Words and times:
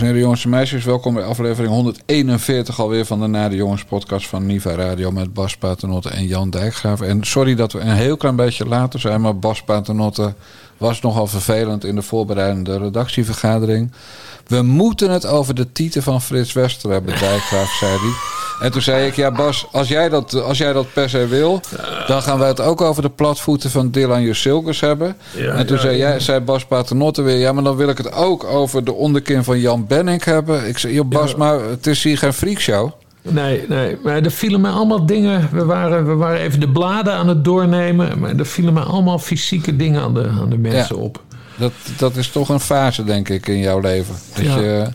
Dames 0.00 0.14
en 0.14 0.22
jongens 0.22 0.44
en 0.44 0.50
meisjes, 0.50 0.84
welkom 0.84 1.14
bij 1.14 1.24
aflevering 1.24 1.72
141 1.72 2.80
alweer 2.80 3.04
van 3.04 3.20
de 3.20 3.26
Na 3.26 3.48
de 3.48 3.56
Jongens 3.56 3.84
podcast 3.84 4.28
van 4.28 4.46
Niva 4.46 4.74
Radio 4.74 5.10
met 5.10 5.34
Bas 5.34 5.56
Paternotte 5.56 6.08
en 6.08 6.26
Jan 6.26 6.50
Dijkgraaf. 6.50 7.00
En 7.00 7.24
sorry 7.24 7.54
dat 7.54 7.72
we 7.72 7.80
een 7.80 7.94
heel 7.94 8.16
klein 8.16 8.36
beetje 8.36 8.66
later 8.66 9.00
zijn, 9.00 9.20
maar 9.20 9.38
Bas 9.38 9.62
Paternotte 9.62 10.34
was 10.76 11.00
nogal 11.00 11.26
vervelend 11.26 11.84
in 11.84 11.94
de 11.94 12.02
voorbereidende 12.02 12.78
redactievergadering. 12.78 13.92
We 14.46 14.62
moeten 14.62 15.10
het 15.10 15.26
over 15.26 15.54
de 15.54 15.72
titel 15.72 16.02
van 16.02 16.22
Frits 16.22 16.52
Wester 16.52 16.90
hebben, 16.90 17.18
Dijkgraaf, 17.18 17.70
zei 17.70 17.98
hij. 17.98 18.39
En 18.60 18.72
toen 18.72 18.82
zei 18.82 19.06
ik, 19.06 19.14
ja 19.14 19.30
Bas, 19.30 19.66
als 19.72 19.88
jij 19.88 20.08
dat, 20.08 20.42
als 20.42 20.58
jij 20.58 20.72
dat 20.72 20.92
per 20.92 21.10
se 21.10 21.26
wil... 21.26 21.60
dan 22.06 22.22
gaan 22.22 22.38
we 22.38 22.44
het 22.44 22.60
ook 22.60 22.80
over 22.80 23.02
de 23.02 23.10
platvoeten 23.10 23.70
van 23.70 23.90
Dylan 23.90 24.22
Jusilkes 24.22 24.80
hebben. 24.80 25.16
Ja, 25.36 25.52
en 25.52 25.66
toen 25.66 25.76
ja, 25.76 25.82
zei, 25.82 25.96
ja. 25.96 26.08
jij, 26.08 26.20
zei 26.20 26.40
Bas 26.40 26.64
Paternotte 26.64 27.22
weer... 27.22 27.38
ja, 27.38 27.52
maar 27.52 27.64
dan 27.64 27.76
wil 27.76 27.88
ik 27.88 27.98
het 27.98 28.12
ook 28.12 28.44
over 28.44 28.84
de 28.84 28.92
onderkin 28.92 29.44
van 29.44 29.60
Jan 29.60 29.86
Benning 29.86 30.24
hebben. 30.24 30.68
Ik 30.68 30.78
zei, 30.78 30.94
joh 30.94 31.08
Bas, 31.08 31.34
maar 31.34 31.60
het 31.60 31.86
is 31.86 32.02
hier 32.02 32.18
geen 32.18 32.32
freakshow. 32.32 32.90
Nee, 33.22 33.64
nee, 33.68 33.96
maar 34.02 34.22
er 34.22 34.30
vielen 34.30 34.60
me 34.60 34.68
allemaal 34.68 35.06
dingen. 35.06 35.48
We 35.52 35.64
waren, 35.64 36.06
we 36.06 36.14
waren 36.14 36.40
even 36.40 36.60
de 36.60 36.68
bladen 36.68 37.12
aan 37.12 37.28
het 37.28 37.44
doornemen. 37.44 38.18
Maar 38.18 38.36
er 38.36 38.46
vielen 38.46 38.72
me 38.72 38.80
allemaal 38.80 39.18
fysieke 39.18 39.76
dingen 39.76 40.02
aan 40.02 40.14
de, 40.14 40.28
aan 40.40 40.50
de 40.50 40.58
mensen 40.58 40.96
op. 40.96 41.22
Dat, 41.60 41.72
dat 41.96 42.16
is 42.16 42.28
toch 42.28 42.48
een 42.48 42.60
fase, 42.60 43.04
denk 43.04 43.28
ik, 43.28 43.46
in 43.46 43.58
jouw 43.58 43.80
leven. 43.80 44.14
Dat, 44.34 44.44
Ja. 44.44 44.58
je, 44.58 44.88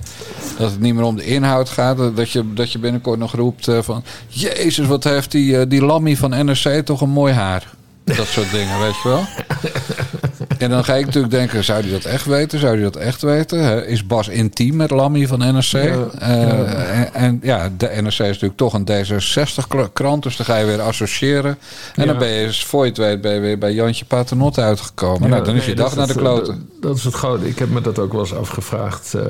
dat 0.58 0.72
het 0.72 0.80
niet 0.80 0.94
meer 0.96 1.04
om 1.04 1.16
de 1.16 1.26
inhoud 1.26 1.70
gaat. 1.70 1.98
Dat 2.16 2.32
je, 2.32 2.54
dat 2.54 2.72
je 2.72 2.80
binnenkort 2.80 3.20
nog 3.20 3.34
roept 3.35 3.68
eh, 3.68 3.82
van... 3.82 4.04
Jezus, 4.27 4.88
wat 4.88 5.04
heeft 5.04 5.32
die, 5.32 5.57
eh, 5.60 5.66
die 5.68 5.85
Lammy 5.85 6.16
van 6.16 6.30
NRC 6.46 6.85
toch 6.85 7.02
een 7.02 7.10
mooi 7.10 7.34
haar. 7.34 7.74
Dat 8.04 8.27
soort 8.27 8.52
dingen, 8.52 8.80
weet 8.80 9.02
je 9.04 9.10
wel. 9.10 9.26
En 10.57 10.70
dan 10.70 10.84
ga 10.84 10.93
ik 10.93 11.05
natuurlijk 11.05 11.34
denken, 11.34 11.63
zou 11.63 11.82
hij 11.82 11.91
dat 11.91 12.04
echt 12.05 12.26
weten? 12.26 12.60
Zou 12.60 12.74
hij 12.74 12.84
dat 12.84 12.96
echt 12.96 13.21
weten? 13.21 13.88
Is 13.88 14.07
Bas 14.07 14.27
intiem 14.27 14.76
met 14.76 14.90
Lammy 14.91 15.27
van 15.27 15.40
NRC? 15.40 15.74
Eh, 15.74 16.01
En, 16.20 17.13
en 17.13 17.40
ja, 17.43 17.70
de 17.77 17.85
NRC 18.01 18.05
is 18.12 18.20
natuurlijk 18.20 18.55
toch 18.57 18.73
een 18.73 18.85
D66-krant, 18.90 20.23
dus 20.23 20.35
dan 20.38 20.46
ga 20.46 20.57
je 20.57 20.66
weer 20.66 20.82
associëren. 20.82 21.57
En 21.96 22.01
Ja. 22.04 22.05
dan 22.05 22.18
ben 22.18 22.27
je, 22.32 22.54
voor 22.54 22.84
je 22.84 22.90
het 22.90 22.98
weet, 22.98 23.21
ben 23.21 23.34
je 23.34 23.40
weer 23.40 23.57
bij 23.57 23.73
Jantje 23.73 24.05
Paternotte 24.05 24.62
uitgekomen. 24.62 25.29
nou, 25.29 25.43
dan 25.43 25.54
is 25.55 25.60
nee, 25.60 25.70
je 25.70 25.76
dag 25.76 25.96
naar 25.96 26.07
de 26.07 26.13
kloten. 26.16 26.68
Dat, 26.71 26.82
dat 26.82 26.98
is 26.98 27.04
het 27.04 27.13
grote. 27.13 27.48
Ik 27.48 27.60
heb 27.60 27.70
me 27.70 27.82
dat 27.82 27.99
ook 27.99 28.12
wel 28.12 28.21
eens 28.21 28.34
afgevraagd. 28.35 29.13
eh, 29.13 29.21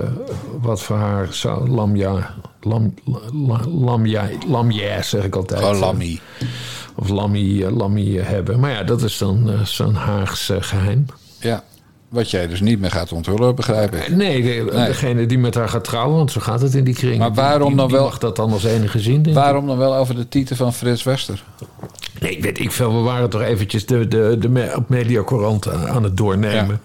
wat 0.62 0.82
voor 0.82 0.96
haar 0.98 1.28
zou 1.32 1.70
Lamja... 1.70 2.34
Lam, 2.68 2.94
la, 3.48 3.60
lamja, 3.80 4.30
lamja, 4.48 5.02
zeg 5.02 5.24
ik 5.24 5.36
altijd. 5.36 5.60
Gewoon 5.60 5.78
Lammy. 5.78 6.20
Of 6.96 7.10
Lammy, 7.10 7.64
eh, 7.64 7.76
Lammy 7.78 8.18
eh, 8.18 8.28
hebben. 8.28 8.60
Maar 8.60 8.72
ja, 8.72 8.84
dat 8.84 9.02
is 9.02 9.18
dan 9.18 9.50
eh, 9.52 9.62
zo'n 9.62 9.94
Haags 9.96 10.50
eh, 10.50 10.58
geheim. 10.60 11.06
Ja, 11.40 11.64
wat 12.10 12.32
jij 12.32 12.48
dus 12.48 12.62
niet 12.62 12.80
meer 12.80 12.92
gaat 12.92 13.12
onthullen, 13.12 13.56
begrijp 13.56 13.96
ik. 13.96 14.16
Nee, 14.16 14.42
de- 14.42 14.72
Nee. 14.74 14.86
degene 14.86 15.26
die 15.26 15.38
met 15.38 15.56
haar 15.56 15.70
gaat 15.70 15.84
trouwen, 15.84 16.18
want 16.18 16.32
zo 16.32 16.42
gaat 16.42 16.62
het 16.62 16.74
in 16.76 16.84
die 16.84 16.94
kring. 16.94 17.18
Maar 17.18 17.34
waarom 17.34 17.68
die, 17.68 17.78
die, 17.78 17.78
dan 17.78 17.92
wel- 17.92 18.04
mag 18.04 18.18
dat 18.18 18.36
dan 18.36 18.52
als 18.52 18.64
enige 18.64 19.00
zien, 19.00 19.26
ik. 19.26 19.34
Waarom 19.34 19.68
dan 19.68 19.78
wel 19.78 19.96
over 19.96 20.16
de 20.16 20.28
titel 20.28 20.56
van 20.56 20.74
Frits 20.74 21.04
Wester? 21.04 21.44
Nee, 22.20 22.32
ik 22.32 22.44
weet 22.44 22.60
ik 22.60 22.72
veel. 22.72 22.96
We 22.96 23.02
waren 23.02 23.30
toch 23.30 23.42
eventjes 23.42 23.86
de, 23.86 24.08
de, 24.08 24.36
de 24.40 24.74
op 24.76 24.90
Mediacorant 24.90 25.70
aan, 25.70 25.88
aan 25.88 26.04
het 26.04 26.18
doornemen. 26.18 26.82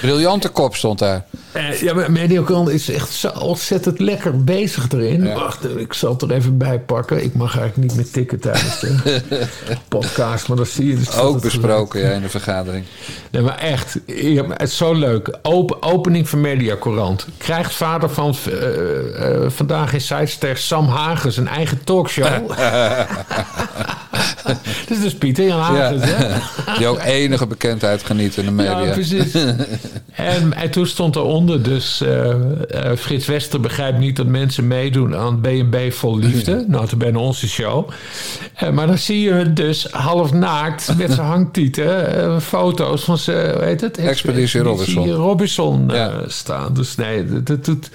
Briljante 0.00 0.48
kop 0.48 0.76
stond 0.76 0.98
daar. 0.98 1.24
Eh, 1.52 1.80
ja, 1.80 1.94
maar 1.94 2.12
Mediacorant 2.12 2.68
is 2.68 2.90
echt 2.90 3.12
zo 3.12 3.28
ontzettend 3.28 3.98
lekker 3.98 4.44
bezig 4.44 4.92
erin. 4.92 5.24
Ja. 5.24 5.34
Wacht, 5.34 5.78
ik 5.78 5.92
zal 5.92 6.12
het 6.12 6.22
er 6.22 6.30
even 6.30 6.58
bij 6.58 6.80
pakken. 6.80 7.24
Ik 7.24 7.34
mag 7.34 7.58
eigenlijk 7.58 7.88
niet 7.88 7.96
meer 7.96 8.10
tikken 8.10 8.40
tijdens 8.40 8.80
de 8.80 9.20
podcast, 9.88 10.48
maar 10.48 10.56
dan 10.56 10.66
zie 10.66 10.86
je... 10.86 10.96
Dus 10.96 11.16
Ook 11.16 11.40
besproken 11.40 12.00
ja, 12.00 12.10
in 12.10 12.22
de 12.22 12.28
vergadering. 12.28 12.84
Nee, 13.30 13.42
maar 13.42 13.58
echt, 13.58 13.98
ja, 14.06 14.42
maar 14.42 14.58
het 14.58 14.68
is 14.68 14.76
zo 14.76 14.94
leuk. 14.94 15.38
Open, 15.42 15.82
opening 15.82 16.28
van 16.28 16.40
Mediacorant. 16.40 17.26
Krijgt 17.36 17.74
vader 17.74 18.10
van 18.10 18.34
eh, 18.46 19.44
eh, 19.44 19.50
vandaag 19.50 19.92
in 19.92 20.00
Sidester 20.00 20.56
Sam 20.56 20.88
Hagen 20.88 21.32
zijn 21.32 21.48
eigen 21.48 21.84
talkshow. 21.84 22.50
Dit 24.86 24.96
is 24.96 25.00
dus 25.02 25.14
Pieter 25.14 25.46
Jan 25.46 25.60
Hagen, 25.60 26.00
hè? 26.00 26.36
Die 26.78 26.86
ook 26.86 27.00
enige 27.04 27.46
bekendheid 27.46 28.02
geniet 28.04 28.36
in 28.36 28.44
de 28.44 28.50
media. 28.50 28.80
Ja, 28.80 28.92
precies. 28.92 29.34
en, 30.12 30.52
en 30.52 30.70
toen 30.70 30.86
stond 30.86 31.16
eronder 31.16 31.62
dus... 31.62 32.00
eh, 32.00 32.34
Frits 32.96 33.26
Wester 33.26 33.60
begrijpt 33.60 33.98
niet 33.98 34.16
dat 34.16 34.26
mensen 34.26 34.66
meedoen 34.66 35.16
aan 35.16 35.40
B&B 35.40 35.76
Vol 35.92 36.18
Liefde. 36.18 36.64
Nou, 36.68 36.86
toen 36.86 36.98
bijna 36.98 37.18
onze 37.18 37.48
show. 37.48 37.88
Eh, 38.54 38.70
maar 38.70 38.86
dan 38.86 38.98
zie 38.98 39.20
je 39.20 39.52
dus 39.52 39.86
half 39.90 40.32
naakt 40.32 40.92
met 40.96 41.12
zijn 41.12 41.26
hangtieten... 41.26 42.42
foto's 42.42 43.04
van 43.04 43.18
zijn, 43.18 43.54
hoe 43.54 43.64
heet 43.64 43.80
het? 43.80 43.98
Expeditie 43.98 44.60
Robinson. 44.60 45.10
Robinson 45.10 45.88
Ja. 45.92 46.12
staan. 46.26 46.74
Dus 46.74 46.94
nee, 46.94 47.42
dat, 47.42 47.64
dat, 47.64 47.90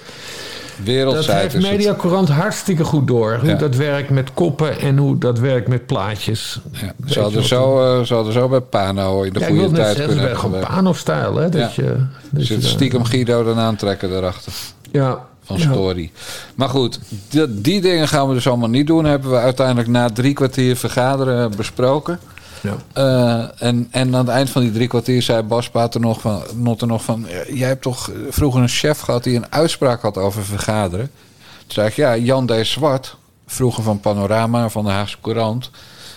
doet- 0.84 1.14
dat 1.14 1.26
heeft. 1.26 1.60
Mediacorant 1.60 2.28
hartstikke 2.28 2.84
goed 2.84 3.06
door. 3.06 3.36
Hoe 3.40 3.48
Ja. 3.48 3.54
dat 3.54 3.76
werkt 3.76 4.10
met 4.10 4.34
koppen 4.34 4.78
en 4.80 4.96
hoe 4.98 5.18
dat 5.18 5.38
werkt 5.38 5.68
met 5.68 5.86
plaatjes. 5.86 6.60
Ja, 6.72 6.92
ze, 7.06 7.20
hadden 7.20 7.44
zo, 7.44 7.98
eh, 7.98 8.04
ze 8.06 8.14
hadden 8.14 8.32
zo 8.32 8.48
bij 8.48 8.60
Pano 8.60 9.22
in 9.22 9.32
de 9.32 9.40
Ja, 9.40 9.46
goede 9.46 9.70
tijd 9.70 9.86
zeggen, 9.86 10.04
kunnen 10.06 10.20
hebben. 10.24 10.38
gewoon 10.40 10.60
Pano-stijl, 10.60 11.36
hè? 11.36 11.48
Dat 11.48 11.74
je, 11.74 11.96
dat 12.30 12.44
Zit 12.44 12.64
stiekem 12.64 13.04
Guido 13.04 13.44
dan 13.44 13.58
aantrekken 13.58 14.10
daarachter. 14.10 14.52
Ja. 14.92 15.18
Van 15.44 15.58
ja. 15.58 15.72
Story. 15.72 16.10
Maar 16.54 16.68
goed, 16.68 16.98
die, 17.30 17.60
die 17.60 17.80
dingen 17.80 18.08
gaan 18.08 18.28
we 18.28 18.34
dus 18.34 18.48
allemaal 18.48 18.68
niet 18.68 18.86
doen. 18.86 19.04
Hebben 19.04 19.30
we 19.30 19.36
uiteindelijk 19.36 19.88
na 19.88 20.10
drie 20.10 20.32
kwartier 20.32 20.76
vergaderen 20.76 21.56
besproken. 21.56 22.18
Ja. 22.60 22.76
Eh, 22.92 23.62
en, 23.68 23.88
en 23.90 24.14
aan 24.14 24.26
het 24.26 24.34
eind 24.34 24.50
van 24.50 24.62
die 24.62 24.72
drie 24.72 24.88
kwartier 24.88 25.22
zei 25.22 25.42
Bas 25.42 25.70
Pater 25.70 26.00
nog 26.00 26.20
van, 26.20 26.42
Notte 26.54 26.86
nog 26.86 27.04
van... 27.04 27.26
Jij 27.48 27.68
hebt 27.68 27.82
toch 27.82 28.10
vroeger 28.28 28.62
een 28.62 28.68
chef 28.68 29.00
gehad 29.00 29.24
die 29.24 29.36
een 29.36 29.52
uitspraak 29.52 30.02
had 30.02 30.16
over 30.16 30.44
vergaderen? 30.44 31.10
Toen 31.58 31.66
zei 31.66 31.88
ik, 31.88 31.94
ja, 31.94 32.16
Jan 32.16 32.46
D. 32.46 32.52
Zwart, 32.62 33.16
vroeger 33.46 33.82
van 33.82 34.00
Panorama, 34.00 34.68
van 34.68 34.84
de 34.84 34.90
Haagse 34.90 35.16
Courant... 35.20 35.70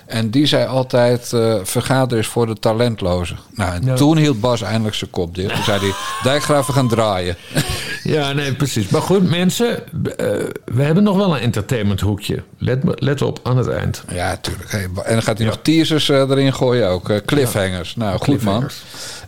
En 0.05 0.29
die 0.29 0.45
zei 0.45 0.65
altijd, 0.67 1.33
eh 1.33 1.55
vergaderen 1.63 2.23
is 2.23 2.29
voor 2.29 2.45
de 2.45 2.59
talentlozen. 2.59 3.37
Nou, 3.51 3.73
en 3.73 3.95
toen 3.95 4.17
hield 4.17 4.41
Bas 4.41 4.61
eindelijk 4.61 4.95
zijn 4.95 5.09
kop 5.09 5.35
dicht. 5.35 5.55
Toen 5.55 5.63
zei 5.63 5.79
hij, 5.79 5.93
Dijkgraaf, 6.23 6.67
we 6.67 6.73
gaan 6.73 6.87
draaien. 6.87 7.35
Ja, 8.03 8.33
nee, 8.33 8.53
precies. 8.53 8.89
Maar 8.89 9.01
goed, 9.01 9.29
mensen, 9.29 9.77
eh, 9.77 10.27
we 10.65 10.81
hebben 10.83 11.03
nog 11.03 11.15
wel 11.15 11.35
een 11.35 11.41
entertainmenthoekje. 11.41 12.43
Let, 12.57 12.79
let 12.95 13.21
op, 13.21 13.39
aan 13.43 13.57
het 13.57 13.67
eind. 13.67 14.03
Ja, 14.11 14.37
tuurlijk. 14.37 14.71
Hey, 14.71 14.81
en 14.83 15.13
dan 15.13 15.21
gaat 15.21 15.37
hij 15.37 15.47
nog 15.47 15.59
teasers 15.61 16.09
eh, 16.09 16.17
erin 16.29 16.53
gooien 16.53 16.89
ook. 16.89 17.25
cliffhangers. 17.25 17.95
Nou, 17.95 18.19
goed 18.19 18.43
man. 18.43 18.69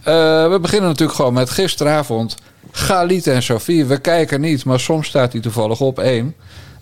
We 0.04 0.58
beginnen 0.62 0.90
natuurlijk 0.90 1.18
gewoon 1.18 1.34
met 1.34 1.50
gisteravond. 1.50 2.36
Galit 2.72 3.28
en 3.28 3.44
Sophie. 3.44 3.86
We 3.86 3.98
kijken 3.98 4.42
niet, 4.42 4.66
maar 4.66 4.80
soms 4.80 5.08
staat 5.08 5.32
hij 5.32 5.42
toevallig 5.42 5.80
op 5.80 6.00
één. 6.00 6.36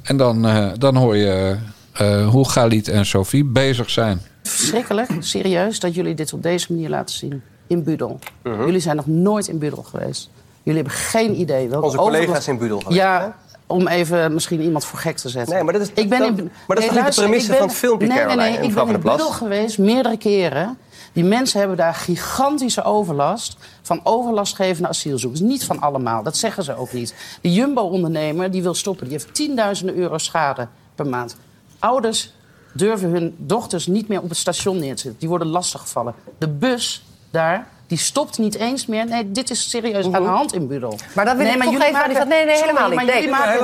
En 0.04 0.18
dan, 0.18 0.48
dan 0.78 0.96
hoor 0.96 1.18
je 1.18 1.56
eh, 1.94 2.28
hoe 2.30 2.50
Galit 2.50 2.88
en 2.88 3.06
Sophie 3.06 3.44
bezig 3.46 3.90
zijn. 3.90 4.22
Verschrikkelijk, 4.44 5.09
serieus, 5.20 5.80
dat 5.80 5.96
jullie 5.96 6.14
dit 6.16 6.34
op 6.34 6.44
deze 6.44 6.74
manier 6.74 6.90
laten 6.90 7.16
zien. 7.16 7.42
In 7.68 7.84
Budel. 7.84 8.20
Jullie 8.44 8.80
zijn 8.80 8.96
nog 8.96 9.08
nooit 9.08 9.48
in 9.48 9.58
Budel 9.59 9.84
geweest. 9.84 10.30
Jullie 10.64 10.81
hebben 10.81 10.98
geen 11.00 11.40
idee 11.40 11.70
welke 11.70 11.86
Onze 11.86 11.98
collega's 11.98 12.48
in 12.48 12.58
Budel 12.58 12.80
geweest, 12.80 12.98
Ja, 13.00 13.36
om 13.68 13.88
even 13.88 14.34
misschien 14.34 14.62
iemand 14.62 14.86
voor 14.86 15.00
gek 15.00 15.18
te 15.18 15.30
zetten. 15.30 15.54
Nee, 15.54 15.64
maar 15.64 15.74
dat 15.74 15.81
is- 15.81 15.90
ik 15.94 16.09
ben 16.09 16.20
dat- 16.20 16.28
in, 16.28 16.36
maar 16.68 16.76
dat 16.76 16.86
is 16.86 16.86
toch 16.86 17.04
niet 17.04 17.16
de 17.16 17.22
premisse 17.22 17.48
ben- 17.50 17.58
van 17.58 17.68
het 17.68 17.76
filmpje, 17.78 18.08
Nee, 18.08 18.25
nee, 18.25 18.36
nee. 18.36 18.52
Ik 18.62 18.74
ben 18.74 18.88
in? 18.88 19.00
Budel 19.02 19.30
geweest, 19.31 19.78
meerdere 19.78 20.18
keren. 20.18 20.78
Die 21.14 21.24
mensen 21.24 21.60
hebben 21.60 21.78
daar 21.78 21.94
gigantische 21.94 22.84
overlast 22.84 23.58
van 23.81 24.00
overlastgevende 24.04 24.88
asielzoekers. 24.88 25.42
Niet 25.42 25.66
van 25.66 25.80
allemaal, 25.81 26.24
dat 26.24 26.38
zeggen 26.38 26.63
ze 26.63 26.75
ook 26.78 26.94
niet. 26.94 27.13
De 27.42 27.54
Jumbo-ondernemer 27.54 28.51
die 28.51 28.62
wil 28.62 28.74
stoppen, 28.74 29.07
die 29.07 29.18
heeft 29.18 29.34
tienduizenden 29.36 29.96
euro 29.96 30.18
schade 30.18 30.68
per 30.96 31.07
maand. 31.07 31.36
Ouders 31.83 32.31
durven 32.74 33.09
hun 33.09 33.35
dochters 33.38 33.88
niet 33.88 34.07
meer 34.07 34.21
op 34.21 34.30
het 34.30 34.38
station 34.38 34.80
neer 34.80 34.95
te 34.95 35.01
zetten. 35.01 35.19
Die 35.19 35.30
worden 35.30 35.47
lastiggevallen. 35.47 36.15
De 36.38 36.50
bus 36.50 37.03
daar, 37.31 37.68
die 37.94 38.01
stopt 38.01 38.38
niet 38.38 38.56
eens 38.56 38.86
meer. 38.86 39.06
Nee, 39.06 39.31
dit 39.31 39.50
is 39.50 39.69
serieus 39.69 40.06
aan 40.06 40.12
de 40.24 40.30
hand 40.30 40.54
in 40.54 40.68
Budel. 40.68 40.98
Maar 41.13 41.25
dan 41.25 41.38
wil 41.38 41.45
ik 41.45 41.54
toch 41.54 41.63
jullie 41.72 41.86
even 41.88 42.00
aan 42.01 42.10
die 42.10 42.13
maken- 42.13 42.28
nee, 42.30 42.45
nee, 42.45 42.56
Sorry, 42.56 42.69
helemaal 42.69 42.90
niet. 42.90 42.95
maar 42.95 43.06
Nee, 43.06 43.22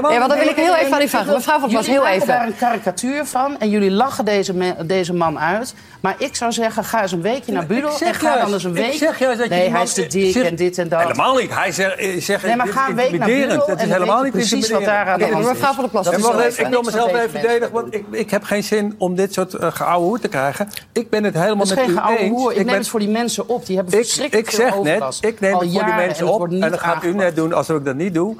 Nee, 0.09 0.19
want 0.19 0.29
dan 0.29 0.39
wil 0.39 0.47
ik 0.47 0.55
heel 0.55 0.75
even 0.75 0.93
aan 0.93 1.01
ik 1.01 1.09
wil- 1.09 1.33
Mevrouw 1.35 1.59
van 1.59 1.69
Plas, 1.69 1.85
jullie 1.85 2.01
heel 2.01 2.09
even. 2.15 2.27
daar 2.27 2.45
een 2.47 2.55
karikatuur 2.57 3.25
van 3.25 3.59
en 3.59 3.69
jullie 3.69 3.91
lachen 3.91 4.25
deze, 4.25 4.53
me- 4.53 4.85
deze 4.85 5.13
man 5.13 5.39
uit. 5.39 5.73
Maar 5.99 6.15
ik 6.17 6.35
zou 6.35 6.51
zeggen, 6.51 6.83
ga 6.83 7.01
eens 7.01 7.11
een 7.11 7.21
weekje 7.21 7.51
naar 7.51 7.65
Budel 7.65 7.89
en 7.89 8.13
ga 8.13 8.27
juist- 8.27 8.41
dan 8.43 8.53
eens 8.53 8.63
een 8.63 8.75
ik 8.75 8.83
week... 8.85 8.93
zeg 8.93 9.19
juist 9.19 9.39
dat 9.39 9.47
je 9.49 9.53
nee, 9.55 9.69
hij 9.69 9.83
is 9.83 9.93
te 9.93 10.07
dik 10.07 10.31
zeg- 10.33 10.43
en 10.45 10.55
dit 10.55 10.77
en 10.77 10.89
dat. 10.89 11.01
Helemaal 11.01 11.35
niet. 11.35 11.53
Hij 11.55 11.71
zegt, 11.71 11.97
eh, 11.97 12.43
Nee, 12.43 12.55
maar 12.55 12.67
ga 12.67 12.89
een 12.89 12.95
week 12.95 13.17
naar. 13.17 13.27
Budel 13.27 13.65
Het 13.67 13.81
is 13.81 13.89
helemaal 13.89 14.23
niet 14.23 14.31
precies 14.31 14.69
wat 14.69 14.83
daar 14.85 15.07
aan 15.07 15.19
de 15.19 15.25
hand 15.25 15.45
is. 15.45 15.49
mevrouw 15.51 15.71
van 15.73 15.81
der 15.81 15.89
Plas, 15.91 16.05
Dat 16.05 16.13
ik 16.13 16.67
wil 16.69 16.81
mezelf 16.81 17.13
even 17.13 17.29
verdedigen, 17.29 17.71
want 17.73 17.93
ik, 17.93 18.05
ik 18.11 18.29
heb 18.31 18.43
geen 18.43 18.63
zin 18.63 18.95
om 18.97 19.15
dit 19.15 19.33
soort 19.33 19.53
uh, 19.53 19.67
geouwe 19.71 20.05
hoer 20.05 20.19
te 20.19 20.27
krijgen. 20.27 20.69
Ik 20.91 21.09
ben 21.09 21.23
het 21.23 21.33
helemaal 21.33 21.65
Dat 21.65 21.75
met 21.77 21.87
u 21.87 21.93
geoude 21.93 22.17
eens. 22.17 22.29
hoer. 22.29 22.51
Ik, 22.51 22.57
Ik 22.57 22.57
neem 22.57 22.65
ben- 22.65 22.75
het 22.75 22.87
voor 22.87 22.99
die 22.99 23.09
mensen 23.09 23.49
op. 23.49 23.65
Die 23.65 23.75
hebben 23.75 23.93
verschrikkelijk 24.21 24.47
ik 24.47 24.53
zeg 24.53 24.99
net, 24.99 25.17
ik 25.21 25.39
neem 25.39 25.53
Al 25.53 25.59
het 25.59 25.71
voor 25.71 25.85
die 25.85 25.93
mensen 25.93 26.27
op. 26.27 26.51
En 26.51 26.59
dat 26.59 26.79
gaat 26.79 27.03
u 27.03 27.13
net 27.13 27.35
doen 27.35 27.53
alsof 27.53 27.77
ik 27.77 27.85
dat 27.85 27.95
niet 27.95 28.13
doe. 28.13 28.35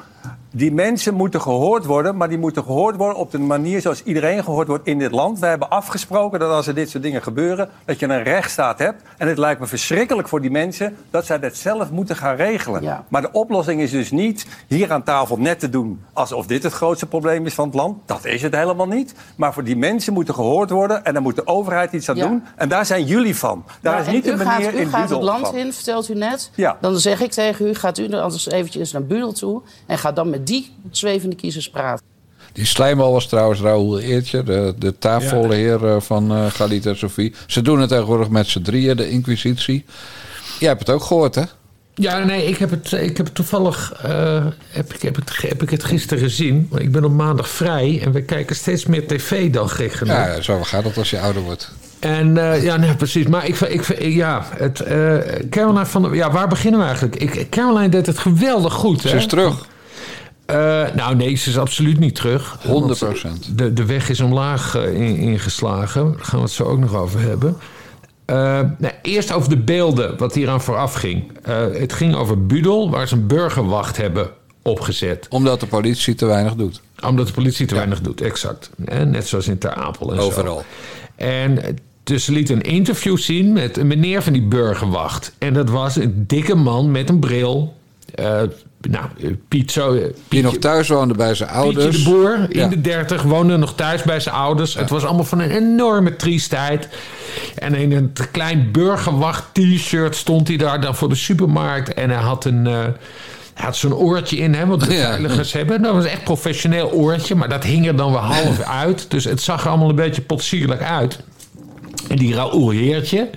Die 0.51 0.71
mensen 0.71 1.13
moeten 1.13 1.41
gehoord 1.41 1.85
worden, 1.85 2.17
maar 2.17 2.29
die 2.29 2.37
moeten 2.37 2.63
gehoord 2.63 2.95
worden 2.95 3.17
op 3.17 3.31
de 3.31 3.39
manier 3.39 3.81
zoals 3.81 4.03
iedereen 4.03 4.43
gehoord 4.43 4.67
wordt 4.67 4.87
in 4.87 4.99
dit 4.99 5.11
land. 5.11 5.39
We 5.39 5.45
hebben 5.45 5.69
afgesproken 5.69 6.39
dat 6.39 6.51
als 6.51 6.67
er 6.67 6.73
dit 6.75 6.89
soort 6.89 7.03
dingen 7.03 7.21
gebeuren, 7.21 7.69
dat 7.85 7.99
je 7.99 8.05
een 8.05 8.23
rechtsstaat 8.23 8.79
hebt. 8.79 9.01
En 9.17 9.27
het 9.27 9.37
lijkt 9.37 9.59
me 9.59 9.67
verschrikkelijk 9.67 10.27
voor 10.27 10.41
die 10.41 10.51
mensen 10.51 10.95
dat 11.09 11.25
zij 11.25 11.39
dat 11.39 11.55
zelf 11.55 11.91
moeten 11.91 12.15
gaan 12.15 12.35
regelen. 12.35 12.81
Ja. 12.81 13.03
Maar 13.07 13.21
de 13.21 13.31
oplossing 13.31 13.81
is 13.81 13.91
dus 13.91 14.11
niet 14.11 14.45
hier 14.67 14.91
aan 14.91 15.03
tafel 15.03 15.37
net 15.37 15.59
te 15.59 15.69
doen 15.69 16.01
alsof 16.13 16.47
dit 16.47 16.63
het 16.63 16.73
grootste 16.73 17.05
probleem 17.05 17.45
is 17.45 17.53
van 17.53 17.65
het 17.65 17.75
land. 17.75 17.97
Dat 18.05 18.25
is 18.25 18.41
het 18.41 18.55
helemaal 18.55 18.87
niet. 18.87 19.13
Maar 19.35 19.53
voor 19.53 19.63
die 19.63 19.77
mensen 19.77 20.13
moeten 20.13 20.33
gehoord 20.33 20.69
worden 20.69 21.05
en 21.05 21.13
daar 21.13 21.21
moet 21.21 21.35
de 21.35 21.47
overheid 21.47 21.93
iets 21.93 22.09
aan 22.09 22.15
Ja. 22.15 22.27
doen. 22.27 22.43
En 22.55 22.69
daar 22.69 22.85
zijn 22.85 23.05
jullie 23.05 23.35
van. 23.35 23.63
Daar 23.81 23.99
is 23.99 24.07
niet 24.07 24.27
u 24.27 24.31
een 24.31 24.37
manier 24.37 24.65
gaat, 24.65 24.73
u 24.73 24.77
in 24.79 24.87
gaat 24.89 25.09
het 25.09 25.21
land 25.21 25.47
van. 25.47 25.55
in, 25.55 25.73
vertelt 25.73 26.09
u 26.09 26.13
net. 26.13 26.51
Ja. 26.55 26.77
Dan 26.81 26.97
zeg 26.97 27.21
ik 27.21 27.31
tegen 27.31 27.67
u, 27.67 27.73
gaat 27.73 27.97
u 27.97 28.07
er 28.07 28.21
anders 28.21 28.47
eventjes 28.47 28.91
naar 28.91 29.03
Budel 29.03 29.31
toe... 29.31 29.61
en 29.85 29.97
ga 30.09 30.15
dan 30.15 30.29
met 30.29 30.47
die 30.47 30.71
zwevende 30.91 31.35
kiezers 31.35 31.69
praten. 31.69 32.05
Die 32.53 32.65
slijmbal 32.65 33.11
was 33.11 33.27
trouwens 33.27 33.61
Raoul 33.61 33.99
Eertje, 33.99 34.43
de, 34.43 34.73
de 34.77 34.97
tafelheer 34.97 35.79
heer 35.79 35.85
eh, 35.85 36.01
van 36.01 36.31
eh 36.31 36.45
Galit 36.45 36.85
en 36.85 36.97
Sofie. 36.97 37.33
Ze 37.47 37.61
doen 37.61 37.79
het 37.79 37.89
tegenwoordig 37.89 38.29
met 38.29 38.47
z'n 38.47 38.61
drieën, 38.61 38.97
de 38.97 39.09
inquisitie. 39.09 39.85
Jij 40.59 40.67
hebt 40.67 40.79
het 40.79 40.89
ook 40.89 41.03
gehoord, 41.03 41.35
hè? 41.35 41.43
Ja, 41.93 42.23
nee, 42.23 42.45
ik 42.45 42.57
heb 42.57 42.69
het, 42.69 42.91
ik 42.91 43.17
heb 43.17 43.25
het 43.25 43.35
toevallig 43.35 43.93
eh, 44.03 44.45
heb, 44.69 44.93
ik, 44.93 45.01
heb, 45.01 45.15
het, 45.15 45.41
heb 45.41 45.61
ik 45.61 45.69
het 45.69 45.83
gisteren 45.83 46.23
gezien. 46.23 46.67
Maar 46.71 46.81
ik 46.81 46.91
ben 46.91 47.03
op 47.05 47.11
maandag 47.11 47.49
vrij 47.49 48.01
en 48.03 48.11
we 48.11 48.21
kijken 48.21 48.55
steeds 48.55 48.85
meer 48.85 49.07
tv 49.07 49.51
dan 49.51 49.69
gek 49.69 49.91
genoeg. 49.91 50.15
Ja, 50.15 50.41
zo 50.41 50.63
gaat 50.63 50.83
het 50.83 50.97
als 50.97 51.09
je 51.09 51.19
ouder 51.19 51.41
wordt. 51.41 51.71
En 51.99 52.37
eh, 52.37 52.63
ja, 52.63 52.77
nee, 52.77 52.95
precies. 52.95 53.27
Maar 53.27 53.47
ik, 53.47 53.59
ik, 53.59 53.97
ja, 53.97 54.45
het, 54.55 54.79
eh, 54.79 55.17
Caroline 55.49 55.85
van 55.85 56.13
ja, 56.13 56.31
waar 56.31 56.47
beginnen 56.47 56.79
we 56.79 56.85
eigenlijk? 56.85 57.15
Ik, 57.15 57.49
Caroline 57.49 57.89
deed 57.89 58.05
het 58.05 58.17
geweldig 58.17 58.73
goed. 58.73 59.01
Ze 59.01 59.07
hè? 59.07 59.17
is 59.17 59.25
terug, 59.25 59.65
Eh, 60.49 60.95
nou, 60.95 61.15
nee, 61.15 61.35
ze 61.35 61.49
is 61.49 61.57
absoluut 61.57 61.99
niet 61.99 62.15
terug. 62.15 62.57
100 62.65 62.99
Want 62.99 63.57
De, 63.57 63.73
de 63.73 63.85
weg 63.85 64.09
is 64.09 64.19
omlaag 64.19 64.75
eh, 64.75 64.93
in- 64.93 65.17
ingeslagen. 65.17 66.03
Daar 66.11 66.25
gaan 66.25 66.39
we 66.39 66.45
het 66.45 66.53
zo 66.53 66.63
ook 66.63 66.79
nog 66.79 66.95
over 66.95 67.19
hebben. 67.19 67.57
Eh, 68.25 68.35
nou, 68.77 68.93
eerst 69.01 69.31
over 69.33 69.49
de 69.49 69.57
beelden, 69.57 70.17
wat 70.17 70.33
hieraan 70.35 70.61
vooraf 70.61 70.93
ging. 70.93 71.23
Het 71.73 71.93
ging 71.93 72.15
over 72.15 72.45
Budel, 72.45 72.89
waar 72.89 73.07
ze 73.07 73.15
een 73.15 73.27
burgerwacht 73.27 73.97
hebben 73.97 74.29
opgezet. 74.61 75.25
Omdat 75.29 75.59
de 75.59 75.65
politie 75.65 76.15
te 76.15 76.25
weinig 76.25 76.55
doet. 76.55 76.81
Omdat 77.05 77.27
de 77.27 77.33
politie 77.33 77.65
te 77.65 77.75
weinig 77.75 78.01
doet, 78.01 78.21
exact. 78.21 78.69
Net 79.05 79.27
zoals 79.27 79.47
in 79.47 79.57
Ter 79.57 79.73
Apel 79.73 80.11
en 80.11 80.21
zo. 80.21 80.27
Overal. 80.27 80.63
En 81.15 81.59
dus 82.03 82.23
ze 82.25 82.31
liet 82.31 82.49
een 82.49 82.61
interview 82.61 83.17
zien 83.17 83.53
met 83.53 83.77
een 83.77 83.87
meneer 83.87 84.21
van 84.23 84.33
die 84.33 84.41
burgerwacht. 84.41 85.33
En 85.37 85.53
dat 85.53 85.69
was 85.69 85.95
een 85.95 86.23
dikke 86.27 86.55
man 86.55 86.91
met 86.91 87.09
een 87.09 87.19
bril. 87.19 87.75
Nou, 88.89 89.05
eh, 89.21 89.29
Piet 89.47 89.71
zo... 89.71 89.93
eh, 89.93 90.01
Die 90.01 90.13
Pietje- 90.27 90.45
nog 90.45 90.57
thuis 90.57 90.87
woonde 90.87 91.13
bij 91.13 91.33
zijn 91.33 91.49
ouders. 91.49 91.85
Pietje 91.85 92.03
de 92.03 92.09
Boer, 92.09 92.33
in 92.49 92.59
Ja. 92.59 92.67
de 92.67 92.81
dertig, 92.81 93.21
woonde 93.21 93.57
nog 93.57 93.75
thuis 93.75 94.03
bij 94.03 94.19
zijn 94.19 94.35
ouders. 94.35 94.73
Het 94.73 94.89
was 94.89 95.03
allemaal 95.05 95.23
van 95.23 95.39
een 95.39 95.51
enorme 95.51 96.15
triestheid. 96.15 96.87
En 97.55 97.73
in 97.75 97.91
een 97.91 98.13
klein 98.31 98.69
burgerwacht-t-shirt 98.71 100.15
stond 100.15 100.47
hij 100.47 100.57
daar 100.57 100.81
dan 100.81 100.95
voor 100.95 101.09
de 101.09 101.15
supermarkt. 101.15 101.93
En 101.93 102.09
hij 102.09 102.21
had 102.21 102.45
een... 102.45 102.67
eh, 102.67 102.73
hij 103.53 103.65
had 103.67 103.75
zo'n 103.77 103.93
oortje 103.95 104.37
in, 104.37 104.53
hè, 104.53 104.65
wat 104.65 104.79
de 104.79 104.93
Ja. 104.93 105.07
veiligers 105.07 105.53
hebben. 105.53 105.81
Dat 105.81 105.93
was 105.93 106.05
echt 106.05 106.23
professioneel 106.23 106.91
oortje, 106.91 107.35
maar 107.35 107.49
dat 107.49 107.63
hing 107.63 107.87
er 107.87 107.95
dan 107.95 108.11
weer 108.11 108.19
half 108.21 108.59
uit. 108.83 109.05
Dus 109.11 109.23
het 109.23 109.41
zag 109.41 109.63
er 109.63 109.69
allemaal 109.69 109.89
een 109.89 109.95
beetje 109.95 110.21
potsierlijk 110.21 110.81
uit. 110.83 111.19
En 112.09 112.15
die 112.15 112.33
Raoul 112.35 112.69
Heertje, 112.69 113.29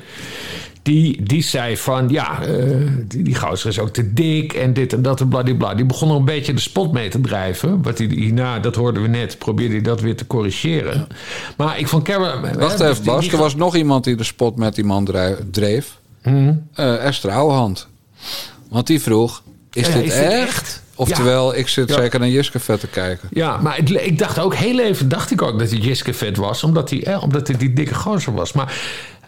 die, 0.83 1.23
die 1.23 1.43
zei 1.43 1.77
van... 1.77 2.09
ja, 2.09 2.43
eh, 2.43 2.77
die, 3.09 3.23
die 3.23 3.35
gozer 3.35 3.69
is 3.71 3.79
ook 3.79 3.89
te 3.89 4.13
dik 4.13 4.53
en 4.53 4.73
dit 4.73 4.93
en 4.93 5.03
dat 5.03 5.21
en 5.21 5.29
bladibla. 5.29 5.75
Die 5.75 5.85
begon 5.85 6.11
er 6.11 6.17
een 6.17 6.25
beetje 6.25 6.55
de 6.55 6.61
spot 6.61 6.93
mee 6.93 7.09
te 7.09 7.21
drijven. 7.21 7.83
Wat 7.83 7.99
hij 7.99 8.07
hierna, 8.07 8.59
dat 8.59 8.75
hoorden 8.75 9.03
we 9.03 9.09
net, 9.09 9.39
probeerde 9.39 9.75
hij 9.75 9.83
dat 9.83 10.01
weer 10.01 10.17
te 10.17 10.27
corrigeren. 10.27 11.07
Maar 11.57 11.79
ik 11.79 11.89
vond 11.89 12.03
Cameron... 12.05 12.59
Wacht 12.59 12.79
hè, 12.79 12.89
even, 12.91 13.05
Bas. 13.05 13.21
die- 13.21 13.33
Er 13.33 13.39
was 13.39 13.55
nog 13.57 13.77
iemand 13.77 14.05
die 14.05 14.17
de 14.17 14.25
spot 14.25 14.57
met 14.57 14.75
die 14.75 14.85
man 14.85 15.09
dreef. 15.51 15.99
Mhm. 16.23 16.55
Eh, 16.75 17.05
Esther 17.05 17.31
Ouwehand. 17.31 17.89
Want 18.69 18.87
die 18.87 19.01
vroeg, 19.01 19.43
is 19.73 19.87
Ja, 19.87 19.93
dit 19.95 20.05
is 20.05 20.15
dit 20.15 20.23
echt? 20.25 20.83
Oftewel, 20.95 21.57
ik 21.57 21.69
zit 21.69 21.89
Ja. 21.89 21.95
zeker 21.95 22.21
naar 22.21 22.29
Jiske 22.29 22.59
vet 22.61 22.81
te 22.81 22.87
kijken. 22.87 23.29
Ja, 23.33 23.57
maar 23.61 23.77
het- 23.77 23.91
ik 23.91 24.19
dacht 24.19 24.39
ook 24.39 24.55
heel 24.55 24.81
even, 24.81 25.09
dacht 25.09 25.31
ik 25.31 25.43
ook 25.43 25.59
dat 25.59 25.71
hij 25.71 25.79
Jiske 25.79 26.15
vet 26.15 26.37
was, 26.37 26.65
omdat 26.65 26.91
hij, 26.91 27.05
eh, 27.05 27.23
omdat 27.23 27.49
hij 27.49 27.57
die 27.57 27.73
dikke 27.73 27.95
gozer 27.95 28.35
was. 28.35 28.53
Maar 28.53 28.75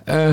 eh 0.04 0.30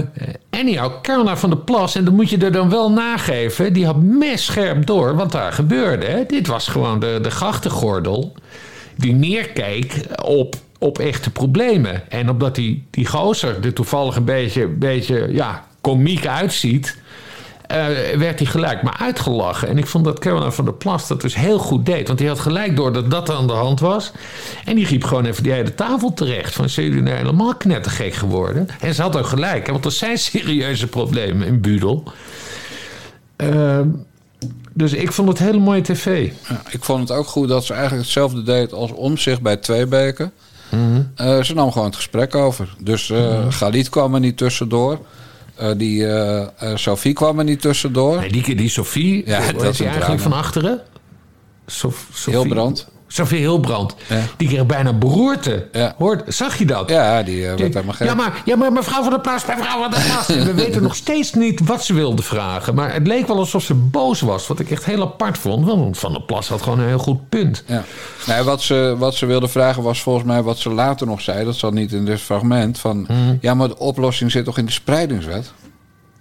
anyhow, 0.50 1.02
Caroline 1.02 1.38
van 1.38 1.50
der 1.50 1.60
Plas, 1.60 1.96
en 1.96 2.06
dat 2.06 2.14
moet 2.14 2.30
je 2.30 2.38
er 2.38 2.52
dan 2.52 2.70
wel 2.70 2.92
nageven, 2.92 3.74
die 3.74 3.86
had 3.86 4.02
mes 4.02 4.46
scherp 4.46 4.86
door 4.86 5.16
wat 5.16 5.32
daar 5.32 5.54
gebeurde. 5.54 6.06
Hè. 6.06 6.26
Dit 6.26 6.48
was 6.48 6.68
gewoon 6.68 7.00
de, 7.00 7.20
de 7.22 7.32
grachtengordel 7.32 8.34
die 8.96 9.14
neerkeek 9.14 10.06
op, 10.24 10.56
op 10.80 11.00
echte 11.00 11.30
problemen. 11.30 12.12
En 12.12 12.30
omdat 12.30 12.56
die, 12.56 12.84
die 12.90 13.08
gozer 13.08 13.66
er 13.66 13.74
toevallig 13.74 14.16
een 14.16 14.26
beetje, 14.26 14.68
beetje 14.68 15.28
ja, 15.30 15.66
komiek 15.82 16.28
uitziet 16.28 17.01
werd 18.18 18.40
hij 18.40 18.48
gelijk 18.48 18.82
maar 18.82 18.98
uitgelachen. 19.00 19.68
En 19.68 19.78
ik 19.78 19.88
vond 19.88 20.06
dat 20.06 20.20
Caroline 20.20 20.52
van 20.52 20.66
der 20.66 20.74
Plas 20.74 21.08
dat 21.08 21.22
dus 21.22 21.36
heel 21.36 21.58
goed 21.58 21.86
deed. 21.86 22.08
Want 22.08 22.20
die 22.20 22.28
had 22.28 22.40
gelijk 22.40 22.76
door 22.76 22.94
dat 22.94 23.12
dat 23.12 23.30
aan 23.30 23.48
de 23.48 23.54
hand 23.54 23.80
was. 23.80 24.12
En 24.66 24.76
die 24.76 24.86
riep 24.88 25.04
gewoon 25.04 25.26
even 25.26 25.44
die 25.44 25.52
hele 25.52 25.76
tafel 25.76 26.14
terecht. 26.14 26.54
Van, 26.54 26.70
zijn 26.70 26.86
jullie 26.86 27.02
nou 27.02 27.16
helemaal 27.16 27.56
knettergek 27.56 28.14
geworden? 28.14 28.68
En 28.80 28.94
ze 28.94 29.02
had 29.02 29.18
ook 29.18 29.26
gelijk. 29.26 29.68
Want 29.68 29.86
er 29.86 29.92
zijn 29.92 30.18
serieuze 30.18 30.88
problemen 30.88 31.48
in 31.48 31.62
Budel. 31.62 32.04
Ehm, 33.36 33.88
dus 34.74 34.94
ik 34.94 35.12
vond 35.12 35.28
het 35.28 35.40
hele 35.40 35.60
mooie 35.60 35.82
tv. 35.82 36.32
Ja, 36.50 36.62
ik 36.70 36.84
vond 36.84 37.10
het 37.10 37.18
ook 37.18 37.28
goed 37.28 37.48
dat 37.48 37.66
ze 37.66 37.74
eigenlijk 37.74 38.04
hetzelfde 38.04 38.44
deed 38.44 38.74
als 38.74 38.92
Omzicht 38.92 39.42
bij 39.42 39.58
Tweebeke. 39.58 40.32
Eh, 41.16 41.44
ze 41.44 41.54
nam 41.54 41.72
gewoon 41.72 41.88
het 41.88 41.96
gesprek 41.96 42.36
over. 42.36 42.76
Dus 42.80 43.10
eh 43.10 43.46
Galit 43.50 43.90
kwam 43.90 44.14
er 44.14 44.20
niet 44.20 44.38
tussendoor. 44.38 45.00
Eh, 45.62 45.70
die 45.78 46.06
eh, 46.08 46.42
eh, 46.42 46.76
Sophie 46.76 47.14
kwam 47.14 47.38
er 47.40 47.44
niet 47.44 47.62
tussendoor. 47.62 48.20
Nee, 48.20 48.32
die, 48.32 48.56
die 48.56 48.70
Sophie, 48.70 49.24
Ja, 49.26 49.52
dat 49.52 49.64
is 49.64 49.80
eigenlijk 49.80 50.22
van 50.22 50.34
achteren? 50.34 50.82
Sof, 51.66 52.08
Sophie- 52.14 52.40
Hilbrand. 52.40 52.91
Sophie 53.12 53.40
Hilbrand. 53.40 53.96
Ja. 54.08 54.20
Die 54.38 54.48
kreeg 54.48 54.66
bijna 54.66 54.94
beroerte. 54.94 55.68
Ja. 55.72 55.96
Hoort, 55.98 56.34
zag 56.34 56.58
je 56.58 56.66
dat? 56.66 56.90
Ja, 56.90 57.24
die 57.24 57.48
eh, 57.48 57.48
werd 57.48 57.74
helemaal 57.74 57.94
gek. 57.94 58.08
Ja 58.08 58.14
maar, 58.14 58.42
ja, 58.46 58.56
maar 58.56 58.72
mevrouw 58.72 59.02
van 59.02 59.10
der 59.10 59.20
Plas, 59.20 59.46
mevrouw 59.46 59.82
van 59.82 59.92
der 59.92 60.02
Plas. 60.02 60.30
En 60.30 60.46
we 60.46 60.54
weten 60.54 60.82
nog 60.84 60.96
steeds 60.96 61.34
niet 61.34 61.60
wat 61.60 61.84
ze 61.84 61.94
wilde 61.94 62.22
vragen. 62.22 62.76
Maar 62.76 62.94
het 62.94 63.08
leek 63.08 63.28
wel 63.28 63.38
alsof 63.38 63.64
ze 63.64 63.74
boos 63.74 64.22
was. 64.22 64.48
Wat 64.48 64.60
ik 64.60 64.72
echt 64.72 64.86
heel 64.86 65.02
apart 65.02 65.38
vond. 65.38 65.66
Want 65.66 65.98
Van 65.98 66.12
der 66.12 66.22
Plas 66.22 66.48
had 66.48 66.62
gewoon 66.62 66.80
een 66.80 66.88
heel 66.88 66.98
goed 66.98 67.30
punt. 67.30 67.64
Ja. 67.66 67.84
Nee, 68.28 68.44
wat, 68.44 68.62
ze, 68.62 68.96
wat 68.98 69.16
ze 69.16 69.26
wilde 69.26 69.48
vragen 69.48 69.84
was 69.84 70.02
volgens 70.02 70.26
mij 70.26 70.42
wat 70.42 70.58
ze 70.58 70.70
later 70.70 71.08
nog 71.08 71.22
zei. 71.22 71.46
Dat 71.46 71.56
zat 71.56 71.74
niet 71.74 71.92
in 71.92 72.06
dit 72.06 72.22
fragment. 72.22 72.80
Van, 72.80 73.08
Ja, 73.42 73.54
maar 73.54 73.68
de 73.68 73.78
oplossing 73.78 74.32
zit 74.32 74.46
toch 74.46 74.58
in 74.58 74.66
de 74.66 74.72
spreidingswet? 74.72 75.52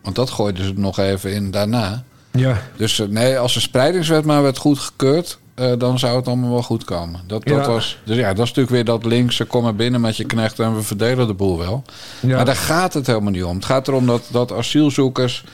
Want 0.02 0.16
dat 0.16 0.30
gooiden 0.30 0.64
ze 0.64 0.72
nog 0.76 0.98
even 0.98 1.32
in 1.32 1.50
daarna. 1.50 2.02
Ja. 2.30 2.62
Dus 2.76 3.00
eh, 3.00 3.06
nee, 3.08 3.38
als 3.38 3.54
de 3.54 3.60
spreidingswet 3.60 4.24
maar 4.24 4.42
werd 4.42 4.58
goedgekeurd... 4.58 5.38
eh, 5.60 5.72
dan 5.78 5.98
zou 5.98 6.16
het 6.16 6.26
allemaal 6.26 6.50
wel 6.50 6.62
goed 6.62 6.84
komen. 6.84 7.20
Dat, 7.26 7.44
dat 7.44 7.64
Ja. 7.64 7.70
was, 7.72 7.98
dus 8.04 8.16
ja, 8.16 8.28
dat 8.28 8.32
is 8.44 8.48
natuurlijk 8.48 8.70
weer 8.70 8.84
dat 8.84 9.04
linkse... 9.04 9.44
kom 9.44 9.62
maar 9.62 9.74
binnen 9.74 10.00
met 10.00 10.16
je 10.16 10.24
knecht 10.24 10.58
en 10.58 10.74
we 10.74 10.82
verdelen 10.82 11.26
de 11.26 11.34
boel 11.34 11.58
wel. 11.58 11.82
Ja. 12.20 12.36
Maar 12.36 12.44
daar 12.44 12.56
gaat 12.56 12.94
het 12.94 13.06
helemaal 13.06 13.30
niet 13.30 13.44
om. 13.44 13.54
Het 13.56 13.64
gaat 13.64 13.88
erom 13.88 14.06
dat, 14.06 14.22
dat 14.30 14.52
asielzoekers... 14.52 15.44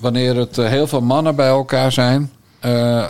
wanneer 0.00 0.36
het 0.36 0.58
eh, 0.58 0.68
heel 0.68 0.86
veel 0.86 1.00
mannen 1.00 1.36
bij 1.36 1.48
elkaar 1.48 1.92
zijn... 1.92 2.30
eh, 2.60 3.06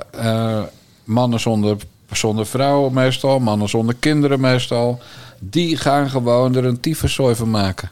mannen 1.05 1.41
zonder, 1.41 1.77
zonder 2.13 2.47
vrouw 2.47 2.89
meestal, 2.89 3.39
mannen 3.39 3.69
zonder 3.69 3.95
kinderen 3.99 4.41
meestal... 4.41 4.99
die 5.39 5.77
gaan 5.77 6.11
gewoon 6.11 6.55
er 6.57 6.65
een 6.65 6.81
tyfuszooi 6.81 7.35
van 7.35 7.51
maken. 7.51 7.91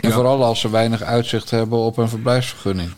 En 0.00 0.08
Ja. 0.08 0.14
vooral 0.14 0.44
als 0.44 0.60
ze 0.60 0.70
weinig 0.70 1.02
uitzicht 1.02 1.50
hebben 1.50 1.78
op 1.78 1.96
een 1.96 2.08
verblijfsvergunning. 2.08 2.90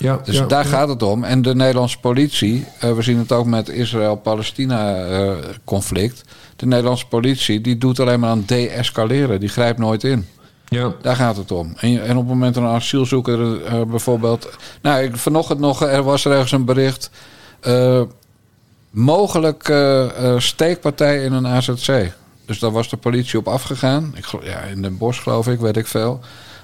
Ja, 0.00 0.20
Dus 0.24 0.36
ja, 0.36 0.46
daar 0.46 0.64
ja. 0.64 0.70
gaat 0.70 0.88
het 0.88 1.02
om. 1.02 1.24
En 1.24 1.42
de 1.42 1.54
Nederlandse 1.54 2.00
politie, 2.00 2.66
eh, 2.78 2.92
we 2.92 3.02
zien 3.02 3.18
het 3.18 3.32
ook 3.32 3.46
met 3.46 3.68
Israël-Palestina-conflict. 3.68 6.24
de 6.56 6.66
Nederlandse 6.66 7.06
politie 7.06 7.60
die 7.60 7.78
doet 7.78 8.00
alleen 8.00 8.20
maar 8.20 8.30
aan 8.30 8.42
de-escaleren. 8.46 9.40
Die 9.40 9.48
grijpt 9.48 9.78
nooit 9.78 10.04
in. 10.04 10.26
Ja. 10.68 10.92
Daar 11.02 11.16
gaat 11.16 11.36
het 11.36 11.52
om. 11.52 11.72
En, 11.76 12.02
en 12.02 12.10
op 12.10 12.16
het 12.22 12.28
moment 12.28 12.54
dat 12.54 12.64
een 12.64 12.70
asielzoeker 12.70 13.64
eh, 13.64 13.82
bijvoorbeeld... 13.82 14.48
Nou, 14.82 15.02
ik, 15.02 15.16
vanochtend 15.16 15.58
nog, 15.58 15.82
er 15.82 16.02
was 16.02 16.24
er 16.24 16.32
ergens 16.32 16.52
een 16.52 16.64
bericht... 16.64 17.10
eh, 17.60 18.02
mogelijk 18.90 19.68
eh, 19.68 20.32
eh, 20.34 20.40
steekpartij 20.40 21.24
in 21.24 21.32
een 21.32 21.46
AZC. 21.46 22.12
Dus 22.46 22.58
daar 22.58 22.70
was 22.70 22.88
de 22.88 22.96
politie 22.96 23.38
op 23.38 23.48
afgegaan. 23.48 24.12
Ik, 24.16 24.24
ja, 24.42 24.60
in 24.60 24.82
Den 24.82 24.98
Bosch 24.98 25.22
geloof 25.22 25.48
ik, 25.48 25.60
weet 25.60 25.76
ik 25.76 25.86
veel. 25.86 26.20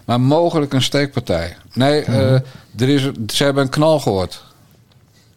Maar 0.07 0.21
mogelijk 0.21 0.73
een 0.73 0.83
steekpartij. 0.83 1.57
Nee, 1.73 2.01
eh, 2.03 2.33
er 2.79 2.89
is, 2.89 3.11
ze 3.35 3.45
hebben 3.45 3.63
een 3.63 3.69
knal 3.71 4.01
gehoord. 4.01 4.45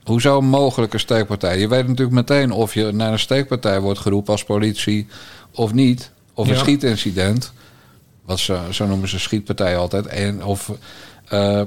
Hoezo 0.04 0.38
een 0.38 0.46
mogelijke 0.50 0.98
steekpartij? 0.98 1.60
Je 1.60 1.68
weet 1.68 1.88
natuurlijk 1.88 2.16
meteen 2.16 2.52
of 2.52 2.74
je 2.74 2.92
naar 2.92 3.12
een 3.12 3.20
steekpartij 3.20 3.80
wordt 3.80 4.00
geroepen 4.00 4.32
als 4.32 4.44
politie 4.44 5.08
of 5.52 5.74
niet. 5.74 6.12
Of 6.34 6.48
een 6.48 6.58
schietincident. 6.58 7.52
Wat 8.26 8.40
ze, 8.40 8.60
zo 8.72 8.86
noemen 8.88 9.10
ze 9.10 9.20
schietpartij 9.20 9.78
altijd. 9.78 10.08
En, 10.08 10.44
of, 10.44 10.72
eh, 11.28 11.62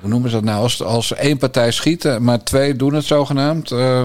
hoe 0.00 0.08
noemen 0.10 0.30
ze 0.30 0.36
dat 0.36 0.44
nou? 0.44 0.62
Als, 0.62 0.82
als 0.82 1.14
één 1.14 1.38
partij 1.38 1.70
schiet, 1.70 2.18
maar 2.20 2.42
twee 2.44 2.76
doen 2.76 2.94
het 2.94 3.04
zogenaamd. 3.04 3.70
eh, 3.70 4.04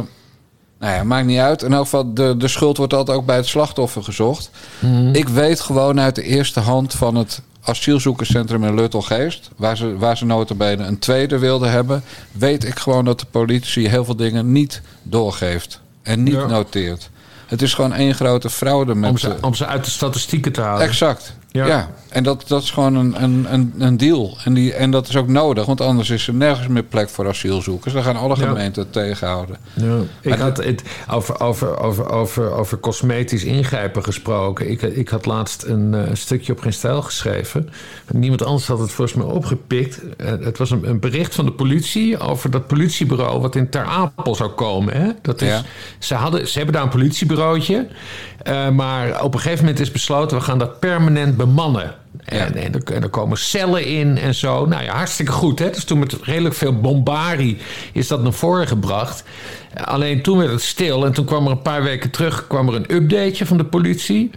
Nou 0.79 0.93
ja, 0.93 1.03
maakt 1.03 1.25
niet 1.25 1.39
uit. 1.39 1.61
In 1.61 1.73
elk 1.73 1.83
geval, 1.83 2.13
de, 2.13 2.37
de 2.37 2.47
schuld 2.47 2.77
wordt 2.77 2.93
altijd 2.93 3.17
ook 3.17 3.25
bij 3.25 3.35
het 3.35 3.45
slachtoffer 3.45 4.03
gezocht. 4.03 4.49
Mhm. 4.79 5.13
Ik 5.15 5.29
weet 5.29 5.59
gewoon 5.59 5.99
uit 5.99 6.15
de 6.15 6.23
eerste 6.23 6.59
hand 6.59 6.93
van 6.93 7.15
het 7.15 7.41
asielzoekerscentrum 7.65 8.63
in 8.63 8.75
Luttelgeest... 8.75 9.49
waar 9.55 9.77
ze, 9.77 9.97
waar 9.97 10.17
ze 10.17 10.25
notabene 10.25 10.83
een 10.83 10.99
tweede 10.99 11.39
wilden 11.39 11.71
hebben... 11.71 12.03
weet 12.31 12.63
ik 12.63 12.79
gewoon 12.79 13.05
dat 13.05 13.19
de 13.19 13.25
politie 13.31 13.87
heel 13.89 14.05
veel 14.05 14.15
dingen 14.15 14.51
niet 14.51 14.81
doorgeeft. 15.03 15.81
En 16.01 16.23
niet 16.23 16.33
Ja. 16.33 16.45
noteert. 16.45 17.09
Het 17.45 17.61
is 17.61 17.73
gewoon 17.73 17.93
één 17.93 18.15
grote 18.15 18.49
fraude 18.49 18.95
met... 18.95 19.09
Om 19.09 19.17
ze, 19.17 19.35
om 19.41 19.53
ze 19.55 19.65
uit 19.65 19.85
de 19.85 19.91
statistieken 19.91 20.51
te 20.51 20.61
halen. 20.61 20.87
Exact. 20.87 21.33
Ja. 21.55 21.67
Ja. 21.67 21.89
en 22.09 22.23
dat, 22.23 22.43
dat 22.47 22.61
is 22.61 22.71
gewoon 22.71 22.95
een, 22.95 23.23
een, 23.23 23.53
een, 23.53 23.73
een 23.77 23.97
deal. 23.97 24.37
En, 24.43 24.53
die, 24.53 24.73
en 24.73 24.91
dat 24.91 25.07
is 25.07 25.15
ook 25.15 25.27
nodig, 25.27 25.65
want 25.65 25.81
anders 25.81 26.09
is 26.09 26.27
er 26.27 26.33
nergens 26.33 26.67
meer 26.67 26.83
plek 26.83 27.09
voor 27.09 27.27
asielzoekers. 27.27 27.93
Dan 27.93 28.03
gaan 28.03 28.15
alle 28.15 28.35
gemeenten 28.35 28.89
tegenhouden. 28.89 29.57
Ja. 29.73 29.97
Ik 30.21 30.33
had 30.33 30.57
het 30.57 30.83
over, 31.11 31.39
over, 31.39 31.79
over, 31.79 32.09
over, 32.09 32.51
over 32.51 32.79
cosmetisch 32.79 33.43
ingrijpen 33.43 34.03
gesproken. 34.03 34.69
Ik, 34.69 34.81
ik 34.81 35.09
had 35.09 35.25
laatst 35.25 35.63
een 35.63 35.93
eh, 35.93 36.01
stukje 36.13 36.51
op 36.51 36.59
geen 36.59 36.73
stijl 36.73 37.01
geschreven. 37.01 37.69
Niemand 38.11 38.43
anders 38.43 38.67
had 38.67 38.79
het 38.79 38.91
volgens 38.91 39.17
mij 39.17 39.25
opgepikt. 39.25 40.01
Eh, 40.17 40.27
het 40.39 40.57
was 40.57 40.71
een, 40.71 40.89
een 40.89 40.99
bericht 40.99 41.35
van 41.35 41.45
de 41.45 41.51
politie 41.51 42.19
over 42.19 42.51
dat 42.51 42.67
politiebureau 42.67 43.41
wat 43.41 43.55
in 43.55 43.69
Ter 43.69 43.83
Apel 43.83 44.35
zou 44.35 44.49
komen. 44.49 44.93
Hè? 44.93 45.09
Dat 45.21 45.41
is, 45.41 45.47
Ja. 45.49 45.61
ze, 45.99 46.13
hadden, 46.15 46.47
ze 46.47 46.57
hebben 46.57 46.73
daar 46.75 46.83
een 46.83 46.89
politiebureautje. 46.89 47.87
Eh, 48.45 48.69
maar 48.69 49.23
op 49.23 49.33
een 49.33 49.39
gegeven 49.39 49.65
moment 49.65 49.83
is 49.83 49.91
besloten, 49.91 50.37
we 50.37 50.43
gaan 50.43 50.57
dat 50.57 50.79
permanent 50.79 51.37
bemannen. 51.37 51.95
En, 52.25 52.55
en, 52.55 52.73
er, 52.73 52.83
en 52.93 53.03
er 53.03 53.09
komen 53.09 53.37
cellen 53.37 53.85
in 53.85 54.17
en 54.17 54.35
zo. 54.35 54.65
Nou 54.65 54.83
ja, 54.83 54.95
hartstikke 54.95 55.31
goed. 55.31 55.59
Hè? 55.59 55.69
Dus 55.69 55.83
toen 55.83 55.99
met 55.99 56.17
redelijk 56.21 56.55
veel 56.55 56.79
bombarie 56.79 57.57
is 57.93 58.07
dat 58.07 58.23
naar 58.23 58.33
voren 58.33 58.67
gebracht. 58.67 59.23
Alleen 59.83 60.21
toen 60.21 60.37
werd 60.37 60.51
het 60.51 60.61
stil. 60.61 61.05
En 61.05 61.13
toen 61.13 61.25
kwam 61.25 61.45
er 61.45 61.51
een 61.51 61.61
paar 61.61 61.83
weken 61.83 62.09
terug 62.09 62.47
kwam 62.47 62.67
er 62.67 62.75
een 62.75 62.95
updateje 62.95 63.45
van 63.45 63.57
de 63.57 63.65
politie. 63.65 64.31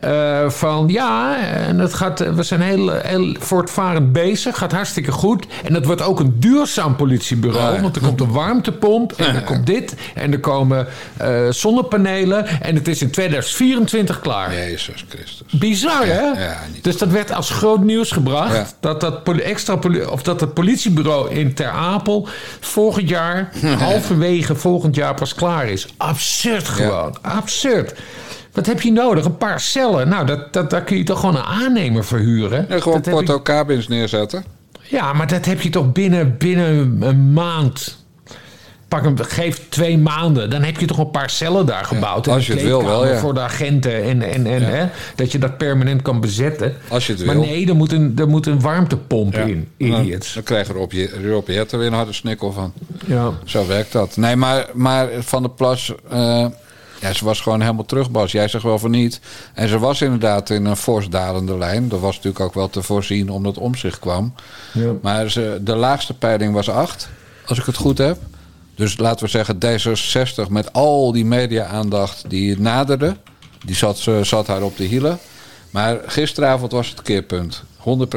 Eh, 0.00 0.50
van 0.50 0.88
ja, 0.88 1.38
en 1.46 1.78
het 1.78 1.94
gaat, 1.94 2.34
we 2.34 2.42
zijn 2.42 2.60
heel, 2.60 2.90
heel 2.90 3.36
voortvarend 3.38 4.12
bezig. 4.12 4.58
Gaat 4.58 4.72
hartstikke 4.72 5.12
goed. 5.12 5.46
En 5.64 5.74
het 5.74 5.86
wordt 5.86 6.02
ook 6.02 6.20
een 6.20 6.34
duurzaam 6.38 6.96
politiebureau. 6.96 7.74
Ja. 7.74 7.80
Want 7.80 7.96
er 7.96 8.02
komt 8.02 8.20
een 8.20 8.32
warmtepomp. 8.32 9.12
En 9.12 9.34
er 9.34 9.42
komt 9.42 9.66
dit. 9.66 9.94
En 10.14 10.32
er 10.32 10.40
komen 10.40 10.86
eh, 11.16 11.48
zonnepanelen. 11.50 12.46
En 12.46 12.74
het 12.74 12.88
is 12.88 13.02
in 13.02 13.10
2024 13.10 14.20
klaar. 14.20 14.54
Jezus 14.54 15.04
Christus. 15.08 15.52
Bizar, 15.52 16.06
hè? 16.06 16.44
ja, 16.44 16.58
niet 16.72 16.84
dus 16.84 16.98
dat 16.98 17.08
werd 17.08 17.32
als 17.32 17.50
groot 17.50 17.82
nieuws 17.82 18.10
gebracht. 18.10 18.76
Dat, 18.80 19.00
dat, 19.00 19.28
extra 19.28 19.78
of 20.08 20.22
dat 20.22 20.40
het 20.40 20.54
politiebureau 20.54 21.30
in 21.30 21.54
Ter 21.54 21.70
Apel 21.70 22.28
volgend 22.60 23.08
jaar, 23.08 23.52
halverwege 23.78 24.54
volgend 24.54 24.94
jaar 24.94 25.14
pas 25.14 25.34
klaar 25.34 25.68
is. 25.68 25.86
Absurd 25.96 26.68
gewoon. 26.68 27.16
Absurd. 27.22 27.94
Wat 28.52 28.66
heb 28.66 28.80
je 28.80 28.92
nodig? 28.92 29.24
Een 29.24 29.36
paar 29.36 29.60
cellen. 29.60 30.08
Nou, 30.08 30.26
dat, 30.26 30.52
dat, 30.52 30.70
daar 30.70 30.82
kun 30.82 30.96
je 30.96 31.04
toch 31.04 31.20
gewoon 31.20 31.36
een 31.36 31.42
aannemer 31.42 32.04
verhuren. 32.04 32.68
En 32.70 32.82
gewoon 32.82 33.00
Dat 33.02 33.14
porto 33.14 33.40
cabins 33.42 33.88
neerzetten. 33.88 34.44
ja, 34.82 35.12
maar 35.12 35.26
dat 35.26 35.44
heb 35.44 35.60
je 35.60 35.70
toch 35.70 35.92
binnen, 35.92 36.36
binnen 36.38 36.96
een 37.02 37.32
maand. 37.32 37.98
Pak 38.88 39.04
hem, 39.04 39.18
geef 39.18 39.60
twee 39.68 39.98
maanden. 39.98 40.50
Dan 40.50 40.62
heb 40.62 40.76
je 40.80 40.86
toch 40.86 40.98
een 40.98 41.10
paar 41.10 41.30
cellen 41.30 41.66
daar 41.66 41.84
gebouwd. 41.84 42.28
als 42.28 42.46
je 42.46 42.52
het 42.52 42.62
wil 42.62 42.84
wel, 42.84 43.06
ja. 43.06 43.18
Voor 43.18 43.34
de 43.34 43.40
agenten. 43.40 44.02
En, 44.02 44.22
en, 44.22 44.46
en 44.46 44.62
hè, 44.62 44.86
dat 45.14 45.32
je 45.32 45.38
dat 45.38 45.58
permanent 45.58 46.02
kan 46.02 46.20
bezetten. 46.20 46.74
Als 46.88 47.06
je 47.06 47.12
het 47.12 47.24
maar 47.24 47.34
wil. 47.34 47.44
nee, 47.44 47.68
er 47.68 47.76
moet 47.76 47.92
een, 47.92 48.12
er 48.18 48.28
moet 48.28 48.46
een 48.46 48.60
warmtepomp 48.60 49.34
in. 49.34 49.68
Idiots. 49.76 50.34
dan 50.34 50.42
krijgen 50.42 50.74
Rob, 50.74 50.92
Je- 50.92 51.28
Rob 51.28 51.48
Jetten 51.48 51.78
weer 51.78 51.86
een 51.88 51.92
harde 51.92 52.12
snikkel 52.12 52.52
van. 52.52 52.72
Ja. 53.06 53.30
Zo 53.44 53.66
werkt 53.66 53.92
dat. 53.92 54.16
Nee, 54.16 54.36
maar, 54.36 54.66
maar 54.74 55.08
Van 55.20 55.42
der 55.42 55.50
Plas... 55.50 55.92
eh, 56.10 56.46
ja, 57.00 57.12
ze 57.12 57.24
was 57.24 57.40
gewoon 57.40 57.60
helemaal 57.60 57.84
terug, 57.84 58.10
Bas. 58.10 58.32
Jij 58.32 58.48
zegt 58.48 58.64
wel 58.64 58.78
van 58.78 58.90
niet. 58.90 59.20
En 59.54 59.68
ze 59.68 59.78
was 59.78 60.02
inderdaad 60.02 60.50
in 60.50 60.64
een 60.64 60.76
fors 60.76 61.08
dalende 61.08 61.58
lijn. 61.58 61.88
Dat 61.88 62.00
was 62.00 62.14
natuurlijk 62.16 62.44
ook 62.44 62.54
wel 62.54 62.70
te 62.70 62.82
voorzien 62.82 63.30
omdat 63.30 63.58
omzicht 63.58 63.98
kwam. 63.98 64.34
Ja. 64.72 64.92
Maar 65.02 65.30
ze, 65.30 65.58
de 65.62 65.74
laagste 65.74 66.14
peiling 66.14 66.54
was 66.54 66.68
8, 66.68 67.08
als 67.46 67.58
ik 67.58 67.64
het 67.64 67.76
goed 67.76 67.98
heb. 67.98 68.18
Dus 68.74 68.98
laten 68.98 69.24
we 69.24 69.30
zeggen 69.30 69.58
D66 69.58 70.50
met 70.50 70.72
al 70.72 71.12
die 71.12 71.24
media-aandacht 71.24 72.24
die 72.30 72.60
naderde. 72.60 73.16
Die 73.64 73.76
zat, 73.76 73.98
ze 73.98 74.20
zat 74.22 74.46
haar 74.46 74.62
op 74.62 74.76
de 74.76 74.84
hielen. 74.84 75.18
Maar 75.70 75.98
gisteravond 76.06 76.72
was 76.72 76.88
het 76.88 77.02
keerpunt. 77.02 77.62
100 77.76 78.10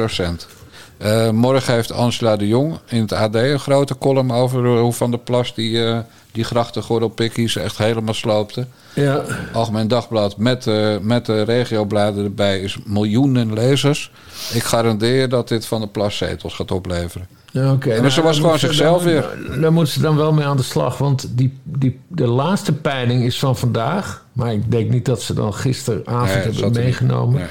Eh, 0.96 1.30
morgen 1.30 1.74
heeft 1.74 1.92
Angela 1.92 2.36
de 2.36 2.48
Jong 2.48 2.78
in 2.86 3.00
het 3.00 3.12
AD 3.12 3.34
een 3.34 3.58
grote 3.58 3.98
column 3.98 4.32
over 4.32 4.78
hoe 4.78 4.92
Van 4.92 5.10
der 5.10 5.20
Plas 5.20 5.54
die, 5.54 5.84
eh 5.86 5.98
die 6.32 6.44
grachtengordelpikkies 6.44 7.56
echt 7.56 7.78
helemaal 7.78 8.14
sloopte. 8.14 8.66
Ja. 8.94 9.22
Algemeen 9.52 9.88
Dagblad 9.88 10.36
met, 10.36 10.66
eh, 10.66 10.98
met 11.00 11.26
de 11.26 11.42
regiobladen 11.42 12.24
erbij 12.24 12.60
is 12.60 12.78
miljoenen 12.84 13.52
lezers. 13.52 14.10
Ik 14.52 14.62
garandeer 14.62 15.28
dat 15.28 15.48
dit 15.48 15.66
Van 15.66 15.80
der 15.80 15.88
Plas 15.88 16.16
zetels 16.16 16.54
gaat 16.54 16.70
opleveren. 16.70 17.26
Ja, 17.50 17.72
Oké. 17.72 17.90
En 17.90 18.02
dus 18.02 18.14
ze 18.14 18.22
was 18.22 18.36
gewoon 18.36 18.50
moet 18.50 18.60
ze- 18.60 18.66
zichzelf 18.66 19.02
dan- 19.02 19.12
weer. 19.12 19.60
Daar 19.60 19.72
moeten 19.72 19.92
ze 19.94 20.00
dan 20.00 20.16
wel 20.16 20.32
mee 20.32 20.44
aan 20.44 20.56
de 20.56 20.62
slag. 20.62 20.98
Want 20.98 21.26
die, 21.30 21.58
die, 21.62 22.00
de 22.08 22.26
laatste 22.26 22.72
peiling 22.72 23.22
is 23.24 23.38
van 23.38 23.56
vandaag. 23.56 24.24
Maar 24.32 24.52
ik 24.52 24.70
denk 24.70 24.90
niet 24.90 25.04
dat 25.04 25.22
ze 25.22 25.34
dan 25.34 25.54
gisteravond 25.54 26.26
Nee, 26.34 26.36
hebben 26.42 26.62
er 26.64 26.70
meegenomen. 26.70 27.38
Nee. 27.40 27.48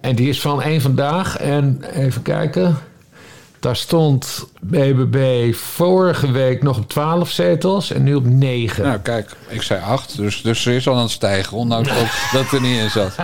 En 0.00 0.14
die 0.14 0.28
is 0.28 0.40
van 0.40 0.62
één 0.62 0.80
vandaag. 0.80 1.38
En 1.38 1.82
even 1.94 2.22
kijken. 2.22 2.78
Daar 3.62 3.76
stond 3.76 4.46
BBB 4.60 5.54
vorige 5.54 6.30
week 6.30 6.62
nog 6.62 6.78
op 6.78 6.88
12 6.88 7.30
zetels 7.30 7.92
en 7.92 8.02
nu 8.02 8.14
op 8.14 8.24
9. 8.24 8.84
Nou, 8.84 8.98
kijk, 8.98 9.30
ik 9.48 9.62
zei 9.62 9.80
acht, 9.82 10.16
dus, 10.16 10.42
dus 10.42 10.62
ze 10.62 10.74
is 10.74 10.88
al 10.88 10.94
aan 10.94 11.02
het 11.02 11.10
stijgen, 11.10 11.56
ondanks 11.56 11.88
dat, 11.88 11.96
dat 12.32 12.42
het 12.42 12.52
er 12.52 12.60
niet 12.60 12.78
in 12.78 12.90
zat. 12.90 13.16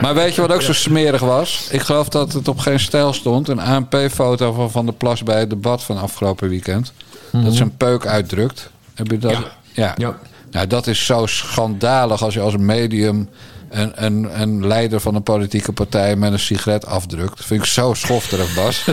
Maar 0.00 0.14
weet 0.14 0.34
je 0.34 0.40
wat 0.40 0.52
ook 0.52 0.62
zo 0.62 0.72
smerig 0.72 1.20
was? 1.20 1.68
Ik 1.70 1.80
geloof 1.80 2.08
dat 2.08 2.32
het 2.32 2.48
op 2.48 2.58
geen 2.58 2.80
stijl 2.80 3.12
stond. 3.12 3.48
Een 3.48 3.60
ANP-foto 3.60 4.52
van 4.52 4.70
Van 4.70 4.84
der 4.84 4.94
Plas 4.94 5.22
bij 5.22 5.38
het 5.38 5.50
debat 5.50 5.82
van 5.82 5.98
afgelopen 5.98 6.48
weekend. 6.48 6.92
Dat 7.30 7.54
ze 7.54 7.62
een 7.62 7.76
peuk 7.76 8.06
uitdrukt. 8.06 8.70
Heb 8.94 9.10
je 9.10 9.18
dat? 9.18 9.32
Ja. 9.32 9.44
ja. 9.72 9.94
Ja. 9.96 10.18
Nou, 10.50 10.66
dat 10.66 10.86
is 10.86 11.06
zo 11.06 11.26
schandalig 11.26 12.22
als 12.22 12.34
je 12.34 12.40
als 12.40 12.56
medium 12.56 13.28
een, 13.72 14.04
een, 14.04 14.40
een 14.40 14.66
leider 14.66 15.00
van 15.00 15.14
een 15.14 15.22
politieke 15.22 15.72
partij 15.72 16.16
met 16.16 16.32
een 16.32 16.38
sigaret 16.38 16.86
afdrukt. 16.86 17.36
Dat 17.36 17.46
vind 17.46 17.60
ik 17.60 17.66
zo 17.66 17.94
schofterig, 17.94 18.54
Bas. 18.54 18.84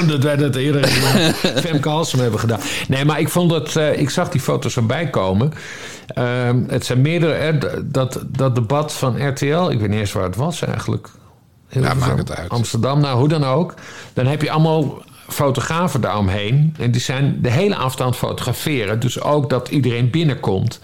Oh, 0.00 0.08
dat 0.08 0.22
wij 0.22 0.36
dat 0.36 0.54
eerder 0.54 0.80
in 0.88 1.32
Femke 1.62 1.88
Halsem 1.88 2.20
hebben 2.20 2.40
gedaan. 2.40 2.60
Nee, 2.88 3.04
maar 3.04 3.20
ik 3.20 3.28
vond 3.28 3.50
dat... 3.50 3.76
eh, 3.76 4.00
ik 4.00 4.10
zag 4.10 4.28
die 4.28 4.40
foto's 4.40 4.76
erbij 4.76 5.10
komen. 5.10 5.52
Ehm, 6.06 6.62
het 6.68 6.84
zijn 6.86 7.00
meerdere... 7.00 7.58
dat, 7.84 8.24
dat 8.26 8.54
debat 8.54 8.92
van 8.92 9.28
RTL... 9.28 9.70
Ik 9.70 9.80
weet 9.80 9.88
niet 9.88 9.98
eens 10.00 10.12
waar 10.12 10.24
het 10.24 10.36
was 10.36 10.62
eigenlijk. 10.62 11.08
Hilversum, 11.68 11.98
maakt 11.98 12.18
het 12.18 12.36
uit. 12.36 12.48
Amsterdam, 12.48 13.00
nou 13.00 13.18
hoe 13.18 13.28
dan 13.28 13.44
ook. 13.44 13.74
Dan 14.12 14.26
heb 14.26 14.42
je 14.42 14.50
allemaal 14.50 15.02
fotografen 15.28 16.00
daaromheen. 16.00 16.74
En 16.78 16.90
die 16.90 17.00
zijn 17.00 17.38
de 17.42 17.50
hele 17.50 17.74
het 17.74 18.16
fotograferen. 18.16 19.00
Dus 19.00 19.20
ook 19.20 19.50
dat 19.50 19.68
iedereen 19.68 20.10
binnenkomt. 20.10 20.80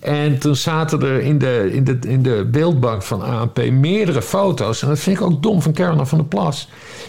En 0.00 0.38
toen 0.38 0.56
zaten 0.56 1.02
er 1.02 1.20
in 1.20 1.38
de, 1.38 1.70
in 1.72 1.84
de, 1.84 1.98
in 2.06 2.22
de 2.22 2.48
beeldbank 2.50 3.02
van 3.02 3.22
ANP 3.22 3.70
meerdere 3.70 4.22
foto's. 4.22 4.82
En 4.82 4.88
dat 4.88 4.98
vind 4.98 5.16
ik 5.16 5.22
ook 5.22 5.42
dom 5.42 5.62
van 5.62 5.72
Caroline 5.72 6.06
van 6.06 6.18
der 6.18 6.26
Plas. 6.26 6.68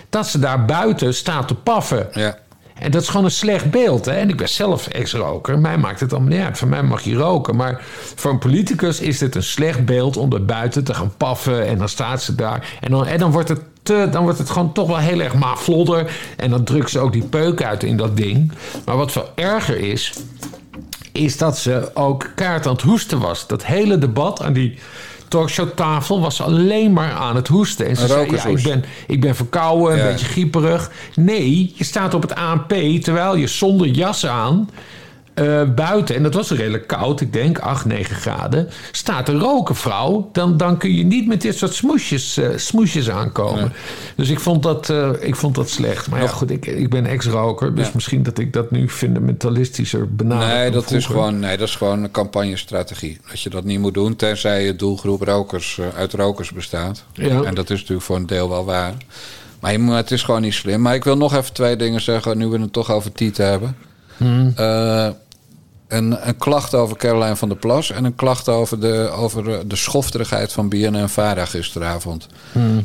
Dat 0.09 0.27
ze 0.27 0.39
daar 0.39 0.65
buiten 0.65 1.13
staat 1.13 1.47
te 1.47 1.55
paffen. 1.55 2.07
Ja. 2.13 2.37
En 2.81 2.91
dat 2.91 3.01
is 3.01 3.07
gewoon 3.09 3.25
een 3.25 3.31
slecht 3.31 3.71
beeld. 3.71 4.05
Hè? 4.05 4.11
En 4.11 4.29
ik 4.29 4.37
ben 4.37 4.49
zelf 4.49 4.87
ex-roker. 4.87 5.59
Mij 5.59 5.77
maakt 5.77 5.99
het 5.99 6.13
allemaal 6.13 6.31
niet 6.31 6.41
uit. 6.41 6.57
Van 6.57 6.69
mij 6.69 6.83
mag 6.83 7.01
je 7.01 7.15
roken. 7.15 7.55
Maar 7.55 7.81
voor 8.15 8.31
een 8.31 8.39
politicus 8.39 8.99
is 8.99 9.17
dit 9.17 9.35
een 9.35 9.43
slecht 9.43 9.85
beeld 9.85 10.17
om 10.17 10.33
er 10.33 10.45
buiten 10.45 10.83
te 10.83 10.93
gaan 10.93 11.13
paffen. 11.17 11.67
En 11.67 11.77
dan 11.77 11.89
staat 11.89 12.21
ze 12.21 12.35
daar. 12.35 12.77
En 12.79 12.91
dan, 12.91 13.05
en 13.05 13.19
dan 13.19 13.31
wordt 13.31 13.49
het. 13.49 13.61
Te, 13.83 14.07
dan 14.11 14.23
wordt 14.23 14.37
het 14.37 14.49
gewoon 14.49 14.73
toch 14.73 14.87
wel 14.87 14.97
heel 14.97 15.19
erg 15.19 15.33
maflodder. 15.33 16.11
En 16.37 16.49
dan 16.49 16.63
drukt 16.63 16.89
ze 16.89 16.99
ook 16.99 17.13
die 17.13 17.23
peuk 17.23 17.63
uit 17.63 17.83
in 17.83 17.97
dat 17.97 18.17
ding. 18.17 18.51
Maar 18.85 18.97
wat 18.97 19.11
veel 19.11 19.29
erger 19.35 19.77
is, 19.77 20.13
is 21.11 21.37
dat 21.37 21.57
ze 21.57 21.91
ook 21.93 22.31
kaart 22.35 22.65
aan 22.65 22.73
het 22.73 22.81
hoesten 22.81 23.19
was. 23.19 23.47
Dat 23.47 23.65
hele 23.65 23.97
debat 23.97 24.41
aan 24.41 24.53
die 24.53 24.79
talkshowtafel 25.27 26.21
was 26.21 26.41
alleen 26.41 26.93
maar 26.93 27.11
aan 27.11 27.35
het 27.35 27.47
hoesten. 27.47 27.87
En 27.87 27.95
ze 27.95 28.07
zei, 28.07 28.31
ja, 28.31 28.45
ik 28.45 28.63
ben, 28.63 28.83
ik 29.07 29.21
ben 29.21 29.35
verkouden, 29.35 29.99
een 29.99 30.11
beetje 30.11 30.25
grieperig. 30.25 30.91
Nee, 31.15 31.73
je 31.75 31.83
staat 31.83 32.13
op 32.13 32.21
het 32.21 32.35
ANP 32.35 32.73
terwijl 33.01 33.35
je 33.35 33.47
zonder 33.47 33.87
jas 33.87 34.25
aan... 34.25 34.69
eh, 35.33 35.63
buiten, 35.75 36.15
en 36.15 36.23
dat 36.23 36.33
was 36.33 36.51
redelijk 36.51 36.87
koud, 36.87 37.21
ik 37.21 37.33
denk 37.33 37.59
8, 37.59 37.85
9 37.85 38.15
graden, 38.15 38.69
staat 38.91 39.29
een 39.29 39.39
roken 39.39 39.75
vrouw, 39.75 40.29
dan, 40.31 40.57
dan 40.57 40.77
kun 40.77 40.95
je 40.95 41.03
niet 41.03 41.27
met 41.27 41.41
dit 41.41 41.57
soort 41.57 41.73
smoesjes, 41.73 42.37
eh, 42.37 42.49
smoesjes 42.55 43.09
aankomen. 43.09 43.73
Dus 44.15 44.29
ik 44.29 44.39
vond 44.39 44.63
dat, 44.63 44.89
eh, 44.89 45.09
ik 45.19 45.35
vond 45.35 45.55
dat 45.55 45.69
slecht. 45.69 46.09
Maar 46.09 46.19
ja, 46.19 46.25
Ja. 46.25 46.31
goed, 46.31 46.51
ik, 46.51 46.65
ik 46.65 46.89
ben 46.89 47.05
ex-roker, 47.05 47.75
dus 47.75 47.91
misschien 47.91 48.23
dat 48.23 48.37
ik 48.37 48.53
dat 48.53 48.71
nu 48.71 48.89
fundamentalistischer 48.89 50.15
benader. 50.15 50.47
Nee, 50.47 50.71
dat 50.71 50.91
is, 50.91 51.05
gewoon, 51.05 51.39
nee, 51.39 51.57
dat 51.57 51.67
is 51.67 51.75
gewoon 51.75 52.03
een 52.03 52.11
campagnestrategie. 52.11 53.19
Dat 53.29 53.41
je 53.41 53.49
dat 53.49 53.63
niet 53.63 53.79
moet 53.79 53.93
doen, 53.93 54.15
tenzij 54.15 54.65
je 54.65 54.75
doelgroep 54.75 55.21
rokers, 55.21 55.79
uit 55.95 56.13
rokers 56.13 56.51
bestaat. 56.51 57.03
En 57.15 57.55
dat 57.55 57.69
is 57.69 57.79
natuurlijk 57.79 58.05
voor 58.05 58.15
een 58.15 58.27
deel 58.27 58.49
wel 58.49 58.65
waar. 58.65 58.93
Maar 59.59 59.95
het 59.95 60.11
is 60.11 60.23
gewoon 60.23 60.41
niet 60.41 60.53
slim. 60.53 60.81
Maar 60.81 60.95
ik 60.95 61.03
wil 61.03 61.17
nog 61.17 61.35
even 61.35 61.53
twee 61.53 61.75
dingen 61.75 62.01
zeggen, 62.01 62.37
nu 62.37 62.47
we 62.47 62.59
het 62.59 62.73
toch 62.73 62.91
over 62.91 63.11
Tieten 63.11 63.45
hebben. 63.45 63.75
Hmm. 64.21 64.53
Eh, 64.55 65.09
een, 65.87 66.27
een 66.27 66.37
klacht 66.37 66.75
over 66.75 66.97
Caroline 66.97 67.35
van 67.35 67.49
der 67.49 67.57
Plas 67.57 67.91
en 67.91 68.03
een 68.03 68.15
klacht 68.15 68.49
over 68.49 68.79
de, 68.79 69.11
over 69.15 69.53
eh, 69.53 69.59
de 69.65 69.75
schofterigheid 69.75 70.51
van 70.51 70.69
BNN 70.69 71.07
Vara 71.07 71.45
gisteravond. 71.45 72.27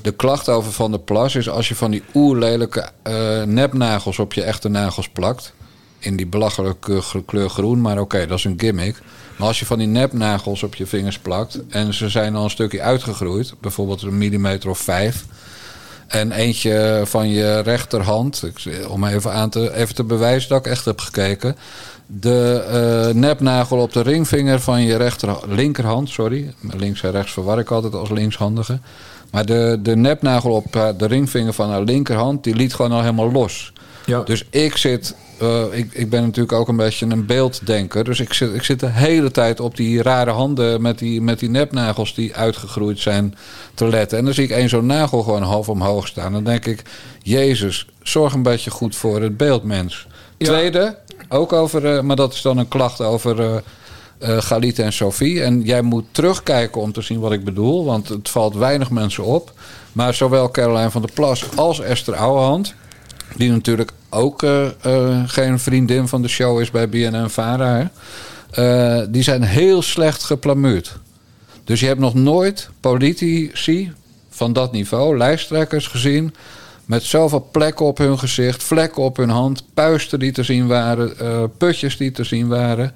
De 0.02 0.12
klacht 0.12 0.48
over 0.48 0.72
Van 0.72 0.90
der 0.90 1.00
Plas 1.00 1.34
is 1.34 1.48
als 1.48 1.68
je 1.68 1.74
van 1.74 1.90
die 1.90 2.02
oerlelijke 2.14 2.88
eh, 3.02 3.42
nepnagels 3.42 4.18
op 4.18 4.32
je 4.32 4.42
echte 4.42 4.68
nagels 4.68 5.08
plakt. 5.08 5.52
In 5.98 6.16
die 6.16 6.26
belachelijke 6.26 7.02
kleur 7.26 7.50
groen, 7.50 7.80
maar 7.80 8.00
oké, 8.00 8.26
dat 8.26 8.38
is 8.38 8.44
een 8.44 8.60
gimmick. 8.60 9.02
Maar 9.36 9.48
als 9.48 9.58
je 9.58 9.66
van 9.66 9.78
die 9.78 9.86
nepnagels 9.86 10.62
op 10.62 10.74
je 10.74 10.86
vingers 10.86 11.18
plakt 11.18 11.58
en 11.68 11.94
ze 11.94 12.08
zijn 12.08 12.34
al 12.34 12.44
een 12.44 12.50
stukje 12.50 12.82
uitgegroeid, 12.82 13.54
bijvoorbeeld 13.60 14.02
een 14.02 14.18
millimeter 14.18 14.70
of 14.70 14.78
vijf. 14.78 15.24
En 16.06 16.32
eentje 16.32 17.02
van 17.04 17.28
je 17.28 17.58
rechterhand, 17.58 18.42
om 18.88 19.04
even, 19.04 19.32
aan 19.32 19.50
te, 19.50 19.74
even 19.74 19.94
te 19.94 20.04
bewijzen 20.04 20.48
dat 20.48 20.66
ik 20.66 20.72
echt 20.72 20.84
heb 20.84 20.98
gekeken. 20.98 21.56
De 22.06 22.64
eh, 22.68 23.14
nepnagel 23.14 23.78
op 23.78 23.92
de 23.92 24.02
ringvinger 24.02 24.60
van 24.60 24.82
je 24.82 24.96
rechter, 24.96 25.38
linkerhand, 25.46 26.08
sorry. 26.08 26.54
Links 26.76 27.02
en 27.02 27.10
rechts 27.10 27.32
verwar 27.32 27.58
ik 27.58 27.70
altijd 27.70 27.94
als 27.94 28.10
linkshandige. 28.10 28.78
Maar 29.30 29.46
de, 29.46 29.78
de 29.82 29.96
nepnagel 29.96 30.50
op 30.50 30.76
eh, 30.76 30.88
de 30.98 31.06
ringvinger 31.06 31.52
van 31.52 31.70
haar 31.70 31.82
linkerhand, 31.82 32.44
die 32.44 32.54
liet 32.54 32.74
gewoon 32.74 32.92
al 32.92 33.00
helemaal 33.00 33.32
los. 33.32 33.72
Ja. 34.04 34.22
Dus 34.22 34.44
ik 34.50 34.76
zit, 34.76 35.14
eh, 35.38 35.64
ik, 35.70 35.92
ik 35.92 36.10
ben 36.10 36.22
natuurlijk 36.22 36.52
ook 36.52 36.68
een 36.68 36.76
beetje 36.76 37.06
een 37.06 37.26
beelddenker. 37.26 38.04
Dus 38.04 38.20
ik 38.20 38.32
zit, 38.32 38.54
ik 38.54 38.62
zit 38.62 38.80
de 38.80 38.90
hele 38.90 39.30
tijd 39.30 39.60
op 39.60 39.76
die 39.76 40.02
rare 40.02 40.30
handen 40.30 40.82
met 40.82 40.98
die, 40.98 41.20
met 41.20 41.38
die 41.38 41.50
nepnagels 41.50 42.14
die 42.14 42.34
uitgegroeid 42.34 42.98
zijn 42.98 43.34
te 43.74 43.88
letten. 43.88 44.18
En 44.18 44.24
dan 44.24 44.34
zie 44.34 44.44
ik 44.44 44.50
één 44.50 44.68
zo'n 44.68 44.86
nagel 44.86 45.22
gewoon 45.22 45.42
half 45.42 45.68
omhoog 45.68 46.06
staan. 46.06 46.32
Dan 46.32 46.44
denk 46.44 46.66
ik, 46.66 46.82
Jezus, 47.22 47.86
zorg 48.02 48.32
een 48.32 48.42
beetje 48.42 48.70
goed 48.70 48.96
voor 48.96 49.22
het 49.22 49.36
beeld, 49.36 49.62
mens. 49.62 50.06
Ja. 50.38 50.46
Tweede, 50.46 50.98
ook 51.28 51.52
over, 51.52 51.96
eh, 51.96 52.02
maar 52.02 52.16
dat 52.16 52.32
is 52.32 52.42
dan 52.42 52.58
een 52.58 52.68
klacht 52.68 53.00
over 53.00 53.62
Galit 54.20 54.78
en 54.78 54.92
Sophie. 54.92 55.42
En 55.42 55.62
jij 55.62 55.82
moet 55.82 56.04
terugkijken 56.10 56.80
om 56.80 56.92
te 56.92 57.00
zien 57.00 57.20
wat 57.20 57.32
ik 57.32 57.44
bedoel, 57.44 57.84
want 57.84 58.08
het 58.08 58.28
valt 58.28 58.54
weinig 58.54 58.90
mensen 58.90 59.24
op. 59.24 59.52
Maar 59.92 60.14
zowel 60.14 60.50
Caroline 60.50 60.90
van 60.90 61.02
der 61.02 61.12
Plas 61.12 61.44
als 61.54 61.80
Esther 61.80 62.14
Ouwehand, 62.14 62.74
die 63.36 63.50
natuurlijk 63.50 63.92
ook 64.10 64.42
eh, 64.42 64.66
eh, 64.66 65.22
geen 65.26 65.58
vriendin 65.58 66.08
van 66.08 66.22
de 66.22 66.28
show 66.28 66.60
is 66.60 66.70
bij 66.70 66.88
BNN 66.88 67.28
Vara, 67.28 67.90
eh, 68.50 69.00
die 69.08 69.22
zijn 69.22 69.42
heel 69.42 69.82
slecht 69.82 70.24
geplamuurd. 70.24 70.98
Dus 71.64 71.80
je 71.80 71.86
hebt 71.86 72.00
nog 72.00 72.14
nooit 72.14 72.70
politici 72.80 73.92
van 74.30 74.52
dat 74.52 74.72
niveau, 74.72 75.16
lijsttrekkers 75.16 75.86
gezien. 75.86 76.34
met 76.84 77.02
zoveel 77.02 77.48
plekken 77.52 77.86
op 77.86 77.98
hun 77.98 78.18
gezicht, 78.18 78.62
vlekken 78.62 79.02
op 79.02 79.16
hun 79.16 79.28
hand, 79.28 79.64
puisten 79.74 80.18
die 80.18 80.32
te 80.32 80.42
zien 80.42 80.66
waren, 80.66 81.12
putjes 81.58 81.96
die 81.96 82.12
te 82.12 82.24
zien 82.24 82.48
waren. 82.48 82.92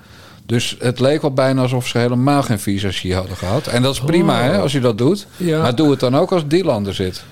Dus 0.46 0.76
het 0.78 1.00
leek 1.00 1.22
wel 1.22 1.32
bijna 1.32 1.62
alsof 1.62 1.86
ze 1.86 1.98
helemaal 1.98 2.42
geen 2.42 2.58
visagie 2.58 3.14
hadden 3.14 3.36
gehad. 3.36 3.66
En 3.66 3.82
dat 3.82 3.94
is 3.94 4.00
prima 4.00 4.38
Oh. 4.38 4.44
hè, 4.44 4.58
als 4.58 4.72
je 4.72 4.80
dat 4.80 4.98
doet. 4.98 5.26
Ja. 5.36 5.62
Maar 5.62 5.74
doe 5.74 5.90
het 5.90 6.00
dan 6.00 6.16
ook 6.16 6.32
als 6.32 6.46
Dylan 6.46 6.86
er 6.86 6.94
zit. 6.94 7.22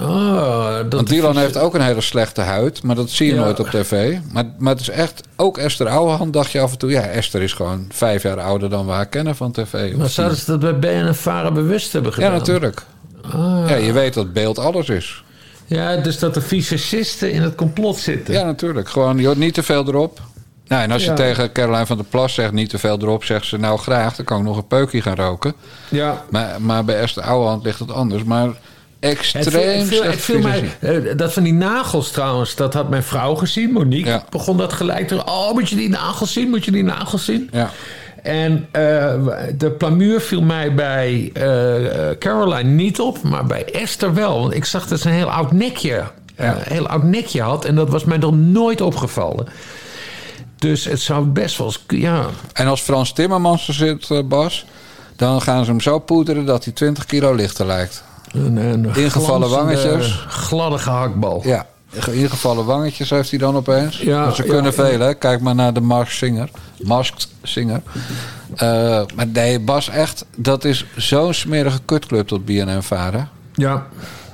Oh, 0.00 0.74
dat 0.76 0.92
Want 0.92 1.08
Dylan 1.08 1.36
heeft 1.36 1.56
ook 1.56 1.74
een 1.74 1.80
hele 1.80 2.00
slechte 2.00 2.40
huid, 2.40 2.82
maar 2.82 2.96
dat 2.96 3.10
zie 3.10 3.26
je 3.26 3.34
Ja. 3.34 3.40
nooit 3.40 3.60
op 3.60 3.68
tv. 3.70 4.16
Maar, 4.32 4.44
maar 4.58 4.72
het 4.72 4.80
is 4.80 4.88
echt, 4.90 5.22
ook 5.36 5.58
Esther 5.58 5.88
Ouwehand 5.88 6.32
dacht 6.32 6.50
je 6.50 6.60
af 6.60 6.72
en 6.72 6.78
toe... 6.78 6.90
ja, 6.90 7.00
Esther 7.02 7.42
is 7.42 7.52
gewoon 7.52 7.86
vijf 7.92 8.22
jaar 8.22 8.40
ouder 8.40 8.70
dan 8.70 8.86
we 8.86 8.92
haar 8.92 9.06
kennen 9.06 9.36
van 9.36 9.52
tv. 9.52 9.94
Maar 9.96 10.08
zouden 10.08 10.38
ze 10.38 10.58
dat 10.58 10.60
bij 10.80 11.02
BNN 11.02 11.14
Vara 11.14 11.50
bewust 11.50 11.92
hebben 11.92 12.12
gedaan? 12.12 12.30
Ja, 12.32 12.36
natuurlijk. 12.36 12.82
Ah. 13.32 13.64
Ja, 13.68 13.74
je 13.76 13.92
weet 13.92 14.14
dat 14.14 14.32
beeld 14.32 14.58
alles 14.58 14.88
is. 14.88 15.22
Ja, 15.66 15.96
dus 15.96 16.18
dat 16.18 16.34
de 16.34 16.40
visagisten 16.40 17.32
in 17.32 17.42
het 17.42 17.54
complot 17.54 17.96
zitten. 17.98 18.34
Ja, 18.34 18.44
natuurlijk. 18.44 18.88
Gewoon, 18.88 19.18
joh, 19.18 19.36
niet 19.36 19.54
te 19.54 19.62
veel 19.62 19.86
erop. 19.88 20.20
Nou, 20.66 20.82
en 20.82 20.90
als 20.90 21.02
je 21.02 21.08
Ja. 21.10 21.14
tegen 21.16 21.52
Caroline 21.52 21.86
van 21.86 21.96
der 21.96 22.06
Plas 22.06 22.34
zegt 22.34 22.52
niet 22.52 22.70
te 22.70 22.78
veel 22.78 22.98
erop... 23.00 23.24
zegt 23.24 23.46
ze 23.46 23.56
nou 23.58 23.78
graag, 23.78 24.16
dan 24.16 24.24
kan 24.24 24.38
ik 24.38 24.44
nog 24.44 24.56
een 24.56 24.66
peukje 24.66 25.02
gaan 25.02 25.14
roken. 25.16 25.54
ja. 25.88 26.24
Maar, 26.30 26.62
maar 26.62 26.84
bij 26.84 26.96
Esther 26.98 27.22
Ouwehand 27.22 27.64
ligt 27.64 27.78
het 27.78 27.92
anders. 27.92 28.24
Maar 28.24 28.48
extreem 29.00 29.88
het 29.88 30.02
het 30.02 30.20
viel 30.20 30.38
mij, 30.40 30.76
eh, 30.80 30.96
dat 31.16 31.32
van 31.32 31.42
die 31.42 31.52
nagels 31.52 32.10
trouwens, 32.10 32.54
dat 32.54 32.74
had 32.74 32.88
mijn 32.90 33.02
vrouw 33.02 33.34
gezien, 33.34 33.72
Monique. 33.72 34.10
Ja. 34.10 34.24
Begon 34.30 34.56
dat 34.56 34.72
gelijk 34.72 35.08
te... 35.08 35.24
Oh, 35.24 35.52
moet 35.52 35.68
je 35.68 35.76
die 35.76 35.88
nagels 35.88 36.32
zien? 36.32 36.48
Moet 36.50 36.64
je 36.64 36.70
die 36.70 36.84
nagels 36.84 37.24
zien? 37.24 37.48
Ja. 37.52 37.70
En 38.22 38.66
eh, 38.70 38.82
de 39.56 39.70
plamuur 39.78 40.20
viel 40.20 40.42
mij 40.42 40.74
bij 40.74 41.30
eh, 41.34 42.18
Caroline 42.18 42.70
niet 42.70 43.00
op, 43.00 43.22
maar 43.22 43.46
bij 43.46 43.64
Esther 43.64 44.14
wel. 44.14 44.40
Want 44.40 44.54
ik 44.54 44.64
zag 44.64 44.86
dat 44.86 45.00
ze 45.00 45.08
een 45.08 45.14
heel 45.14 45.30
oud 45.30 45.52
nekje, 45.52 46.04
Ja. 46.36 46.56
heel 46.62 46.86
oud 46.86 47.02
nekje 47.02 47.42
had. 47.42 47.64
En 47.64 47.74
dat 47.74 47.88
was 47.88 48.04
mij 48.04 48.16
nog 48.18 48.34
nooit 48.36 48.80
opgevallen. 48.80 49.46
Dus 50.56 50.84
het 50.84 51.00
zou 51.00 51.24
best 51.24 51.58
wel 51.58 51.66
eens... 51.66 51.84
Ja, 51.88 52.26
En 52.52 52.66
als 52.66 52.80
Frans 52.80 53.12
Timmermans 53.12 53.68
er 53.68 53.74
zit, 53.74 54.28
Bas... 54.28 54.66
dan 55.16 55.42
gaan 55.42 55.64
ze 55.64 55.70
hem 55.70 55.80
zo 55.80 55.98
poederen 55.98 56.44
dat 56.44 56.64
hij 56.64 56.72
20 56.72 57.06
kilo 57.06 57.34
lichter 57.34 57.66
lijkt. 57.66 58.04
Een, 58.32 58.56
een 58.56 58.94
Ingevallen 58.94 59.48
wangetjes. 59.50 60.24
Gladde 60.28 60.78
gehaktbal. 60.78 61.42
Ja, 61.44 61.66
ingevallen 62.10 62.64
wangetjes 62.64 63.10
heeft 63.10 63.30
hij 63.30 63.38
dan 63.38 63.56
opeens. 63.56 63.98
Ja, 63.98 64.30
ze 64.30 64.42
kunnen 64.42 64.64
ja. 64.64 64.72
veel, 64.72 65.00
hè. 65.00 65.14
Kijk 65.14 65.40
maar 65.40 65.54
naar 65.54 65.72
de 65.72 65.80
Masked 65.80 66.16
Singer. 66.16 66.48
Masked 66.82 67.28
Singer. 67.42 67.82
Eh, 68.56 69.02
maar 69.14 69.26
nee, 69.32 69.60
Bas, 69.60 69.88
echt... 69.88 70.24
dat 70.36 70.64
is 70.64 70.84
zo'n 70.96 71.34
smerige 71.34 71.78
kutclub 71.84 72.26
tot 72.26 72.44
BNN 72.44 72.82
Varen. 72.82 73.28
ja. 73.54 73.86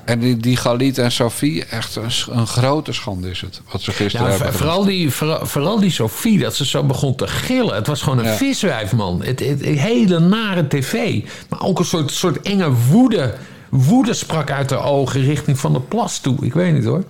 En 0.04 0.18
die, 0.18 0.36
die 0.36 0.56
Galit 0.56 0.98
en 0.98 1.12
Sophie, 1.12 1.64
echt 1.64 1.96
een, 2.30 2.46
grote 2.46 2.92
schande 2.92 3.30
is 3.30 3.40
het. 3.40 3.60
Wat 3.72 3.80
ze 3.80 3.90
gisteren 3.92 4.26
Ja, 4.26 4.32
hebben 4.32 4.52
voor- 4.52 4.58
vooral, 4.60 4.84
die, 4.84 5.10
vooral, 5.10 5.46
vooral 5.46 5.80
die 5.80 5.90
Sophie, 5.90 6.38
dat 6.38 6.54
ze 6.54 6.66
zo 6.66 6.82
begon 6.82 7.14
te 7.16 7.26
gillen. 7.26 7.74
Het 7.74 7.86
was 7.86 8.02
gewoon 8.02 8.18
een 8.18 8.24
Ja. 8.24 8.32
viswijf, 8.34 8.92
man. 8.92 9.22
Het, 9.22 9.40
het, 9.40 9.64
het 9.64 9.78
hele 9.78 10.18
nare 10.18 10.66
tv. 10.68 11.22
Maar 11.48 11.60
ook 11.62 11.78
een 11.78 11.84
soort, 11.84 12.10
soort 12.10 12.40
enge 12.42 12.70
woede. 12.90 13.34
Woede 13.74 14.14
sprak 14.14 14.50
uit 14.50 14.70
haar 14.70 14.84
ogen 14.84 15.20
richting 15.20 15.58
Van 15.58 15.72
de 15.72 15.80
Plas 15.80 16.18
toe. 16.18 16.44
Ik 16.44 16.52
weet 16.52 16.74
niet 16.74 16.84
hoor. 16.84 17.04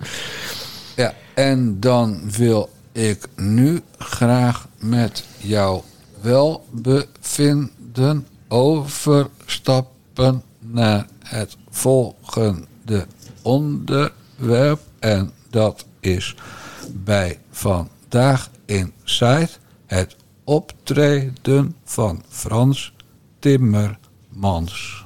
Ja, 0.95 1.13
en 1.33 1.79
dan 1.79 2.31
wil 2.31 2.69
ik 2.91 3.27
nu 3.35 3.81
graag 3.97 4.67
met 4.79 5.23
jou 5.37 5.81
welbevinden 6.21 8.27
overstappen 8.47 10.43
naar 10.59 11.07
het 11.23 11.57
volgende 11.69 13.07
onderwerp. 13.41 14.79
En 14.99 15.31
dat 15.49 15.85
is 15.99 16.35
bij 16.91 17.39
vandaag 17.51 18.49
in 18.65 18.93
Site 19.03 19.49
het 19.85 20.15
optreden 20.43 21.75
van 21.83 22.23
Frans 22.29 22.93
Timmermans. 23.39 25.04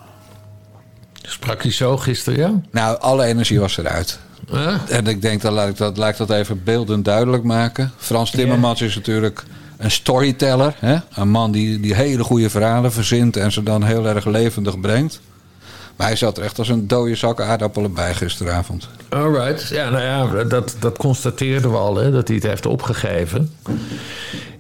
Sprak 1.29 1.61
hij 1.61 1.71
zo 1.71 1.97
gisteren, 1.97 2.39
ja? 2.39 2.61
Nou, 2.71 2.99
alle 2.99 3.25
energie 3.25 3.59
was 3.59 3.77
eruit. 3.77 4.19
Huh? 4.51 4.75
En 4.89 5.07
ik 5.07 5.21
denk, 5.21 5.41
dat 5.41 5.51
laat 5.51 5.69
ik 5.69 5.77
dat, 5.77 5.97
laat 5.97 6.09
ik 6.11 6.17
dat 6.17 6.29
even 6.29 6.63
beeldend 6.63 7.05
duidelijk 7.05 7.43
maken. 7.43 7.91
Frans 7.97 8.31
Timmermans 8.31 8.81
is 8.81 8.95
natuurlijk 8.95 9.43
een 9.77 9.91
storyteller. 9.91 10.73
Hè? 10.79 10.97
Een 11.13 11.29
man 11.29 11.51
die, 11.51 11.79
die 11.79 11.95
hele 11.95 12.23
goede 12.23 12.49
verhalen 12.49 12.91
verzint 12.91 13.37
en 13.37 13.51
ze 13.51 13.63
dan 13.63 13.83
heel 13.83 14.07
erg 14.07 14.25
levendig 14.25 14.79
brengt. 14.79 15.21
Maar 15.95 16.07
hij 16.07 16.15
zat 16.15 16.37
er 16.37 16.43
echt 16.43 16.59
als 16.59 16.69
een 16.69 16.87
dode 16.87 17.15
zak 17.15 17.41
aardappelen 17.41 17.93
bij 17.93 18.13
gisteravond. 18.13 18.89
Alright. 19.09 19.67
Ja, 19.67 19.89
nou 19.89 20.03
ja, 20.03 20.43
dat, 20.43 20.75
dat 20.79 20.97
constateerden 20.97 21.71
we 21.71 21.77
al, 21.77 21.95
hè, 21.95 22.11
dat 22.11 22.27
hij 22.27 22.37
het 22.37 22.45
heeft 22.45 22.65
opgegeven. 22.65 23.53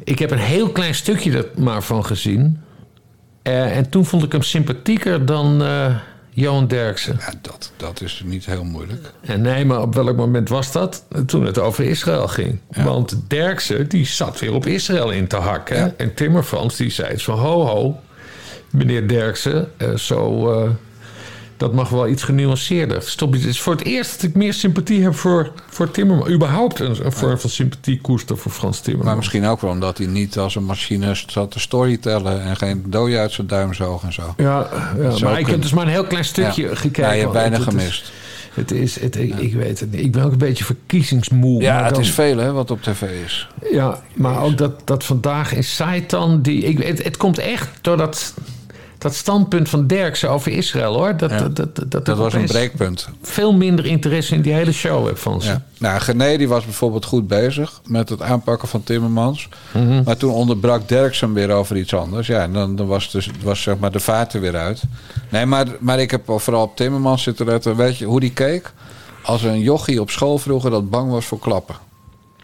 Ik 0.03 0.19
heb 0.19 0.31
een 0.31 0.37
heel 0.37 0.69
klein 0.69 0.95
stukje 0.95 1.37
er 1.37 1.45
maar 1.55 1.83
van 1.83 2.05
gezien. 2.05 2.61
Eh, 3.41 3.77
en 3.77 3.89
toen 3.89 4.05
vond 4.05 4.23
ik 4.23 4.31
hem 4.31 4.41
sympathieker 4.41 5.25
dan 5.25 5.63
eh, 5.63 5.95
Johan 6.39 6.67
Derksen. 6.67 7.17
Ja, 7.19 7.33
dat, 7.41 7.71
dat 7.77 8.01
is 8.01 8.21
niet 8.25 8.45
heel 8.45 8.63
moeilijk. 8.63 9.11
En 9.21 9.41
nee, 9.41 9.65
maar 9.65 9.81
op 9.81 9.95
welk 9.95 10.15
moment 10.15 10.49
was 10.49 10.71
dat? 10.71 11.05
Toen 11.25 11.45
het 11.45 11.59
over 11.59 11.83
Israël 11.83 12.27
ging. 12.27 12.59
Want 12.67 13.15
Derksen, 13.27 13.89
die 13.89 14.05
zat 14.05 14.39
weer 14.39 14.53
op 14.53 14.65
Israël 14.65 15.11
in 15.11 15.27
te 15.27 15.35
hakken. 15.35 15.77
Ja. 15.77 15.93
En 15.97 16.13
Timmerfrans, 16.13 16.75
die 16.75 16.89
zei 16.89 17.17
zo... 17.17 17.31
Ho, 17.31 17.65
ho, 17.65 17.99
meneer 18.69 19.07
Derksen, 19.07 19.71
eh, 19.77 19.95
zo... 19.95 20.77
dat 21.59 21.73
mag 21.73 21.89
wel 21.89 22.07
iets 22.07 22.23
genuanceerder. 22.23 23.01
Stop, 23.01 23.33
het 23.33 23.45
is 23.45 23.61
voor 23.61 23.73
het 23.73 23.83
eerst 23.83 24.11
dat 24.11 24.29
ik 24.29 24.35
meer 24.35 24.53
sympathie 24.53 25.03
heb 25.03 25.15
voor, 25.15 25.51
voor 25.69 25.91
Timmermans. 25.91 26.29
Überhaupt 26.29 26.79
een, 26.79 27.05
een 27.05 27.11
vorm 27.11 27.39
van 27.39 27.49
sympathie 27.49 28.01
koester 28.01 28.37
voor 28.37 28.51
Frans 28.51 28.75
Maar 28.75 28.83
Timmermans. 28.85 29.17
misschien 29.17 29.45
ook 29.45 29.61
wel 29.61 29.71
omdat 29.71 29.97
hij 29.97 30.07
niet 30.07 30.37
als 30.37 30.55
een 30.55 30.65
machine 30.65 31.15
zat 31.27 31.51
te 31.51 31.59
storytellen... 31.59 32.41
en 32.43 32.55
geen 32.57 32.83
dooi 32.87 33.17
uit 33.17 33.31
zijn 33.31 33.47
duim 33.47 33.73
zoog 33.73 34.03
en 34.03 34.13
zo. 34.13 34.33
Ja, 34.37 34.69
ja 35.01 35.13
maar 35.23 35.39
ik 35.39 35.47
heb 35.47 35.61
dus 35.61 35.73
maar 35.73 35.85
een 35.85 35.91
heel 35.91 36.05
klein 36.05 36.25
stukje 36.25 36.63
Ja. 36.69 36.75
gekeken. 36.75 37.03
Ja, 37.03 37.11
je 37.11 37.27
hebt 37.27 37.57
is- 37.57 37.63
gemist. 37.63 38.11
Het 38.53 38.71
is, 38.71 38.99
het, 38.99 39.15
ik, 39.15 39.35
ik 39.35 39.53
weet 39.53 39.79
het 39.79 39.91
niet. 39.91 40.01
Ik 40.01 40.11
ben 40.11 40.23
ook 40.23 40.31
een 40.31 40.37
beetje 40.37 40.63
verkiezingsmoe. 40.63 41.61
Ja, 41.61 41.73
maar 41.75 41.85
het 41.85 41.93
dan- 41.93 42.03
is 42.03 42.11
veel 42.11 42.37
hè, 42.37 42.51
wat 42.51 42.71
op 42.71 42.81
tv 42.81 43.01
is. 43.25 43.47
Ja, 43.71 44.01
maar 44.13 44.41
ook 44.43 44.57
dat, 44.57 44.81
dat 44.87 45.03
vandaag 45.03 45.53
in 45.53 45.63
Saitan... 45.63 46.41
Die, 46.41 46.63
ik, 46.63 46.83
het, 46.83 47.03
het 47.03 47.17
komt 47.17 47.37
echt 47.37 47.69
doordat 47.81 48.33
dat 48.99 49.15
standpunt 49.15 49.69
van 49.69 49.87
Derksen 49.87 50.29
over 50.29 50.51
Israël, 50.51 50.93
hoor. 50.93 51.17
Dat, 51.17 51.29
Ja. 51.29 51.37
dat, 51.37 51.75
dat, 51.87 52.05
dat, 52.05 52.17
was 52.17 52.33
een 52.33 52.45
breekpunt. 52.45 53.09
veel 53.21 53.53
minder 53.53 53.85
interesse 53.85 54.35
in 54.35 54.41
die 54.41 54.53
hele 54.53 54.71
show 54.71 55.05
heb 55.07 55.17
van 55.17 55.41
ze. 55.41 55.49
Ja. 55.49 55.63
Nou, 55.77 55.99
Gené 55.99 56.37
die 56.37 56.47
was 56.47 56.63
bijvoorbeeld 56.63 57.05
goed 57.05 57.27
bezig 57.27 57.81
met 57.85 58.09
het 58.09 58.21
aanpakken 58.21 58.67
van 58.67 58.83
Timmermans. 58.83 59.47
Mhm. 59.71 60.03
Maar 60.03 60.17
toen 60.17 60.31
onderbrak 60.33 60.87
Derksen 60.87 61.33
weer 61.33 61.51
over 61.51 61.77
iets 61.77 61.93
anders. 61.93 62.27
Ja, 62.27 62.41
en 62.41 62.53
dan, 62.53 62.75
dan 62.75 62.87
was, 62.87 63.11
dus, 63.11 63.29
was 63.43 63.61
zeg 63.61 63.77
maar 63.77 63.91
de 63.91 63.99
vaart 63.99 64.33
er 64.33 64.41
weer 64.41 64.55
uit. 64.55 64.81
Nee, 65.29 65.45
maar, 65.45 65.67
maar 65.79 65.99
ik 65.99 66.11
heb 66.11 66.21
vooral 66.25 66.63
op 66.63 66.75
Timmermans 66.75 67.23
zitten 67.23 67.45
letten. 67.45 67.75
Weet 67.75 67.97
je 67.97 68.05
hoe 68.05 68.19
die 68.19 68.33
keek? 68.33 68.73
Als 69.23 69.43
een 69.43 69.59
jochie 69.59 70.01
op 70.01 70.09
school 70.09 70.37
vroeger 70.37 70.71
dat 70.71 70.89
bang 70.89 71.11
was 71.11 71.25
voor 71.25 71.39
klappen. 71.39 71.75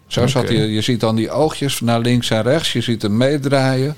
Zo 0.08 0.28
zat 0.28 0.48
hij. 0.48 0.58
Je 0.68 0.82
ziet 0.82 1.00
dan 1.00 1.16
die 1.16 1.32
oogjes 1.32 1.80
naar 1.80 2.00
links 2.00 2.30
en 2.30 2.42
rechts. 2.42 2.74
Je 2.74 2.82
ziet 2.82 3.02
hem 3.02 3.18
meedraaien. 3.18 3.96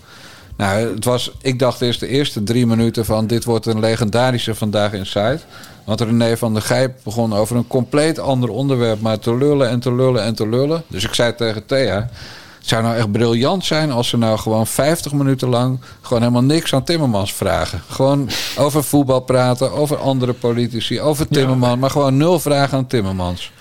Nou, 0.58 0.93
het 0.93 1.06
was, 1.06 1.32
ik 1.41 1.60
dacht 1.60 1.82
eerst 1.82 2.00
de 2.00 2.08
eerste 2.08 2.43
drie 2.43 2.67
minuten 2.67 3.06
van... 3.06 3.28
dit 3.28 3.43
wordt 3.43 3.65
een 3.65 3.80
legendarische 3.80 4.56
Vandaag 4.56 4.93
in 4.93 5.06
Zuid. 5.06 5.46
Want 5.84 6.02
René 6.02 6.38
van 6.38 6.54
der 6.54 6.62
Gijp 6.62 7.00
begon 7.04 7.34
over 7.34 7.56
een 7.56 7.67
compleet 7.67 8.20
ander 8.20 8.50
onderwerp... 8.50 9.02
maar 9.02 9.20
te 9.20 9.36
lullen 9.36 9.70
en 9.70 9.80
te 9.80 9.93
lullen 9.93 10.24
en 10.24 10.36
te 10.36 10.50
lullen. 10.50 10.84
Dus 10.88 11.04
ik 11.04 11.13
zei 11.13 11.36
tegen 11.36 11.65
Thea... 11.65 11.96
het 12.58 12.67
zou 12.67 12.84
nou 12.84 12.96
echt 12.96 13.12
briljant 13.12 13.65
zijn 13.65 13.91
als 13.91 14.08
ze 14.08 14.17
nou 14.17 14.38
gewoon 14.38 14.67
50 14.67 15.13
minuten 15.13 15.50
lang... 15.50 15.80
gewoon 16.02 16.22
helemaal 16.22 16.43
niks 16.43 16.74
aan 16.74 16.84
Timmermans 16.84 17.34
vragen. 17.34 17.82
Gewoon 17.89 18.30
over 18.58 18.84
voetbal 18.84 19.20
praten, 19.20 19.72
over 19.72 19.98
andere 19.98 20.34
politici, 20.34 21.02
over 21.02 21.28
Timmermans... 21.28 21.80
maar 21.80 21.89
gewoon 21.89 22.17
nul 22.17 22.39
vragen 22.39 22.78
aan 22.78 22.88
Timmermans. 22.88 23.52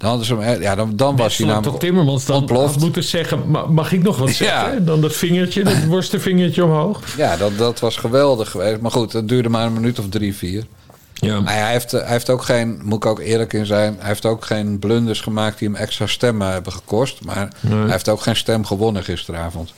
Dan, 0.00 0.08
hadden 0.08 0.26
ze 0.26 0.36
hem, 0.36 0.62
ja, 0.62 0.74
dan, 0.74 0.96
dan 0.96 1.16
was 1.16 1.36
hij 1.36 1.46
namelijk 1.46 1.78
Timmermans 1.78 2.24
dan 2.24 2.36
ontploft. 2.36 2.72
had 2.74 2.82
moeten 2.82 3.02
zeggen... 3.04 3.50
"Ma- 3.50 3.66
mag 3.66 3.92
ik 3.92 4.02
nog 4.02 4.18
wat 4.18 4.30
zeggen? 4.44 4.72
Ja. 4.74 4.80
Dan 4.80 5.00
dat 5.00 5.12
vingertje, 5.12 5.64
dat 5.64 5.84
worstenvingertje 5.88 6.64
omhoog. 6.64 7.16
Ja, 7.16 7.36
dat, 7.36 7.58
dat 7.58 7.80
was 7.80 7.96
geweldig 7.96 8.50
geweest. 8.50 8.80
Maar 8.80 8.90
goed, 8.90 9.12
dat 9.12 9.28
duurde 9.28 9.48
maar 9.48 9.66
een 9.66 9.72
minuut 9.72 9.98
of 9.98 10.08
drie, 10.08 10.34
vier. 10.36 10.66
Ja. 11.14 11.40
Maar 11.40 11.54
hij 11.54 11.70
heeft, 11.72 11.90
hij 11.90 12.04
heeft 12.06 12.30
ook 12.30 12.42
geen, 12.42 12.80
moet 12.82 12.96
ik 12.96 13.06
ook 13.06 13.18
eerlijk 13.20 13.52
in 13.52 13.66
zijn, 13.66 13.96
hij 13.98 14.08
heeft 14.08 14.26
ook 14.26 14.44
geen 14.44 14.78
blunders 14.78 15.20
gemaakt 15.20 15.58
die 15.58 15.68
hem 15.68 15.76
extra 15.76 16.06
stemmen 16.06 16.52
hebben 16.52 16.72
gekost. 16.72 17.24
Maar 17.24 17.48
hij 17.66 17.90
heeft 17.90 18.08
ook 18.08 18.20
geen 18.20 18.36
stem 18.36 18.64
gewonnen 18.64 19.04
gisteravond. 19.04 19.72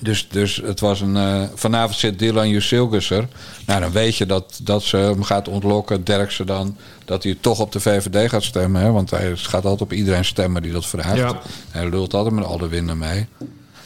Dus, 0.00 0.28
dus 0.28 0.56
het 0.64 0.80
was 0.80 1.00
een. 1.00 1.16
eh, 1.16 1.42
vanavond 1.54 1.98
zit 1.98 2.18
Dylan 2.18 2.48
Jusilgusser. 2.48 3.28
Nou, 3.66 3.80
dan 3.80 3.92
weet 3.92 4.16
je 4.16 4.26
dat, 4.26 4.60
dat 4.62 4.82
ze 4.82 4.96
hem 4.96 5.22
gaat 5.22 5.48
ontlokken. 5.48 6.04
Derksen 6.04 6.46
dan. 6.46 6.76
Dat 7.04 7.22
hij 7.22 7.36
toch 7.40 7.58
op 7.60 7.72
de 7.72 7.80
VVD 7.80 8.30
gaat 8.30 8.42
stemmen. 8.42 8.82
Hè? 8.82 8.90
Want 8.90 9.10
hij 9.10 9.32
gaat 9.36 9.64
altijd 9.64 9.80
op 9.82 9.92
iedereen 9.92 10.24
stemmen 10.24 10.62
die 10.62 10.72
dat 10.72 10.86
vraagt. 10.86 11.16
Ja. 11.16 11.40
Hij 11.70 11.88
lult 11.88 12.14
altijd 12.14 12.34
met 12.34 12.44
alle 12.44 12.68
winnen 12.68 12.98
mee. 12.98 13.26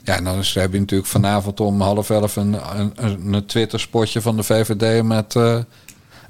Ja, 0.05 0.17
en 0.17 0.25
dan 0.25 0.39
is, 0.39 0.55
heb 0.55 0.73
je 0.73 0.79
natuurlijk 0.79 1.09
vanavond 1.11 1.61
om 1.61 1.81
half 1.81 2.11
elf 2.11 2.37
een, 2.37 2.57
een, 2.77 2.93
een, 3.35 3.47
Twitter-spotje 3.47 4.21
van 4.21 4.37
de 4.37 4.43
VVD 4.43 5.03
met 5.03 5.37
eh, 5.37 5.59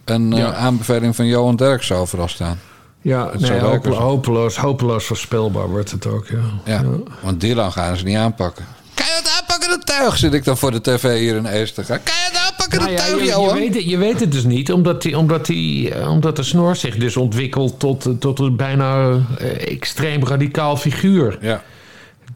een 0.04 0.32
eh, 0.32 0.38
Ja. 0.38 0.52
aanbeveling 0.54 1.16
van 1.16 1.26
Johan 1.26 1.56
Derksen 1.56 1.96
overal 1.96 2.28
staan. 2.28 2.58
Ja, 3.02 3.30
nee, 3.38 3.58
hopeloos, 3.60 3.98
hopeloos, 3.98 4.56
hopeloos 4.56 5.04
voorspelbaar 5.04 5.68
wordt 5.68 5.90
het 5.90 6.06
ook. 6.06 6.26
Ja. 6.26 6.38
Ja, 6.64 6.84
want 7.22 7.40
Dylan 7.40 7.72
gaan 7.72 7.96
ze 7.96 8.04
niet 8.04 8.16
aanpakken. 8.16 8.64
Kan 8.98 9.06
je 9.06 9.12
het 9.22 9.36
aanpakken, 9.40 9.68
de 9.78 9.84
tuig? 9.84 10.16
Zit 10.16 10.32
ik 10.34 10.44
dan 10.44 10.58
voor 10.58 10.70
de 10.70 10.80
tv 10.80 11.18
hier 11.18 11.36
in 11.36 11.46
Eester. 11.46 11.84
Kan 11.84 11.96
je 12.04 12.28
het 12.32 12.36
aanpakken, 12.46 12.78
de 12.78 12.84
Nou 12.84 12.90
ja, 12.90 12.98
tuig, 12.98 13.18
je, 13.20 13.40
je, 13.40 13.52
weet 13.54 13.74
het, 13.74 13.84
je 13.84 13.96
weet 13.98 14.20
het 14.20 14.32
dus 14.32 14.44
niet, 14.44 14.72
omdat, 14.72 15.02
die, 15.02 15.18
omdat, 15.18 15.46
die, 15.46 15.94
eh, 15.94 16.10
omdat 16.10 16.36
de 16.36 16.42
snor 16.42 16.76
zich 16.76 16.96
dus 16.96 17.16
ontwikkelt 17.16 17.78
tot, 17.80 18.06
eh, 18.06 18.12
tot 18.12 18.38
een 18.38 18.56
bijna 18.56 19.10
eh, 19.38 19.72
extreem 19.72 20.24
radicaal 20.26 20.76
figuur. 20.76 21.38
Ja. 21.40 21.62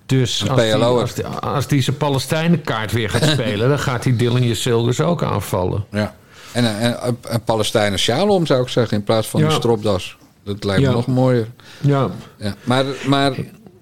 Dus 0.07 0.40
Een 0.40 0.48
als 0.48 0.62
die, 0.62 0.75
als, 0.75 1.14
die, 1.14 1.25
als 1.27 1.66
die 1.66 1.83
zijn 1.83 1.96
Palestijnenkaart 1.96 2.92
weer 2.92 3.11
gaat 3.11 3.29
spelen, 3.38 3.68
dan 3.68 3.79
gaat 3.79 4.03
die 4.03 4.16
Dylan 4.16 4.42
Jesilgus 4.46 5.01
ook 5.01 5.22
aanvallen. 5.22 5.85
ja. 5.90 6.14
En, 6.53 6.64
en, 6.79 7.01
en, 7.03 7.16
en 7.29 7.42
Palestijnen 7.44 7.98
sjaal 7.98 8.29
om, 8.29 8.46
zou 8.46 8.62
ik 8.62 8.68
zeggen, 8.68 8.96
in 8.96 9.05
plaats 9.05 9.29
van 9.29 9.40
Ja. 9.40 9.46
een 9.46 9.53
stropdas. 9.53 10.16
Dat 10.44 10.64
lijkt 10.64 10.81
me 10.83 10.88
Ja. 10.88 10.92
nog 10.94 11.07
mooier. 11.07 11.46
Ja, 11.81 12.09
Ja. 12.37 12.55
Maar, 12.64 12.85
maar 13.07 13.33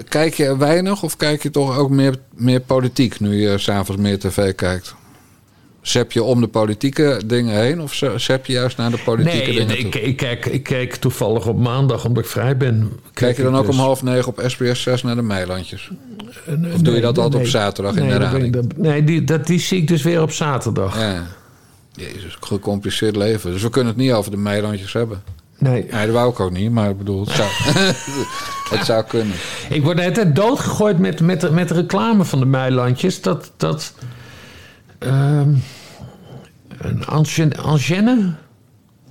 kijk 0.08 0.34
je 0.34 0.56
weinig 0.56 1.02
of 1.02 1.16
kijk 1.16 1.42
je 1.42 1.50
toch 1.50 1.76
ook 1.78 1.90
meer, 1.90 2.14
meer 2.34 2.60
politiek 2.60 3.20
nu 3.20 3.40
je 3.40 3.58
s'avonds 3.58 4.02
meer 4.02 4.18
tv 4.18 4.54
kijkt? 4.54 4.94
Zep 5.82 6.12
je 6.12 6.22
om 6.22 6.40
de 6.40 6.48
politieke 6.48 7.20
dingen 7.26 7.60
heen 7.60 7.80
of 7.80 7.94
ze- 7.94 8.12
zep 8.16 8.46
je 8.46 8.52
juist 8.52 8.76
naar 8.76 8.90
de 8.90 8.98
politieke 9.04 9.36
nee, 9.36 9.66
dingen 9.66 9.78
ik, 9.78 9.90
toe? 9.92 10.00
ik, 10.02 10.16
kijk, 10.16 10.46
ik 10.46 10.62
kijk 10.62 10.94
toevallig 10.94 11.46
op 11.46 11.58
maandag, 11.58 12.04
omdat 12.04 12.24
ik 12.24 12.30
vrij 12.30 12.56
ben. 12.56 12.92
Kijk 13.12 13.36
je 13.36 13.42
dan 13.42 13.52
ik 13.52 13.58
ook 13.58 13.66
dus- 13.66 13.74
om 13.74 13.80
half 13.80 14.02
negen 14.02 14.28
op 14.28 14.42
SBS 14.46 14.82
6 14.82 15.02
naar 15.02 15.14
de 15.16 15.22
Meilandjes? 15.22 15.90
Nee, 16.46 16.72
Of 16.72 16.80
doe 16.80 16.94
je 16.94 17.00
dat 17.00 17.14
nee, 17.14 17.22
altijd 17.24 17.34
op 17.34 17.40
nee. 17.40 17.50
zaterdag 17.50 17.96
in 17.96 18.06
nee, 18.06 18.50
de 18.50 18.58
ik- 18.58 18.76
nee, 18.76 19.04
die, 19.04 19.24
dat, 19.24 19.46
die 19.46 19.58
zie 19.60 19.78
ik 19.80 19.88
dus 19.88 20.02
weer 20.02 20.22
op 20.22 20.32
zaterdag. 20.32 20.98
Ja. 20.98 21.26
Jezus, 21.92 22.36
gecompliceerd 22.40 23.16
leven. 23.16 23.52
Dus 23.52 23.62
we 23.62 23.70
kunnen 23.70 23.92
het 23.92 24.02
niet 24.02 24.12
over 24.12 24.30
de 24.30 24.36
Meilandjes 24.36 24.92
hebben. 24.92 25.22
Nee. 25.60 25.86
Nee, 25.90 26.06
dat 26.06 26.14
wou 26.14 26.30
ik 26.30 26.40
ook 26.40 26.50
niet, 26.50 26.70
maar 26.70 26.90
ik 26.90 26.98
bedoel, 26.98 27.20
het 27.26 27.34
zou, 27.34 27.48
het 28.76 28.86
zou 28.86 29.04
kunnen. 29.04 29.36
Ik 29.68 29.82
word 29.82 29.96
tijd 29.96 30.36
doodgegooid 30.36 30.98
met, 30.98 31.20
met, 31.20 31.50
met 31.50 31.68
de 31.68 31.74
reclame 31.74 32.24
van 32.24 32.38
de 32.38 32.46
Meilandjes. 32.46 33.22
Dat. 33.22 33.52
dat 33.56 33.92
ehm 34.98 35.54
een 36.80 37.56
Angenne? 37.56 38.34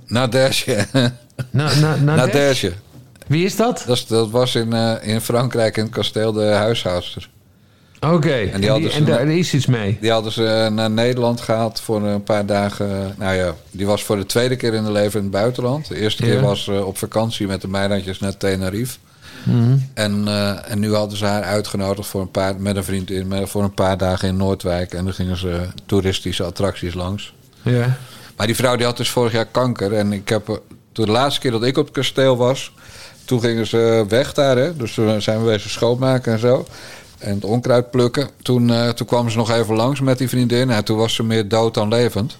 Nadege. 0.06 0.86
Na. 1.50 2.28
Wie 3.26 3.44
is 3.44 3.56
dat? 3.56 3.84
Dat 4.08 4.30
was 4.30 4.54
in, 4.54 4.72
eh, 4.72 4.94
in 5.00 5.20
Frankrijk 5.20 5.76
in 5.76 5.82
het 5.82 5.92
kasteel 5.92 6.32
de 6.32 6.44
huishoudster. 6.44 7.28
Oké, 8.00 8.32
en, 8.32 8.60
die 8.60 8.90
ze 8.90 8.96
en 8.96 9.04
daar 9.04 9.28
is 9.28 9.54
iets 9.54 9.66
mee. 9.66 9.98
Die 10.00 10.10
hadden 10.10 10.32
ze 10.32 10.68
naar 10.72 10.90
Nederland 10.90 11.40
gehaald 11.40 11.80
voor 11.80 12.02
een 12.02 12.22
paar 12.22 12.46
dagen. 12.46 13.14
Nou 13.18 13.34
ja, 13.34 13.54
die 13.70 13.86
was 13.86 14.02
voor 14.04 14.16
de 14.16 14.26
tweede 14.26 14.56
keer 14.56 14.74
in 14.74 14.82
haar 14.82 14.92
leven 14.92 15.18
in 15.18 15.24
het 15.24 15.32
buitenland. 15.34 15.88
De 15.88 16.00
eerste 16.00 16.22
keer 16.22 16.34
Ja. 16.34 16.40
was 16.40 16.68
eh, 16.68 16.86
op 16.86 16.98
vakantie 16.98 17.46
met 17.46 17.60
de 17.60 17.68
Meilandjes 17.68 18.18
naar 18.18 18.36
Tenerife. 18.36 18.98
Mhm. 19.44 19.76
En, 19.94 20.28
eh, 20.28 20.70
en 20.70 20.78
nu 20.78 20.94
hadden 20.94 21.18
ze 21.18 21.24
haar 21.24 21.42
uitgenodigd 21.42 22.08
voor 22.08 22.20
een 22.20 22.30
paar, 22.30 22.60
met 22.60 22.76
een 22.76 22.84
vriendin 22.84 23.28
met, 23.28 23.48
voor 23.48 23.62
een 23.62 23.74
paar 23.74 23.98
dagen 23.98 24.28
in 24.28 24.36
Noordwijk. 24.36 24.94
En 24.94 25.04
dan 25.04 25.14
gingen 25.14 25.36
ze 25.36 25.60
toeristische 25.86 26.44
attracties 26.44 26.94
langs. 26.94 27.34
Ja. 27.62 27.96
Maar 28.36 28.46
die 28.46 28.56
vrouw 28.56 28.76
die 28.76 28.86
had 28.86 28.96
dus 28.96 29.10
vorig 29.10 29.32
jaar 29.32 29.46
kanker. 29.46 29.92
En 29.92 30.12
ik 30.12 30.28
heb, 30.28 30.48
eh, 30.48 30.54
toen 30.92 31.04
de 31.04 31.10
laatste 31.10 31.40
keer 31.40 31.50
dat 31.50 31.64
ik 31.64 31.78
op 31.78 31.84
het 31.84 31.94
kasteel 31.94 32.36
was, 32.36 32.72
toen 33.24 33.40
gingen 33.40 33.66
ze 33.66 34.04
weg 34.08 34.32
daar. 34.32 34.56
Hè? 34.56 34.76
Dus 34.76 34.94
toen 34.94 35.22
zijn 35.22 35.38
we 35.38 35.44
wezen 35.44 35.70
schoonmaken 35.70 36.32
en 36.32 36.38
zo. 36.38 36.66
En 37.20 37.34
het 37.34 37.44
onkruid 37.44 37.90
plukken. 37.90 38.28
Toen, 38.42 38.70
eh, 38.70 38.88
toen 38.88 39.06
kwamen 39.06 39.30
ze 39.30 39.36
nog 39.36 39.50
even 39.50 39.76
langs 39.76 40.00
met 40.00 40.18
die 40.18 40.28
vriendin. 40.28 40.70
En 40.70 40.84
toen 40.84 40.96
was 40.96 41.14
ze 41.14 41.22
meer 41.22 41.48
dood 41.48 41.74
dan 41.74 41.88
levend. 41.88 42.36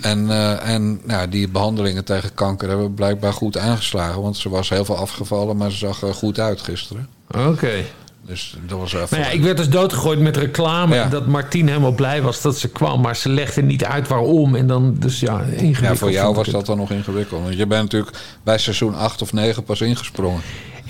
En, 0.00 0.30
eh, 0.30 0.68
en 0.68 1.00
nou, 1.04 1.28
die 1.28 1.48
behandelingen 1.48 2.04
tegen 2.04 2.34
kanker 2.34 2.68
hebben 2.68 2.94
blijkbaar 2.94 3.32
goed 3.32 3.58
aangeslagen. 3.58 4.22
Want 4.22 4.36
ze 4.36 4.48
was 4.48 4.68
heel 4.68 4.84
veel 4.84 4.96
afgevallen, 4.96 5.56
maar 5.56 5.70
ze 5.70 5.76
zag 5.76 6.02
er 6.02 6.14
goed 6.14 6.38
uit 6.38 6.60
gisteren. 6.60 7.08
Oké. 7.36 7.84
Dus 8.26 8.56
dat 8.66 8.78
was 8.78 8.92
even... 8.92 9.06
Nou 9.10 9.22
ja, 9.22 9.30
ik 9.30 9.42
werd 9.42 9.56
dus 9.56 9.68
doodgegooid 9.68 10.20
met 10.20 10.36
reclame. 10.36 10.94
Ja. 10.94 11.08
Dat 11.08 11.26
Martien 11.26 11.68
helemaal 11.68 11.92
blij 11.92 12.22
was 12.22 12.40
dat 12.40 12.58
ze 12.58 12.68
kwam. 12.68 13.00
Maar 13.00 13.16
ze 13.16 13.28
legde 13.28 13.62
niet 13.62 13.84
uit 13.84 14.08
waarom. 14.08 14.54
En 14.54 14.66
dan, 14.66 14.96
dus 14.98 15.20
ja, 15.20 15.40
ingewikkeld. 15.40 15.78
ja, 15.78 15.94
voor 15.94 16.12
jou 16.12 16.34
was 16.34 16.48
dat 16.48 16.66
dan 16.66 16.76
nog 16.76 16.90
ingewikkeld. 16.90 17.42
Want 17.42 17.56
je 17.56 17.66
bent 17.66 17.82
natuurlijk 17.82 18.16
bij 18.42 18.58
seizoen 18.58 18.94
8 18.94 19.22
of 19.22 19.32
9 19.32 19.64
pas 19.64 19.80
ingesprongen. 19.80 20.40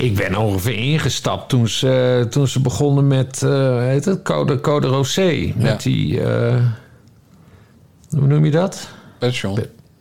Ik 0.03 0.15
ben 0.17 0.37
ongeveer 0.37 0.75
ingestapt 0.77 1.49
toen 1.49 1.69
ze, 1.69 2.27
toen 2.31 2.49
ze 2.49 2.61
begonnen 2.61 3.07
met 3.07 3.43
eh 3.43 3.79
heet 3.79 4.05
het? 4.05 4.23
Code, 4.23 4.61
Code 4.61 4.87
Rosé. 4.87 5.53
Met 5.57 5.67
Ja. 5.67 5.77
die. 5.77 6.21
eh, 6.21 6.63
hoe 8.11 8.27
noem 8.27 8.45
je 8.45 8.51
dat? 8.51 8.89
Pension. 9.19 9.59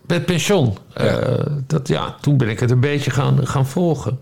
Met 0.07 0.25
pension. 0.25 0.77
Ja. 0.95 1.03
Eh, 1.03 1.45
dat, 1.67 1.87
ja, 1.87 2.15
toen 2.21 2.37
ben 2.37 2.49
ik 2.49 2.59
het 2.59 2.71
een 2.71 2.79
beetje 2.79 3.11
gaan, 3.11 3.47
gaan 3.47 3.67
volgen. 3.67 4.19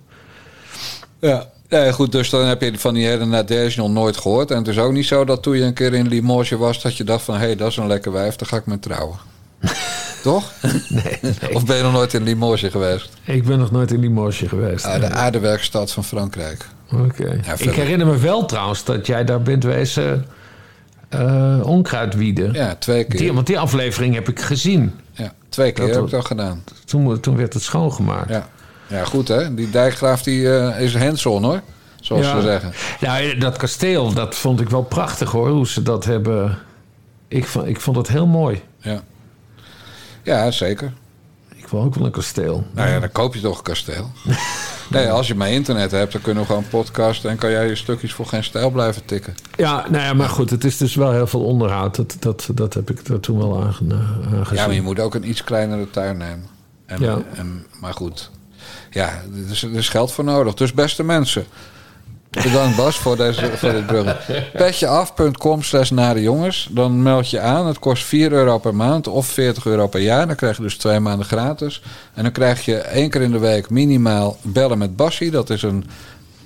Ja. 1.20 1.46
Nee, 1.70 1.92
goed, 1.94 2.12
dus 2.12 2.30
dan 2.30 2.46
heb 2.46 2.62
je 2.62 2.80
van 2.80 2.94
die 2.94 3.06
hele 3.06 3.26
Nadege 3.26 3.80
nog 3.80 3.90
nooit 3.90 4.18
gehoord. 4.18 4.52
En 4.52 4.58
het 4.58 4.68
is 4.68 4.78
ook 4.80 4.92
niet 4.92 5.06
zo 5.06 5.26
dat 5.26 5.44
toen 5.44 5.58
je 5.58 5.64
een 5.64 5.74
keer 5.74 5.94
in 5.94 6.08
Limoges 6.08 6.58
was... 6.58 6.82
dat 6.82 6.98
je 6.98 7.04
dacht 7.04 7.24
van, 7.24 7.36
hé, 7.36 7.46
hey, 7.46 7.56
dat 7.56 7.68
is 7.70 7.78
een 7.78 7.88
lekker 7.88 8.12
wijf, 8.12 8.36
daar 8.36 8.50
ga 8.50 8.58
ik 8.58 8.66
mee 8.66 8.80
trouwen. 8.80 9.18
Toch? 10.22 10.52
Nee, 10.90 11.18
nee. 11.22 11.56
Of 11.56 11.66
ben 11.66 11.78
je 11.78 11.84
nog 11.84 11.92
nooit 11.94 12.14
in 12.14 12.24
Limoges 12.24 12.72
geweest? 12.72 13.10
Ik 13.24 13.44
ben 13.46 13.60
nog 13.60 13.72
nooit 13.72 13.92
in 13.92 14.00
Limoges 14.00 14.50
geweest. 14.50 14.86
Ah, 14.86 15.00
de 15.00 15.10
aardewerkstad 15.10 15.92
van 15.92 16.04
Frankrijk. 16.04 16.66
Oké. 16.94 17.40
Ja, 17.46 17.54
ik 17.58 17.74
herinner 17.74 18.08
me 18.08 18.18
wel 18.18 18.46
trouwens 18.46 18.84
dat 18.84 19.08
jij 19.08 19.24
daar 19.26 19.42
bent 19.42 19.64
wezen 19.64 20.26
eh 21.10 21.60
onkruidwieden. 21.64 22.54
Ja, 22.54 22.76
twee 22.76 23.04
keer. 23.04 23.20
Die, 23.20 23.34
want 23.34 23.48
die 23.48 23.60
aflevering 23.60 24.14
heb 24.14 24.30
ik 24.30 24.40
gezien. 24.42 24.94
Ja, 25.12 25.34
twee 25.50 25.72
keer 25.72 25.86
Dat 25.86 25.96
heb 25.96 26.04
ik 26.04 26.10
dat 26.12 26.26
gedaan. 26.26 26.64
Toen, 26.86 27.20
toen 27.20 27.38
werd 27.38 27.54
het 27.54 27.64
schoongemaakt. 27.64 28.30
Ja. 28.30 28.48
ja, 28.88 29.04
goed 29.04 29.28
hè. 29.28 29.54
Die 29.54 29.70
dijkgraaf 29.70 30.24
die, 30.24 30.58
eh, 30.58 30.82
is 30.82 30.96
hands-on 30.96 31.44
hoor. 31.44 31.62
Zoals 32.02 32.26
Ja. 32.26 32.36
ze 32.36 32.42
zeggen. 32.42 32.74
Nou, 33.02 33.38
dat 33.38 33.58
kasteel, 33.58 34.14
dat 34.14 34.36
vond 34.36 34.62
ik 34.62 34.70
wel 34.70 34.84
prachtig 34.84 35.32
hoor, 35.32 35.50
hoe 35.50 35.68
ze 35.68 35.84
dat 35.84 36.06
hebben. 36.06 36.58
Ik 37.28 37.46
vond, 37.46 37.68
ik 37.68 37.82
vond 37.82 37.98
het 37.98 38.08
heel 38.08 38.28
mooi. 38.28 38.62
Ja. 38.78 39.02
Ja, 40.30 40.52
zeker. 40.52 40.94
Ik 41.56 41.68
wil 41.68 41.82
ook 41.82 41.96
wel 41.96 42.06
een 42.06 42.12
kasteel. 42.12 42.64
Nou 42.74 42.90
ja, 42.90 43.00
dan 43.00 43.12
koop 43.12 43.34
je 43.36 43.42
toch 43.42 43.58
een 43.58 43.64
kasteel. 43.64 44.12
Nee, 44.90 45.10
als 45.12 45.28
je 45.28 45.36
maar 45.36 45.50
internet 45.50 45.92
hebt, 45.92 46.12
dan 46.12 46.22
kunnen 46.22 46.44
we 46.44 46.50
gewoon 46.50 46.68
podcasten... 46.70 47.30
en 47.30 47.38
kan 47.38 47.52
jij 47.52 47.68
je 47.68 47.76
stukjes 47.76 48.14
voor 48.14 48.26
geen 48.26 48.44
stijl 48.44 48.70
blijven 48.70 49.06
tikken. 49.06 49.36
Ja, 49.56 49.86
nou 49.90 50.04
ja, 50.04 50.14
maar 50.14 50.30
goed, 50.30 50.50
het 50.50 50.64
is 50.64 50.78
dus 50.78 50.96
wel 50.96 51.12
heel 51.12 51.28
veel 51.28 51.44
onderhoud. 51.44 51.96
Dat, 51.96 52.16
dat, 52.20 52.50
dat 52.54 52.74
heb 52.74 52.90
ik 52.90 53.08
er 53.08 53.20
toen 53.20 53.38
wel 53.38 53.62
aan, 53.62 53.76
aan 53.94 54.46
gezien. 54.46 54.58
Ja, 54.58 54.66
maar 54.66 54.76
je 54.76 54.82
moet 54.82 55.00
ook 55.00 55.16
een 55.16 55.30
iets 55.30 55.44
kleinere 55.44 55.90
tuin 55.90 56.18
nemen. 56.18 56.46
En, 56.86 57.02
Ja. 57.02 57.22
en, 57.36 57.66
maar 57.80 57.94
goed, 57.94 58.32
ja, 58.90 59.08
er 59.46 59.52
is, 59.52 59.64
er 59.64 59.74
is 59.76 59.90
geld 59.90 60.12
voor 60.12 60.24
nodig. 60.24 60.54
Dus 60.54 60.74
beste 60.74 61.04
mensen, 61.04 61.46
bedankt 62.30 62.76
Bas 62.76 62.98
voor, 62.98 63.18
deze, 63.18 63.52
voor 63.58 63.72
dit 63.72 63.86
bruggetje. 63.86 64.44
Petjeaf.com 64.54 65.64
slash 65.64 65.90
nare 65.90 66.22
jongens. 66.22 66.68
Dan 66.72 67.02
meld 67.02 67.30
je 67.30 67.40
aan. 67.40 67.68
Het 67.68 67.80
kost 67.80 68.04
4 68.04 68.32
euro 68.32 68.58
per 68.58 68.76
maand 68.76 69.08
of 69.08 69.28
40 69.28 69.66
euro 69.66 69.88
per 69.88 70.02
jaar. 70.02 70.28
Dan 70.28 70.36
krijg 70.36 70.58
je 70.58 70.64
dus 70.64 70.78
twee 70.78 71.00
maanden 71.00 71.26
gratis. 71.26 71.82
En 72.14 72.24
dan 72.24 72.32
krijg 72.32 72.66
je 72.66 72.78
één 72.78 73.10
keer 73.10 73.22
in 73.22 73.32
de 73.32 73.40
week 73.40 73.70
minimaal 73.70 74.38
bellen 74.42 74.78
met 74.78 74.96
Bassie. 74.96 75.32
Dat 75.32 75.50
is 75.50 75.62
een 75.62 75.86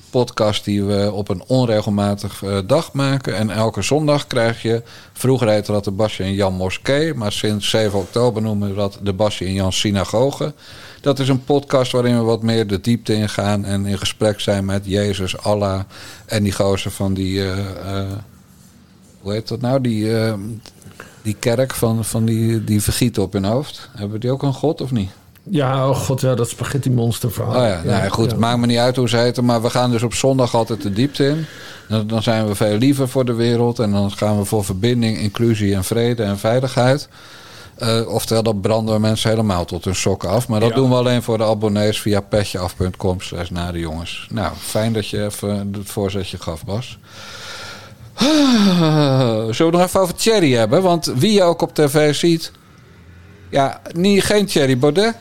podcast 0.09 0.65
die 0.65 0.83
we 0.83 1.11
op 1.11 1.29
een 1.29 1.43
onregelmatig 1.47 2.43
eh, 2.43 2.57
dag 2.65 2.93
maken. 2.93 3.35
En 3.35 3.49
elke 3.49 3.81
zondag 3.81 4.27
krijg 4.27 4.61
je... 4.61 4.81
Vroeger 5.13 5.47
heette 5.49 5.71
dat 5.71 5.83
de 5.83 5.91
Basje 5.91 6.23
en 6.23 6.33
Jan 6.33 6.53
Moskee. 6.53 7.13
Maar 7.13 7.31
sinds 7.31 7.69
7 7.69 7.99
oktober 7.99 8.41
noemen 8.41 8.69
we 8.69 8.75
dat 8.75 8.99
de 9.01 9.13
Basje 9.13 9.45
en 9.45 9.53
Jan 9.53 9.73
Synagoge. 9.73 10.53
Dat 11.03 11.19
is 11.19 11.27
een 11.29 11.43
podcast 11.43 11.91
waarin 11.91 12.17
we 12.17 12.23
wat 12.23 12.41
meer 12.41 12.67
de 12.67 12.81
diepte 12.81 13.13
ingaan... 13.13 13.65
en 13.65 13.85
in 13.85 13.97
gesprek 13.97 14.39
zijn 14.39 14.65
met 14.65 14.81
Jezus, 14.85 15.37
Allah 15.37 15.79
en 16.25 16.43
die 16.43 16.51
gozer 16.51 16.91
van 16.91 17.13
die... 17.13 17.41
eh, 17.41 17.59
eh, 17.59 18.11
hoe 19.21 19.31
heet 19.31 19.47
dat 19.47 19.61
nou? 19.61 19.81
Die, 19.81 20.17
eh, 20.17 20.33
die 21.21 21.35
kerk 21.39 21.73
van, 21.73 22.05
van 22.05 22.25
die, 22.25 22.63
die 22.63 22.81
vergieten 22.81 23.23
op 23.23 23.33
hun 23.33 23.45
hoofd. 23.45 23.89
Hebben 23.95 24.19
die 24.19 24.31
ook 24.31 24.43
een 24.43 24.53
god 24.53 24.81
of 24.81 24.91
niet? 24.91 25.09
Ja, 25.43 25.89
oh 25.89 25.95
god, 25.95 26.21
ja, 26.21 26.35
dat 26.35 26.49
spaghetti 26.49 26.91
monster 26.91 27.31
verhaal. 27.31 27.55
Oh 27.55 27.67
ja, 27.67 27.81
nou 27.83 28.03
ja, 28.03 28.09
goed. 28.09 28.31
ja. 28.31 28.37
Maakt 28.37 28.59
me 28.59 28.65
niet 28.65 28.77
uit 28.77 28.95
hoe 28.95 29.09
ze 29.09 29.17
heten. 29.17 29.45
Maar 29.45 29.61
we 29.61 29.69
gaan 29.69 29.91
dus 29.91 30.03
op 30.03 30.13
zondag 30.13 30.55
altijd 30.55 30.81
de 30.81 30.93
diepte 30.93 31.27
in. 31.27 31.45
Dan 32.07 32.23
zijn 32.23 32.47
we 32.47 32.55
veel 32.55 32.77
liever 32.77 33.09
voor 33.09 33.25
de 33.25 33.33
wereld. 33.33 33.79
En 33.79 33.91
dan 33.91 34.11
gaan 34.11 34.37
we 34.37 34.45
voor 34.45 34.63
verbinding, 34.63 35.17
inclusie 35.17 35.75
en 35.75 35.83
vrede 35.83 36.23
en 36.23 36.37
veiligheid. 36.39 37.09
Eh, 37.77 38.07
oftewel, 38.07 38.43
dat 38.43 38.61
branden 38.61 38.93
we 38.93 38.99
mensen 38.99 39.29
helemaal 39.29 39.65
tot 39.65 39.85
hun 39.85 39.95
sokken 39.95 40.29
af. 40.29 40.47
Maar 40.47 40.59
dat 40.59 40.69
Ja. 40.69 40.75
doen 40.75 40.89
we 40.89 40.95
alleen 40.95 41.23
voor 41.23 41.37
de 41.37 41.43
abonnees 41.43 42.01
via 42.01 42.19
petjeaf.com 42.21 43.21
slash 43.21 43.49
nare 43.49 43.79
jongens. 43.79 44.27
Nou, 44.31 44.53
fijn 44.59 44.93
dat 44.93 45.07
je 45.07 45.23
even 45.25 45.69
het 45.77 45.89
voorzetje 45.89 46.37
gaf, 46.37 46.65
Bas. 46.65 46.97
Zullen 49.55 49.71
we 49.71 49.77
nog 49.77 49.81
even 49.81 49.99
over 49.99 50.15
Thierry 50.15 50.53
hebben? 50.53 50.81
Want 50.81 51.05
wie 51.15 51.33
je 51.33 51.43
ook 51.43 51.61
op 51.61 51.73
tv 51.75 52.15
ziet... 52.15 52.51
Ja, 53.49 53.81
niet, 53.91 54.23
geen 54.23 54.45
Thierry 54.45 54.77
Baudet. 54.77 55.15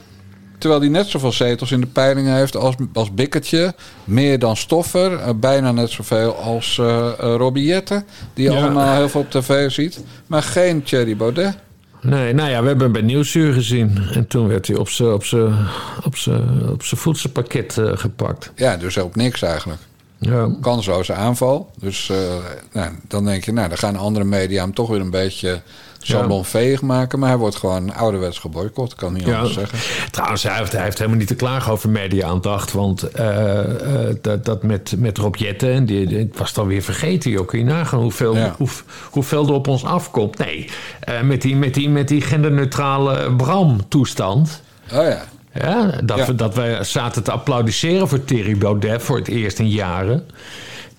Terwijl 0.58 0.80
hij 0.82 0.90
net 0.90 1.06
zoveel 1.06 1.32
zetels 1.32 1.70
in 1.72 1.80
de 1.80 1.86
peilingen 1.86 2.34
heeft 2.36 2.56
als, 2.56 2.74
als 2.92 3.14
Bikkertje. 3.14 3.74
Meer 4.04 4.38
dan 4.38 4.56
Stoffer. 4.56 5.18
eh, 5.18 5.28
bijna 5.36 5.72
net 5.72 5.90
zoveel 5.90 6.36
als 6.36 6.78
eh 6.78 7.06
eh, 7.08 7.12
Robbie 7.36 7.64
Jetten. 7.64 8.04
Die 8.34 8.44
je 8.44 8.52
Ja. 8.52 8.60
allemaal 8.62 8.94
heel 8.94 9.08
veel 9.08 9.20
op 9.20 9.30
tv 9.30 9.70
ziet. 9.70 10.00
Maar 10.26 10.42
geen 10.42 10.82
Thierry 10.82 11.16
Baudet. 11.16 11.54
Nee, 12.02 12.32
nou 12.32 12.50
ja, 12.50 12.60
we 12.60 12.66
hebben 12.66 12.84
hem 12.84 12.92
bij 12.92 13.02
Nieuwsuur 13.02 13.52
gezien. 13.52 13.98
En 14.12 14.26
toen 14.26 14.48
werd 14.48 14.66
hij 14.66 14.76
op 14.76 14.88
zijn 14.88 15.12
op 15.12 15.24
op 16.04 16.14
op 16.72 16.82
voedselpakket 16.82 17.78
eh, 17.78 17.90
gepakt. 17.94 18.52
Ja, 18.54 18.76
dus 18.76 18.98
ook 18.98 19.16
niks 19.16 19.42
eigenlijk. 19.42 19.80
Ja. 20.18 20.50
Kansloze 20.60 21.12
aanval. 21.12 21.70
Dus 21.78 22.10
eh, 22.10 22.16
nou, 22.72 22.92
dan 23.08 23.24
denk 23.24 23.44
je, 23.44 23.52
nou, 23.52 23.68
dan 23.68 23.78
gaan 23.78 23.96
andere 23.96 24.24
media 24.24 24.62
hem 24.62 24.74
toch 24.74 24.88
weer 24.88 25.00
een 25.00 25.10
beetje 25.10 25.62
salonveeg 26.02 26.82
maken. 26.82 27.18
Maar 27.18 27.28
hij 27.28 27.38
wordt 27.38 27.56
gewoon 27.56 27.94
ouderwets 27.94 28.38
geboycott. 28.38 28.94
Kan 28.94 29.12
niet 29.12 29.26
Ja. 29.26 29.36
anders 29.36 29.54
zeggen. 29.54 29.78
Trouwens, 30.10 30.42
hij 30.42 30.56
heeft, 30.58 30.72
hij 30.72 30.82
heeft 30.82 30.98
helemaal 30.98 31.18
niet 31.18 31.28
te 31.28 31.34
klagen 31.34 31.72
over 31.72 31.90
media-aandacht. 31.90 32.72
Want 32.72 33.02
eh, 33.02 33.58
eh, 34.08 34.16
dat, 34.20 34.44
dat 34.44 34.62
met, 34.62 34.94
met 34.98 35.18
Rob 35.18 35.34
Jetten, 35.36 35.72
en 35.72 35.86
die, 35.86 36.18
ik 36.18 36.34
was 36.38 36.52
dan 36.52 36.66
weer 36.66 36.82
vergeten, 36.82 37.30
joh. 37.30 37.46
Kun 37.46 37.58
je 37.58 37.64
nagaan 37.64 38.00
hoeveel, 38.00 38.36
Ja. 38.36 38.54
hoe, 38.58 38.68
hoeveel 39.10 39.46
er 39.46 39.52
op 39.52 39.68
ons 39.68 39.84
afkomt? 39.84 40.38
Nee, 40.38 40.70
eh, 41.00 41.20
met, 41.20 41.42
die, 41.42 41.56
met, 41.56 41.74
die, 41.74 41.88
met 41.88 42.08
die 42.08 42.20
genderneutrale 42.20 43.32
Bram-toestand. 43.36 44.62
Oh 44.92 45.02
ja. 45.02 45.22
Ja, 45.54 45.90
dat, 46.04 46.18
Ja. 46.18 46.26
We, 46.26 46.34
dat 46.34 46.54
wij 46.54 46.84
zaten 46.84 47.22
te 47.22 47.30
applaudisseren 47.32 48.08
voor 48.08 48.24
Thierry 48.24 48.58
Baudet 48.58 49.02
voor 49.02 49.16
het 49.16 49.28
eerst 49.28 49.58
in 49.58 49.68
jaren. 49.68 50.26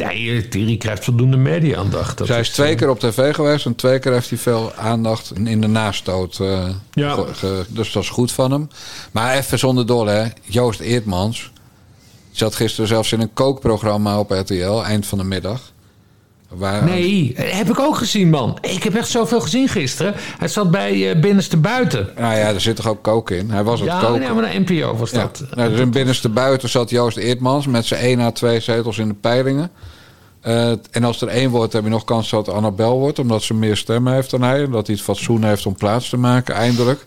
Nee, 0.07 0.47
Thierry 0.47 0.77
krijgt 0.77 1.03
voldoende 1.03 1.37
media-aandacht. 1.37 2.21
Zij 2.25 2.39
is 2.39 2.47
is, 2.47 2.53
twee 2.53 2.71
eh, 2.71 2.77
keer 2.77 2.89
op 2.89 2.99
tv 2.99 3.33
geweest 3.35 3.65
en 3.65 3.75
twee 3.75 3.99
keer 3.99 4.11
heeft 4.11 4.29
hij 4.29 4.37
veel 4.37 4.73
aandacht 4.73 5.31
in 5.43 5.61
de 5.61 5.67
nastoot. 5.67 6.39
eh, 6.39 6.69
Ja. 6.91 7.13
ge- 7.15 7.33
ge- 7.33 7.65
dus 7.67 7.91
dat 7.91 8.03
is 8.03 8.09
goed 8.09 8.31
van 8.31 8.51
hem. 8.51 8.69
Maar 9.11 9.35
even 9.35 9.59
zonder 9.59 9.85
dolle, 9.85 10.11
hè. 10.11 10.27
Joost 10.43 10.79
Eertmans 10.79 11.51
zat 12.31 12.55
gisteren 12.55 12.87
zelfs 12.87 13.11
in 13.11 13.21
een 13.21 13.33
kookprogramma 13.33 14.19
op 14.19 14.31
RTL, 14.31 14.81
eind 14.81 15.05
van 15.05 15.17
de 15.17 15.23
middag. 15.23 15.71
Waar, 16.55 16.83
Nee, 16.83 17.33
heb 17.37 17.69
ik 17.69 17.79
ook 17.79 17.97
gezien, 17.97 18.29
man. 18.29 18.57
Ik 18.61 18.83
heb 18.83 18.95
echt 18.95 19.07
zoveel 19.07 19.41
gezien 19.41 19.67
gisteren. 19.67 20.13
Hij 20.37 20.47
zat 20.47 20.71
bij 20.71 21.11
eh, 21.11 21.19
Binnenste 21.21 21.57
Buiten. 21.57 22.09
Nou 22.17 22.35
ja, 22.37 22.47
er 22.53 22.61
zit 22.61 22.75
toch 22.75 22.87
ook 22.87 23.01
koken 23.03 23.37
in. 23.37 23.49
Hij 23.51 23.63
was 23.63 23.79
het 23.79 23.89
Ja, 23.89 23.99
koken. 23.99 24.19
nee, 24.19 24.31
maar 24.33 24.51
de 24.51 24.59
NPO 24.59 24.95
was 24.95 25.11
Ja. 25.11 25.21
dat. 25.21 25.43
Nou, 25.55 25.69
dus 25.69 25.79
in 25.79 25.91
binnenste 25.91 26.29
buiten 26.29 26.69
zat 26.69 26.89
Joost 26.89 27.17
Eertmans 27.17 27.67
met 27.67 27.85
zijn 27.85 28.01
1 28.01 28.19
à 28.19 28.31
2 28.31 28.59
zetels 28.59 28.97
in 28.97 29.07
de 29.07 29.13
peilingen. 29.13 29.71
Eh, 30.41 30.69
en 30.91 31.03
als 31.03 31.21
er 31.21 31.27
één 31.27 31.49
wordt, 31.49 31.73
heb 31.73 31.83
je 31.83 31.89
nog 31.89 32.03
kans 32.03 32.29
dat 32.29 32.49
Annabel 32.49 32.99
wordt, 32.99 33.19
omdat 33.19 33.43
ze 33.43 33.53
meer 33.53 33.77
stemmen 33.77 34.13
heeft 34.13 34.29
dan 34.29 34.41
hij. 34.41 34.63
Omdat 34.65 34.87
hij 34.87 34.95
het 34.95 35.03
fatsoen 35.03 35.43
heeft 35.43 35.65
om 35.65 35.75
plaats 35.75 36.09
te 36.09 36.17
maken, 36.17 36.55
eindelijk. 36.55 37.05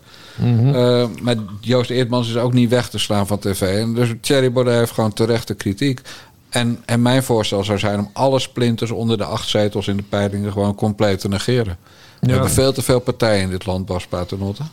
Eh, 0.73 1.05
maar 1.21 1.35
Joost 1.61 1.89
Eertmans 1.89 2.29
is 2.29 2.35
ook 2.37 2.53
niet 2.53 2.69
weg 2.69 2.89
te 2.89 2.97
slaan 2.99 3.27
van 3.27 3.39
tv. 3.39 3.61
En 3.61 3.93
dus 3.93 4.09
Thierry 4.21 4.51
Baudet 4.51 4.73
heeft 4.77 4.91
gewoon 4.91 5.13
terechte 5.13 5.53
kritiek. 5.53 6.01
En, 6.49 6.81
en 6.85 7.01
mijn 7.01 7.23
voorstel 7.23 7.63
zou 7.63 7.79
zijn 7.79 7.99
om 7.99 8.09
alle 8.13 8.39
splinters 8.39 8.91
onder 8.91 9.17
de 9.17 9.23
acht 9.23 9.47
zetels 9.47 9.87
in 9.87 9.97
de 9.97 10.03
peilingen 10.03 10.51
gewoon 10.51 10.75
compleet 10.75 11.19
te 11.19 11.27
negeren. 11.27 11.77
We 12.19 12.27
Ja. 12.27 12.33
hebben 12.33 12.51
veel 12.51 12.73
te 12.73 12.81
veel 12.81 12.99
partijen 12.99 13.41
in 13.41 13.49
dit 13.49 13.65
land, 13.65 13.85
Bas 13.85 14.07
Paternotte. 14.07 14.63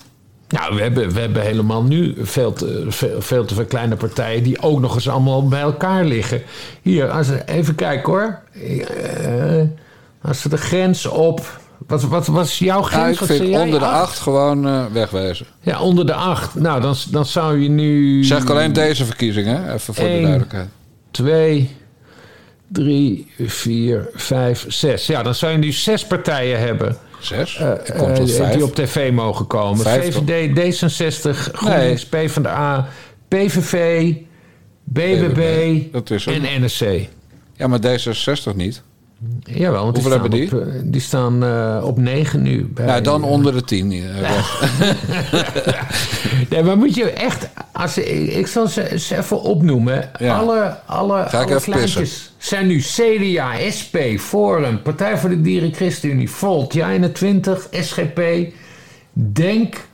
Nou, 0.49 0.75
we 0.75 0.83
hebben, 0.83 1.13
we 1.13 1.21
hebben 1.21 1.43
helemaal 1.43 1.83
nu 1.83 2.15
veel 2.23 2.53
te, 2.53 2.85
veel, 2.89 3.21
veel 3.21 3.45
te 3.45 3.55
veel 3.55 3.65
kleine 3.65 3.97
partijen... 3.97 4.43
die 4.43 4.63
ook 4.63 4.81
nog 4.81 4.95
eens 4.95 5.09
allemaal 5.09 5.49
bij 5.49 5.61
elkaar 5.61 6.05
liggen. 6.05 6.43
Hier, 6.83 7.11
als, 7.11 7.29
even 7.47 7.75
kijken 7.75 8.13
hoor. 8.13 8.39
Eh, 8.53 9.63
als 10.23 10.43
we 10.43 10.49
de 10.49 10.57
grens 10.57 11.07
op... 11.07 11.61
Wat, 11.87 12.03
wat 12.03 12.27
was 12.27 12.59
jouw 12.59 12.83
grens? 12.83 13.21
Nou, 13.21 13.33
ik 13.33 13.39
vind 13.41 13.57
onder 13.57 13.79
de 13.79 13.87
acht 13.87 14.19
gewoon 14.19 14.67
eh, 14.67 14.85
wegwezen. 14.93 15.47
Ja, 15.61 15.81
onder 15.81 16.07
de 16.07 16.15
acht. 16.15 16.55
Nou, 16.55 16.81
dan, 16.81 16.95
dan 17.11 17.25
zou 17.27 17.59
je 17.59 17.69
nu... 17.69 18.25
Zeg 18.25 18.43
ik 18.43 18.51
alleen 18.51 18.73
deze 18.73 19.05
verkiezingen, 19.05 19.73
even 19.75 19.95
voor 19.95 20.05
de 20.05 20.21
duidelijkheid. 20.21 20.69
Twee, 21.15 21.71
drie, 22.69 23.27
vier, 23.39 24.09
vijf, 24.15 24.65
zes. 24.69 25.07
Ja, 25.07 25.23
dan 25.23 25.35
zou 25.35 25.53
je 25.53 25.59
nu 25.59 25.73
zes 25.73 26.07
partijen 26.07 26.59
hebben... 26.59 26.97
Zes? 27.21 27.57
eh, 27.57 27.73
tot 27.73 28.19
eh, 28.19 28.37
vijf. 28.37 28.55
die 28.55 28.65
op 28.65 28.75
tv 28.75 29.13
mogen 29.13 29.47
komen. 29.47 29.79
Vijf, 29.79 30.15
VVD, 30.15 30.59
D66, 30.59 31.53
GroenLinks, 31.53 32.07
PvdA, 32.07 32.89
PVV, 33.29 34.13
BBB 34.85 35.83
het. 35.93 36.27
en 36.27 36.63
NSC. 36.65 37.09
Ja, 37.57 37.67
maar 37.67 37.79
D66 37.81 38.55
niet. 38.55 38.83
Jawel, 39.41 39.83
want 39.83 39.95
die, 39.95 40.03
Hoeveel 40.03 40.29
staan 40.29 40.51
hebben 40.51 40.69
op, 40.69 40.75
eh, 40.75 40.81
die 40.85 41.01
staan 41.01 41.45
eh, 41.45 41.85
op 41.85 41.99
negen 41.99 42.43
nu. 42.43 42.65
Bij, 42.65 42.87
Nou, 42.87 43.01
dan 43.01 43.23
onder 43.25 43.53
de 43.53 43.63
tien. 43.63 43.93
eh, 43.93 44.21
weg. 44.31 44.71
Nee, 46.51 46.63
maar 46.63 46.77
moet 46.77 46.95
je 46.95 47.11
echt... 47.11 47.49
Als, 47.73 47.99
ik, 47.99 48.33
ik 48.33 48.47
zal 48.47 48.67
ze, 48.67 48.99
ze 48.99 49.17
even 49.17 49.43
opnoemen. 49.43 50.11
Ja. 50.19 50.37
Alle, 50.39 50.77
alle, 50.87 51.25
Ga 51.29 51.43
alle 51.43 52.07
zijn 52.39 52.67
nu 52.67 52.79
CDA, 52.79 53.51
SP, 53.79 53.97
Forum, 54.19 54.83
Partij 54.83 55.19
voor 55.19 55.31
de 55.31 55.41
Dieren, 55.41 55.75
ChristenUnie, 55.75 56.31
Volt, 56.31 56.77
Ja21, 56.79 57.51
SGP, 57.71 58.21
Denk, 59.13 59.89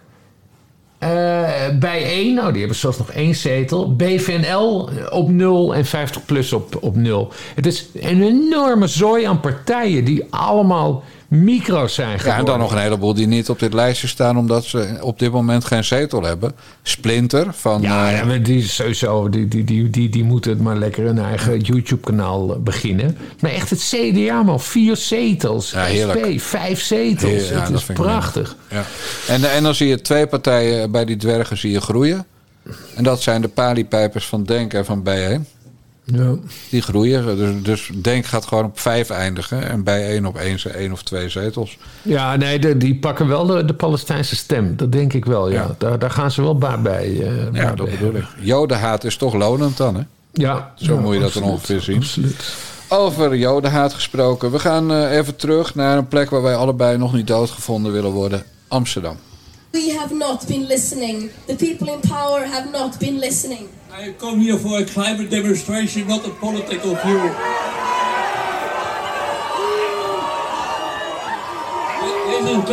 bij 1.79 2.05
één, 2.05 2.35
nou 2.35 2.51
die 2.51 2.59
hebben 2.59 2.79
zelfs 2.79 2.99
nog 2.99 3.11
één 3.11 3.35
zetel. 3.35 3.97
BVNL 3.97 4.89
op 5.11 5.29
nul 5.29 5.75
en 5.75 5.85
50PLUS 5.87 6.55
op, 6.55 6.77
op 6.81 6.97
nul. 6.97 7.33
Het 7.55 7.67
is 7.67 7.87
een 7.95 8.23
enorme 8.23 8.87
zooi 8.87 9.25
aan 9.25 9.41
partijen 9.41 10.05
die 10.05 10.27
allemaal 10.31 11.03
micro's 11.31 11.95
zijn 11.95 12.11
Ja, 12.11 12.16
geworden. 12.16 12.38
en 12.38 12.45
dan 12.45 12.59
nog 12.59 12.73
een 12.73 12.79
heleboel 12.79 13.14
die 13.14 13.27
niet 13.27 13.49
op 13.49 13.59
dit 13.59 13.73
lijstje 13.73 14.07
staan... 14.07 14.38
omdat 14.38 14.64
ze 14.64 14.99
op 15.01 15.19
dit 15.19 15.33
moment 15.33 15.64
geen 15.64 15.85
zetel 15.85 16.23
hebben. 16.23 16.53
Splinter 16.83 17.47
van... 17.55 17.83
Ja, 17.83 18.11
eh, 18.11 18.16
ja, 18.16 18.25
maar 18.25 18.43
die 18.43 18.62
sowieso, 18.62 19.29
die, 19.29 19.49
die, 19.49 19.64
die, 19.64 19.90
die, 19.90 20.09
die 20.09 20.25
moeten 20.25 20.51
het 20.51 20.61
maar 20.61 20.77
lekker 20.77 21.07
een 21.07 21.19
eigen 21.19 21.59
YouTube-kanaal 21.59 22.55
eh, 22.55 22.59
beginnen. 22.59 23.16
Maar 23.40 23.51
echt 23.51 23.71
het 23.71 23.93
CDA, 23.95 24.43
man, 24.43 24.61
vier 24.61 24.97
zetels. 24.97 25.71
Ja, 25.71 25.85
heerlijk. 25.85 26.40
SP, 26.43 26.49
vijf 26.49 26.83
zetels. 26.83 27.49
Ja, 27.49 27.61
het 27.61 27.71
is 27.71 27.85
prachtig. 27.85 28.57
ja. 28.71 28.85
en, 29.29 29.51
en 29.51 29.62
dan 29.62 29.75
zie 29.75 29.88
je 29.88 30.01
twee 30.01 30.27
partijen 30.27 30.90
bij 30.90 31.05
die 31.05 31.16
dwergen 31.16 31.59
zie 31.59 31.71
je 31.71 31.81
groeien. 31.81 32.27
En 32.95 33.05
dat 33.05 33.23
zijn 33.23 33.40
de 33.40 33.49
paliepijpers 33.49 34.27
van 34.27 34.45
Denk 34.45 34.75
en 34.75 34.85
van 34.85 35.03
B1. 35.09 35.60
Ja. 36.14 36.35
Die 36.70 36.83
groeien. 36.83 37.37
Dus, 37.37 37.62
dus 37.62 37.90
Denk 38.03 38.27
gaat 38.27 38.46
gewoon 38.46 38.64
op 38.64 38.79
vijf 38.79 39.11
eindigen. 39.11 39.68
En 39.68 39.85
bij 39.85 40.09
één 40.09 40.27
op 40.27 40.37
één, 40.37 40.59
één 40.75 40.92
of 40.92 41.03
twee 41.03 41.29
zetels. 41.29 41.79
Ja, 42.03 42.37
nee, 42.37 42.59
de- 42.59 42.77
die 42.77 42.99
pakken 42.99 43.29
wel 43.29 43.46
de, 43.46 43.64
de 43.64 43.75
Palestijnse 43.75 44.37
stem. 44.37 44.77
Dat 44.77 44.92
denk 44.92 45.12
ik 45.12 45.25
wel, 45.25 45.49
ja. 45.51 45.55
Ja. 45.62 45.75
Daar, 45.79 45.99
daar 45.99 46.11
gaan 46.11 46.31
ze 46.31 46.42
wel 46.42 46.59
baat 46.59 46.83
bij. 46.83 47.05
eh, 47.20 47.53
Ja, 47.53 47.75
dat 47.75 47.87
bij 47.87 47.96
bedoel 47.99 48.14
ik. 48.14 48.25
Jodenhaat 48.40 49.05
is 49.05 49.16
toch 49.16 49.35
lonend 49.35 49.77
dan, 49.77 49.94
hè? 49.94 50.03
Ja, 50.33 50.73
Zo 50.77 50.94
ja, 50.94 51.01
moet 51.01 51.14
je 51.14 51.20
dat 51.20 51.33
dan 51.33 51.42
ongeveer 51.42 51.81
zien. 51.81 51.96
Absoluut. 51.96 52.55
Over 52.88 53.37
jodenhaat 53.37 53.94
gesproken. 53.94 54.51
We 54.51 54.59
gaan 54.59 54.92
eh, 54.92 55.16
even 55.16 55.37
terug 55.37 55.75
naar 55.75 55.99
een 55.99 56.09
plek 56.09 56.31
waar 56.31 56.42
wij 56.42 56.55
allebei 56.57 56.99
nog 56.99 57.12
niet 57.14 57.27
doodgevonden 57.27 57.92
willen 57.92 58.11
worden. 58.11 58.42
Amsterdam. 58.68 59.16
We 59.72 59.90
have 59.90 60.11
not 60.12 60.48
been 60.48 60.66
listening. 60.66 61.30
The 61.46 61.54
people 61.54 61.88
in 61.90 62.00
power 62.02 62.44
have 62.44 62.72
not 62.72 62.98
been 62.98 63.20
listening. 63.20 63.68
I 63.92 64.12
come 64.18 64.40
here 64.40 64.56
for 64.59 64.80
a 64.80 64.85
climate 64.85 65.30
demonstration, 65.30 66.09
not 66.09 66.26
a 66.26 66.30
political 66.30 66.96
view. 66.96 67.22
This 72.26 72.50
is 72.50 72.56
a 72.56 72.66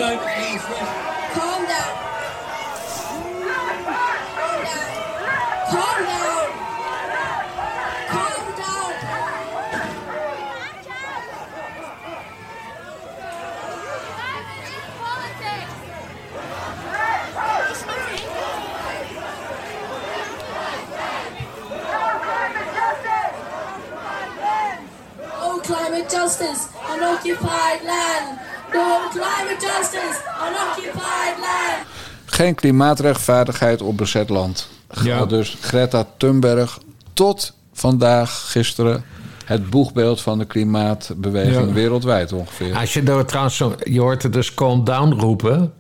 climate 29.20 29.66
justice 29.66 30.20
on 30.42 30.54
occupied 30.70 31.36
land. 31.40 31.86
Geen 32.26 32.56
klimaatrechtvaardigheid 32.56 33.82
op 33.82 33.98
bezet 33.98 34.30
land. 34.30 34.70
Ja. 35.04 35.26
Dus 35.26 35.58
Greta 35.62 36.08
Thunberg 36.18 36.80
tot 37.14 37.54
vandaag, 37.74 38.52
gisteren, 38.52 39.04
het 39.46 39.70
boegbeeld 39.70 40.22
van 40.22 40.38
de 40.38 40.46
klimaatbeweging 40.46 41.68
Ja. 41.68 41.74
wereldwijd 41.74 42.34
ongeveer. 42.34 42.76
Als 42.76 42.94
je 42.94 43.04
daar 43.04 43.26
trouwens 43.26 43.62
je 43.84 44.00
hoort 44.00 44.24
het 44.24 44.34
dus 44.34 44.54
calm 44.54 44.84
down 44.84 45.12
roepen. 45.20 45.74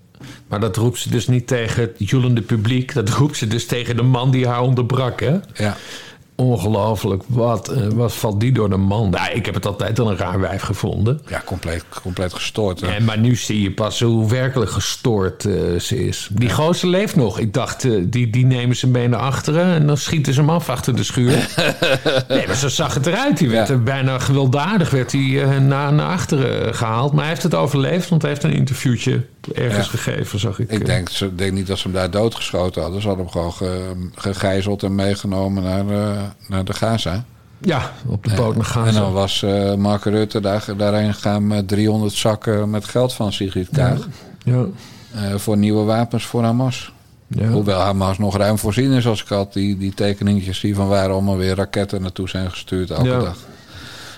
Maar 0.47 0.59
dat 0.59 0.75
roept 0.75 0.99
ze 0.99 1.09
dus 1.09 1.27
niet 1.27 1.47
tegen 1.47 1.81
het 1.81 1.93
joelende 1.97 2.41
publiek. 2.41 2.93
Dat 2.93 3.09
roept 3.19 3.37
ze 3.37 3.47
dus 3.47 3.65
tegen 3.65 3.95
de 3.95 4.01
man 4.03 4.31
die 4.31 4.47
haar 4.47 4.61
onderbrak. 4.61 5.19
Hè? 5.19 5.37
Ja. 5.53 5.77
Ongelooflijk. 6.37 7.23
Wat, 7.27 7.67
eh, 7.69 7.87
wat 7.87 8.13
valt 8.13 8.39
die 8.39 8.51
door 8.51 8.69
de 8.69 8.77
man? 8.77 9.09
Nou, 9.09 9.31
ik 9.33 9.45
heb 9.45 9.55
het 9.55 9.65
altijd 9.65 9.99
al 9.99 10.09
een 10.11 10.17
raar 10.17 10.39
wijf 10.39 10.61
gevonden. 10.61 11.21
Ja, 11.27 11.41
compleet, 11.45 11.83
compleet 12.01 12.33
gestoord. 12.33 12.81
hè. 12.81 12.87
En, 12.87 13.03
maar 13.03 13.17
nu 13.17 13.35
zie 13.35 13.61
je 13.61 13.71
pas 13.71 13.99
hoe 14.01 14.29
werkelijk 14.29 14.71
gestoord 14.71 15.45
eh, 15.45 15.79
ze 15.79 16.05
is. 16.07 16.29
Die 16.31 16.49
gozer 16.49 16.87
leeft 16.89 17.15
nog. 17.15 17.39
Ik 17.39 17.53
dacht, 17.53 17.83
eh, 17.85 17.91
die, 18.05 18.29
die 18.29 18.45
nemen 18.45 18.75
ze 18.75 18.87
mee 18.87 19.07
naar 19.07 19.19
achteren... 19.19 19.65
en 19.73 19.87
dan 19.87 19.97
schieten 19.97 20.33
ze 20.33 20.39
hem 20.39 20.49
af 20.49 20.69
achter 20.69 20.95
de 20.95 21.03
schuur. 21.03 21.31
nee, 22.27 22.47
maar 22.47 22.55
zo 22.55 22.67
zag 22.67 22.93
het 22.93 23.05
eruit. 23.05 23.37
Die 23.37 23.49
werd 23.49 23.67
Ja. 23.67 23.73
er 23.73 23.83
bijna 23.83 24.19
gewelddadig 24.19 24.89
werd 24.89 25.11
hij, 25.11 25.59
naar, 25.59 25.93
naar 25.93 26.07
achteren 26.11 26.75
gehaald. 26.75 27.11
Maar 27.11 27.19
hij 27.21 27.29
heeft 27.29 27.43
het 27.43 27.55
overleefd, 27.55 28.09
want 28.09 28.21
hij 28.21 28.31
heeft 28.31 28.43
een 28.43 28.53
interviewtje 28.53 29.21
ergens 29.53 29.91
Ja. 29.91 29.97
gegeven, 29.97 30.39
zag 30.39 30.59
ik. 30.59 30.71
Ik 30.71 30.79
eh. 30.79 30.85
denk, 30.85 31.09
ze 31.09 31.35
denk 31.35 31.51
niet 31.53 31.67
dat 31.67 31.77
ze 31.77 31.83
hem 31.83 31.93
daar 31.93 32.11
doodgeschoten 32.11 32.81
hadden. 32.81 33.01
Ze 33.01 33.07
hadden 33.07 33.25
hem 33.25 33.33
gewoon 33.33 33.53
ge- 33.53 34.09
gegijzeld 34.15 34.83
en 34.83 34.95
meegenomen 34.95 35.63
naar, 35.63 35.89
eh, 35.89 36.21
naar 36.47 36.65
de 36.65 36.73
Gaza. 36.73 37.23
Ja, 37.61 37.91
op 38.05 38.23
de 38.23 38.35
boot 38.35 38.55
naar 38.55 38.65
En 38.65 38.71
Gaza. 38.71 38.99
dan 38.99 39.13
was 39.13 39.43
eh, 39.43 39.73
Mark 39.73 40.03
Rutte 40.03 40.39
daar, 40.39 40.65
daarheen 40.77 41.13
gegaan 41.13 41.47
met 41.47 41.67
300 41.67 42.13
zakken 42.13 42.69
met 42.69 42.85
geld 42.85 43.13
van 43.13 43.33
Sigrid 43.33 43.69
Kaag. 43.71 44.07
Ja, 44.43 44.65
voor 45.37 45.57
nieuwe 45.57 45.83
wapens 45.83 46.25
voor 46.25 46.43
Hamas. 46.43 46.91
ja. 47.27 47.47
Hoewel 47.47 47.79
Hamas 47.79 48.17
nog 48.17 48.37
ruim 48.37 48.57
voorzien 48.57 48.91
is 48.91 49.07
als 49.07 49.21
ik 49.21 49.27
had 49.27 49.53
die, 49.53 49.77
die 49.77 49.93
tekeningetjes 49.93 50.59
zie 50.59 50.75
van 50.75 50.87
waar 50.87 51.09
allemaal 51.09 51.37
weer 51.37 51.55
raketten 51.55 52.01
naartoe 52.01 52.29
zijn 52.29 52.49
gestuurd 52.51 52.89
elke 52.91 53.07
Ja. 53.07 53.19
dag. 53.19 53.37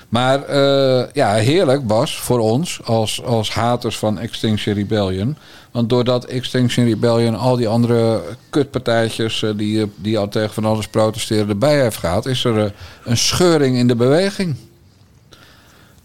Maar 0.09 0.43
eh, 0.43 1.03
ja, 1.13 1.33
heerlijk 1.33 1.87
Bas, 1.87 2.19
voor 2.19 2.39
ons 2.39 2.79
als, 2.83 3.23
als 3.23 3.51
haters 3.53 3.97
van 3.97 4.19
Extinction 4.19 4.75
Rebellion. 4.75 5.37
Want 5.71 5.89
doordat 5.89 6.25
Extinction 6.25 6.85
Rebellion 6.85 7.35
al 7.35 7.55
die 7.55 7.67
andere 7.67 8.21
kutpartijtjes 8.49 9.43
eh, 9.43 9.49
die, 9.55 9.81
eh, 9.81 9.87
die 9.95 10.17
al 10.17 10.27
tegen 10.27 10.53
van 10.53 10.65
alles 10.65 10.87
protesteren 10.87 11.49
erbij 11.49 11.81
heeft 11.81 11.97
gehad, 11.97 12.25
is 12.25 12.43
er 12.43 12.73
een 13.03 13.17
scheuring 13.17 13.77
in 13.77 13.87
de 13.87 13.95
beweging. 13.95 14.55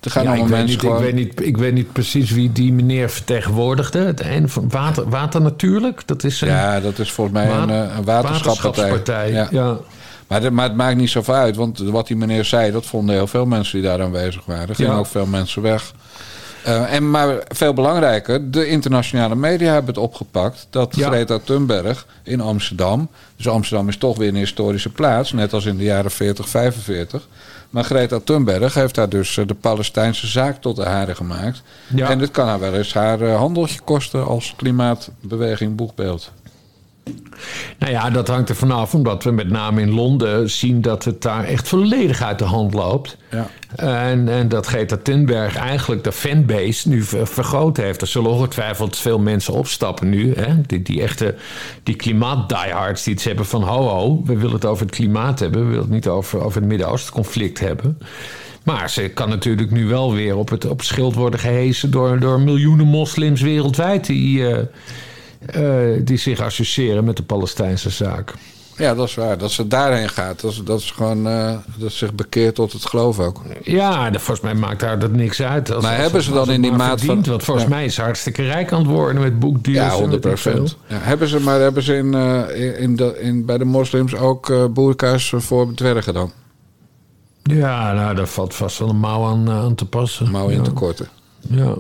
Er 0.01 0.11
gaan 0.11 0.25
Ja, 0.25 0.33
ik, 0.35 0.41
weet 0.41 0.49
mensen 0.49 0.67
niet, 0.67 0.75
ik, 0.75 0.81
gewoon... 0.81 1.03
weet 1.03 1.15
niet, 1.15 1.47
ik 1.47 1.57
weet 1.57 1.75
niet 1.75 1.93
precies 1.93 2.31
wie 2.31 2.53
die 2.53 2.73
meneer 2.73 3.11
vertegenwoordigde. 3.11 3.99
Het 3.99 4.21
einde 4.21 4.49
van 4.49 4.69
water, 4.69 5.09
water 5.09 5.41
natuurlijk. 5.43 6.07
Dat 6.07 6.25
is 6.25 6.41
een 6.41 6.49
Ja, 6.49 6.81
dat 6.81 6.99
is 6.99 7.13
volgens 7.13 7.37
mij 7.37 7.47
een, 7.51 7.67
Wa- 7.67 7.97
een 7.97 8.05
waterschapspartij. 8.05 8.91
waterschapspartij. 8.91 9.33
Ja. 9.33 9.49
Ja. 9.51 9.77
Maar, 10.27 10.43
het- 10.43 10.53
maar 10.53 10.65
het 10.69 10.77
maakt 10.77 10.97
niet 10.97 11.11
zoveel 11.11 11.35
uit, 11.35 11.57
want 11.57 11.79
wat 11.79 12.07
die 12.07 12.17
meneer 12.17 12.45
zei, 12.45 12.71
dat 12.73 12.87
vonden 12.87 13.15
heel 13.15 13.27
veel 13.27 13.47
mensen 13.47 13.81
die 13.81 13.89
daar 13.89 14.03
aanwezig 14.03 14.45
waren. 14.45 14.69
Er 14.69 14.75
gingen 14.75 14.93
Ja. 14.93 14.99
ook 14.99 15.07
veel 15.07 15.27
mensen 15.27 15.63
weg. 15.63 15.93
Eh, 16.65 16.93
en, 16.95 17.11
maar 17.11 17.37
veel 17.49 17.75
belangrijker, 17.75 18.51
de 18.51 18.67
internationale 18.69 19.35
media 19.35 19.73
hebben 19.73 19.95
het 19.95 20.03
opgepakt 20.03 20.67
dat 20.71 20.97
Ja. 20.97 21.07
Greta 21.09 21.39
Thunberg 21.45 22.07
in 22.23 22.41
Amsterdam, 22.41 23.09
dus 23.37 23.49
Amsterdam 23.49 23.89
is 23.89 23.97
toch 23.97 24.17
weer 24.17 24.29
een 24.29 24.35
historische 24.37 24.89
plaats, 24.93 25.33
net 25.33 25.53
als 25.53 25.65
in 25.65 25.77
de 25.77 25.85
jaren 25.85 26.11
40, 26.11 26.49
45. 26.49 27.29
Maar 27.71 27.85
Greta 27.85 28.21
Thunberg 28.25 28.75
heeft 28.75 28.95
daar 28.95 29.09
dus 29.09 29.37
eh, 29.37 29.47
de 29.47 29.55
Palestijnse 29.55 30.27
zaak 30.27 30.61
tot 30.61 30.77
de 30.77 30.85
haren 30.85 31.17
gemaakt. 31.17 31.63
Ja. 31.95 32.11
En 32.11 32.19
dit 32.19 32.31
kan 32.31 32.47
haar 32.49 32.61
wel 32.61 32.75
eens 32.75 32.95
haar 32.95 33.21
eh, 33.21 33.37
handeltje 33.37 33.81
kosten 33.85 34.27
als 34.27 34.55
klimaatbeweging 34.57 35.77
boegbeeld. 35.77 36.31
Nou 37.79 37.93
ja, 37.93 38.11
dat 38.11 38.29
hangt 38.29 38.49
er 38.49 38.57
vanaf, 38.57 38.95
omdat 38.95 39.25
we 39.25 39.31
met 39.31 39.51
name 39.51 39.81
in 39.81 39.91
Londen 39.91 40.51
zien 40.51 40.81
dat 40.81 41.05
het 41.05 41.23
daar 41.23 41.45
echt 41.45 41.69
volledig 41.69 42.23
uit 42.23 42.39
de 42.39 42.45
hand 42.45 42.75
loopt. 42.75 43.17
Ja. 43.31 43.51
En, 43.77 44.29
en 44.29 44.49
dat 44.49 44.67
Greta 44.67 44.97
Thunberg 44.97 45.57
eigenlijk 45.57 46.05
de 46.05 46.13
fanbase 46.13 46.89
nu 46.89 47.03
ver- 47.03 47.27
vergroot 47.27 47.77
heeft. 47.77 48.01
Er 48.01 48.07
zullen 48.07 48.31
ongetwijfeld 48.31 48.97
veel 48.97 49.19
mensen 49.19 49.55
opstappen 49.55 50.09
nu. 50.09 50.35
Hè? 50.35 50.61
Die, 50.67 50.83
die 50.83 51.03
echte 51.03 51.35
die 51.83 51.95
klimaat-diehards 51.95 53.03
die 53.03 53.15
iets 53.15 53.25
hebben 53.25 53.47
van... 53.47 53.63
ho 53.63 53.89
ho, 53.89 54.23
we 54.25 54.37
willen 54.37 54.55
het 54.55 54.65
over 54.65 54.87
het 54.87 54.95
klimaat 54.95 55.39
hebben. 55.39 55.61
We 55.61 55.67
willen 55.67 55.83
het 55.83 55.93
niet 55.93 56.09
over, 56.09 56.45
over 56.45 56.61
het 56.61 56.69
Midden-Oosten-conflict 56.69 57.61
hebben. 57.61 57.99
Maar 58.63 58.91
ze 58.91 59.09
kan 59.09 59.29
natuurlijk 59.29 59.71
nu 59.71 59.87
wel 59.87 60.13
weer 60.13 60.37
op 60.37 60.49
het, 60.49 60.67
op 60.67 60.83
schild 60.83 61.15
worden 61.15 61.41
gehesen... 61.41 61.91
door, 61.91 62.19
door 62.21 62.41
miljoenen 62.41 62.87
moslims 62.87 63.41
wereldwijd 63.41 64.07
die, 64.07 64.49
eh, 64.49 64.63
die 66.05 66.17
zich 66.17 66.41
associëren 66.41 67.05
met 67.05 67.17
de 67.17 67.23
Palestijnse 67.23 67.91
zaak. 67.91 68.33
Ja, 68.77 68.95
dat 68.95 69.09
is 69.09 69.15
waar. 69.15 69.39
Dat 69.39 69.51
ze 69.51 69.69
daarheen 69.69 70.09
gaat. 70.09 70.41
Dat 70.41 70.61
dat 70.65 70.81
is 70.81 70.91
gewoon 70.91 71.29
eh, 71.29 71.57
dat 71.77 71.91
ze 71.91 71.97
zich 71.97 72.15
bekeert 72.15 72.55
tot 72.55 72.73
het 72.73 72.87
geloof 72.87 73.19
ook. 73.19 73.43
Ja, 73.63 74.11
volgens 74.13 74.41
mij 74.41 74.55
maakt 74.55 74.81
daar 74.81 74.99
dat 74.99 75.13
niks 75.13 75.43
uit. 75.43 75.73
Als, 75.73 75.83
Maar 75.83 75.93
als 75.93 76.01
hebben 76.03 76.23
ze 76.23 76.33
dan 76.33 76.51
in 76.51 76.63
die 76.63 76.71
maat 76.73 76.89
van- 76.89 76.99
verdient, 76.99 77.27
Want 77.27 77.43
volgens 77.45 77.67
Ja. 77.67 77.73
mij 77.75 77.85
is 77.85 77.97
hartstikke 77.97 78.43
rijk 78.43 78.73
aan 78.73 78.79
het 78.79 78.89
worden 78.91 79.23
met 79.23 79.39
boekdeals. 79.39 79.87
Ja, 79.87 79.93
en 79.95 79.99
100 80.01 80.25
weet 80.25 80.33
ik 80.33 80.39
veel. 80.39 80.53
procent. 80.55 80.79
Ja, 80.87 80.97
hebben 81.01 81.29
ze, 81.29 81.41
maar 81.41 81.61
hebben 81.61 81.83
ze 81.83 81.97
in, 81.97 82.15
eh, 82.15 82.43
in, 82.67 82.79
in 82.79 82.97
de, 82.97 83.19
in, 83.21 83.45
bij 83.47 83.59
de 83.59 83.65
moslims 83.65 84.15
ook 84.15 84.51
eh 84.51 84.65
boerka's 84.71 85.33
voor 85.37 85.75
dwergen 85.75 86.15
dan? 86.15 86.33
Ja, 87.43 87.93
nou, 87.93 88.15
daar 88.15 88.27
valt 88.29 88.55
vast 88.55 88.79
wel 88.79 88.89
een 88.89 88.99
mouw 89.01 89.25
aan, 89.25 89.49
eh, 89.49 89.59
aan 89.59 89.75
te 89.75 89.85
passen. 89.87 90.31
Mouw 90.31 90.49
in 90.49 90.57
ja. 90.57 90.63
te 90.63 90.71
korten. 90.71 91.09
Ja. 91.41 91.75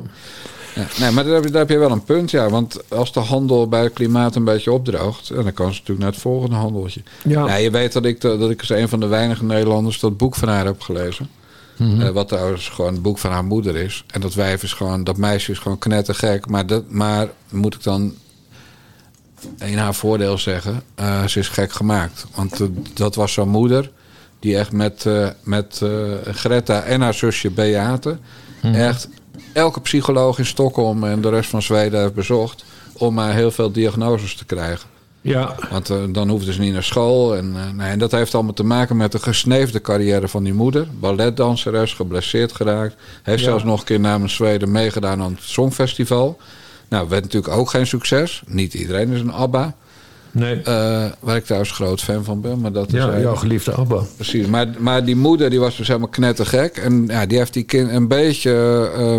Ja, 0.74 0.86
nee, 0.98 1.10
maar 1.10 1.24
daar 1.24 1.34
heb, 1.34 1.44
je, 1.44 1.50
daar 1.50 1.60
heb 1.60 1.70
je 1.70 1.78
wel 1.78 1.90
een 1.90 2.04
punt, 2.04 2.30
ja. 2.30 2.48
Want 2.50 2.90
als 2.90 3.12
de 3.12 3.20
handel 3.20 3.68
bij 3.68 3.82
het 3.82 3.92
klimaat 3.92 4.34
een 4.34 4.44
beetje 4.44 4.72
opdroogt... 4.72 5.28
dan 5.28 5.52
kan 5.52 5.66
ze 5.66 5.72
natuurlijk 5.78 5.98
naar 5.98 6.10
het 6.10 6.20
volgende 6.20 6.56
handeltje. 6.56 7.02
Ja. 7.22 7.46
Ja, 7.46 7.54
je 7.54 7.70
weet 7.70 7.92
dat 7.92 8.04
ik, 8.04 8.20
dat 8.20 8.50
ik 8.50 8.60
als 8.60 8.68
een 8.68 8.88
van 8.88 9.00
de 9.00 9.06
weinige 9.06 9.44
Nederlanders... 9.44 10.00
dat 10.00 10.16
boek 10.16 10.34
van 10.34 10.48
haar 10.48 10.64
heb 10.64 10.80
gelezen. 10.80 11.28
Mhm. 11.76 12.00
Eh, 12.00 12.10
wat 12.10 12.28
trouwens 12.28 12.68
gewoon 12.68 12.92
het 12.92 13.02
boek 13.02 13.18
van 13.18 13.30
haar 13.30 13.44
moeder 13.44 13.76
is. 13.76 14.04
En 14.06 14.20
dat 14.20 14.34
wijf 14.34 14.62
is 14.62 14.72
gewoon... 14.72 15.04
dat 15.04 15.16
meisje 15.16 15.52
is 15.52 15.58
gewoon 15.58 15.78
knettergek. 15.78 16.46
Maar, 16.48 16.66
dat, 16.66 16.90
maar 16.90 17.28
moet 17.50 17.74
ik 17.74 17.82
dan 17.82 18.14
in 19.58 19.78
haar 19.78 19.94
voordeel 19.94 20.38
zeggen... 20.38 20.82
eh, 20.94 21.24
ze 21.26 21.38
is 21.38 21.48
gek 21.48 21.72
gemaakt. 21.72 22.26
Want 22.34 22.60
dat 22.94 23.14
was 23.14 23.32
zo'n 23.32 23.48
moeder... 23.48 23.90
die 24.38 24.56
echt 24.56 24.72
met, 24.72 25.06
eh, 25.06 25.28
met 25.42 25.82
Greta 26.24 26.82
en 26.82 27.00
haar 27.00 27.14
zusje 27.14 27.50
Beate... 27.50 28.18
echt 28.62 29.08
elke 29.52 29.80
psycholoog 29.80 30.38
in 30.38 30.46
Stockholm 30.46 31.04
en 31.04 31.20
de 31.20 31.28
rest 31.28 31.50
van 31.50 31.62
Zweden 31.62 32.00
heeft 32.00 32.14
bezocht... 32.14 32.64
om 32.92 33.14
maar 33.14 33.34
heel 33.34 33.50
veel 33.50 33.72
diagnoses 33.72 34.34
te 34.34 34.44
krijgen. 34.44 34.88
ja. 35.20 35.54
Want 35.70 35.90
eh, 35.90 35.96
dan 36.08 36.28
hoefden 36.28 36.54
ze 36.54 36.60
niet 36.60 36.72
naar 36.72 36.82
school. 36.82 37.36
En, 37.36 37.54
eh, 37.56 37.70
nee, 37.70 37.90
en 37.90 37.98
dat 37.98 38.10
heeft 38.10 38.34
allemaal 38.34 38.52
te 38.52 38.64
maken 38.64 38.96
met 38.96 39.12
de 39.12 39.18
gesneefde 39.18 39.80
carrière 39.80 40.28
van 40.28 40.44
die 40.44 40.54
moeder. 40.54 40.86
Balletdanseres, 41.00 41.92
geblesseerd 41.92 42.52
geraakt. 42.52 42.94
Heeft 43.22 43.38
Ja. 43.40 43.44
zelfs 43.44 43.64
nog 43.64 43.78
een 43.80 43.86
keer 43.86 44.00
namens 44.00 44.34
Zweden 44.34 44.70
meegedaan 44.72 45.22
aan 45.22 45.32
het 45.32 45.42
Songfestival. 45.42 46.38
Nou, 46.88 47.08
werd 47.08 47.22
natuurlijk 47.22 47.54
ook 47.54 47.70
geen 47.70 47.86
succes. 47.86 48.42
Niet 48.46 48.74
iedereen 48.74 49.10
is 49.12 49.20
een 49.20 49.32
ABBA. 49.32 49.74
Nee. 50.34 50.62
Eh, 50.62 51.04
waar 51.20 51.36
ik 51.36 51.44
trouwens 51.44 51.72
groot 51.72 52.00
fan 52.00 52.24
van 52.24 52.40
ben. 52.40 52.60
Maar 52.60 52.72
dat 52.72 52.86
is 52.86 52.92
ja, 52.92 53.20
jouw 53.20 53.34
geliefde 53.34 53.72
Abba. 53.72 54.02
Precies, 54.14 54.46
maar, 54.46 54.66
maar 54.78 55.04
die 55.04 55.16
moeder 55.16 55.50
die 55.50 55.60
was 55.60 55.76
dus 55.76 55.86
helemaal 55.86 56.08
knettergek. 56.08 56.76
En 56.76 57.06
ja, 57.06 57.26
die 57.26 57.38
heeft 57.38 57.52
die 57.52 57.62
kind 57.62 57.90
een 57.90 58.08
beetje 58.08 58.50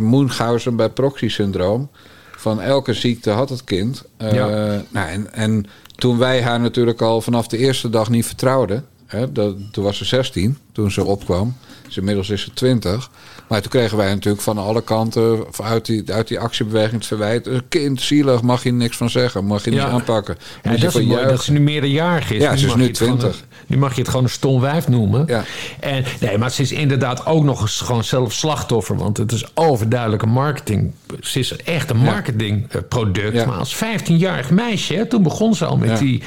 Munchausen 0.02 0.76
bij 0.76 0.90
proxy-syndroom. 0.90 1.90
Van 2.38 2.62
elke 2.62 2.94
ziekte 2.94 3.30
had 3.30 3.50
het 3.50 3.64
kind. 3.64 4.04
Eh, 4.18 4.34
Ja. 4.34 4.48
nou, 4.90 5.10
en, 5.10 5.34
en 5.34 5.66
toen 5.96 6.18
wij 6.18 6.42
haar 6.42 6.60
natuurlijk 6.60 7.02
al 7.02 7.22
vanaf 7.22 7.48
de 7.48 7.58
eerste 7.58 7.90
dag 7.90 8.10
niet 8.10 8.26
vertrouwden... 8.26 8.86
Hè, 9.06 9.32
dat, 9.32 9.56
toen 9.72 9.84
was 9.84 9.98
ze 9.98 10.06
16 10.06 10.58
toen 10.72 10.92
ze 10.92 11.04
opkwam. 11.04 11.56
Dus 11.86 11.98
inmiddels 11.98 12.30
is 12.30 12.42
ze 12.42 12.54
20. 12.54 13.10
Maar 13.48 13.62
toen 13.62 13.72
kregen 13.72 13.98
wij 13.98 14.14
natuurlijk 14.14 14.44
van 14.44 14.58
alle 14.58 14.82
kanten 14.82 15.46
uit 15.64 15.86
die, 15.86 16.04
uit 16.14 16.28
die 16.28 16.40
actiebeweging 16.40 16.94
het 16.94 17.06
verwijt. 17.06 17.48
Een 17.48 17.62
kind, 17.70 18.02
zielig, 18.02 18.42
mag 18.42 18.64
je 18.64 18.72
niks 18.72 18.98
van 18.98 19.10
zeggen. 19.10 19.46
Mag 19.46 19.64
je 19.64 19.70
niet 19.70 19.80
Ja. 19.80 19.88
aanpakken. 19.88 20.38
Ja, 20.64 20.70
dat 20.78 20.96
is 20.96 21.08
dat 21.08 21.44
ze 21.44 21.52
nu 21.52 21.60
meerderjarig 21.60 22.32
is. 22.32 22.42
Ja, 22.42 22.56
ze 22.56 22.66
is 22.68 22.76
nu 22.76 22.82
je 22.82 22.88
het 22.88 22.98
gewoon 22.98 23.18
20. 23.18 23.40
een- 23.40 23.46
Nu 23.68 23.78
mag 23.78 23.94
je 23.94 24.00
het 24.00 24.10
gewoon 24.10 24.24
een 24.24 24.30
stom 24.30 24.60
wijf 24.62 24.88
noemen. 24.88 25.24
Ja. 25.28 25.44
En, 25.80 26.04
nee, 26.20 26.38
maar 26.38 26.52
ze 26.52 26.62
is 26.62 26.72
inderdaad 26.72 27.26
ook 27.26 27.44
nog 27.44 27.62
eens 27.62 27.82
gewoon 27.82 28.04
zelf 28.04 28.34
slachtoffer. 28.34 28.98
Want 28.98 29.18
het 29.18 29.32
is 29.32 29.46
overduidelijk 29.54 30.22
een 30.22 30.30
marketing. 30.30 30.94
Ze 31.20 31.40
is 31.40 31.56
echt 31.56 31.90
een 31.90 31.98
marketingproduct. 31.98 33.46
Maar 33.46 33.56
als 33.58 33.76
15-jarig 33.76 34.50
meisje, 34.50 34.94
hè, 34.94 35.06
toen 35.06 35.24
begon 35.24 35.56
ze 35.56 35.66
al 35.66 35.78
met, 35.78 35.98
die, 35.98 36.24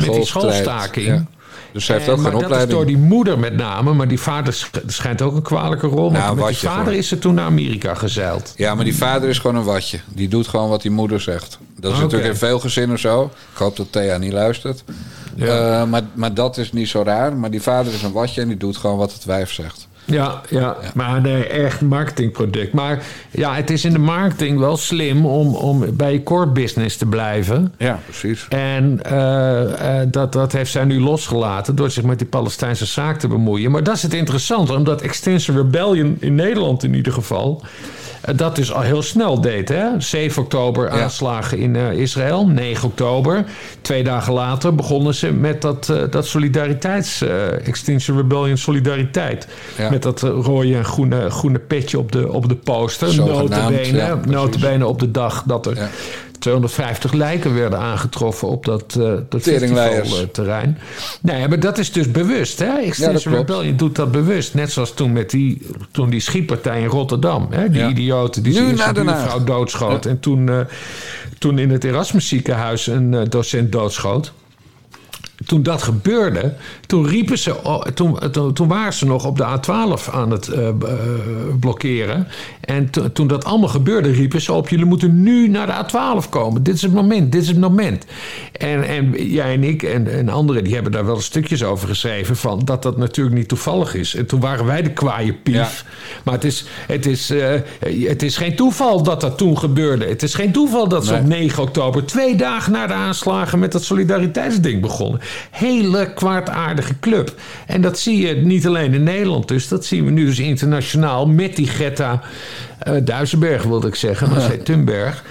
met 0.00 0.12
die 0.12 0.24
schoolstaking. 0.24 1.26
Dus 1.72 1.84
ze 1.84 1.92
heeft 1.92 2.04
En- 2.06 2.10
ook 2.10 2.14
geen 2.14 2.22
maar 2.22 2.32
dat 2.32 2.40
is 2.40 2.46
opleiding. 2.46 2.78
door 2.78 2.86
die 2.86 2.98
moeder 2.98 3.38
met 3.38 3.56
name. 3.56 3.92
Maar 3.94 4.08
die 4.08 4.20
vader 4.20 4.52
sch- 4.52 4.70
schijnt 4.86 5.22
ook 5.22 5.34
een 5.34 5.42
kwalijke 5.42 5.86
rol. 5.86 6.10
Nou, 6.10 6.34
met 6.34 6.38
wat 6.44 6.48
die 6.48 6.58
vader 6.58 6.82
gewoon. 6.84 6.98
is 6.98 7.08
ze 7.08 7.18
toen 7.18 7.34
naar 7.34 7.44
Amerika 7.44 7.94
gezeild. 7.94 8.52
Ja, 8.56 8.74
maar 8.74 8.84
die 8.84 8.96
vader 8.96 9.28
is 9.28 9.38
gewoon 9.38 9.56
een 9.56 9.64
watje. 9.64 9.98
Die 10.14 10.28
doet 10.28 10.48
gewoon 10.48 10.68
wat 10.68 10.82
die 10.82 10.90
moeder 10.90 11.20
zegt. 11.20 11.58
Dat 11.76 11.90
is 11.90 11.96
Oké. 11.96 12.04
natuurlijk 12.06 12.30
in 12.32 12.38
veel 12.38 12.58
gezinnen 12.58 12.98
zo. 12.98 13.24
Ik 13.52 13.58
hoop 13.58 13.76
dat 13.76 13.86
Thea 13.92 14.18
niet 14.18 14.32
luistert. 14.32 14.84
Ja. 15.36 15.80
Eh, 15.80 15.86
maar, 15.88 16.02
maar 16.14 16.34
dat 16.34 16.56
is 16.56 16.72
niet 16.72 16.88
zo 16.88 17.02
raar. 17.02 17.36
Maar 17.36 17.50
die 17.50 17.62
vader 17.62 17.92
is 17.92 18.02
een 18.02 18.12
watje 18.12 18.40
en 18.40 18.48
die 18.48 18.56
doet 18.56 18.76
gewoon 18.76 18.96
wat 18.96 19.12
het 19.12 19.24
wijf 19.24 19.52
zegt. 19.52 19.88
Ja, 20.10 20.40
ja, 20.48 20.76
maar 20.94 21.20
nee, 21.20 21.46
echt 21.46 21.80
marketingproduct. 21.80 22.72
Maar 22.72 23.02
ja, 23.30 23.54
het 23.54 23.70
is 23.70 23.84
in 23.84 23.92
de 23.92 23.98
marketing 23.98 24.58
wel 24.58 24.76
slim 24.76 25.26
om, 25.26 25.54
om 25.54 25.96
bij 25.96 26.12
je 26.12 26.22
core 26.22 26.46
business 26.46 26.96
te 26.96 27.06
blijven. 27.06 27.72
Ja, 27.78 27.98
precies. 28.04 28.46
En 28.48 29.00
eh, 29.02 30.00
eh, 30.00 30.08
dat, 30.10 30.32
dat 30.32 30.52
heeft 30.52 30.70
zij 30.70 30.84
nu 30.84 31.00
losgelaten 31.00 31.76
door 31.76 31.90
zich 31.90 32.04
met 32.04 32.18
die 32.18 32.28
Palestijnse 32.28 32.86
zaak 32.86 33.18
te 33.18 33.28
bemoeien. 33.28 33.70
Maar 33.70 33.82
dat 33.82 33.96
is 33.96 34.02
het 34.02 34.14
interessante, 34.14 34.72
omdat 34.72 35.02
Extinction 35.02 35.56
Rebellion 35.56 36.16
in 36.20 36.34
Nederland 36.34 36.82
in 36.82 36.94
ieder 36.94 37.12
geval. 37.12 37.62
Dat 38.36 38.56
dus 38.56 38.72
al 38.72 38.80
heel 38.80 39.02
snel 39.02 39.40
deed. 39.40 39.68
Hè? 39.68 39.86
7 39.98 40.42
oktober 40.42 40.90
aanslagen 40.90 41.58
in 41.58 41.76
eh, 41.76 41.92
Israël. 41.92 42.46
9 42.46 42.88
oktober. 42.88 43.44
Twee 43.80 44.02
dagen 44.02 44.32
later 44.32 44.74
begonnen 44.74 45.14
ze 45.14 45.32
met 45.32 45.62
dat, 45.62 45.88
eh, 45.88 46.02
dat 46.10 46.26
solidariteits... 46.26 47.22
eh, 47.22 47.66
Extinction 47.66 48.16
Rebellion 48.16 48.56
solidariteit. 48.56 49.46
Ja. 49.78 49.90
Met 49.90 50.02
dat 50.02 50.20
rode 50.20 50.74
en 50.74 50.84
groene, 50.84 51.30
groene 51.30 51.58
petje 51.58 51.98
op 51.98 52.12
de, 52.12 52.32
op 52.32 52.48
de 52.48 52.56
poster. 52.56 53.08
Zogenaamd, 53.10 53.48
Notabene, 53.50 53.96
ja, 53.96 54.20
notabene 54.26 54.86
op 54.86 54.98
de 54.98 55.10
dag 55.10 55.42
dat 55.46 55.66
er... 55.66 55.76
Ja. 55.76 55.88
250 56.40 57.12
lijken 57.12 57.54
werden 57.54 57.78
aangetroffen 57.78 58.48
op 58.48 58.64
dat, 58.64 58.96
eh 59.00 59.12
dat 59.28 59.42
festivalterrein. 59.42 60.78
Nee, 61.20 61.48
maar 61.48 61.60
dat 61.60 61.78
is 61.78 61.92
dus 61.92 62.10
bewust. 62.10 62.58
Hè? 62.58 62.76
Extinction 62.78 63.32
klopt. 63.34 63.50
Rebellion 63.50 63.76
doet 63.76 63.96
dat 63.96 64.12
bewust. 64.12 64.54
Net 64.54 64.72
zoals 64.72 64.94
toen 64.94 65.12
met 65.12 65.30
die, 65.30 65.66
toen 65.90 66.10
die 66.10 66.20
schietpartij 66.20 66.80
in 66.80 66.86
Rotterdam. 66.86 67.46
Hè? 67.50 67.70
Die 67.70 67.80
Ja. 67.80 67.88
idioten 67.88 68.42
die 68.42 68.52
zijn 68.52 68.76
vrouw 68.76 69.44
doodschoot. 69.44 70.06
En 70.06 70.20
toen, 70.20 70.48
eh, 70.48 70.58
toen 71.38 71.58
in 71.58 71.70
het 71.70 71.84
Erasmus 71.84 72.28
ziekenhuis 72.28 72.86
een 72.86 73.14
eh, 73.14 73.20
docent 73.28 73.72
doodschoot 73.72 74.32
toen 75.50 75.62
dat 75.62 75.82
gebeurde, 75.82 76.54
toen 76.86 77.06
riepen 77.06 77.38
ze, 77.38 77.62
oh, 77.64 77.82
toen, 77.82 78.18
toen, 78.32 78.52
toen 78.52 78.68
waren 78.68 78.92
ze 78.92 79.06
nog 79.06 79.24
op 79.26 79.36
de 79.36 79.44
A12 79.44 80.12
aan 80.12 80.30
het 80.30 80.48
eh, 80.48 80.68
eh, 80.68 80.74
blokkeren. 81.60 82.26
En 82.60 82.90
to- 82.90 83.12
toen 83.12 83.26
dat 83.26 83.44
allemaal 83.44 83.68
gebeurde, 83.68 84.10
riepen 84.10 84.40
ze 84.40 84.52
op: 84.52 84.68
jullie 84.68 84.84
moeten 84.84 85.22
nu 85.22 85.48
naar 85.48 85.66
de 85.66 85.72
A12 86.24 86.28
komen. 86.28 86.62
Dit 86.62 86.74
is 86.74 86.82
het 86.82 86.92
moment, 86.92 87.32
dit 87.32 87.42
is 87.42 87.48
het 87.48 87.58
moment. 87.58 88.04
En, 88.52 88.84
en 88.88 89.10
jij 89.30 89.54
en 89.54 89.64
ik 89.64 89.82
en, 89.82 90.12
en 90.12 90.28
anderen, 90.28 90.64
die 90.64 90.74
hebben 90.74 90.92
daar 90.92 91.06
wel 91.06 91.20
stukjes 91.20 91.62
over 91.64 91.88
geschreven 91.88 92.36
van 92.36 92.60
dat 92.64 92.82
dat 92.82 92.96
natuurlijk 92.96 93.36
niet 93.36 93.48
toevallig 93.48 93.94
is. 93.94 94.14
En 94.14 94.26
toen 94.26 94.40
waren 94.40 94.66
wij 94.66 94.82
de 94.82 94.92
kwaaie 94.92 95.32
pief. 95.32 95.54
Ja. 95.54 95.68
Maar 96.24 96.34
het 96.34 96.44
is, 96.44 96.64
het, 96.86 97.06
is, 97.06 97.30
eh, 97.30 97.48
het 98.08 98.22
is 98.22 98.36
geen 98.36 98.56
toeval 98.56 99.02
dat 99.02 99.20
dat 99.20 99.38
toen 99.38 99.58
gebeurde. 99.58 100.04
Het 100.06 100.22
is 100.22 100.34
geen 100.34 100.52
toeval 100.52 100.88
dat 100.88 101.04
ze 101.06 101.12
Nee. 101.12 101.20
op 101.20 101.26
9 101.26 101.62
oktober, 101.62 102.04
twee 102.04 102.36
dagen 102.36 102.72
na 102.72 102.86
de 102.86 102.92
aanslagen, 102.92 103.58
met 103.58 103.72
dat 103.72 103.82
solidariteitsding 103.84 104.80
begonnen. 104.80 105.20
Hele 105.50 106.12
kwaadaardige 106.14 106.98
club. 107.00 107.34
En 107.66 107.80
dat 107.80 107.98
zie 107.98 108.26
je 108.26 108.34
niet 108.34 108.66
alleen 108.66 108.94
in 108.94 109.02
Nederland, 109.02 109.48
dus 109.48 109.68
dat 109.68 109.84
zien 109.84 110.04
we 110.04 110.10
nu 110.10 110.24
dus 110.24 110.38
internationaal 110.38 111.26
met 111.26 111.56
die 111.56 111.66
Greta 111.68 112.22
eh 112.78 112.94
Duisenberg, 113.04 113.62
wilde 113.62 113.86
ik 113.88 113.94
zeggen, 113.94 114.30
maar 114.30 114.40
zei 114.40 114.62
Thunberg. 114.62 115.24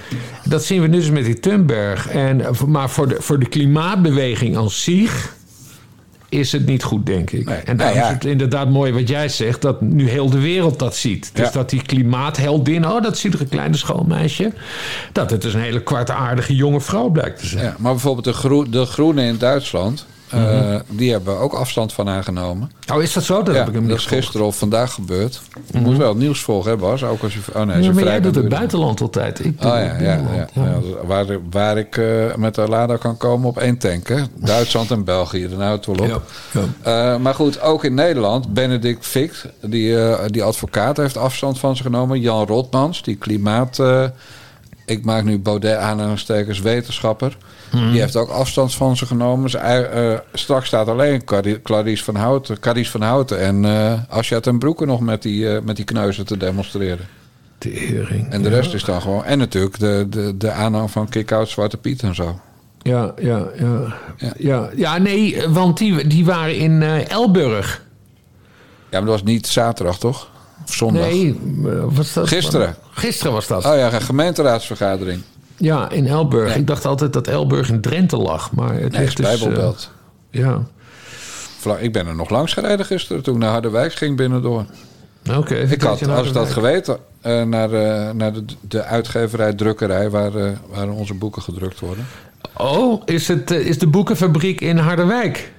Dat 0.44 0.64
zien 0.64 0.80
we 0.80 0.86
nu 0.86 0.98
dus 0.98 1.10
met 1.10 1.24
die 1.24 1.40
Thunberg. 1.40 2.08
En, 2.08 2.42
maar 2.66 2.90
voor 2.90 3.08
de, 3.08 3.16
voor 3.18 3.38
de 3.38 3.48
klimaatbeweging 3.48 4.56
als 4.56 4.82
zich 4.82 5.34
is 6.30 6.52
het 6.52 6.66
niet 6.66 6.82
goed, 6.82 7.06
denk 7.06 7.30
ik. 7.30 7.44
Nee, 7.46 7.56
en 7.56 7.76
daarom 7.76 7.96
nou 7.96 8.06
ja. 8.06 8.06
is 8.08 8.14
het 8.14 8.24
inderdaad 8.24 8.68
mooi 8.70 8.92
wat 8.92 9.08
jij 9.08 9.28
zegt, 9.28 9.62
dat 9.62 9.80
nu 9.80 10.08
heel 10.08 10.30
de 10.30 10.38
wereld 10.40 10.78
dat 10.78 10.96
ziet. 10.96 11.30
Dus 11.34 11.46
Ja. 11.46 11.52
dat 11.52 11.70
die 11.70 11.82
klimaatheldin, 11.82 12.86
oh, 12.86 13.02
dat 13.02 13.18
ziet 13.18 13.34
er 13.34 13.40
een 13.40 13.48
kleine 13.48 13.76
schoolmeisje, 13.76 14.52
dat 15.12 15.30
het 15.30 15.42
dus 15.42 15.54
een 15.54 15.60
hele 15.60 15.82
kwartaardige 15.82 16.54
jonge 16.54 16.80
vrouw 16.80 17.08
blijkt 17.08 17.38
te 17.40 17.46
zijn. 17.46 17.64
Ja, 17.64 17.74
maar 17.78 17.92
bijvoorbeeld 17.92 18.24
de, 18.24 18.32
groe- 18.32 18.68
de 18.68 18.84
Groenen 18.84 19.24
in 19.24 19.38
Duitsland... 19.38 20.06
eh, 20.30 20.38
Mhm. 20.40 20.80
die 20.88 21.10
hebben 21.12 21.38
ook 21.38 21.52
afstand 21.52 21.92
van 21.92 22.06
haar 22.06 22.22
genomen. 22.24 22.70
Oh, 22.92 23.02
is 23.02 23.12
dat 23.12 23.22
zo? 23.24 23.42
Dat 23.42 23.54
ja, 23.54 23.60
heb 23.60 23.68
ik 23.68 23.74
hem 23.74 23.88
dat 23.88 23.98
is 23.98 24.06
gisteren 24.06 24.46
of 24.46 24.56
vandaag 24.58 24.92
gebeurd. 24.92 25.40
Je 25.72 25.78
moet 25.80 25.96
wel 25.96 26.08
het 26.08 26.18
nieuws 26.18 26.40
volgen, 26.40 26.70
hè 26.70 26.76
Bas? 26.76 27.04
Ook 27.04 27.22
als 27.22 27.34
je... 27.34 27.40
Oh 27.54 27.62
nee, 27.62 27.82
Ja, 27.82 27.84
maar 27.92 27.94
vrij 27.94 28.04
jij 28.12 28.20
doet 28.20 28.34
het 28.34 28.48
buitenland 28.48 29.00
altijd. 29.00 29.44
Ik 29.44 29.60
doe 29.60 29.70
Oh 29.70 29.76
ja, 29.78 29.96
ja, 30.00 30.20
ja. 30.54 30.78
Waar, 31.04 31.26
waar 31.50 31.78
ik 31.78 31.96
eh, 31.96 32.34
met 32.36 32.54
de 32.54 32.68
Lada 32.68 32.96
kan 32.96 33.16
komen 33.16 33.48
op 33.48 33.58
één 33.58 33.78
tank. 33.78 34.08
Hè? 34.08 34.22
Duitsland 34.34 34.90
en 34.90 35.04
België, 35.04 35.48
daar 35.48 35.66
houdt 35.66 35.86
het 35.86 35.96
wel 36.00 36.14
op. 36.14 36.22
Eh, 36.82 37.16
maar 37.16 37.34
goed, 37.34 37.60
ook 37.60 37.84
in 37.84 37.94
Nederland, 37.94 38.52
Benedict 38.54 39.06
Fikt, 39.06 39.46
die, 39.60 39.96
die 40.26 40.42
advocaat, 40.42 40.96
heeft 40.96 41.16
afstand 41.16 41.58
van 41.58 41.76
ze 41.76 41.82
genomen. 41.82 42.20
Jan 42.20 42.46
Rotmans, 42.46 43.02
die 43.02 43.16
klimaat. 43.16 43.82
ik 44.86 45.04
maak 45.04 45.24
nu 45.24 45.38
Baudet 45.38 45.76
aanhalingstekens 45.76 46.60
wetenschapper. 46.60 47.36
Mhm. 47.72 47.90
Die 47.90 48.00
heeft 48.00 48.16
ook 48.16 48.28
afstand 48.28 48.74
van 48.74 48.96
ze 48.96 49.06
genomen. 49.06 49.50
Ze, 49.50 49.58
eh, 49.58 50.18
straks 50.32 50.66
staat 50.66 50.88
alleen 50.88 51.24
Clarice 51.62 52.04
van 52.04 52.14
Houten, 52.14 52.60
Carice 52.60 52.90
van 52.90 53.02
Houten 53.02 53.40
en 53.40 53.64
eh 53.64 53.92
Asja 54.08 54.40
ten 54.40 54.58
Broeke 54.58 54.86
nog 54.86 55.00
met 55.00 55.22
die, 55.22 55.54
eh, 55.54 55.62
met 55.62 55.76
die 55.76 55.84
kneuzen 55.84 56.26
te 56.26 56.36
demonstreren. 56.36 57.06
Tering. 57.58 58.30
En 58.30 58.42
de 58.42 58.48
rest 58.48 58.74
is 58.74 58.84
dan 58.84 59.02
gewoon. 59.02 59.24
En 59.24 59.38
natuurlijk 59.38 59.78
de, 59.78 60.06
de, 60.10 60.36
de 60.36 60.50
aanhang 60.50 60.90
van 60.90 61.08
Kick-Out 61.08 61.48
Zwarte 61.48 61.76
Piet 61.76 62.02
en 62.02 62.14
zo. 62.14 62.40
Ja, 62.82 63.14
ja, 63.18 63.46
ja. 63.58 63.96
Ja. 64.16 64.32
Ja, 64.36 64.70
ja 64.76 64.98
nee, 64.98 65.48
want 65.48 65.78
die, 65.78 66.06
die 66.06 66.24
waren 66.24 66.56
in 66.56 66.82
Elburg. 66.82 67.82
Ja, 68.90 68.98
maar 68.98 69.00
dat 69.00 69.20
was 69.20 69.22
niet 69.22 69.46
zaterdag, 69.46 69.98
toch? 69.98 70.28
Of 70.66 70.74
zondag? 70.74 71.02
Nee, 71.02 71.38
was 71.90 72.12
dat? 72.12 72.28
Gisteren. 72.28 72.74
Gisteren 72.90 73.32
was 73.32 73.46
dat. 73.46 73.64
Oh 73.64 73.76
ja, 73.76 73.92
een 73.92 74.00
gemeenteraadsvergadering. 74.00 75.22
Ja, 75.62 75.90
in 75.90 76.06
Elburg. 76.06 76.48
Ja. 76.48 76.54
Ik 76.54 76.66
dacht 76.66 76.84
altijd 76.84 77.12
dat 77.12 77.26
Elburg 77.26 77.68
in 77.70 77.80
Drenthe 77.80 78.16
lag. 78.16 78.52
Maar 78.52 78.74
het 78.74 78.92
Nee, 78.92 79.02
is 79.02 79.08
is 79.08 79.14
dus, 79.14 79.26
Bijbelbelt. 79.38 79.90
eh, 80.30 80.40
ja, 80.40 80.62
Ik 81.78 81.92
ben 81.92 82.06
er 82.06 82.14
nog 82.14 82.30
langs 82.30 82.52
gereden 82.52 82.86
gisteren 82.86 83.22
toen 83.22 83.34
ik 83.34 83.40
naar 83.40 83.50
Harderwijk 83.50 83.92
ging 83.94 84.16
binnendoor. 84.16 84.64
oké. 85.36 85.54
even 85.54 85.74
Ik 85.74 85.82
had, 85.82 86.08
als 86.08 86.26
ik 86.26 86.32
dat 86.32 86.50
geweten, 86.50 86.98
eh, 87.20 87.42
naar, 87.42 87.72
eh, 87.72 88.10
naar 88.14 88.32
de, 88.32 88.44
de 88.60 88.82
uitgeverij, 88.82 89.52
drukkerij, 89.54 90.10
waar, 90.10 90.32
waar 90.70 90.88
onze 90.88 91.14
boeken 91.14 91.42
gedrukt 91.42 91.80
worden. 91.80 92.06
Oh, 92.56 93.02
is, 93.04 93.28
het, 93.28 93.50
is 93.50 93.78
de 93.78 93.86
boekenfabriek 93.86 94.60
in 94.60 94.76
Harderwijk? 94.78 95.52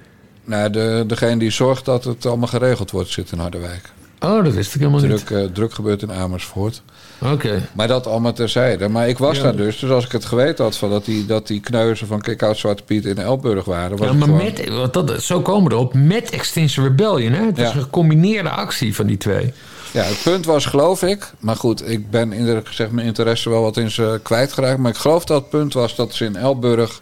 Nou, 0.44 0.70
de, 0.70 1.04
degene 1.06 1.36
die 1.38 1.50
zorgt 1.50 1.84
dat 1.84 2.04
het 2.04 2.26
allemaal 2.26 2.48
geregeld 2.48 2.90
wordt, 2.90 3.08
zit 3.10 3.32
in 3.32 3.38
Harderwijk. 3.38 3.92
Oh, 4.22 4.44
dat 4.44 4.52
wist 4.54 4.74
ik 4.74 4.80
helemaal 4.80 5.00
Druk, 5.00 5.30
eh, 5.30 5.44
druk 5.44 5.74
gebeurt 5.74 6.02
in 6.02 6.12
Amersfoort. 6.12 6.82
niet. 7.20 7.32
Oké. 7.32 7.68
Maar 7.72 7.88
dat 7.88 8.06
allemaal 8.06 8.32
terzijde. 8.32 8.88
Maar 8.88 9.08
ik 9.08 9.18
was 9.18 9.36
Ja. 9.36 9.42
daar 9.42 9.56
dus. 9.56 9.78
Dus 9.78 9.90
als 9.90 10.04
ik 10.04 10.12
het 10.12 10.24
geweten 10.24 10.64
had 10.64 10.76
van 10.76 10.90
dat 10.90 11.04
die, 11.04 11.26
dat 11.26 11.46
die 11.46 11.60
kneuzen 11.60 12.06
van 12.06 12.20
Kick-Out 12.20 12.56
Zwarte 12.56 12.82
Piet 12.82 13.04
in 13.04 13.18
Elburg 13.18 13.64
waren. 13.64 13.96
Was 13.96 14.06
Ja, 14.08 14.12
maar 14.14 14.28
gewoon- 14.28 14.42
met, 14.44 14.68
want 14.68 14.92
dat, 14.92 15.22
zo 15.22 15.40
komen 15.40 15.68
we 15.70 15.74
erop, 15.76 15.94
met 15.94 16.30
Extinction 16.30 16.84
Rebellion. 16.86 17.32
Hè? 17.32 17.44
Het 17.46 17.56
Ja. 17.56 17.66
een 17.74 17.82
gecombineerde 17.82 18.50
actie 18.50 18.94
van 18.94 19.06
die 19.06 19.16
twee. 19.16 19.52
Ja, 19.92 20.02
het 20.02 20.20
punt 20.22 20.44
was, 20.46 20.66
geloof 20.66 21.02
ik. 21.02 21.30
Maar 21.38 21.56
goed, 21.56 21.88
ik 21.90 22.10
ben 22.10 22.32
eerlijk 22.32 22.66
gezegd 22.66 22.90
mijn 22.90 23.06
interesse 23.06 23.50
wel 23.50 23.62
wat 23.62 23.76
in 23.76 23.90
ze 23.90 24.20
kwijtgeraakt. 24.22 24.78
Maar 24.78 24.90
ik 24.90 24.96
geloof 24.96 25.24
dat 25.24 25.40
het 25.40 25.50
punt 25.50 25.72
was 25.72 25.96
dat 25.96 26.14
ze 26.14 26.24
in 26.24 26.36
Elburg 26.36 27.00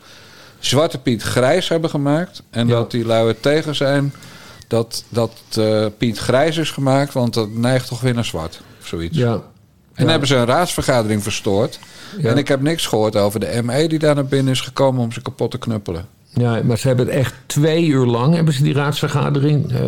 Zwarte 0.59 0.99
Piet 0.99 1.23
grijs 1.23 1.69
hebben 1.69 1.91
gemaakt. 1.91 2.43
En 2.51 2.67
Ja. 2.69 2.75
dat 2.75 2.91
die 2.91 3.07
lui 3.07 3.29
er 3.29 3.41
tegen 3.41 3.75
zijn 3.75 4.15
dat, 4.71 5.05
dat 5.09 5.33
eh, 5.59 5.87
Piet 5.99 6.19
grijs 6.19 6.57
is 6.57 6.71
gemaakt. 6.71 7.13
Want 7.13 7.35
dat 7.35 7.51
neigt 7.51 7.89
toch 7.89 8.01
weer 8.01 8.15
naar 8.15 8.25
zwart. 8.25 8.61
Of 8.81 8.87
zoiets. 8.87 9.17
Ja. 9.17 9.33
En 9.95 10.05
Ja. 10.05 10.11
hebben 10.11 10.29
ze 10.29 10.37
een 10.37 10.47
raadsvergadering 10.47 11.23
verstoord. 11.23 11.79
Ja. 12.19 12.31
En 12.31 12.37
ik 12.39 12.49
heb 12.49 12.61
niks 12.61 12.87
gehoord 12.87 13.17
over 13.17 13.41
de 13.41 13.61
ME 13.63 13.89
die 13.89 13.99
daar 13.99 14.15
naar 14.15 14.27
binnen 14.27 14.53
is 14.53 14.61
gekomen 14.61 15.03
om 15.03 15.13
ze 15.13 15.23
kapot 15.23 15.51
te 15.51 15.59
knuppelen. 15.59 16.07
Ja, 16.35 16.61
maar 16.65 16.79
ze 16.79 16.87
hebben 16.87 17.07
het 17.07 17.15
echt 17.15 17.35
twee 17.47 17.87
uur 17.87 18.07
lang 18.07 18.35
hebben 18.35 18.55
ze 18.55 18.63
die 18.63 18.75
raadsvergadering 18.75 19.73
eh, 19.73 19.81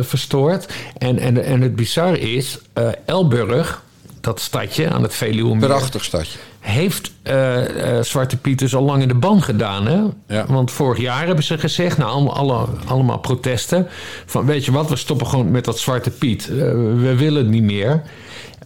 verstoord. 0.00 0.66
En, 0.98 1.18
en, 1.18 1.44
en 1.44 1.60
het 1.60 1.76
bizarre 1.76 2.20
is, 2.20 2.58
eh, 2.72 2.88
Elburg, 3.04 3.82
dat 4.20 4.40
stadje 4.40 4.90
aan 4.90 5.02
het 5.02 5.14
Veluwemeer... 5.14 5.68
Prachtig 5.68 6.04
stadje. 6.04 6.38
Heeft 6.60 7.12
eh, 7.22 7.98
eh, 7.98 8.04
Zwarte 8.04 8.36
Piet 8.36 8.58
dus 8.58 8.74
al 8.74 8.82
lang 8.82 9.02
in 9.02 9.08
de 9.08 9.14
ban 9.14 9.42
gedaan. 9.42 9.86
Hè? 9.86 10.00
Ja. 10.34 10.46
Want 10.48 10.70
vorig 10.70 11.00
jaar 11.00 11.26
hebben 11.26 11.44
ze 11.44 11.58
gezegd, 11.58 11.98
nou 11.98 12.10
allemaal, 12.10 12.34
alle, 12.36 12.66
allemaal 12.86 13.18
protesten... 13.18 13.86
van 14.26 14.46
weet 14.46 14.64
je 14.64 14.72
wat, 14.72 14.88
we 14.88 14.96
stoppen 14.96 15.26
gewoon 15.26 15.50
met 15.50 15.64
dat 15.64 15.78
Zwarte 15.78 16.10
Piet. 16.10 16.48
Eh, 16.48 16.56
we 16.56 17.14
willen 17.16 17.42
het 17.42 17.50
niet 17.50 17.62
meer. 17.62 18.02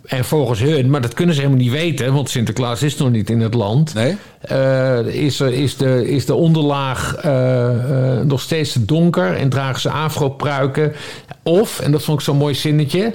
En 0.06 0.24
volgens 0.24 0.60
hun, 0.60 0.90
maar 0.90 1.00
dat 1.00 1.14
kunnen 1.14 1.34
ze 1.34 1.40
helemaal 1.40 1.62
niet 1.62 1.72
weten... 1.72 2.12
want 2.12 2.30
Sinterklaas 2.30 2.82
is 2.82 2.96
nog 2.96 3.10
niet 3.10 3.30
in 3.30 3.40
het 3.40 3.54
land... 3.54 3.94
Nee? 3.94 4.16
Eh, 4.42 5.06
is, 5.06 5.40
er, 5.40 5.52
is, 5.52 5.76
de, 5.76 6.10
is 6.10 6.26
de 6.26 6.34
onderlaag 6.34 7.14
eh, 7.14 8.18
eh, 8.18 8.26
nog 8.26 8.40
steeds 8.40 8.72
te 8.72 8.84
donker 8.84 9.36
en 9.36 9.48
dragen 9.48 9.80
ze 9.80 9.90
afropruiken. 9.90 10.92
Of, 11.42 11.80
en 11.80 11.92
dat 11.92 12.02
vond 12.02 12.18
ik 12.18 12.24
zo'n 12.24 12.36
mooi 12.36 12.54
zinnetje, 12.54 13.12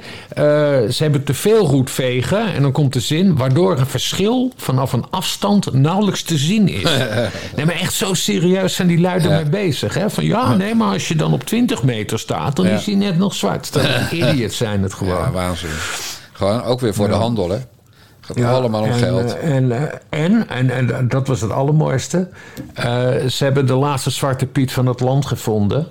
ze 0.90 0.98
hebben 0.98 1.24
te 1.24 1.34
veel 1.34 1.66
roetvegen. 1.66 2.54
En 2.54 2.62
dan 2.62 2.72
komt 2.72 2.94
de 2.94 3.00
zin, 3.00 3.36
waardoor 3.38 3.78
een 3.78 3.88
verschil 3.88 4.52
vanaf 4.56 4.94
een 4.94 5.06
afstand 5.10 5.74
nauwelijks 5.74 6.22
te 6.22 6.38
zien 6.38 6.68
is. 6.68 6.84
nee, 7.56 7.66
maar 7.66 7.80
echt 7.80 7.94
zo 7.94 8.14
serieus 8.14 8.76
zijn 8.76 8.88
die 8.88 9.00
lui 9.00 9.22
ermee 9.22 9.50
bezig. 9.50 9.94
Hè? 9.94 10.10
Van 10.10 10.26
ja, 10.26 10.56
nee, 10.56 10.76
maar 10.76 10.94
als 10.94 11.08
je 11.08 11.16
dan 11.16 11.34
op 11.34 11.44
20 11.44 11.84
meter 11.84 12.20
staat, 12.20 12.56
dan 12.56 12.66
Ja. 12.68 12.76
is 12.76 12.86
hij 12.86 12.96
net 12.96 13.18
nog 13.18 13.34
zwart. 13.34 13.74
Dat 13.74 13.86
idiots 14.12 14.58
zijn 14.58 14.84
het 14.84 14.94
gewoon. 14.94 15.22
Ja, 15.22 15.32
waanzin. 15.32 15.70
Gewoon 16.38 16.64
ook 16.64 16.80
weer 16.80 16.94
voor 16.94 17.08
de 17.08 17.14
handel, 17.14 17.50
hè? 17.50 17.58
Gaat 18.22 18.42
allemaal 18.42 18.82
om 18.82 18.90
en, 18.90 18.94
geld. 19.00 19.36
eh, 19.38 19.56
En, 19.56 19.72
en, 20.10 20.50
en, 20.50 20.70
en 20.96 21.08
dat 21.08 21.28
was 21.28 21.42
het 21.42 21.52
allermooiste. 21.52 22.30
eh, 22.74 22.86
ze 23.26 23.44
hebben 23.44 23.66
de 23.66 23.74
laatste 23.76 24.10
Zwarte 24.10 24.46
Piet 24.46 24.72
van 24.72 24.86
het 24.86 25.00
land 25.00 25.26
gevonden. 25.26 25.88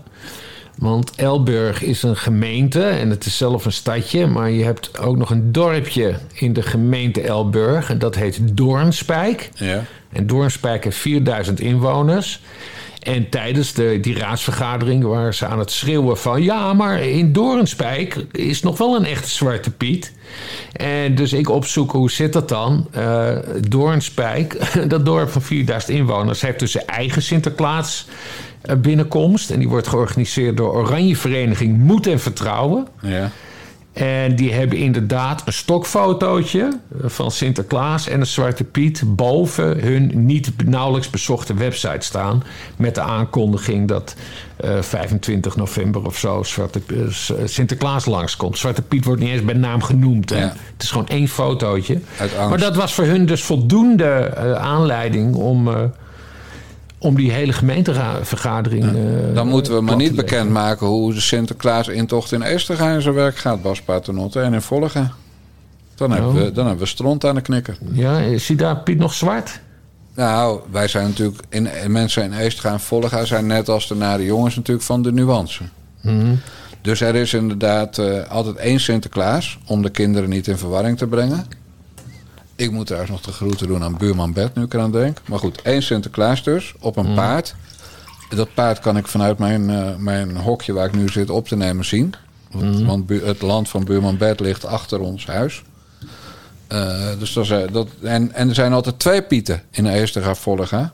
Want 0.78 1.10
Elburg 1.16 1.82
is 1.82 2.02
een 2.02 2.16
gemeente 2.16 2.82
en 2.84 3.10
het 3.10 3.26
is 3.26 3.36
zelf 3.36 3.64
een 3.64 3.72
stadje. 3.72 4.26
Maar 4.26 4.50
je 4.50 4.64
hebt 4.64 4.98
ook 4.98 5.16
nog 5.16 5.30
een 5.30 5.52
dorpje 5.52 6.14
in 6.34 6.52
de 6.52 6.62
gemeente 6.62 7.20
Elburg. 7.20 7.90
En 7.90 7.98
dat 7.98 8.14
heet 8.14 8.56
Doornspijk. 8.56 9.50
Ja. 9.54 9.82
En 10.12 10.26
Doornspijk 10.26 10.84
heeft 10.84 10.96
4000 10.96 11.60
inwoners. 11.60 12.40
En 13.06 13.28
tijdens 13.28 13.72
de, 13.72 13.98
die 14.00 14.18
raadsvergadering 14.18 15.04
waren 15.04 15.34
ze 15.34 15.46
aan 15.46 15.58
het 15.58 15.70
schreeuwen 15.70 16.18
van... 16.18 16.42
ja, 16.42 16.72
maar 16.72 17.02
in 17.02 17.32
Doornspijk 17.32 18.14
is 18.32 18.62
nog 18.62 18.78
wel 18.78 18.96
een 18.96 19.04
echte 19.04 19.28
Zwarte 19.28 19.70
Piet. 19.70 20.12
En 20.72 21.14
dus 21.14 21.32
ik 21.32 21.48
opzoeken 21.48 21.98
hoe 21.98 22.10
zit 22.10 22.32
dat 22.32 22.48
dan. 22.48 22.86
Eh 22.90 23.36
Doornspijk, 23.68 24.58
dat 24.88 25.04
dorp 25.04 25.30
van 25.30 25.42
4000 25.42 25.92
inwoners... 25.98 26.40
heeft 26.40 26.58
dus 26.58 26.70
zijn 26.70 26.86
eigen 26.86 27.22
Sinterklaas 27.22 28.06
eh, 28.60 28.76
binnenkomst. 28.76 29.50
En 29.50 29.58
die 29.58 29.68
wordt 29.68 29.88
georganiseerd 29.88 30.56
door 30.56 30.74
Oranje 30.74 31.16
Vereniging 31.16 31.78
Moed 31.78 32.06
en 32.06 32.20
Vertrouwen. 32.20 32.86
Ja. 33.00 33.30
En 33.96 34.36
die 34.36 34.52
hebben 34.52 34.78
inderdaad 34.78 35.42
een 35.46 35.52
stokfotootje 35.52 36.78
van 37.02 37.30
Sinterklaas 37.30 38.08
en 38.08 38.20
een 38.20 38.26
Zwarte 38.26 38.64
Piet 38.64 39.02
boven 39.06 39.80
hun 39.80 40.26
niet 40.26 40.52
nauwelijks 40.64 41.10
bezochte 41.10 41.54
website 41.54 42.06
staan. 42.06 42.42
Met 42.76 42.94
de 42.94 43.00
aankondiging 43.00 43.88
dat 43.88 44.16
eh, 44.56 44.82
25 44.82 45.56
november 45.56 46.06
of 46.06 46.18
zo 46.18 46.42
Zwarte, 46.42 46.80
eh, 46.88 47.44
Sinterklaas 47.44 48.04
langskomt. 48.04 48.58
Zwarte 48.58 48.82
Piet 48.82 49.04
wordt 49.04 49.20
niet 49.20 49.30
eens 49.30 49.44
bij 49.44 49.54
naam 49.54 49.82
genoemd. 49.82 50.30
Ja. 50.30 50.36
Het 50.36 50.82
is 50.82 50.90
gewoon 50.90 51.08
één 51.08 51.28
fotootje. 51.28 52.00
Maar 52.48 52.58
dat 52.58 52.76
was 52.76 52.94
voor 52.94 53.04
hun 53.04 53.26
dus 53.26 53.42
voldoende 53.42 54.04
eh, 54.04 54.52
aanleiding 54.52 55.34
om, 55.34 55.68
eh, 55.68 55.74
om 56.98 57.14
die 57.16 57.32
hele 57.32 57.52
gemeentevergadering. 57.52 58.84
eh, 58.84 59.34
Dan 59.34 59.48
moeten 59.48 59.74
we 59.74 59.80
maar 59.80 59.96
niet 59.96 60.14
bekendmaken 60.16 60.86
hoe 60.86 61.14
de 61.14 61.20
Sinterklaas-intocht 61.20 62.32
in 62.32 62.42
Eesterga 62.42 62.90
in 62.90 63.02
zijn 63.02 63.14
werk 63.14 63.36
gaat, 63.36 63.62
Bas 63.62 63.82
Paternotte, 63.82 64.40
en 64.40 64.54
in 64.54 64.62
Volga. 64.62 65.12
Dan, 65.94 66.10
hebben 66.10 66.34
we, 66.34 66.52
dan 66.52 66.66
hebben 66.66 66.84
we 66.84 66.90
stront 66.90 67.24
aan 67.24 67.34
de 67.34 67.40
knikker. 67.40 67.78
Ja, 67.92 68.38
zie 68.38 68.56
daar 68.56 68.76
Piet 68.76 68.98
nog 68.98 69.14
zwart? 69.14 69.60
Nou, 70.14 70.60
wij 70.70 70.88
zijn 70.88 71.06
natuurlijk, 71.06 71.42
in, 71.48 71.68
mensen 71.86 72.22
in 72.22 72.32
Eesterga 72.32 72.72
en 72.72 72.80
Volga 72.80 73.24
zijn 73.24 73.46
net 73.46 73.68
als 73.68 73.88
de 73.88 73.94
nare 73.94 74.24
jongens 74.24 74.56
natuurlijk 74.56 74.86
van 74.86 75.02
de 75.02 75.12
nuance. 75.12 75.62
Dus 76.82 77.00
er 77.00 77.14
is 77.14 77.34
inderdaad 77.34 77.98
eh, 77.98 78.30
altijd 78.30 78.56
één 78.56 78.80
Sinterklaas 78.80 79.58
om 79.66 79.82
de 79.82 79.90
kinderen 79.90 80.28
niet 80.28 80.46
in 80.46 80.58
verwarring 80.58 80.98
te 80.98 81.06
brengen. 81.06 81.46
Ik 82.56 82.70
moet 82.70 82.86
trouwens 82.86 83.12
nog 83.12 83.20
de 83.20 83.32
groeten 83.32 83.66
doen 83.66 83.82
aan 83.82 83.96
buurman 83.96 84.32
Bert, 84.32 84.54
nu 84.54 84.62
ik 84.62 84.74
eraan 84.74 84.92
denk. 84.92 85.20
Maar 85.28 85.38
goed, 85.38 85.62
één 85.62 85.82
Sinterklaas 85.82 86.42
dus, 86.42 86.74
op 86.80 86.96
een 86.96 87.14
paard. 87.14 87.54
Dat 88.28 88.54
paard 88.54 88.78
kan 88.78 88.96
ik 88.96 89.06
vanuit 89.06 89.38
mijn, 89.38 89.70
eh, 89.70 89.96
mijn 89.96 90.36
hokje 90.36 90.72
waar 90.72 90.86
ik 90.86 90.94
nu 90.94 91.08
zit 91.08 91.30
op 91.30 91.48
te 91.48 91.56
nemen 91.56 91.84
zien. 91.84 92.14
Want, 92.50 92.82
want 92.82 93.06
bu- 93.06 93.24
het 93.24 93.42
land 93.42 93.68
van 93.68 93.84
buurman 93.84 94.16
Bert 94.16 94.40
ligt 94.40 94.64
achter 94.64 95.00
ons 95.00 95.26
huis. 95.26 95.62
Eh, 96.66 97.08
dus 97.18 97.32
dat 97.32 97.44
is, 97.44 97.50
eh, 97.50 97.62
dat, 97.72 97.88
en, 98.02 98.32
en 98.32 98.48
er 98.48 98.54
zijn 98.54 98.72
altijd 98.72 98.98
twee 98.98 99.22
Pieten 99.22 99.62
in 99.70 99.86
Eesterga 99.86 100.34
Volga. 100.34 100.92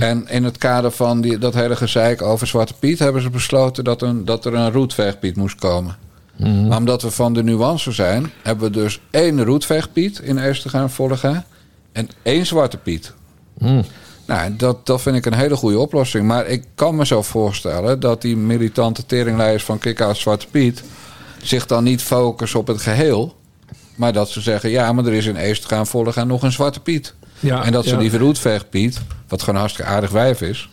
En 0.00 0.28
in 0.28 0.44
het 0.44 0.58
kader 0.58 0.90
van 0.90 1.20
die, 1.20 1.38
dat 1.38 1.54
hele 1.54 1.76
gezeik 1.76 2.22
over 2.22 2.46
Zwarte 2.46 2.74
Piet... 2.74 2.98
hebben 2.98 3.22
ze 3.22 3.30
besloten 3.30 3.84
dat, 3.84 4.02
een, 4.02 4.24
dat 4.24 4.44
er 4.44 4.54
een 4.54 4.72
roetveegpiet 4.72 5.36
moest 5.36 5.58
komen. 5.58 5.96
Maar 6.38 6.78
omdat 6.78 7.02
we 7.02 7.10
van 7.10 7.32
de 7.32 7.42
nuance 7.42 7.92
zijn... 7.92 8.32
hebben 8.42 8.72
we 8.72 8.78
dus 8.78 9.00
één 9.10 9.44
roetveegpiet 9.44 10.18
in 10.18 10.38
Eesterga 10.38 10.88
en 11.22 11.44
en 11.92 12.08
één 12.22 12.46
Zwarte 12.46 12.76
Piet. 12.76 13.12
Nou, 14.26 14.56
dat, 14.56 14.86
dat 14.86 15.02
vind 15.02 15.16
ik 15.16 15.26
een 15.26 15.34
hele 15.34 15.56
goede 15.56 15.78
oplossing. 15.78 16.26
Maar 16.26 16.46
ik 16.46 16.64
kan 16.74 16.96
me 16.96 17.06
zo 17.06 17.22
voorstellen 17.22 18.00
dat 18.00 18.22
die 18.22 18.36
militante 18.36 19.06
teringleiders 19.06 19.64
van 19.64 19.78
Kick-Out 19.78 20.16
Zwarte 20.16 20.46
Piet... 20.50 20.82
zich 21.42 21.66
dan 21.66 21.84
niet 21.84 22.02
focussen 22.02 22.60
op 22.60 22.66
het 22.66 22.82
geheel... 22.82 23.36
maar 23.94 24.12
dat 24.12 24.28
ze 24.28 24.40
zeggen, 24.40 24.70
ja, 24.70 24.92
maar 24.92 25.04
er 25.04 25.12
is 25.12 25.26
in 25.26 25.36
Eesterga 25.36 25.78
en 25.78 25.86
Volga 25.86 26.24
nog 26.24 26.42
een 26.42 26.52
Zwarte 26.52 26.80
Piet. 26.80 27.14
Ja, 27.40 27.64
en 27.64 27.72
dat 27.72 27.84
ze 27.84 27.94
ja. 27.94 27.98
die 27.98 28.18
Roetveeg 28.18 28.68
Piet, 28.68 29.00
wat 29.28 29.40
gewoon 29.40 29.54
een 29.54 29.60
hartstikke 29.60 29.90
aardig 29.90 30.10
wijf 30.10 30.40
is... 30.40 30.70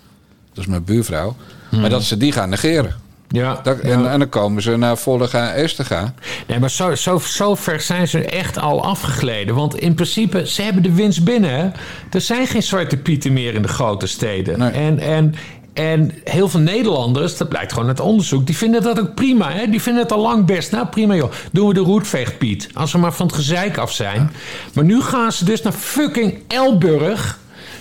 dat 0.49 0.63
is 0.63 0.69
mijn 0.69 0.83
buurvrouw... 0.83 1.35
maar 1.71 1.89
dat 1.89 2.03
ze 2.03 2.17
die 2.17 2.31
gaan 2.31 2.49
negeren. 2.49 2.95
Ja, 3.35 3.59
Dat, 3.63 3.77
ja. 3.83 3.89
en, 3.89 4.11
en 4.11 4.19
dan 4.19 4.29
komen 4.29 4.61
ze 4.61 4.77
naar 4.77 4.97
Volga 4.97 5.51
en 5.53 5.61
Eesterga. 5.61 6.13
Nee, 6.47 6.59
maar 6.59 6.69
zo, 6.69 6.95
zo, 6.95 7.17
zo 7.17 7.55
ver 7.55 7.81
zijn 7.81 8.07
ze 8.07 8.25
echt 8.25 8.59
al 8.59 8.83
afgegleden. 8.83 9.55
Want 9.55 9.75
in 9.75 9.93
principe, 9.93 10.47
ze 10.47 10.61
hebben 10.61 10.83
de 10.83 10.93
winst 10.93 11.23
binnen. 11.23 11.73
Er 12.11 12.21
zijn 12.21 12.47
geen 12.47 12.63
zwarte 12.63 12.97
pieten 12.97 13.33
meer 13.33 13.53
in 13.53 13.61
de 13.61 13.67
grote 13.67 14.07
steden. 14.07 14.59
Nee. 14.59 14.71
En, 14.71 14.99
en, 14.99 15.35
en 15.73 16.11
heel 16.23 16.49
veel 16.49 16.59
Nederlanders, 16.59 17.37
dat 17.37 17.49
blijkt 17.49 17.73
gewoon 17.73 17.87
uit 17.87 17.99
onderzoek... 17.99 18.45
die 18.45 18.57
vinden 18.57 18.81
dat 18.81 18.99
ook 18.99 19.15
prima. 19.15 19.51
Hè? 19.51 19.69
Die 19.69 19.81
vinden 19.81 20.03
het 20.03 20.11
al 20.11 20.21
lang 20.21 20.45
best. 20.45 20.71
Nou, 20.71 20.87
prima 20.87 21.15
joh. 21.15 21.31
Doen 21.51 21.67
we 21.67 21.73
de 21.73 21.79
roetveegpiet. 21.79 22.69
Als 22.73 22.91
we 22.91 22.97
maar 22.97 23.13
van 23.13 23.25
het 23.25 23.35
gezeik 23.35 23.77
af 23.77 23.91
zijn. 23.91 24.31
Maar 24.73 24.83
nu 24.83 25.01
gaan 25.01 25.31
ze 25.31 25.45
dus 25.45 25.61
naar 25.61 25.73
fucking 25.73 26.37
Elburg... 26.47 27.39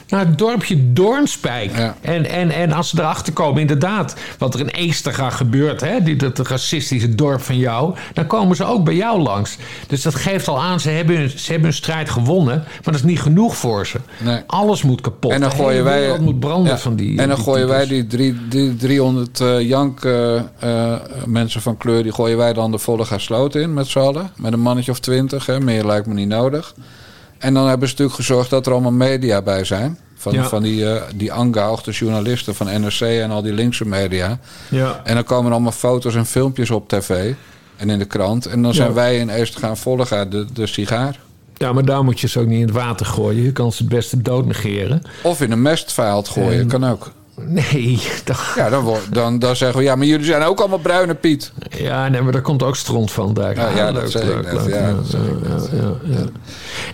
Naar 0.09 0.27
het 0.27 0.39
dorpje 0.39 0.93
Doornspijk. 0.93 1.77
Ja. 1.77 1.97
En, 2.01 2.31
en, 2.31 2.51
en 2.51 2.73
als 2.73 2.89
ze 2.89 2.99
erachter 2.99 3.33
komen, 3.33 3.61
inderdaad, 3.61 4.15
wat 4.39 4.55
er 4.55 4.61
in 4.61 4.69
Eesterga 4.69 5.31
gebeurt, 5.31 5.81
hè, 5.81 6.03
die, 6.03 6.17
dat 6.17 6.39
racistische 6.39 7.15
dorp 7.15 7.41
van 7.41 7.59
jou, 7.59 7.95
dan 8.13 8.27
komen 8.27 8.57
ze 8.57 8.65
ook 8.65 8.85
bij 8.85 8.95
jou 8.95 9.21
langs. 9.21 9.57
Dus 9.87 10.03
dat 10.03 10.15
geeft 10.15 10.49
al 10.49 10.63
aan, 10.63 10.81
ze 10.81 10.91
hebben 10.91 11.17
hun, 11.17 11.31
ze 11.31 11.47
hebben 11.51 11.69
hun 11.69 11.79
strijd 11.79 12.11
gewonnen, 12.11 12.57
maar 12.57 12.81
dat 12.83 12.95
is 12.95 13.03
niet 13.03 13.21
genoeg 13.21 13.57
voor 13.57 13.87
ze. 13.87 13.99
Nee. 14.19 14.43
Alles 14.47 14.83
moet 14.83 15.01
kapot. 15.01 15.31
En 15.31 15.41
dan 15.41 15.51
gooien 15.51 15.85
wij. 15.85 16.19
moet 16.19 16.41
branden 16.41 16.73
Ja, 16.73 16.79
van 16.79 16.97
die. 16.97 17.19
En 17.21 17.29
dan 17.29 17.37
die 17.37 17.45
gooien 17.45 17.69
wij 17.69 17.87
die, 17.87 18.07
drie, 18.07 18.49
die 18.49 18.77
300 18.77 19.41
eh, 19.41 19.61
jank 19.61 20.05
eh, 20.05 20.37
eh, 20.37 21.01
mensen 21.27 21.63
van 21.63 21.77
kleur. 21.77 22.03
die 22.03 22.13
gooien 22.13 22.37
wij 22.37 22.53
dan 22.53 22.71
de 22.71 22.79
volle 22.79 23.05
sloot 23.17 23.55
in 23.55 23.75
met 23.75 23.87
z'n 23.87 23.99
allen. 23.99 24.31
Met 24.37 24.53
een 24.53 24.61
mannetje 24.61 24.91
of 24.91 25.01
twintig. 25.01 25.47
hè, 25.47 25.61
Meer 25.61 25.85
lijkt 25.85 26.07
me 26.07 26.15
niet 26.15 26.29
nodig. 26.29 26.75
En 27.45 27.55
dan 27.55 27.69
hebben 27.69 27.89
ze 27.89 27.95
natuurlijk 27.95 28.19
gezorgd 28.19 28.51
dat 28.51 28.67
er 28.67 28.73
allemaal 28.73 28.93
media 28.93 29.43
bij 29.43 29.65
zijn. 29.65 29.99
Van, 30.15 30.33
Ja. 30.33 30.45
van 30.49 30.63
die, 30.63 30.91
eh 30.91 31.03
die 31.15 31.33
journalisten 31.91 32.55
van 32.55 32.81
NRC 32.81 33.01
en 33.01 33.31
al 33.31 33.43
die 33.43 33.53
linkse 33.53 33.85
media. 33.87 34.39
Ja. 34.71 35.01
En 35.05 35.15
dan 35.15 35.25
komen 35.25 35.47
er 35.47 35.53
allemaal 35.53 35.73
foto's 35.73 36.15
en 36.15 36.27
filmpjes 36.27 36.71
op 36.71 36.89
tv. 36.89 37.33
En 37.77 37.91
in 37.91 37.99
de 37.99 38.05
krant. 38.05 38.47
En 38.47 38.63
dan 38.63 38.75
zijn 38.75 38.89
Ja. 38.89 38.95
wij 38.95 39.19
in 39.19 39.29
eerst 39.29 39.59
gaan 39.59 39.77
volgen 39.77 40.31
de, 40.31 40.47
de 40.53 40.67
sigaar. 40.67 41.19
ja, 41.57 41.73
maar 41.73 41.85
daar 41.85 42.05
moet 42.05 42.21
je 42.21 42.29
ze 42.29 42.41
ook 42.41 42.47
niet 42.47 42.61
in 42.61 42.67
het 42.67 42.75
water 42.75 43.07
gooien. 43.07 43.43
Je 43.43 43.53
kan 43.53 43.73
ze 43.73 43.83
het 43.83 43.93
beste 43.93 44.23
dood 44.23 44.47
negeren. 44.47 45.03
Of 45.23 45.41
in 45.41 45.53
een 45.53 45.63
mestvaalt 45.63 46.29
gooien, 46.29 46.61
En- 46.61 46.69
kan 46.69 46.85
ook. 46.85 47.11
Nee, 47.41 48.01
dat, 48.25 48.37
Ja, 48.57 48.69
dan, 48.71 48.97
dan, 49.11 49.39
dan 49.39 49.57
zeggen 49.57 49.79
we, 49.79 49.85
ja, 49.85 49.95
maar 49.97 50.07
jullie 50.07 50.27
zijn 50.27 50.43
ook 50.43 50.59
allemaal 50.61 50.79
bruine 50.79 51.15
Piet. 51.15 51.53
Ja, 51.71 52.09
nee, 52.09 52.21
maar 52.23 52.33
daar 52.33 52.41
komt 52.43 52.63
ook 52.63 52.77
stront 52.77 53.11
van. 53.13 53.35
Daar. 53.35 53.55
Ja, 53.57 53.69
ja, 53.77 53.93
dat 53.93 54.11
zei 54.11 54.31
ik 54.31 54.53
net, 54.53 54.65
ja, 54.67 54.77
ja, 54.79 54.95
ja, 55.73 55.93
ja. 56.05 56.25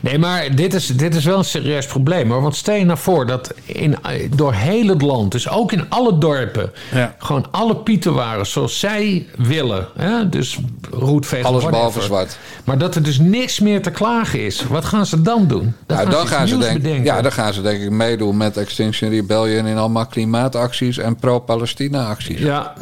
Nee, 0.00 0.18
maar 0.18 0.54
dit 0.54 0.74
is, 0.74 0.86
dit 0.86 1.14
is 1.14 1.24
wel 1.24 1.38
een 1.38 1.44
serieus 1.44 1.86
probleem 1.86 2.30
hoor. 2.30 2.42
Want 2.42 2.56
stel 2.56 2.74
je 2.74 2.84
nou 2.84 2.98
voor 2.98 3.26
dat 3.26 3.54
in, 3.64 3.96
door 4.36 4.52
heel 4.52 4.86
het 4.86 5.02
land, 5.02 5.32
dus 5.32 5.48
ook 5.48 5.72
in 5.72 5.84
alle 5.88 6.18
dorpen, 6.18 6.72
Ja. 6.92 7.14
gewoon 7.18 7.46
alle 7.50 7.76
pieten 7.76 8.14
waren 8.14 8.46
zoals 8.46 8.78
zij 8.78 9.26
willen. 9.36 9.86
Hè? 9.98 10.28
Dus 10.28 10.58
roetveeg. 10.90 11.44
Alles 11.44 11.64
behalve 11.64 12.00
zwart. 12.02 12.38
Maar 12.64 12.78
dat 12.78 12.94
er 12.94 13.02
dus 13.02 13.18
niks 13.18 13.60
meer 13.60 13.82
te 13.82 13.90
klagen 13.90 14.44
is. 14.44 14.64
Wat 14.68 14.84
gaan 14.84 15.06
ze 15.06 15.22
dan 15.22 15.46
doen? 15.46 15.74
Dan 15.86 15.96
Nou, 15.96 16.10
dan 16.10 16.22
iets 16.22 16.30
gaan, 16.30 16.48
ze 16.48 16.58
denk, 16.58 16.74
bedenken. 16.82 17.04
ja, 17.04 17.22
dan 17.22 17.32
gaan 17.32 17.52
ze 17.52 17.62
denk 17.62 17.82
ik 17.82 17.90
meedoen 17.90 18.36
met 18.36 18.56
Extinction 18.56 19.10
Rebellion 19.10 19.66
in 19.66 19.76
allemaal 19.76 20.06
klimaatacties 20.34 20.98
en 20.98 21.16
pro-Palestina 21.16 22.06
acties. 22.08 22.38
ja, 22.40 22.74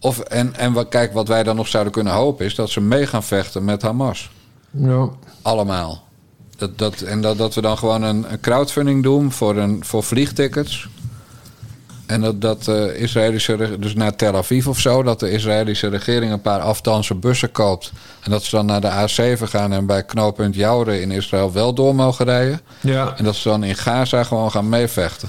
Of, 0.00 0.18
en, 0.18 0.54
en 0.56 0.72
wat, 0.72 0.88
kijk, 0.88 1.12
wat 1.12 1.28
wij 1.28 1.42
dan 1.42 1.56
nog 1.56 1.68
zouden 1.68 1.92
kunnen 1.92 2.12
hopen 2.12 2.44
is 2.46 2.54
dat 2.54 2.70
ze 2.70 2.80
mee 2.80 3.06
gaan 3.06 3.22
vechten 3.22 3.64
met 3.64 3.82
Hamas. 3.82 4.30
ja. 4.70 5.08
Allemaal. 5.42 6.06
Dat, 6.56 6.78
dat, 6.78 7.00
en 7.00 7.20
dat, 7.20 7.38
dat 7.38 7.54
we 7.54 7.60
dan 7.60 7.78
gewoon 7.78 8.02
een, 8.02 8.32
een 8.32 8.40
crowdfunding 8.40 9.02
doen 9.02 9.32
voor, 9.32 9.56
een, 9.56 9.84
voor 9.84 10.02
vliegtickets. 10.02 10.88
En 12.06 12.20
dat, 12.20 12.40
dat 12.40 12.64
de 12.64 12.96
Israëlische, 12.98 13.54
reg- 13.54 13.78
dus 13.78 13.94
naar 13.94 14.16
Tel 14.16 14.36
Aviv 14.36 14.66
of 14.66 14.78
zo, 14.80 15.02
dat 15.02 15.20
de 15.20 15.30
Israëlische 15.30 15.88
regering 15.88 16.32
een 16.32 16.40
paar 16.40 16.60
afdanse 16.60 17.14
bussen 17.14 17.52
koopt. 17.52 17.92
En 18.20 18.30
dat 18.30 18.42
ze 18.44 18.56
dan 18.56 18.66
naar 18.66 18.80
de 18.80 18.90
A7 19.36 19.42
gaan 19.42 19.72
en 19.72 19.86
bij 19.86 20.04
knooppunt 20.04 20.54
Jouren 20.54 21.00
in 21.00 21.10
Israël 21.10 21.52
wel 21.52 21.72
door 21.74 21.94
mogen 21.94 22.24
rijden. 22.24 22.60
Ja, 22.80 23.14
En 23.16 23.24
dat 23.24 23.34
ze 23.36 23.48
dan 23.48 23.64
in 23.64 23.74
Gaza 23.76 24.24
gewoon 24.24 24.50
gaan 24.50 24.68
meevechten. 24.68 25.28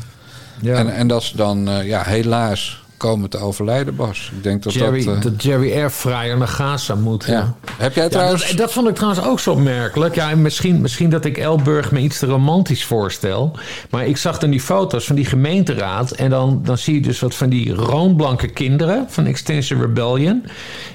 Ja. 0.62 0.76
En, 0.76 0.94
en 0.94 1.08
dat 1.08 1.24
ze 1.24 1.38
dan, 1.38 1.70
eh, 1.70 1.88
ja, 1.88 2.04
helaas 2.04 2.82
komen 3.00 3.30
te 3.30 3.38
overlijden, 3.38 3.96
Bas. 3.96 4.32
Ik 4.36 4.44
denk 4.44 4.64
dat 4.64 4.74
Jerry, 4.74 5.06
dat... 5.06 5.16
eh, 5.16 5.22
dat 5.22 5.44
Jerry 5.44 5.72
Airfryer 5.74 6.38
naar 6.38 6.48
Gaza 6.48 6.96
moet. 6.96 7.26
ja. 7.26 7.54
Heb 7.78 7.94
jij 7.94 8.04
Ja, 8.04 8.10
trouwens... 8.10 8.48
dat, 8.48 8.58
dat 8.58 8.72
vond 8.72 8.88
ik 8.88 8.96
trouwens 8.96 9.24
ook 9.26 9.40
zo 9.40 9.52
opmerkelijk. 9.52 10.16
Ja, 10.16 10.30
en 10.30 10.42
misschien, 10.42 10.82
misschien 10.82 11.10
dat 11.10 11.26
ik 11.26 11.38
Elburg 11.38 11.92
me 11.92 12.00
iets 12.00 12.20
te 12.20 12.26
romantisch 12.26 12.86
voorstel. 12.86 13.58
Maar 13.90 14.06
ik 14.08 14.18
zag 14.18 14.38
dan 14.40 14.50
die 14.50 14.62
foto's 14.62 15.06
van 15.06 15.16
die 15.16 15.26
gemeenteraad. 15.26 16.12
En 16.12 16.30
dan, 16.30 16.62
dan 16.64 16.78
zie 16.78 16.94
je 16.94 17.02
dus 17.02 17.20
wat 17.20 17.36
van 17.36 17.50
die 17.50 17.74
roomblanke 17.74 18.48
kinderen 18.48 19.06
van 19.10 19.26
Extinction 19.26 19.82
Rebellion. 19.82 20.46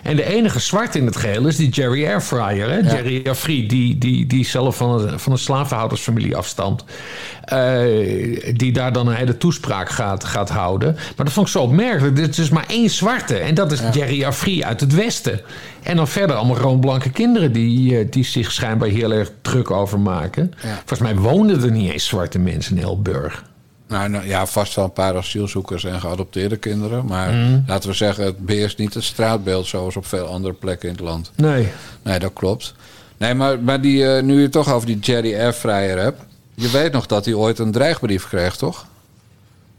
En 0.03 0.17
de 0.17 0.25
enige 0.35 0.61
zwart 0.61 0.95
in 0.95 1.07
het 1.07 1.17
geheel 1.17 1.47
is 1.47 1.57
die 1.57 1.69
Jerry 1.69 2.07
Airfryer. 2.07 2.71
Hè? 2.71 2.79
Jerry 2.79 3.29
Afri, 3.29 3.67
die, 3.67 3.99
die, 3.99 4.27
die 4.27 4.45
zelf 4.47 4.77
van 4.77 5.01
een, 5.01 5.21
van 5.21 5.33
een 5.33 5.39
slavenhoudersfamilie 5.39 6.37
afstamt. 6.37 6.85
Eh, 7.45 7.81
die 8.57 8.73
daar 8.73 8.93
dan 8.93 9.07
een 9.09 9.15
hele 9.15 9.37
toespraak 9.37 9.89
gaat, 9.89 10.25
gaat 10.25 10.49
houden. 10.51 10.93
Maar 10.95 11.25
dat 11.25 11.33
vond 11.33 11.47
ik 11.47 11.53
zo 11.53 11.59
opmerkelijk. 11.61 11.93
Er 12.03 12.19
is 12.19 12.37
dus 12.37 12.49
maar 12.51 12.65
één 12.69 12.91
zwarte. 12.91 13.37
En 13.37 13.55
dat 13.55 13.73
is 13.73 13.81
Jerry 13.93 14.25
Afri 14.25 14.65
uit 14.65 14.81
het 14.81 14.95
westen. 14.95 15.41
En 15.83 15.97
dan 15.97 16.09
verder 16.09 16.37
allemaal 16.37 16.57
roomblanke 16.57 17.11
kinderen 17.11 17.53
die, 17.53 17.99
eh, 17.99 18.07
die 18.11 18.25
zich 18.25 18.53
schijnbaar 18.53 18.89
heel 18.89 19.13
erg 19.13 19.31
druk 19.43 19.71
over 19.71 20.01
maken. 20.01 20.53
Ja. 20.63 20.69
Volgens 20.77 20.99
mij 21.01 21.17
woonden 21.17 21.63
er 21.63 21.71
niet 21.71 21.93
eens 21.93 22.07
zwarte 22.07 22.39
mensen 22.39 22.77
in 22.77 22.83
Elburg. 22.83 23.45
Nou, 23.89 24.09
nou, 24.09 24.27
ja, 24.27 24.47
vast 24.47 24.75
wel 24.75 24.85
een 24.85 24.93
paar 24.93 25.17
asielzoekers 25.17 25.85
en 25.85 26.01
geadopteerde 26.01 26.57
kinderen. 26.57 27.07
Maar 27.07 27.33
Mhm. 27.33 27.59
laten 27.67 27.89
we 27.91 27.95
zeggen, 27.97 28.25
het 28.25 28.39
beheerst 28.47 28.79
niet 28.79 28.95
het 28.95 29.05
straatbeeld 29.05 29.67
zoals 29.67 29.97
op 29.97 30.07
veel 30.07 30.27
andere 30.27 30.55
plekken 30.55 30.89
in 30.89 30.95
het 30.95 31.05
land. 31.05 31.31
Nee. 31.37 31.69
Nee, 32.03 32.19
dat 32.19 32.33
klopt. 32.33 32.75
Nee, 33.17 33.35
maar, 33.35 33.61
maar 33.61 33.81
die, 33.81 34.07
eh, 34.07 34.23
nu 34.23 34.37
je 34.37 34.43
het 34.43 34.53
toch 34.53 34.73
over 34.73 34.87
die 34.87 34.99
Jerry 34.99 35.35
Airfryer 35.35 35.99
hebt. 35.99 36.21
Je 36.55 36.71
weet 36.71 36.93
nog 36.93 37.07
dat 37.07 37.25
hij 37.25 37.35
ooit 37.35 37.59
een 37.59 37.73
dreigbrief 37.73 38.29
kreeg, 38.29 38.57
toch? 38.57 38.87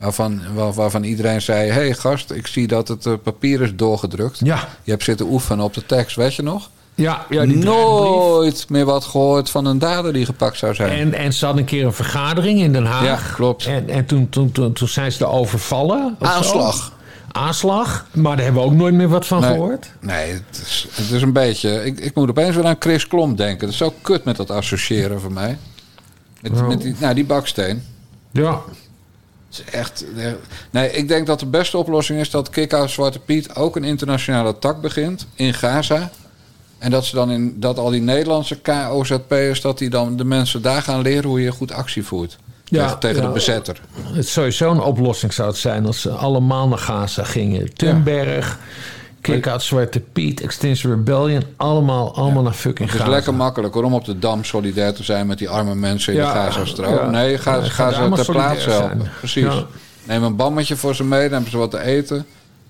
Waarvan, 0.05 0.41
waar- 0.53 0.73
waarvan 0.73 1.03
iedereen 1.03 1.41
zei: 1.41 1.67
Hé 1.67 1.73
hey, 1.73 1.93
gast, 1.93 2.31
ik 2.31 2.47
zie 2.47 2.67
dat 2.67 2.87
het 2.87 3.05
eh, 3.05 3.13
papier 3.23 3.61
is 3.61 3.75
doorgedrukt. 3.75 4.39
Ja. 4.43 4.67
Je 4.83 4.91
hebt 4.91 5.03
zitten 5.03 5.25
oefenen 5.25 5.65
op 5.65 5.73
de 5.73 5.85
tekst, 5.85 6.15
weet 6.15 6.35
je 6.35 6.41
nog? 6.41 6.69
Ja, 6.95 7.25
ja 7.29 7.45
die. 7.45 7.57
Nooit 7.57 8.65
meer 8.69 8.85
wat 8.85 9.05
gehoord 9.05 9.49
van 9.49 9.65
een 9.65 9.79
dader 9.79 10.13
die 10.13 10.25
gepakt 10.25 10.57
zou 10.57 10.73
zijn. 10.75 10.89
En, 10.99 11.13
en 11.13 11.33
ze 11.33 11.45
hadden 11.45 11.63
een 11.63 11.69
keer 11.69 11.85
een 11.85 11.93
vergadering 11.93 12.59
in 12.59 12.73
Den 12.73 12.85
Haag. 12.85 13.03
Ja, 13.03 13.19
klopt. 13.33 13.65
En, 13.65 13.89
en 13.89 14.05
toen, 14.05 14.29
toen, 14.29 14.51
toen, 14.51 14.73
toen 14.73 14.87
zijn 14.87 15.11
ze 15.11 15.23
er 15.23 15.29
overvallen. 15.31 16.15
zo. 16.21 16.25
Aanslag. 16.25 16.93
Aanslag. 17.31 18.05
Maar 18.13 18.35
daar 18.35 18.45
hebben 18.45 18.61
we 18.63 18.67
ook 18.69 18.75
nooit 18.75 18.93
meer 18.93 19.07
wat 19.09 19.25
van 19.27 19.41
Nee. 19.41 19.49
gehoord. 19.51 19.91
Nee, 19.99 20.31
het 20.31 20.61
is, 20.65 20.87
het 20.91 21.09
is 21.11 21.21
een 21.21 21.33
beetje. 21.33 21.85
Ik, 21.85 21.99
ik 21.99 22.15
moet 22.15 22.29
opeens 22.29 22.55
wel 22.55 22.65
aan 22.67 22.75
Chris 22.79 23.07
Klomp 23.07 23.37
denken. 23.37 23.59
Dat 23.59 23.69
is 23.69 23.77
zo 23.77 23.93
kut 24.01 24.23
met 24.23 24.35
dat 24.35 24.51
associëren 24.51 25.21
voor 25.21 25.31
mij. 25.31 25.57
Met, 26.41 26.67
met 26.67 26.81
die, 26.81 26.95
nou, 26.99 27.13
die 27.13 27.25
baksteen. 27.25 27.83
Ja. 28.31 28.61
Is 29.65 29.73
echt, 29.73 30.05
echt- 30.17 30.35
Nee, 30.71 30.91
ik 30.91 31.07
denk 31.07 31.27
dat 31.27 31.39
de 31.39 31.45
beste 31.45 31.77
oplossing 31.77 32.19
is 32.19 32.29
dat 32.29 32.49
Kick-Out 32.49 32.89
Zwarte 32.89 33.19
Piet 33.19 33.55
ook 33.55 33.75
een 33.75 33.83
internationale 33.83 34.59
tak 34.59 34.81
begint 34.81 35.27
in 35.35 35.53
Gaza. 35.53 36.11
En 36.77 36.91
dat 36.91 37.05
ze 37.05 37.15
dan 37.15 37.31
in 37.31 37.59
dat 37.59 37.77
al 37.77 37.89
die 37.89 38.01
Nederlandse 38.01 38.59
KOZP'ers, 38.61 39.61
dat 39.61 39.77
die 39.77 39.89
dan 39.89 40.17
de 40.17 40.25
mensen 40.25 40.61
daar 40.61 40.81
gaan 40.81 41.01
leren 41.01 41.29
hoe 41.29 41.41
je 41.41 41.51
goed 41.51 41.71
actie 41.71 42.03
voert. 42.03 42.37
Ja, 42.63 42.85
tegen 42.85 42.99
tegen 42.99 43.21
ja. 43.21 43.27
de 43.27 43.33
bezetter. 43.33 43.81
Het 44.13 44.27
sowieso 44.27 44.71
een 44.71 44.79
oplossing 44.81 45.33
zou 45.33 45.47
het 45.47 45.57
zijn 45.57 45.85
als 45.85 46.01
ze 46.01 46.09
allemaal 46.09 46.67
naar 46.67 46.77
Gaza 46.77 47.23
gingen. 47.23 47.73
Thunberg, 47.73 48.59
Kick-Out 49.33 49.63
Zwarte 49.63 49.99
Piet, 49.99 50.41
Extinction 50.41 50.91
Rebellion. 50.91 51.43
Allemaal, 51.57 52.15
allemaal 52.15 52.43
naar 52.43 52.53
fucking 52.53 52.77
Het 52.89 52.97
is 52.97 53.03
Gaza. 53.03 53.11
lekker 53.15 53.33
makkelijk 53.33 53.73
hoor, 53.73 53.83
om 53.83 53.93
op 53.93 54.05
de 54.05 54.19
dam 54.19 54.43
solidair 54.43 54.93
te 54.93 55.03
zijn 55.03 55.27
met 55.27 55.37
die 55.37 55.49
arme 55.49 55.75
mensen 55.75 56.13
in 56.13 56.19
Ja, 56.19 56.33
de 56.33 56.39
Gazastrook. 56.39 56.99
ja. 56.99 57.09
Nee, 57.09 57.37
ga, 57.37 57.59
Nee, 57.59 57.69
ga 57.69 57.91
ze 57.91 58.09
ter 58.23 58.25
plaatse 58.31 58.69
helpen. 58.69 59.09
Precies. 59.19 59.53
Neem 60.03 60.23
een 60.23 60.35
bammetje 60.35 60.75
voor 60.75 60.95
ze 60.95 61.03
mee, 61.03 61.21
dan 61.23 61.31
hebben 61.31 61.51
ze 61.51 61.57
wat 61.57 61.71
te 61.71 61.79
eten. 61.81 62.25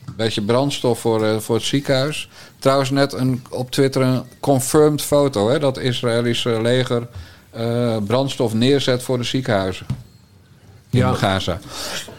Een 0.05 0.13
beetje 0.17 0.41
brandstof 0.41 0.99
voor, 0.99 1.25
eh, 1.25 1.37
voor 1.37 1.55
het 1.55 1.63
ziekenhuis. 1.65 2.29
Trouwens, 2.59 2.89
net 2.89 3.13
een, 3.13 3.43
op 3.49 3.71
Twitter 3.71 4.01
een 4.01 4.23
confirmed 4.39 5.01
foto, 5.01 5.49
hè, 5.49 5.59
dat 5.59 5.77
Israëlische 5.77 6.61
leger 6.61 7.07
eh, 7.51 7.97
brandstof 8.07 8.53
neerzet 8.53 9.03
voor 9.03 9.17
de 9.17 9.23
ziekenhuizen 9.23 9.85
in 10.89 10.99
Ja. 10.99 11.13
Gaza. 11.13 11.59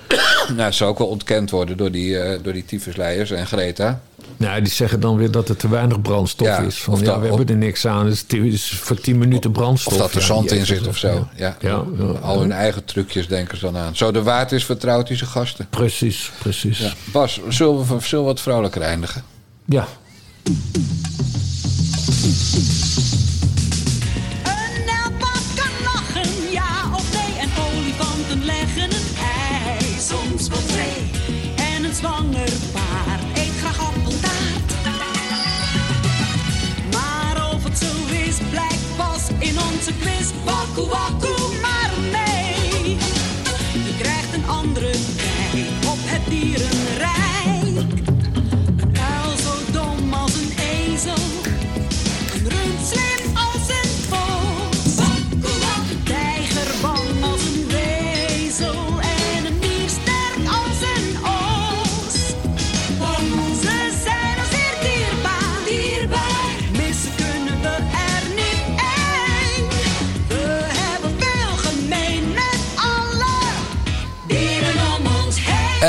nou, 0.46 0.56
dat 0.56 0.74
zou 0.74 0.90
ook 0.90 0.98
wel 0.98 1.06
ontkend 1.06 1.50
worden 1.50 1.76
door 1.76 1.90
die, 1.90 2.18
eh 2.18 2.38
door 2.42 2.52
die 2.52 2.64
tyfusleiers 2.64 3.30
en 3.30 3.46
Greta. 3.46 4.00
Ja, 4.36 4.60
die 4.60 4.72
zeggen 4.72 5.00
dan 5.00 5.16
weer 5.16 5.30
dat 5.30 5.48
er 5.48 5.56
te 5.56 5.68
weinig 5.68 6.02
brandstof 6.02 6.46
Ja, 6.46 6.58
is. 6.58 6.76
Van, 6.82 6.92
of 6.92 7.00
ja, 7.00 7.06
dat- 7.06 7.20
we 7.20 7.26
hebben 7.26 7.46
er 7.48 7.56
niks 7.56 7.86
aan. 7.86 8.06
Het 8.06 8.32
is 8.32 8.70
voor 8.70 9.00
10 9.00 9.18
minuten 9.18 9.52
brandstof. 9.52 9.92
Of 9.92 9.98
dat 9.98 10.10
er 10.14 10.20
Ja, 10.20 10.26
zand 10.26 10.52
in 10.52 10.66
zit 10.66 10.86
of 10.86 10.96
zo. 10.96 11.28
Ja. 11.36 11.56
Ja, 11.60 11.84
ja. 11.98 12.08
Al 12.22 12.40
hun 12.40 12.52
eigen 12.52 12.84
trucjes 12.84 13.28
denken 13.28 13.58
ze 13.58 13.64
dan 13.64 13.76
aan. 13.76 13.96
Zo 13.96 14.10
de 14.10 14.22
waard 14.22 14.52
is, 14.52 14.64
vertrouwt 14.64 15.08
hij 15.08 15.16
zijn 15.16 15.30
gasten. 15.30 15.66
Precies, 15.70 16.30
precies. 16.38 16.78
Ja. 16.78 16.84
Ja. 16.84 16.92
Bas, 17.12 17.40
zullen 17.48 17.78
we, 17.78 17.84
zullen 18.00 18.24
we 18.24 18.30
wat 18.30 18.40
vrolijker 18.40 18.82
eindigen? 18.82 19.22
Een 19.68 19.84
waku 40.56 40.82
waku. 40.92 41.35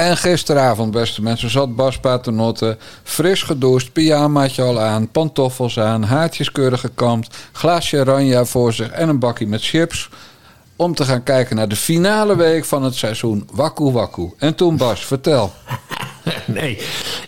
En 0.08 0.18
gisteravond, 0.18 0.92
beste 0.92 1.22
mensen, 1.22 1.50
zat 1.50 1.76
Bas 1.76 2.00
Paternotte 2.00 2.78
fris 3.04 3.42
gedoucht, 3.44 3.94
pyjamaatje 3.94 4.64
al 4.64 4.80
aan, 4.80 5.12
pantoffels 5.12 5.80
aan, 5.80 6.04
haartjes 6.04 6.52
keurig 6.52 6.80
gekamd, 6.80 7.28
glaasje 7.52 7.98
oranje 7.98 8.46
voor 8.46 8.74
zich 8.74 8.90
en 8.90 9.10
een 9.10 9.20
bakje 9.20 9.48
met 9.48 9.64
chips. 9.64 10.10
Om 10.76 10.96
te 10.96 11.06
gaan 11.06 11.24
kijken 11.24 11.56
naar 11.56 11.68
de 11.68 11.76
finale 11.76 12.36
week 12.36 12.66
van 12.66 12.84
het 12.84 12.96
seizoen 12.96 13.50
Wakku 13.52 13.92
Wakku. 13.92 14.32
En 14.38 14.56
toen 14.56 14.78
Bas, 14.78 15.06
vertel. 15.06 15.54
Nee, 16.46 16.78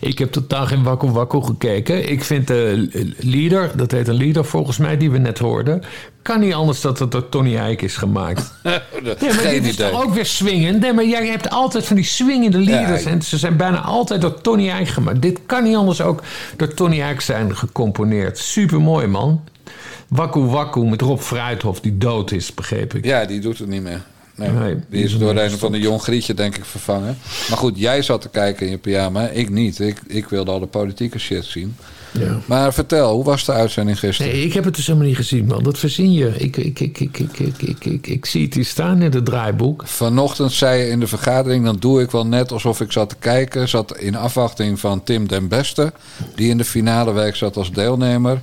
ik 0.00 0.18
heb 0.18 0.32
totaal 0.32 0.66
geen 0.66 0.82
wakku 0.82 1.10
wakku 1.10 1.42
gekeken. 1.42 2.10
Ik 2.10 2.24
vind 2.24 2.46
de 2.46 2.88
leader, 3.18 3.76
dat 3.76 3.90
heet 3.90 4.08
een 4.08 4.14
leader 4.14 4.44
volgens 4.44 4.78
mij, 4.78 4.96
die 4.96 5.10
we 5.10 5.18
net 5.18 5.38
hoorden... 5.38 5.82
kan 6.22 6.40
niet 6.40 6.54
anders 6.54 6.80
dat 6.80 6.98
het 6.98 7.12
door 7.12 7.28
Tony 7.28 7.56
Eijk 7.56 7.82
is 7.82 7.96
gemaakt. 7.96 8.52
Nee, 9.02 9.34
maar 9.34 9.50
dit 9.50 9.66
is 9.66 9.76
toch 9.76 10.04
ook 10.04 10.14
weer 10.14 10.26
swingend? 10.26 10.80
Nee, 10.80 10.92
maar 10.92 11.06
jij 11.06 11.26
hebt 11.26 11.50
altijd 11.50 11.86
van 11.86 11.96
die 11.96 12.04
swingende 12.04 12.58
leaders... 12.58 13.02
Ja, 13.02 13.10
en 13.10 13.22
ze 13.22 13.38
zijn 13.38 13.56
bijna 13.56 13.80
altijd 13.80 14.20
door 14.20 14.40
Tony 14.40 14.68
Eijk 14.68 14.88
gemaakt. 14.88 15.22
Dit 15.22 15.40
kan 15.46 15.64
niet 15.64 15.76
anders 15.76 16.00
ook 16.00 16.22
door 16.56 16.74
Tony 16.74 17.00
Eijk 17.00 17.20
zijn 17.20 17.56
gecomponeerd. 17.56 18.38
Supermooi, 18.38 19.06
man. 19.06 19.40
Wakku 20.08 20.40
Wakku 20.40 20.84
met 20.84 21.00
Rob 21.00 21.18
Fruithof, 21.18 21.80
die 21.80 21.98
dood 21.98 22.30
is, 22.30 22.54
begreep 22.54 22.94
ik. 22.94 23.04
Ja, 23.04 23.24
die 23.24 23.40
doet 23.40 23.58
het 23.58 23.68
niet 23.68 23.82
meer. 23.82 24.02
Nee, 24.40 24.50
Nee, 24.50 24.76
die 24.88 25.04
is 25.04 25.18
door 25.18 25.36
een 25.36 25.50
van 25.50 25.72
de 25.72 25.78
jong 25.78 26.02
Grietje, 26.02 26.34
denk 26.34 26.56
ik, 26.56 26.64
vervangen. 26.64 27.18
Maar 27.48 27.58
goed, 27.58 27.78
jij 27.78 28.02
zat 28.02 28.20
te 28.20 28.28
kijken 28.28 28.66
in 28.66 28.72
je 28.72 28.78
pyjama. 28.78 29.28
Ik 29.28 29.50
niet. 29.50 29.78
Ik, 29.78 30.00
ik 30.06 30.28
wilde 30.28 30.50
al 30.50 30.60
de 30.60 30.66
politieke 30.66 31.18
shit 31.18 31.44
zien. 31.44 31.76
Ja. 32.12 32.38
Maar 32.46 32.74
vertel, 32.74 33.14
hoe 33.14 33.24
was 33.24 33.44
de 33.44 33.52
uitzending 33.52 33.98
gisteren? 33.98 34.32
Nee, 34.32 34.44
ik 34.44 34.52
heb 34.52 34.64
het 34.64 34.74
dus 34.74 34.86
helemaal 34.86 35.08
niet 35.08 35.16
gezien, 35.16 35.46
man. 35.46 35.62
Dat 35.62 35.78
verzin 35.78 36.12
je. 36.12 36.34
Ik, 36.36 36.56
ik, 36.56 36.80
ik, 36.80 37.00
ik, 37.00 37.18
ik, 37.18 37.38
ik, 37.38 37.62
ik, 37.62 37.84
ik, 37.84 38.06
ik 38.06 38.26
zie 38.26 38.44
het 38.44 38.54
hier 38.54 38.64
staan 38.64 39.02
in 39.02 39.12
het 39.12 39.24
draaiboek. 39.24 39.82
Vanochtend 39.86 40.52
zei 40.52 40.82
je 40.82 40.88
in 40.88 41.00
de 41.00 41.06
vergadering, 41.06 41.64
dan 41.64 41.76
doe 41.78 42.02
ik 42.02 42.10
wel 42.10 42.26
net 42.26 42.52
alsof 42.52 42.80
ik 42.80 42.92
zat 42.92 43.08
te 43.08 43.16
kijken. 43.18 43.68
Zat 43.68 43.96
in 43.98 44.16
afwachting 44.16 44.80
van 44.80 45.02
Tim 45.02 45.28
den 45.28 45.48
Beste, 45.48 45.92
die 46.34 46.50
in 46.50 46.56
de 46.56 46.64
finale 46.64 47.12
week 47.12 47.36
zat 47.36 47.56
als 47.56 47.72
deelnemer. 47.72 48.40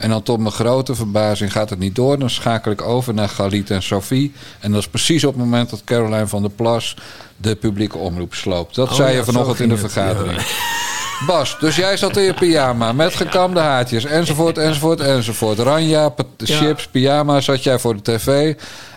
En 0.00 0.10
dan 0.10 0.22
tot 0.22 0.38
mijn 0.38 0.52
grote 0.52 0.94
verbazing 0.94 1.52
gaat 1.52 1.70
het 1.70 1.78
niet 1.78 1.94
door. 1.94 2.18
Dan 2.18 2.30
schakel 2.30 2.72
ik 2.72 2.82
over 2.82 3.14
naar 3.14 3.28
Galit 3.28 3.70
en 3.70 3.82
Sophie. 3.82 4.32
En 4.60 4.72
dat 4.72 4.80
is 4.80 4.88
precies 4.88 5.24
op 5.24 5.34
het 5.34 5.42
moment 5.42 5.70
dat 5.70 5.84
Caroline 5.84 6.26
van 6.26 6.42
der 6.42 6.50
Plas 6.50 6.96
de 7.36 7.54
publieke 7.54 7.98
omroep 7.98 8.34
sloopt. 8.34 8.74
Dat 8.74 8.88
Oh 8.88 8.94
zei 8.94 9.10
ja, 9.10 9.16
je 9.16 9.24
vanochtend 9.24 9.60
in 9.60 9.68
de 9.68 9.76
vergadering. 9.76 10.42
Bas, 11.26 11.58
dus 11.58 11.76
jij 11.76 11.96
zat 11.96 12.16
in 12.16 12.22
je 12.22 12.34
pyjama 12.34 12.92
met 12.92 13.14
gekamde 13.14 13.60
haartjes, 13.60 14.04
enzovoort, 14.04 14.58
enzovoort, 14.58 15.00
enzovoort. 15.00 15.58
Ranja, 15.58 16.14
chips, 16.36 16.86
pyjama, 16.86 17.40
zat 17.40 17.62
jij 17.62 17.78
voor 17.78 17.96
de 17.96 18.02
tv. 18.02 18.54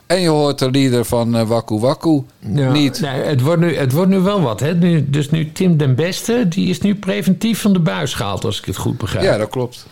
En 0.07 0.21
je 0.21 0.29
hoort 0.29 0.59
de 0.59 0.71
lieder 0.71 1.05
van 1.05 1.35
eh 1.35 1.47
Waku 1.47 1.79
Waku 1.79 2.23
Ja, 2.39 2.71
niet. 2.71 3.01
Nee, 3.01 3.21
het, 3.21 3.41
wordt 3.41 3.61
nu, 3.61 3.75
het 3.75 3.91
wordt 3.91 4.11
nu 4.11 4.19
wel 4.19 4.41
wat. 4.41 4.59
Hè? 4.59 4.75
Nu, 4.75 5.09
dus 5.09 5.29
nu 5.29 5.51
Tim 5.51 5.77
den 5.77 5.95
Beste, 5.95 6.45
die 6.47 6.69
is 6.69 6.79
nu 6.81 6.95
preventief 6.95 7.61
van 7.61 7.73
de 7.73 7.79
buis 7.79 8.13
gehaald, 8.13 8.45
als 8.45 8.59
ik 8.59 8.65
het 8.65 8.77
goed 8.77 8.97
begrijp. 8.97 9.25
Ja, 9.25 9.37
dat 9.37 9.49
klopt. 9.49 9.85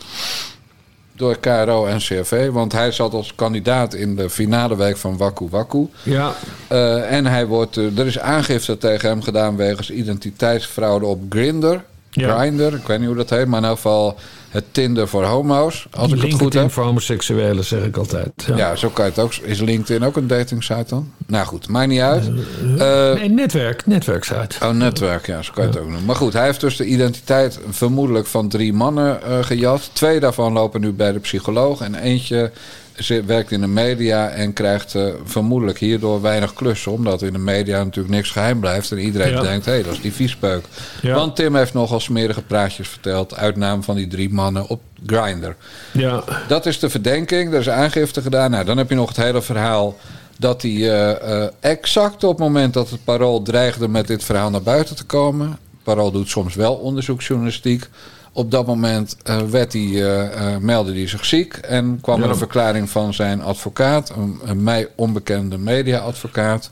Door 1.21 1.37
KRO 1.39 1.85
en 1.85 1.97
CRV, 1.97 2.49
want 2.49 2.71
hij 2.71 2.91
zat 2.91 3.13
als 3.13 3.35
kandidaat 3.35 3.93
in 3.93 4.15
de 4.15 4.29
finale 4.29 4.75
week 4.75 4.97
van 4.97 5.17
Waku 5.17 5.47
Waku. 5.49 5.87
Ja, 6.03 6.33
Eh, 6.67 7.11
en 7.11 7.25
hij 7.25 7.45
wordt, 7.45 7.77
eh, 7.77 7.97
er 7.99 8.05
is 8.05 8.19
aangifte 8.19 8.77
tegen 8.77 9.09
hem 9.09 9.21
gedaan 9.21 9.55
wegens 9.55 9.91
identiteitsfraude 9.91 11.05
op 11.05 11.21
Grindr. 11.29 11.75
Ja. 12.09 12.37
Grindr, 12.37 12.63
ik 12.75 12.87
weet 12.87 12.97
niet 12.99 13.07
hoe 13.07 13.15
dat 13.17 13.29
heet, 13.29 13.47
maar 13.47 13.59
in 13.59 13.65
elk 13.65 13.75
geval 13.75 14.15
het 14.51 14.63
Tinder 14.71 15.07
voor 15.07 15.23
homo's. 15.23 15.87
Als 15.91 16.11
ik 16.11 16.21
het 16.21 16.33
goed 16.33 16.53
heb. 16.53 16.71
voor 16.71 16.83
homoseksuelen, 16.83 17.63
zeg 17.63 17.83
ik 17.83 17.97
altijd. 17.97 18.31
Ja. 18.47 18.57
Ja, 18.57 18.75
zo 18.75 18.89
kan 18.89 19.05
je 19.05 19.11
het 19.11 19.19
ook. 19.19 19.33
Is 19.33 19.59
LinkedIn 19.59 20.03
ook 20.03 20.15
een 20.15 20.27
dating 20.27 20.63
site 20.63 20.85
dan? 20.87 21.11
Nou 21.27 21.45
goed, 21.45 21.67
maakt 21.67 21.87
niet 21.87 21.99
uit. 21.99 22.31
Eh, 22.77 23.13
Nee, 23.13 23.29
netwerk, 23.29 23.85
netwerksite. 23.85 24.55
Oh, 24.65 24.69
netwerk, 24.69 25.25
ja, 25.27 25.41
zo 25.41 25.51
kan 25.53 25.63
je 25.63 25.69
het 25.69 25.79
ook 25.79 25.85
noemen. 25.85 26.05
Maar 26.05 26.15
goed, 26.15 26.33
hij 26.33 26.45
heeft 26.45 26.59
dus 26.61 26.75
de 26.77 26.85
identiteit 26.85 27.59
vermoedelijk 27.69 28.27
van 28.27 28.49
drie 28.49 28.73
mannen 28.73 29.23
eh, 29.23 29.37
gejat. 29.41 29.89
Twee 29.93 30.19
daarvan 30.19 30.53
lopen 30.53 30.81
nu 30.81 30.91
bij 30.91 31.11
de 31.11 31.19
psycholoog. 31.19 31.81
En 31.81 31.95
eentje 31.95 32.51
zit- 32.95 33.25
werkt 33.25 33.51
in 33.51 33.61
de 33.61 33.67
media 33.67 34.29
en 34.29 34.53
krijgt 34.53 34.95
eh, 34.95 35.03
vermoedelijk 35.23 35.79
hierdoor 35.79 36.21
weinig 36.21 36.53
klussen. 36.53 36.91
Omdat 36.91 37.21
in 37.21 37.33
de 37.33 37.39
media 37.39 37.83
natuurlijk 37.83 38.13
niks 38.15 38.29
geheim 38.31 38.59
blijft. 38.59 38.91
En 38.91 38.97
iedereen 38.99 39.31
Ja. 39.31 39.41
denkt, 39.41 39.65
hé, 39.65 39.71
hey, 39.71 39.83
dat 39.83 39.93
is 39.93 40.01
die 40.01 40.13
viespeuk. 40.13 40.65
Ja. 41.01 41.15
Want 41.15 41.35
Tim 41.35 41.55
heeft 41.55 41.73
nogal 41.73 41.99
smerige 41.99 42.41
praatjes 42.41 42.87
verteld... 42.87 43.35
uit 43.35 43.55
naam 43.55 43.83
van 43.83 43.95
die 43.95 44.07
drie 44.07 44.29
mannen 44.33 44.67
op 44.67 44.81
Grindr. 45.05 45.51
Ja, 45.91 46.23
Dat 46.47 46.65
is 46.65 46.79
de 46.79 46.89
verdenking. 46.89 47.53
Er 47.53 47.59
is 47.59 47.69
aangifte 47.69 48.21
gedaan. 48.21 48.51
Nou, 48.51 48.65
dan 48.65 48.77
heb 48.77 48.89
je 48.89 48.95
nog 48.95 49.07
het 49.07 49.17
hele 49.17 49.41
verhaal 49.41 49.97
dat 50.37 50.61
hij 50.61 50.71
eh, 50.71 51.43
eh, 51.43 51.49
exact 51.59 52.23
op 52.23 52.29
het 52.29 52.39
moment 52.39 52.73
dat 52.73 52.89
het 52.89 53.03
parool 53.03 53.41
dreigde 53.41 53.87
met 53.87 54.07
dit 54.07 54.23
verhaal 54.23 54.49
naar 54.49 54.61
buiten 54.61 54.95
te 54.95 55.03
komen. 55.05 55.57
Parool 55.83 56.11
doet 56.11 56.29
soms 56.29 56.55
wel 56.55 56.73
onderzoeksjournalistiek. 56.73 57.89
Op 58.33 58.51
dat 58.51 58.65
moment 58.65 59.17
eh, 59.23 59.41
werd 59.41 59.73
hij, 59.73 59.81
eh, 59.81 60.53
eh, 60.53 60.61
meldde 60.61 60.93
hij 60.93 61.07
zich 61.07 61.25
ziek 61.25 61.53
en 61.53 61.99
kwam 62.01 62.17
Ja. 62.19 62.23
er 62.23 62.29
een 62.29 62.35
verklaring 62.37 62.89
van 62.89 63.13
zijn 63.13 63.41
advocaat, 63.41 64.09
een, 64.09 64.39
een 64.45 64.63
mij 64.63 64.87
onbekende 64.95 65.57
media-advocaat. 65.57 66.71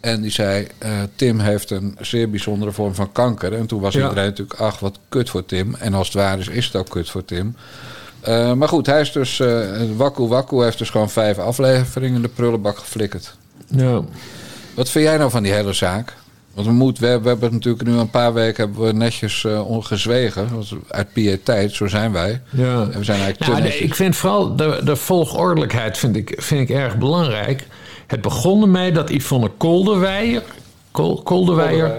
En 0.00 0.20
die 0.20 0.30
zei: 0.30 0.66
Tim 1.14 1.38
heeft 1.40 1.70
een 1.70 1.96
zeer 2.00 2.30
bijzondere 2.30 2.72
vorm 2.72 2.94
van 2.94 3.12
kanker. 3.12 3.52
En 3.52 3.66
toen 3.66 3.80
was 3.80 3.94
Ja. 3.94 4.02
iedereen 4.02 4.24
natuurlijk: 4.24 4.60
ach, 4.60 4.78
wat 4.78 4.98
kut 5.08 5.30
voor 5.30 5.44
Tim. 5.46 5.74
En 5.74 5.94
als 5.94 6.06
het 6.06 6.16
waar 6.16 6.38
is, 6.38 6.48
is 6.48 6.66
het 6.66 6.76
ook 6.76 6.88
kut 6.88 7.10
voor 7.10 7.24
Tim. 7.24 7.56
Maar 8.56 8.68
goed, 8.68 8.86
hij 8.86 9.00
is 9.00 9.12
dus. 9.12 9.42
Waku 9.96 10.26
Waku 10.26 10.62
heeft 10.62 10.78
dus 10.78 10.90
gewoon 10.90 11.10
vijf 11.10 11.38
afleveringen 11.38 12.16
in 12.16 12.22
de 12.22 12.28
prullenbak 12.28 12.78
geflikkerd. 12.78 13.36
ja. 13.66 14.02
Wat 14.74 14.88
vind 14.90 15.04
jij 15.04 15.16
nou 15.16 15.30
van 15.30 15.42
die 15.42 15.52
hele 15.52 15.72
zaak? 15.72 16.14
Want 16.56 16.68
we, 16.68 16.74
moeten, 16.74 17.02
we, 17.02 17.08
hebben- 17.08 17.24
we 17.24 17.28
hebben 17.40 17.52
natuurlijk 17.52 17.88
nu 17.88 17.92
een 17.96 18.10
paar 18.10 18.34
weken 18.34 18.64
hebben 18.64 18.84
we 18.86 18.92
netjes 18.92 19.44
eh 19.44 19.68
ongezwegen. 19.68 20.48
Want 20.54 20.72
Uit 20.88 21.12
pietijd, 21.12 21.72
zo 21.72 21.86
zijn 21.86 22.12
wij. 22.12 22.40
ja. 22.50 22.80
En 22.90 22.98
we 22.98 23.04
zijn 23.04 23.20
eigenlijk 23.20 23.60
Nou, 23.62 23.72
ik 23.74 23.94
vind 23.94 24.16
vooral 24.16 24.56
de, 24.56 24.80
de 24.84 24.96
volgordelijkheid 24.96 25.98
vind 25.98 26.16
ik, 26.16 26.34
vind 26.36 26.70
ik 26.70 26.76
erg 26.76 26.96
belangrijk. 26.98 27.66
Het 28.06 28.20
begon 28.20 28.62
ermee 28.62 28.92
dat 28.92 29.10
Yvonne 29.10 29.50
Kolderweijer... 29.56 30.42
Kol, 30.90 31.22
Kolderweijer 31.22 31.94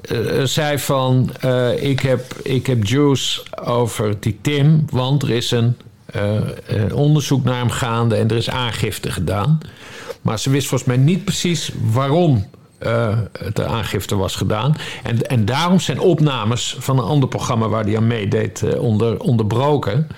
eh, 0.00 0.42
zei 0.44 0.78
van... 0.78 1.30
eh, 1.40 1.82
ik, 1.82 2.00
heb, 2.00 2.34
ik 2.42 2.66
heb 2.66 2.84
juice 2.86 3.40
over 3.64 4.16
die 4.20 4.38
Tim, 4.42 4.84
want 4.90 5.22
er 5.22 5.30
is 5.30 5.50
een 5.50 5.76
eh, 6.06 6.36
eh, 6.36 6.96
onderzoek 6.96 7.44
naar 7.44 7.58
hem 7.58 7.70
gaande... 7.70 8.16
en 8.16 8.28
er 8.28 8.36
is 8.36 8.50
aangifte 8.50 9.10
gedaan. 9.10 9.58
Maar 10.22 10.38
ze 10.38 10.50
wist 10.50 10.68
volgens 10.68 10.88
mij 10.88 10.98
niet 10.98 11.24
precies 11.24 11.70
waarom 11.92 12.46
eh, 12.78 13.18
de 13.52 13.66
aangifte 13.66 14.16
was 14.16 14.36
gedaan. 14.36 14.74
En, 15.02 15.26
en 15.26 15.44
daarom 15.44 15.80
zijn 15.80 16.00
opnames 16.00 16.76
van 16.78 16.98
een 16.98 17.04
ander 17.04 17.28
programma... 17.28 17.68
waar 17.68 17.84
hij 17.84 17.96
aan 17.96 18.06
meedeed, 18.06 18.62
eh, 18.62 18.82
onder, 18.82 19.20
onderbroken... 19.20 20.08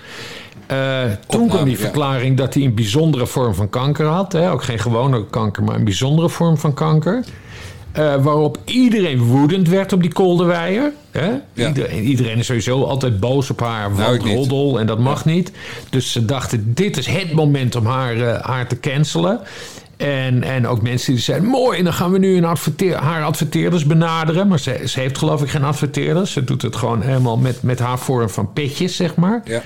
Eh, 0.67 1.01
toen 1.27 1.47
kwam 1.47 1.63
die 1.63 1.73
ja. 1.73 1.79
verklaring 1.79 2.37
dat 2.37 2.53
hij 2.53 2.63
een 2.63 2.75
bijzondere 2.75 3.27
vorm 3.27 3.55
van 3.55 3.69
kanker 3.69 4.05
had. 4.05 4.31
Hè? 4.31 4.51
Ook 4.51 4.63
geen 4.63 4.79
gewone 4.79 5.25
kanker, 5.25 5.63
maar 5.63 5.75
een 5.75 5.83
bijzondere 5.83 6.29
vorm 6.29 6.57
van 6.57 6.73
kanker. 6.73 7.23
Waarop 7.93 8.57
iedereen 8.65 9.19
woedend 9.19 9.67
werd 9.67 9.93
op 9.93 10.01
die 10.01 10.13
Kolderweijer. 10.13 10.91
Ja. 11.11 11.41
Iedereen, 11.67 12.03
iedereen 12.03 12.37
is 12.37 12.45
sowieso 12.45 12.83
altijd 12.83 13.19
boos 13.19 13.49
op 13.49 13.59
haar. 13.59 13.91
Nou, 13.91 14.15
ik 14.15 14.23
niet. 14.23 14.35
roddel 14.35 14.79
en 14.79 14.87
dat 14.87 14.99
mag 14.99 15.25
niet. 15.25 15.51
Dus 15.89 16.11
ze 16.11 16.25
dachten, 16.25 16.73
dit 16.73 16.97
is 16.97 17.05
het 17.05 17.33
moment 17.33 17.75
om 17.75 17.85
haar, 17.85 18.41
haar 18.41 18.67
te 18.67 18.79
cancelen. 18.79 19.39
En, 20.01 20.43
en 20.43 20.67
ook 20.67 20.81
mensen 20.81 21.13
die 21.13 21.21
zeiden, 21.21 21.49
mooi, 21.49 21.77
en 21.77 21.83
dan 21.83 21.93
gaan 21.93 22.11
we 22.11 22.17
nu 22.19 22.37
een 22.37 22.45
adverteer, 22.45 22.95
haar 22.95 23.23
adverteerders 23.23 23.85
benaderen. 23.85 24.47
Maar 24.47 24.59
ze, 24.59 24.81
ze 24.85 24.99
heeft 24.99 25.17
geloof 25.17 25.41
ik 25.41 25.49
geen 25.49 25.63
adverteerders. 25.63 26.31
Ze 26.31 26.43
doet 26.43 26.61
het 26.61 26.75
gewoon 26.75 27.01
helemaal 27.01 27.37
met, 27.37 27.63
met 27.63 27.79
haar 27.79 27.99
vorm 27.99 28.29
van 28.29 28.53
petjes, 28.53 28.95
zeg 28.95 29.15
maar. 29.15 29.41
Ja. 29.45 29.61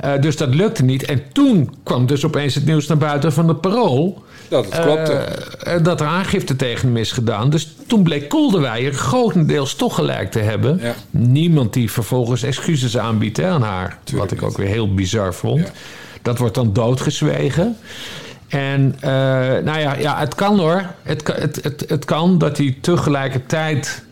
Eh, 0.00 0.20
dus 0.20 0.36
dat 0.36 0.54
lukte 0.54 0.84
niet. 0.84 1.04
En 1.04 1.22
toen 1.32 1.74
kwam 1.82 2.06
dus 2.06 2.24
opeens 2.24 2.54
het 2.54 2.64
nieuws 2.66 2.86
naar 2.86 2.96
buiten 2.96 3.32
van 3.32 3.48
het 3.48 3.60
parool. 3.60 4.24
Dat 4.48 4.64
het 4.64 4.80
klopte. 4.84 5.12
eh, 5.12 5.74
eh, 5.74 5.82
dat 5.84 6.00
er 6.00 6.06
aangifte 6.06 6.56
tegen 6.56 6.86
hem 6.88 6.96
is 6.96 7.12
gedaan. 7.12 7.50
Dus 7.50 7.76
toen 7.86 8.02
bleek 8.02 8.28
Kolderweijer 8.28 8.92
grotendeels 8.94 9.74
toch 9.74 9.94
gelijk 9.94 10.30
te 10.30 10.38
hebben. 10.38 10.78
Ja. 10.82 10.94
Niemand 11.10 11.72
die 11.72 11.90
vervolgens 11.90 12.42
excuses 12.42 12.98
aanbiedt 12.98 13.36
hè, 13.36 13.46
aan 13.48 13.62
haar. 13.62 13.98
Tuurlijk 14.04 14.30
wat 14.30 14.38
ik 14.38 14.44
niet. 14.44 14.50
ook 14.50 14.56
weer 14.64 14.72
heel 14.74 14.94
bizar 14.94 15.34
vond. 15.34 15.60
Ja. 15.60 15.72
Dat 16.22 16.38
wordt 16.38 16.54
dan 16.54 16.72
doodgezwegen. 16.72 17.76
En 18.48 18.94
eh, 19.00 19.10
nou 19.64 19.78
ja, 19.78 19.94
ja, 19.94 20.18
het 20.18 20.34
kan 20.34 20.58
hoor. 20.58 20.84
Het, 21.02 21.22
kan- 21.22 21.34
het, 21.36 21.58
het, 21.62 21.84
het 21.88 22.04
kan 22.04 22.38
dat 22.38 22.56
hij 22.56 22.78
tegelijkertijd 22.80 24.04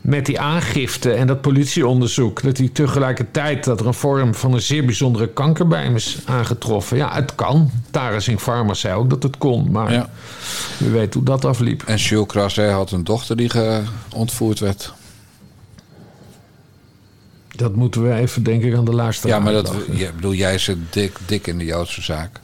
met 0.00 0.26
die 0.26 0.40
aangifte 0.40 1.12
en 1.12 1.26
dat 1.26 1.40
politieonderzoek... 1.40 2.42
dat 2.42 2.56
hij 2.58 2.68
tegelijkertijd 2.72 3.64
dat 3.64 3.80
er 3.80 3.86
een 3.86 3.94
vorm 3.94 4.34
van 4.34 4.52
een 4.52 4.60
zeer 4.60 4.84
bijzondere 4.84 5.28
kanker 5.28 5.66
bij 5.68 5.82
hem 5.82 5.94
is 5.96 6.18
aangetroffen. 6.24 6.96
Ja, 6.96 7.14
het 7.14 7.34
kan. 7.34 7.70
Tarising 7.90 8.40
Pharma 8.40 8.74
zei 8.74 8.94
ook 8.94 9.10
dat 9.10 9.22
het 9.22 9.38
kon. 9.38 9.70
Maar 9.70 9.92
Ja. 9.92 10.10
wie 10.78 10.90
weet 10.90 11.14
hoe 11.14 11.22
dat 11.22 11.44
afliep. 11.44 11.82
En 11.86 11.96
Jules 11.96 12.26
Crasset 12.26 12.70
had 12.70 12.90
een 12.90 13.04
dochter 13.04 13.36
die 13.36 13.50
ge- 13.50 13.82
ontvoerd 14.14 14.58
werd. 14.58 14.92
Dat 17.56 17.74
moeten 17.74 18.02
we 18.08 18.14
even, 18.14 18.42
denk 18.42 18.62
ik, 18.62 18.76
aan 18.76 18.84
de 18.84 18.94
luisteraar 18.94 19.36
Ja, 19.36 19.42
maar 19.42 19.52
dat, 19.52 19.74
ja, 19.90 20.10
bedoel, 20.12 20.34
jij 20.34 20.58
zit 20.58 20.78
dik, 20.90 21.16
dik 21.26 21.46
in 21.46 21.58
de 21.58 21.64
Joodse 21.64 22.02
zaak. 22.02 22.40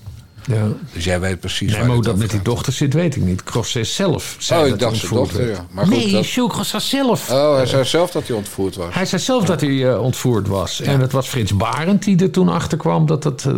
Ja. 0.46 0.66
Dus 0.92 1.04
jij 1.04 1.20
weet 1.20 1.40
precies 1.40 1.68
Nee, 1.68 1.76
waar 1.76 1.86
maar 1.86 1.94
hoe 1.96 2.04
dat 2.04 2.16
met 2.16 2.30
die 2.30 2.42
dochter 2.42 2.72
zit, 2.72 2.94
weet 2.94 3.16
ik 3.16 3.22
niet. 3.22 3.42
Crosset 3.44 3.86
zelf 3.86 4.36
zei 4.38 4.60
Oh, 4.60 4.66
ik 4.66 4.70
dat 4.72 4.80
dacht 4.80 4.96
zijn 4.96 5.12
dochter, 5.14 5.50
ja. 5.50 5.66
Maar 5.70 5.86
goed, 5.86 5.96
nee, 5.96 6.12
dat- 6.12 6.28
Jules 6.30 6.74
zelf. 6.88 7.30
Oh, 7.30 7.54
hij 7.56 7.66
zei 7.66 7.84
zelf 7.84 8.10
dat 8.10 8.26
hij 8.28 8.36
ontvoerd 8.36 8.76
was. 8.76 8.94
Hij 8.94 9.06
zei 9.06 9.22
zelf 9.22 9.44
dat 9.44 9.60
hij 9.60 9.88
eh, 9.92 10.02
ontvoerd 10.02 10.48
was. 10.48 10.80
En 10.80 11.00
het 11.00 11.12
was 11.12 11.26
Frits 11.28 11.56
Barend 11.56 12.02
die 12.04 12.22
er 12.22 12.30
toen 12.30 12.48
achter 12.48 12.78
kwam 12.78 13.06
dat 13.06 13.24
het. 13.24 13.44
eh, 13.44 13.52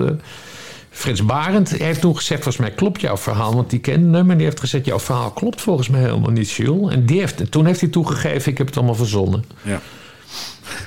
Frits 0.90 1.24
Barend 1.24 1.70
heeft 1.70 2.00
toen 2.00 2.16
gezegd: 2.16 2.42
Volgens 2.42 2.66
mij 2.66 2.74
klopt 2.74 3.00
jouw 3.00 3.16
verhaal. 3.16 3.54
Want 3.54 3.70
die 3.70 3.78
kende 3.78 4.18
hem 4.18 4.30
en 4.30 4.36
die 4.36 4.46
heeft 4.46 4.60
gezegd: 4.60 4.84
Jouw 4.84 5.00
verhaal 5.00 5.30
klopt 5.30 5.60
volgens 5.60 5.88
mij 5.88 6.00
helemaal 6.00 6.30
niet, 6.30 6.50
Jules. 6.50 6.92
En 6.94 7.06
die 7.06 7.20
heeft, 7.20 7.50
toen 7.50 7.66
heeft 7.66 7.80
hij 7.80 7.88
toegegeven: 7.88 8.50
Ik 8.52 8.58
heb 8.58 8.66
het 8.66 8.76
allemaal 8.76 8.94
verzonnen. 8.94 9.44
Ja. 9.62 9.80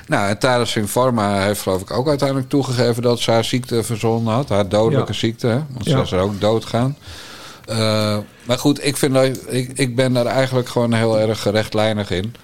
Nou, 0.06 0.36
en 0.40 0.66
Singh 0.66 0.88
Pharma 0.90 1.42
heeft 1.42 1.60
geloof 1.62 1.80
ik 1.80 1.90
ook 1.90 2.08
uiteindelijk 2.08 2.48
toegegeven 2.48 3.02
dat 3.02 3.20
ze 3.20 3.30
haar 3.30 3.44
ziekte 3.44 3.82
verzonnen 3.82 4.32
had. 4.34 4.48
Haar 4.48 4.68
dodelijke 4.68 5.12
Ja. 5.12 5.18
ziekte, 5.18 5.46
hè? 5.46 5.60
want 5.72 5.84
ze 5.84 5.90
Ja. 5.90 6.00
is 6.02 6.12
er 6.12 6.20
ook 6.20 6.40
doodgaan. 6.40 6.96
Eh, 7.66 8.18
maar 8.44 8.58
goed, 8.58 8.84
ik, 8.84 8.96
vind 8.96 9.14
dat, 9.14 9.38
ik, 9.48 9.70
ik 9.74 9.96
ben 9.96 10.12
daar 10.12 10.26
eigenlijk 10.26 10.68
gewoon 10.68 10.92
heel 10.92 11.18
erg 11.18 11.42
gerechtlijnig 11.42 12.10
in. 12.10 12.34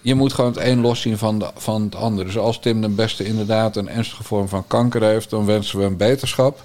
Je 0.00 0.14
moet 0.14 0.32
gewoon 0.32 0.50
het 0.52 0.62
een 0.64 0.80
loszien 0.80 1.18
van, 1.18 1.38
de, 1.38 1.50
van 1.56 1.82
het 1.82 1.94
ander. 1.94 2.24
Dus 2.24 2.38
als 2.38 2.60
Tim 2.60 2.80
de 2.80 2.88
Beste 2.88 3.24
inderdaad 3.24 3.76
een 3.76 3.88
ernstige 3.88 4.22
vorm 4.24 4.48
van 4.48 4.66
kanker 4.66 5.02
heeft... 5.02 5.30
dan 5.30 5.44
wensen 5.46 5.78
we 5.78 5.84
hem 5.84 5.96
beterschap 5.96 6.62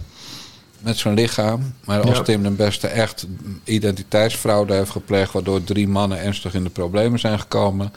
met 0.79 0.97
zijn 0.97 1.13
lichaam. 1.13 1.73
Maar 1.85 2.01
als 2.01 2.17
Ja. 2.17 2.23
Tim 2.23 2.43
de 2.43 2.49
Beste 2.49 2.87
echt 2.87 3.25
identiteitsfraude 3.63 4.73
heeft 4.73 4.89
gepleegd... 4.91 5.31
waardoor 5.31 5.63
drie 5.63 5.87
mannen 5.87 6.19
ernstig 6.19 6.53
in 6.53 6.63
de 6.63 6.69
problemen 6.69 7.19
zijn 7.19 7.39
gekomen... 7.39 7.93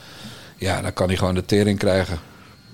ja, 0.62 0.82
dan 0.82 0.92
kan 0.92 1.08
hij 1.08 1.16
gewoon 1.16 1.34
de 1.34 1.44
tering 1.44 1.78
krijgen. 1.78 2.18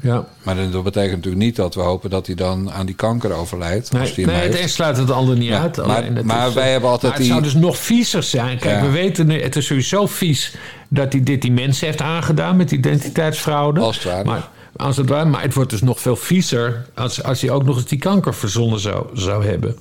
Ja. 0.01 0.25
Maar 0.43 0.57
dat 0.71 0.83
betekent 0.85 1.17
natuurlijk 1.17 1.45
niet 1.45 1.57
dat 1.57 1.75
we 1.75 1.81
hopen 1.81 2.11
dat 2.11 2.27
hij 2.27 2.35
dan 2.35 2.73
aan 2.73 2.87
die 2.87 2.95
kanker 2.95 3.33
overlijdt. 3.33 3.93
Nee, 3.93 4.01
als 4.01 4.17
nee 4.17 4.27
het 4.27 4.61
een 4.61 4.69
sluit 4.69 4.97
het 4.97 5.11
ander 5.11 5.37
niet 5.37 5.49
Ja, 5.49 5.61
uit. 5.61 5.77
maar- 5.77 6.05
maar 6.25 6.49
is, 6.49 6.55
wij 6.55 6.65
eh, 6.65 6.71
hebben 6.71 6.91
altijd 6.91 7.03
maar 7.03 7.13
het 7.13 7.21
die- 7.21 7.31
zou 7.31 7.43
dus 7.43 7.55
nog 7.55 7.77
viezer 7.79 8.23
zijn. 8.23 8.59
Kijk, 8.59 8.77
Ja. 8.81 8.83
we 8.87 8.91
weten, 8.91 9.29
het 9.31 9.57
is 9.57 9.67
sowieso 9.67 10.07
vies 10.07 10.55
dat 10.89 11.13
hij 11.13 11.23
dit 11.23 11.43
die 11.43 11.53
mensen 11.53 11.87
heeft 11.87 12.01
aangedaan 12.01 12.57
met 12.57 12.71
identiteitsfraude. 12.71 13.81
Als 13.81 13.97
het 13.97 14.05
ware. 14.05 14.25
Maar 14.25 14.49
Als 14.77 14.97
het 14.97 15.09
ware. 15.09 15.25
Maar 15.29 15.43
het 15.43 15.55
wordt 15.55 15.71
dus 15.71 15.83
nog 15.83 16.01
veel 16.01 16.17
viezer 16.17 16.87
als, 16.95 17.23
als 17.23 17.41
hij 17.41 17.51
ook 17.51 17.65
nog 17.65 17.77
eens 17.77 17.87
die 17.87 17.99
kanker 17.99 18.35
verzonnen 18.35 18.81
zou, 18.81 19.07
zou 19.13 19.45
hebben. 19.47 19.77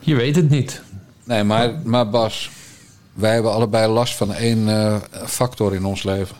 Je 0.00 0.14
weet 0.14 0.36
het 0.36 0.50
niet. 0.50 0.82
Nee, 1.24 1.44
maar, 1.44 1.72
maar 1.84 2.08
Bas, 2.10 2.50
wij 3.12 3.32
hebben 3.32 3.52
allebei 3.52 3.92
last 3.92 4.14
van 4.14 4.34
één 4.34 4.68
eh, 4.68 4.96
factor 5.26 5.74
in 5.74 5.84
ons 5.84 6.02
leven. 6.02 6.36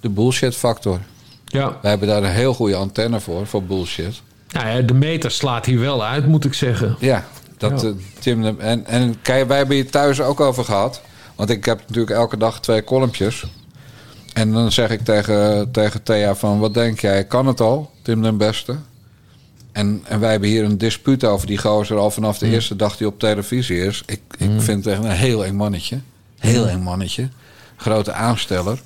De 0.00 0.08
bullshit 0.08 0.56
factor. 0.56 0.98
Ja. 1.44 1.76
Wij 1.82 1.90
hebben 1.90 2.08
daar 2.08 2.22
een 2.22 2.30
heel 2.30 2.54
goede 2.54 2.74
antenne 2.76 3.20
voor, 3.20 3.46
voor 3.46 3.62
bullshit. 3.62 4.20
Nou 4.50 4.68
ja, 4.68 4.80
de 4.80 4.94
meter 4.94 5.30
slaat 5.30 5.66
hier 5.66 5.80
wel 5.80 6.04
uit, 6.04 6.26
moet 6.26 6.44
ik 6.44 6.54
zeggen. 6.54 6.96
Ja, 7.00 7.24
dat 7.56 7.80
Ja. 7.80 7.88
eh, 7.88 7.94
Tim. 8.18 8.42
de- 8.42 8.54
En, 8.58 8.86
en 8.86 9.20
kijk, 9.22 9.48
wij 9.48 9.56
hebben 9.56 9.76
hier 9.76 9.90
thuis 9.90 10.20
ook 10.20 10.40
over 10.40 10.64
gehad. 10.64 11.00
Want 11.34 11.50
ik 11.50 11.64
heb 11.64 11.78
natuurlijk 11.80 12.10
elke 12.10 12.36
dag 12.36 12.60
twee 12.60 12.82
kolompjes. 12.82 13.44
En 14.32 14.52
dan 14.52 14.72
zeg 14.72 14.90
ik 14.90 15.00
tegen, 15.04 15.70
tegen 15.70 16.02
Thea 16.02 16.34
van... 16.34 16.58
wat 16.58 16.74
denk 16.74 17.00
jij, 17.00 17.24
kan 17.24 17.46
het 17.46 17.60
al, 17.60 17.90
Tim 18.02 18.22
den 18.22 18.36
Beste? 18.36 18.76
En, 19.72 20.02
en 20.04 20.20
wij 20.20 20.30
hebben 20.30 20.48
hier 20.48 20.64
een 20.64 20.78
dispuut 20.78 21.24
over 21.24 21.46
die 21.46 21.58
gozer... 21.58 21.96
al 21.96 22.10
vanaf 22.10 22.38
de 22.38 22.46
eerste 22.46 22.76
dag 22.76 22.96
die 22.96 23.06
op 23.06 23.18
televisie 23.18 23.84
is. 23.86 24.02
Ik, 24.06 24.20
ik 24.38 24.50
vind 24.58 24.84
het 24.84 24.94
echt 24.94 25.04
een 25.04 25.10
heel 25.10 25.44
eng 25.44 25.54
mannetje. 25.54 26.00
Heel 26.38 26.68
eng 26.68 26.82
mannetje. 26.82 27.28
Grote 27.76 28.12
aansteller. 28.12 28.80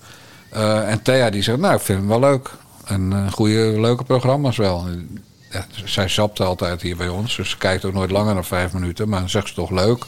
Eh, 0.52 0.90
en 0.90 1.02
Thea 1.02 1.30
die 1.30 1.42
zegt, 1.42 1.58
nou, 1.58 1.74
ik 1.74 1.80
vind 1.80 1.98
hem 1.98 2.08
wel 2.08 2.20
leuk. 2.20 2.50
En 2.84 3.12
eh, 3.12 3.32
goede, 3.32 3.80
leuke 3.80 4.04
programma's 4.04 4.56
wel. 4.56 4.86
Ja, 5.50 5.66
zij 5.84 6.08
zapt 6.08 6.40
altijd 6.40 6.82
hier 6.82 6.96
bij 6.96 7.08
ons. 7.08 7.36
Dus 7.36 7.50
ze 7.50 7.58
kijkt 7.58 7.84
ook 7.84 7.92
nooit 7.92 8.10
langer 8.10 8.34
dan 8.34 8.44
vijf 8.44 8.72
minuten. 8.72 9.08
Maar 9.08 9.20
dan 9.20 9.30
zegt 9.30 9.48
ze 9.48 9.54
toch 9.54 9.70
leuk. 9.70 10.04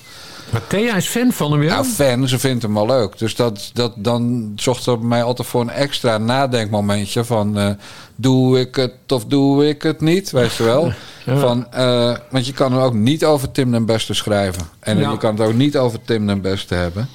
Maar 0.51 0.67
Thea 0.67 0.97
is 0.97 1.07
fan 1.07 1.33
van 1.33 1.53
hem, 1.53 1.63
ja? 1.63 1.69
Nou, 1.75 1.85
fan, 1.85 2.29
ze 2.29 2.39
vindt 2.39 2.63
hem 2.63 2.75
wel 2.75 2.87
leuk. 2.87 3.19
Dus 3.19 3.37
dat, 3.37 3.71
dat, 3.73 3.93
dan 3.97 4.53
zocht 4.57 4.83
ze 4.83 4.97
mij 4.99 5.23
altijd 5.23 5.49
voor 5.49 5.61
een 5.61 5.71
extra 5.71 6.19
nadenkmomentje 6.19 7.25
van... 7.25 7.59
eh, 7.59 7.71
doe 8.17 8.61
ik 8.61 8.75
het 8.77 8.93
of 9.09 9.25
doe 9.25 9.69
ik 9.69 9.83
het 9.83 10.01
niet, 10.01 10.31
weet 10.31 10.55
je 10.55 10.63
wel? 10.63 10.93
Van, 11.27 11.67
want 12.31 12.47
je 12.47 12.53
kan 12.53 12.73
er 12.73 12.81
ook 12.81 12.95
niet 12.95 13.25
over 13.25 13.51
Tim 13.51 13.71
den 13.71 13.87
Beste 13.87 14.15
schrijven. 14.15 14.63
En 14.81 14.99
Ja. 14.99 15.11
je 15.11 15.17
kan 15.17 15.37
het 15.39 15.47
ook 15.49 15.55
niet 15.55 15.77
over 15.77 15.99
Tim 16.05 16.27
den 16.27 16.41
Beste 16.41 16.75
hebben. 16.75 17.09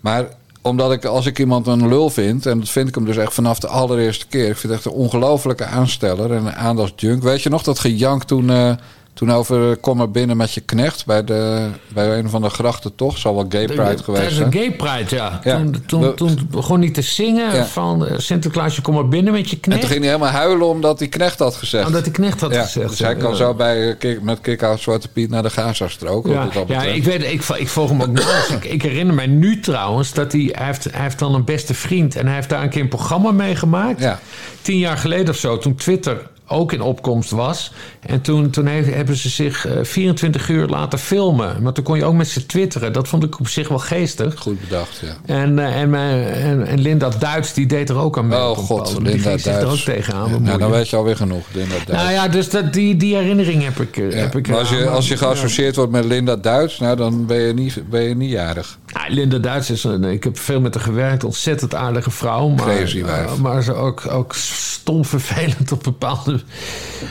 Maar 0.00 0.24
omdat 0.62 0.92
ik, 0.92 1.04
als 1.04 1.26
ik 1.26 1.38
iemand 1.38 1.66
een 1.66 1.88
lul 1.88 2.10
vind... 2.10 2.46
en 2.46 2.58
dat 2.58 2.68
vind 2.68 2.88
ik 2.88 2.94
hem 2.94 3.04
dus 3.04 3.16
echt 3.16 3.34
vanaf 3.34 3.58
de 3.58 3.68
allereerste 3.68 4.26
keer... 4.26 4.48
ik 4.48 4.56
vind 4.56 4.62
het 4.62 4.72
echt 4.72 4.84
een 4.84 5.00
ongelofelijke 5.00 5.64
aansteller 5.64 6.32
en 6.32 6.56
aandachtsjunk. 6.56 7.22
Weet 7.22 7.42
je 7.42 7.48
nog 7.48 7.62
dat 7.62 7.78
gejank 7.78 8.24
toen... 8.24 8.50
eh, 8.50 8.72
toen 9.20 9.30
over 9.32 9.76
kom 9.76 9.96
maar 9.96 10.10
binnen 10.10 10.36
met 10.36 10.52
je 10.52 10.60
knecht 10.60 11.06
bij, 11.06 11.24
de, 11.24 11.66
bij 11.88 12.18
een 12.18 12.30
van 12.30 12.42
de 12.42 12.48
grachten 12.48 12.94
toch? 12.94 13.18
Zal 13.18 13.34
wel 13.34 13.46
gay 13.48 13.66
pride 13.66 14.02
geweest 14.02 14.36
zijn. 14.36 14.52
gay 14.52 14.72
pride, 14.72 15.16
ja. 15.16 15.40
Ja. 15.44 15.56
Toen, 15.56 15.82
toen, 15.86 16.14
toen 16.14 16.48
begon 16.50 16.80
hij 16.80 16.90
te 16.90 17.02
zingen 17.02 17.54
Ja. 17.54 17.64
van... 17.66 18.06
eh, 18.06 18.18
Sinterklaasje, 18.18 18.82
kom 18.82 18.94
maar 18.94 19.08
binnen 19.08 19.32
met 19.32 19.50
je 19.50 19.54
En 19.56 19.60
knecht. 19.60 19.80
toen 19.80 19.88
ging 19.90 20.02
hij 20.02 20.12
helemaal 20.12 20.32
huilen 20.32 20.66
omdat 20.66 20.98
die 20.98 21.08
knecht 21.08 21.38
had 21.38 21.54
gezegd. 21.54 21.86
Omdat 21.86 22.04
die 22.04 22.12
knecht 22.12 22.40
had 22.40 22.52
ja, 22.52 22.62
gezegd. 22.62 22.88
Dus 22.88 22.98
hij 22.98 23.16
kan 23.16 23.30
Ja. 23.30 23.36
zo 23.36 23.54
bij, 23.54 23.96
eh, 23.98 24.20
met 24.22 24.40
Kick-Out 24.40 24.80
Zwarte 24.80 25.08
Piet 25.08 25.30
naar 25.30 25.42
de 25.42 25.50
Gaza-strook. 25.50 26.26
Ja, 26.26 26.48
ja 26.66 26.82
ik, 26.82 27.04
weet, 27.04 27.22
ik, 27.22 27.42
ik 27.48 27.68
volg 27.68 27.88
hem 27.88 28.02
ook 28.02 28.12
nauwelijks. 28.12 28.50
ik, 28.50 28.64
ik 28.64 28.82
herinner 28.82 29.14
mij 29.14 29.26
nu 29.26 29.60
trouwens 29.60 30.12
dat 30.12 30.32
hij, 30.32 30.48
hij, 30.52 30.66
heeft, 30.66 30.84
hij 30.90 31.02
heeft 31.02 31.18
dan 31.18 31.34
een 31.34 31.44
beste 31.44 31.74
vriend... 31.74 32.16
en 32.16 32.26
hij 32.26 32.34
heeft 32.34 32.48
daar 32.48 32.62
een 32.62 32.70
keer 32.70 32.82
een 32.82 32.88
programma 32.88 33.30
mee 33.32 33.56
gemaakt. 33.56 34.00
Ja. 34.00 34.20
Tien 34.62 34.78
jaar 34.78 34.96
geleden 34.98 35.28
of 35.28 35.36
zo, 35.36 35.58
toen 35.58 35.74
Twitter 35.74 36.28
ook 36.50 36.72
in 36.72 36.80
opkomst 36.80 37.30
was. 37.30 37.72
En 38.06 38.20
toen, 38.20 38.50
toen 38.50 38.66
heeft- 38.66 38.94
hebben 38.94 39.16
ze 39.16 39.28
zich 39.28 39.66
eh, 39.66 39.72
24 39.82 40.48
uur 40.48 40.66
laten 40.66 40.98
filmen. 40.98 41.62
Maar 41.62 41.72
toen 41.72 41.84
kon 41.84 41.96
je 41.96 42.04
ook 42.04 42.14
met 42.14 42.28
ze 42.28 42.46
twitteren. 42.46 42.92
Dat 42.92 43.08
vond 43.08 43.24
ik 43.24 43.40
op 43.40 43.48
zich 43.48 43.68
wel 43.68 43.78
geestig. 43.78 44.34
Goed 44.38 44.60
bedacht, 44.60 45.00
ja. 45.04 45.34
En, 45.34 45.58
eh, 45.58 45.80
en, 45.80 45.90
mijn- 45.90 46.24
en, 46.26 46.66
en 46.66 46.80
Linda 46.80 47.08
Duits, 47.18 47.52
die 47.54 47.66
deed 47.66 47.88
er 47.88 47.96
ook 47.98 48.18
aan 48.18 48.26
mee. 48.26 48.38
Oh 48.38 48.56
god, 48.56 48.78
manier. 48.78 48.94
Die 48.94 49.02
Linda 49.12 49.28
ging 49.28 49.40
zich 49.40 49.52
er 49.54 49.58
ook 49.60 49.66
Duits. 49.66 49.84
tegenaan 49.84 50.30
Ja, 50.30 50.38
nou, 50.38 50.58
dan 50.58 50.70
weet 50.70 50.88
je 50.88 50.96
alweer 50.96 51.16
genoeg, 51.16 51.44
Linda 51.52 51.74
Duits. 51.74 52.02
Nou 52.02 52.10
ja, 52.12 52.28
dus 52.28 52.50
dat, 52.50 52.72
die, 52.72 52.96
die 52.96 53.14
herinnering 53.16 53.64
heb 53.64 53.80
ik. 53.80 53.96
eh, 53.96 54.10
Ja, 54.10 54.16
Heb 54.16 54.36
ik 54.36 54.48
maar 54.48 54.58
als 54.58 54.70
je, 54.70 54.88
als 54.88 55.08
je 55.08 55.16
geassocieerd 55.16 55.76
wordt 55.76 55.92
met 55.92 56.04
Linda 56.04 56.36
Duits, 56.36 56.78
nou, 56.78 56.96
dan 56.96 57.26
ben 57.26 57.38
je 57.40 57.52
niet, 57.54 57.82
ben 57.90 58.02
je 58.02 58.16
niet 58.16 58.30
jarig. 58.30 58.78
Ja, 58.92 59.00
Linda 59.08 59.38
Duits 59.38 59.70
is 59.70 59.84
een, 59.84 60.04
ik 60.04 60.24
heb 60.24 60.38
veel 60.38 60.60
met 60.60 60.74
haar 60.74 60.82
gewerkt, 60.84 61.24
ontzettend 61.24 61.74
aardige 61.74 62.10
vrouw. 62.10 62.48
Maar, 62.48 62.66
Crazy 62.76 63.02
eh, 63.02 63.34
maar 63.34 63.62
ze 63.62 63.72
ook, 63.74 64.02
ook 64.10 64.34
stom 64.34 65.04
vervelend 65.04 65.72
op 65.72 65.82
bepaalde. 65.82 66.40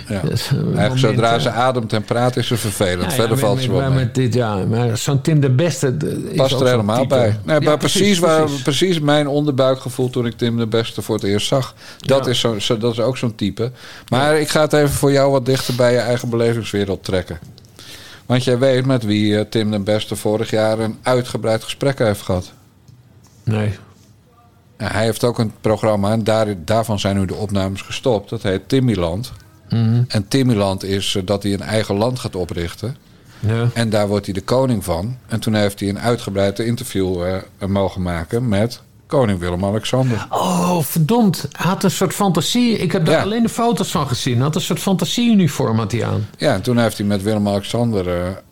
Ja. 0.08 0.22
dus, 0.30 0.48
eh, 0.48 0.58
Eigenlijk 0.58 0.98
zodra 1.00 1.40
ze 1.40 1.50
ademt 1.50 1.94
en 1.94 2.04
praat 2.04 2.36
is 2.38 2.48
ze 2.48 2.58
vervelend. 2.58 3.02
Ja, 3.04 3.10
Verder 3.12 3.38
valt 3.38 3.62
ze 3.62 3.72
wel 3.72 3.80
mee. 3.90 3.90
met 4.06 4.16
dit, 4.16 4.34
ja, 4.34 4.56
maar 4.56 4.98
zo'n 4.98 5.22
Tim 5.22 5.40
de 5.40 5.50
Beste. 5.50 5.96
is 6.30 6.36
Past 6.36 6.60
er 6.62 6.68
helemaal 6.68 7.06
bij. 7.08 7.40
Nee, 7.44 7.60
maar 7.60 7.78
precies, 7.78 8.20
waar, 8.20 8.50
precies. 8.64 9.00
mijn 9.00 9.28
onderbuikgevoel 9.28 10.10
toen 10.10 10.26
ik 10.26 10.38
Tim 10.38 10.58
de 10.58 10.68
Beste 10.68 11.02
voor 11.02 11.16
het 11.16 11.24
eerst 11.24 11.48
zag. 11.48 11.74
Dat, 11.98 12.28
is, 12.28 12.40
zo, 12.40 12.60
zo- 12.60 12.78
dat 12.78 12.92
is 12.92 13.00
ook 13.00 13.18
zo'n 13.18 13.36
type. 13.36 13.72
Maar 14.10 14.40
ik 14.40 14.50
ga 14.50 14.62
het 14.62 14.74
even 14.74 14.90
voor 14.90 15.12
jou 15.12 15.32
wat 15.32 15.46
dichter 15.46 15.76
bij 15.76 15.92
je 15.92 15.98
eigen 16.00 16.30
belevingswereld 16.30 17.04
trekken. 17.04 17.40
Want 18.30 18.44
jij 18.44 18.58
weet 18.58 18.86
met 18.86 19.04
wie 19.04 19.38
eh, 19.38 19.46
Tim 19.50 19.72
de 19.72 19.80
Beste 19.80 20.16
vorig 20.16 20.50
jaar 20.50 20.80
een 20.80 20.98
uitgebreid 21.02 21.64
gesprek 21.64 22.00
heeft 22.00 22.22
gehad. 22.22 22.52
Nee. 23.44 23.78
Hij 24.78 25.04
heeft 25.04 25.24
ook 25.24 25.40
een 25.40 25.54
programma 25.62 26.12
en 26.12 26.24
daar, 26.24 26.66
daarvan 26.66 27.00
zijn 27.00 27.18
nu 27.18 27.26
de 27.26 27.36
opnames 27.36 27.82
gestopt. 27.82 28.30
Dat 28.30 28.44
heet 28.44 28.70
Timmyland. 28.70 29.32
Mhm. 29.70 30.04
En 30.08 30.28
Timmyland 30.28 30.84
is 30.84 31.16
eh, 31.16 31.26
dat 31.26 31.44
hij 31.44 31.54
een 31.54 31.62
eigen 31.62 31.96
land 31.96 32.20
gaat 32.20 32.36
oprichten. 32.36 32.96
Ja. 33.40 33.70
En 33.74 33.90
daar 33.90 34.08
wordt 34.08 34.26
hij 34.26 34.34
de 34.34 34.42
koning 34.42 34.84
van. 34.84 35.18
En 35.28 35.40
toen 35.40 35.54
heeft 35.54 35.80
hij 35.80 35.90
een 35.90 36.00
uitgebreid 36.00 36.60
interview 36.60 37.24
eh, 37.26 37.68
mogen 37.68 38.02
maken 38.02 38.48
met 38.48 38.82
koning 39.10 39.40
Willem-Alexander. 39.40 40.28
Oh, 40.30 40.80
verdomd. 40.82 41.48
Hij 41.52 41.70
had 41.72 41.84
een 41.84 41.92
soort 41.92 42.14
fantasie. 42.14 42.78
Ik 42.78 42.92
heb 42.92 43.06
daar 43.06 43.16
Ja. 43.16 43.22
alleen 43.24 43.44
de 43.44 43.50
foto's 43.50 43.92
van 43.92 44.08
gezien. 44.08 44.34
Hij 44.36 44.44
had 44.44 44.56
een 44.56 44.62
soort 44.62 44.80
fantasieuniform 44.80 45.78
had 45.78 45.92
hij 45.92 46.06
aan. 46.06 46.28
Ja, 46.38 46.54
en 46.54 46.62
toen 46.62 46.78
heeft 46.78 46.98
hij 46.98 47.08
met 47.08 47.24
Willem-Alexander 47.24 48.08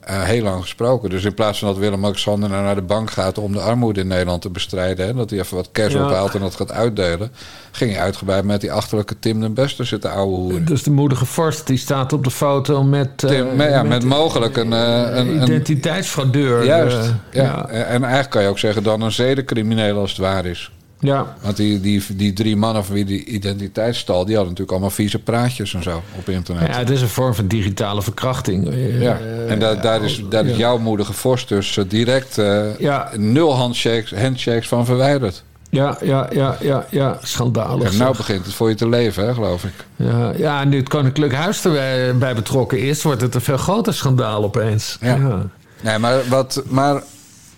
eh, 0.07 0.21
heel 0.23 0.43
lang 0.43 0.61
gesproken. 0.61 1.09
Dus 1.09 1.23
in 1.23 1.33
plaats 1.33 1.59
van 1.59 1.67
dat 1.67 1.77
Willem-Alexander 1.77 2.49
nou 2.49 2.63
naar 2.63 2.75
de 2.75 2.81
bank 2.81 3.11
gaat 3.11 3.37
om 3.37 3.51
de 3.51 3.59
armoede 3.59 3.99
in 3.99 4.07
Nederland 4.07 4.41
te 4.41 4.49
bestrijden... 4.49 5.05
Hè, 5.07 5.13
dat 5.13 5.29
hij 5.29 5.39
even 5.39 5.55
wat 5.55 5.69
cash 5.71 5.93
Ja. 5.93 6.05
ophaalt 6.05 6.33
en 6.35 6.39
dat 6.41 6.55
gaat 6.55 6.71
uitdelen... 6.71 7.31
ging 7.71 7.91
hij 7.91 8.01
uitgebreid 8.01 8.43
met 8.43 8.61
die 8.61 8.71
achterlijke 8.71 9.19
Tim 9.19 9.39
den 9.41 9.53
Beste 9.53 9.83
zitten 9.83 10.11
ouwe 10.11 10.35
hoeren. 10.35 10.65
Dus 10.65 10.83
de 10.83 10.91
moedige 10.91 11.25
vorst 11.25 11.67
die 11.67 11.77
staat 11.77 12.13
op 12.13 12.23
de 12.23 12.31
foto 12.31 12.83
met. 12.83 13.23
eh, 13.23 13.29
Tim, 13.29 13.55
met, 13.55 13.69
ja, 13.69 13.83
met 13.83 14.03
mogelijk 14.03 14.57
een... 14.57 14.73
eh, 14.73 15.17
een, 15.17 15.27
een 15.27 15.43
identiteitsfraudeur. 15.43 16.65
juist, 16.65 17.13
ja. 17.31 17.43
ja. 17.43 17.67
En 17.69 18.01
eigenlijk 18.01 18.29
kan 18.29 18.41
je 18.41 18.47
ook 18.47 18.59
zeggen 18.59 18.83
dan 18.83 19.01
een 19.01 19.11
zedencrimineel 19.11 19.99
als 19.99 20.09
het 20.09 20.19
waar 20.19 20.45
is. 20.45 20.71
Ja. 20.99 21.35
Want 21.41 21.57
die, 21.57 21.79
die, 21.79 22.03
die 22.15 22.33
drie 22.33 22.55
mannen 22.55 22.85
van 22.85 22.95
wie 22.95 23.05
die 23.05 23.25
identiteit 23.25 23.95
stal... 23.95 24.25
die 24.25 24.35
hadden 24.35 24.43
natuurlijk 24.53 24.71
allemaal 24.71 24.89
vieze 24.89 25.19
praatjes 25.19 25.73
en 25.73 25.83
zo 25.83 26.01
op 26.17 26.29
internet. 26.29 26.67
Ja, 26.67 26.77
het 26.77 26.89
is 26.89 27.01
een 27.01 27.07
vorm 27.07 27.33
van 27.33 27.47
digitale 27.47 28.01
verkrachting. 28.01 28.67
Eh, 28.69 29.01
Ja, 29.01 29.19
en 29.47 29.59
daar, 29.59 29.81
daar 29.81 30.03
is, 30.03 30.21
daar 30.29 30.45
is 30.45 30.57
jouw 30.57 30.77
moedige 30.77 31.13
vorst 31.13 31.47
dus 31.49 31.77
eh, 31.77 31.83
direct 31.87 32.37
eh, 32.37 32.79
Ja. 32.79 33.09
nul 33.17 33.55
handshakes, 33.55 34.19
handshakes 34.19 34.67
van 34.67 34.85
verwijderd. 34.85 35.43
Ja, 35.69 35.97
ja, 36.01 36.27
ja, 36.31 36.57
ja, 36.61 36.85
ja. 36.89 37.17
Schandalig. 37.21 37.91
En 37.91 37.97
nou 37.97 38.15
zeg. 38.15 38.17
begint 38.25 38.45
het 38.45 38.53
voor 38.53 38.69
je 38.69 38.75
te 38.75 38.89
leven, 38.89 39.25
hè, 39.27 39.33
geloof 39.33 39.63
ik. 39.63 39.73
ja, 39.95 40.33
ja, 40.37 40.61
en 40.61 40.69
nu 40.69 40.77
het 40.77 40.89
Koninklijk 40.89 41.33
Huis 41.33 41.65
erbij 41.65 42.17
bij 42.17 42.35
betrokken 42.35 42.79
is, 42.79 43.03
wordt 43.03 43.21
het 43.21 43.35
een 43.35 43.41
veel 43.41 43.57
groter 43.57 43.93
schandaal 43.93 44.43
opeens. 44.43 44.97
Ja. 45.01 45.45
Nee, 45.81 45.97
maar, 45.97 46.27
wat, 46.29 46.63
maar 46.67 47.03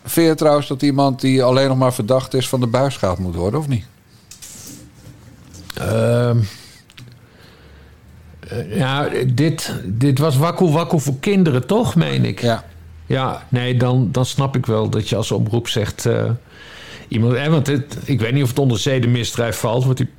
vind 0.04 0.28
je 0.28 0.36
trouwens 0.36 0.68
dat 0.68 0.82
iemand 0.82 1.22
die 1.22 1.44
alleen 1.44 1.68
nog 1.68 1.78
maar 1.78 1.94
verdacht 1.94 2.34
is 2.34 2.50
van 2.50 2.60
de 2.60 2.68
buis 2.68 2.98
gehaald 2.98 3.20
moet 3.20 3.36
worden, 3.36 3.60
of 3.60 3.68
niet? 3.68 3.86
Ehm, 5.74 6.38
eh, 8.40 8.78
ja, 8.78 9.10
dit, 9.34 9.74
dit 9.86 10.20
was 10.20 10.38
wakku 10.38 10.66
wakku 10.66 11.00
voor 11.00 11.20
kinderen, 11.20 11.68
toch, 11.68 11.96
meen 11.96 12.26
ik? 12.26 12.42
Ja. 12.42 12.64
Ja, 13.06 13.46
nee, 13.50 13.78
dan, 13.78 14.12
dan 14.12 14.26
snap 14.26 14.56
ik 14.56 14.66
wel 14.66 14.90
dat 14.90 15.10
je 15.10 15.16
als 15.16 15.32
oproep 15.32 15.68
zegt... 15.68 16.06
eh, 16.06 16.32
iemand, 17.10 17.48
want 17.48 17.68
het, 17.68 17.98
ik 18.06 18.20
weet 18.20 18.34
niet 18.34 18.44
of 18.44 18.50
het 18.50 18.60
onder 18.60 18.80
zedenmisdrijf 18.80 19.58
valt... 19.58 19.86
Want 19.86 19.98
die, 19.98 20.10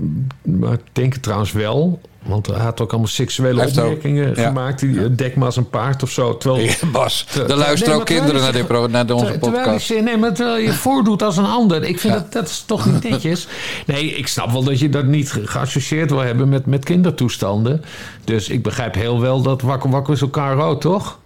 maar 0.42 0.72
ik 0.72 0.80
denk 0.92 1.12
het 1.12 1.22
trouwens 1.22 1.52
wel... 1.52 2.00
Want 2.22 2.46
hij 2.46 2.58
had 2.58 2.80
ook 2.80 2.90
allemaal 2.90 3.08
seksuele 3.08 3.66
opmerkingen 3.66 4.34
ja. 4.36 4.46
gemaakt. 4.46 4.80
Die, 4.80 5.00
eh, 5.00 5.06
dek 5.10 5.36
maar 5.36 5.46
als 5.46 5.56
een 5.56 5.70
paard 5.70 6.02
of 6.02 6.10
zo. 6.10 6.36
Terwijl, 6.36 6.64
Ja, 6.64 6.74
Bas, 6.92 7.26
er 7.48 7.56
luisteren 7.56 7.92
nee, 7.92 8.00
ook 8.00 8.06
kinderen 8.06 8.40
naar, 8.40 8.52
dit, 8.52 8.90
naar 8.90 9.10
onze 9.10 9.38
podcast. 9.38 9.86
je, 9.88 10.00
nee, 10.02 10.16
maar 10.16 10.34
terwijl 10.34 10.56
je 10.58 10.72
voordoet 10.72 11.22
als 11.22 11.36
een 11.36 11.44
ander. 11.46 11.82
Ik 11.82 12.00
vind 12.00 12.14
dat, 12.14 12.32
dat 12.32 12.48
is 12.48 12.62
toch 12.66 12.86
niet 12.86 13.10
netjes. 13.10 13.48
Nee, 13.86 14.04
ik 14.10 14.26
snap 14.26 14.50
wel 14.50 14.62
dat 14.64 14.78
je 14.78 14.88
dat 14.88 15.04
niet 15.04 15.32
ge- 15.32 15.46
geassocieerd 15.46 16.10
wil 16.10 16.20
hebben 16.20 16.48
met, 16.48 16.66
met 16.66 16.84
kindertoestanden. 16.84 17.82
Dus 18.24 18.48
ik 18.48 18.62
begrijp 18.62 18.94
heel 18.94 19.20
wel 19.20 19.42
dat 19.42 19.62
Wakku 19.62 19.88
Wakku 19.88 20.12
is 20.12 20.20
elkaar 20.20 20.56
rood, 20.56 20.80
toch? 20.80 21.18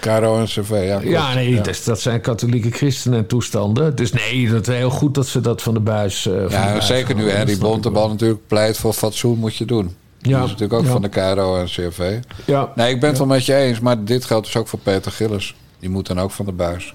Caro 0.00 0.38
en 0.38 0.44
CV, 0.44 0.70
ja. 0.70 1.00
Ja, 1.02 1.34
nee, 1.34 1.50
Ja. 1.54 1.62
dat 1.84 2.00
zijn 2.00 2.20
katholieke 2.20 2.70
christenen 2.70 3.18
en 3.18 3.26
toestanden. 3.26 3.96
Dus 3.96 4.12
nee, 4.12 4.50
dat 4.50 4.68
is 4.68 4.74
heel 4.76 4.90
goed 4.90 5.14
dat 5.14 5.26
ze 5.26 5.40
dat 5.40 5.62
van 5.62 5.74
de 5.74 5.80
buis... 5.80 6.26
eh, 6.26 6.32
van 6.34 6.46
de 6.48 6.52
Ja, 6.54 6.64
buis 6.64 6.86
zeker 6.86 7.14
nu. 7.14 7.30
Henry 7.30 7.58
Bontebal 7.58 8.08
natuurlijk 8.08 8.46
pleit 8.46 8.78
voor 8.78 8.92
fatsoen 8.92 9.38
moet 9.38 9.56
je 9.56 9.64
doen. 9.64 9.94
Ja. 10.18 10.30
Dat 10.38 10.44
is 10.44 10.50
natuurlijk 10.50 10.80
ook 10.80 10.86
Ja. 10.86 10.92
van 10.92 11.02
de 11.02 11.08
KRO 11.08 11.56
en 11.56 11.66
CV. 11.66 12.18
Ja. 12.44 12.72
Nee, 12.74 12.94
ik 12.94 13.00
ben 13.00 13.08
het 13.08 13.18
wel 13.18 13.26
met 13.26 13.46
je 13.46 13.54
eens, 13.54 13.80
maar 13.80 14.04
dit 14.04 14.24
geldt 14.24 14.46
dus 14.46 14.56
ook 14.56 14.68
voor 14.68 14.78
Peter 14.78 15.12
Gillis. 15.12 15.54
Die 15.78 15.90
moet 15.90 16.06
dan 16.06 16.20
ook 16.20 16.30
van 16.30 16.44
de 16.44 16.52
buis. 16.52 16.94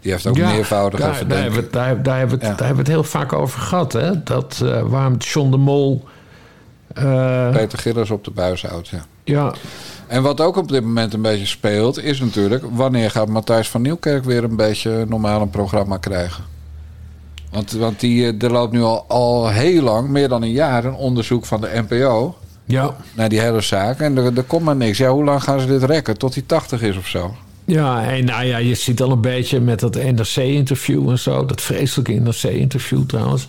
Die 0.00 0.12
heeft 0.12 0.26
ook 0.26 0.36
Ja, 0.36 0.50
meervoudige 0.52 1.02
daar, 1.02 1.26
daar, 1.28 1.42
hebben 1.42 1.62
we, 1.64 1.70
daar, 1.70 2.02
daar, 2.02 2.18
hebben 2.18 2.38
we 2.38 2.44
het, 2.44 2.52
Ja. 2.52 2.58
daar 2.58 2.66
hebben 2.66 2.84
we 2.84 2.90
het 2.92 3.00
heel 3.00 3.10
vaak 3.10 3.32
over 3.32 3.60
gehad. 3.60 3.92
Hè? 3.92 4.22
Dat, 4.22 4.60
eh, 4.64 4.82
waarom 4.82 5.16
John 5.16 5.50
de 5.50 5.56
Mol... 5.56 6.04
eh, 6.98 7.50
Peter 7.50 7.78
Gillis 7.78 8.10
op 8.10 8.24
de 8.24 8.30
buis 8.30 8.62
houdt, 8.62 8.88
ja. 8.88 9.04
ja, 9.24 9.52
En 10.06 10.22
wat 10.22 10.40
ook 10.40 10.56
op 10.56 10.68
dit 10.68 10.82
moment 10.82 11.14
een 11.14 11.22
beetje 11.22 11.46
speelt, 11.46 12.02
is 12.02 12.20
natuurlijk... 12.20 12.64
wanneer 12.72 13.10
gaat 13.10 13.28
Matthijs 13.28 13.68
van 13.68 13.82
Nieuwkerk 13.82 14.24
weer 14.24 14.44
een 14.44 14.56
beetje 14.56 15.04
normaal 15.08 15.40
een 15.40 15.50
programma 15.50 15.96
krijgen? 15.96 16.44
Want, 17.50 17.72
want 17.72 18.00
die, 18.00 18.26
eh, 18.26 18.42
er 18.42 18.50
loopt 18.50 18.72
nu 18.72 18.82
al, 18.82 19.04
al 19.08 19.48
heel 19.48 19.82
lang, 19.82 20.08
meer 20.08 20.28
dan 20.28 20.42
een 20.42 20.52
jaar... 20.52 20.84
een 20.84 20.94
onderzoek 20.94 21.46
van 21.46 21.60
de 21.60 21.84
NPO 21.88 22.36
ja, 22.64 22.96
naar 23.14 23.28
die 23.28 23.40
hele 23.40 23.60
zaak. 23.60 24.00
En 24.00 24.16
er, 24.16 24.36
er 24.36 24.42
komt 24.42 24.64
maar 24.64 24.76
niks. 24.76 24.98
Ja, 24.98 25.10
hoe 25.10 25.24
lang 25.24 25.42
gaan 25.42 25.60
ze 25.60 25.66
dit 25.66 25.82
rekken? 25.82 26.18
Tot 26.18 26.34
hij 26.34 26.42
80 26.46 26.82
is 26.82 26.96
of 26.96 27.06
zo? 27.06 27.34
ja, 27.68 28.04
en 28.04 28.24
nou 28.24 28.44
ja, 28.44 28.58
je 28.58 28.74
ziet 28.74 29.02
al 29.02 29.10
een 29.10 29.20
beetje 29.20 29.60
met 29.60 29.80
dat 29.80 29.94
NRC-interview 29.94 31.10
en 31.10 31.18
zo. 31.18 31.44
Dat 31.44 31.60
vreselijke 31.60 32.12
NRC-interview 32.12 33.02
trouwens. 33.06 33.46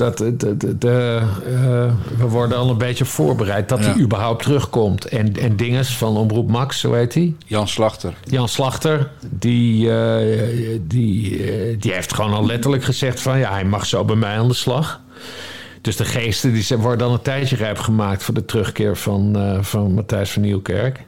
Dat 0.00 0.18
de, 0.18 1.20
eh, 1.46 1.92
we 2.18 2.26
worden 2.28 2.58
al 2.58 2.70
een 2.70 2.78
beetje 2.78 3.04
voorbereid 3.04 3.68
dat 3.68 3.78
Ja. 3.78 3.84
hij 3.92 4.00
überhaupt 4.00 4.42
terugkomt. 4.42 5.04
En, 5.04 5.36
en 5.36 5.56
dinges 5.56 5.96
van 5.96 6.16
Omroep 6.16 6.48
Max, 6.50 6.80
zo 6.80 6.92
heet 6.92 7.14
hij. 7.14 7.34
Jan 7.46 7.68
Slachter. 7.68 8.14
Jan 8.24 8.48
Slachter, 8.48 9.10
die, 9.30 9.90
eh, 9.92 10.78
die, 10.86 11.42
eh, 11.52 11.76
die 11.80 11.92
heeft 11.92 12.14
gewoon 12.14 12.32
al 12.32 12.46
letterlijk 12.46 12.84
gezegd 12.84 13.20
van... 13.20 13.38
ja, 13.38 13.50
hij 13.52 13.64
mag 13.64 13.86
zo 13.86 14.04
bij 14.04 14.16
mij 14.16 14.38
aan 14.38 14.48
de 14.48 14.54
slag. 14.54 15.00
Dus 15.80 15.96
de 15.96 16.04
geesten 16.04 16.52
die 16.52 16.62
zijn- 16.62 16.80
worden 16.80 17.06
al 17.06 17.12
een 17.12 17.22
tijdje 17.22 17.56
rijp 17.56 17.78
gemaakt... 17.78 18.22
voor 18.22 18.34
de 18.34 18.44
terugkeer 18.44 18.96
van, 18.96 19.36
eh, 19.36 19.58
van 19.62 19.92
Matthijs 19.94 20.30
van 20.30 20.42
Nieuwkerk. 20.42 21.00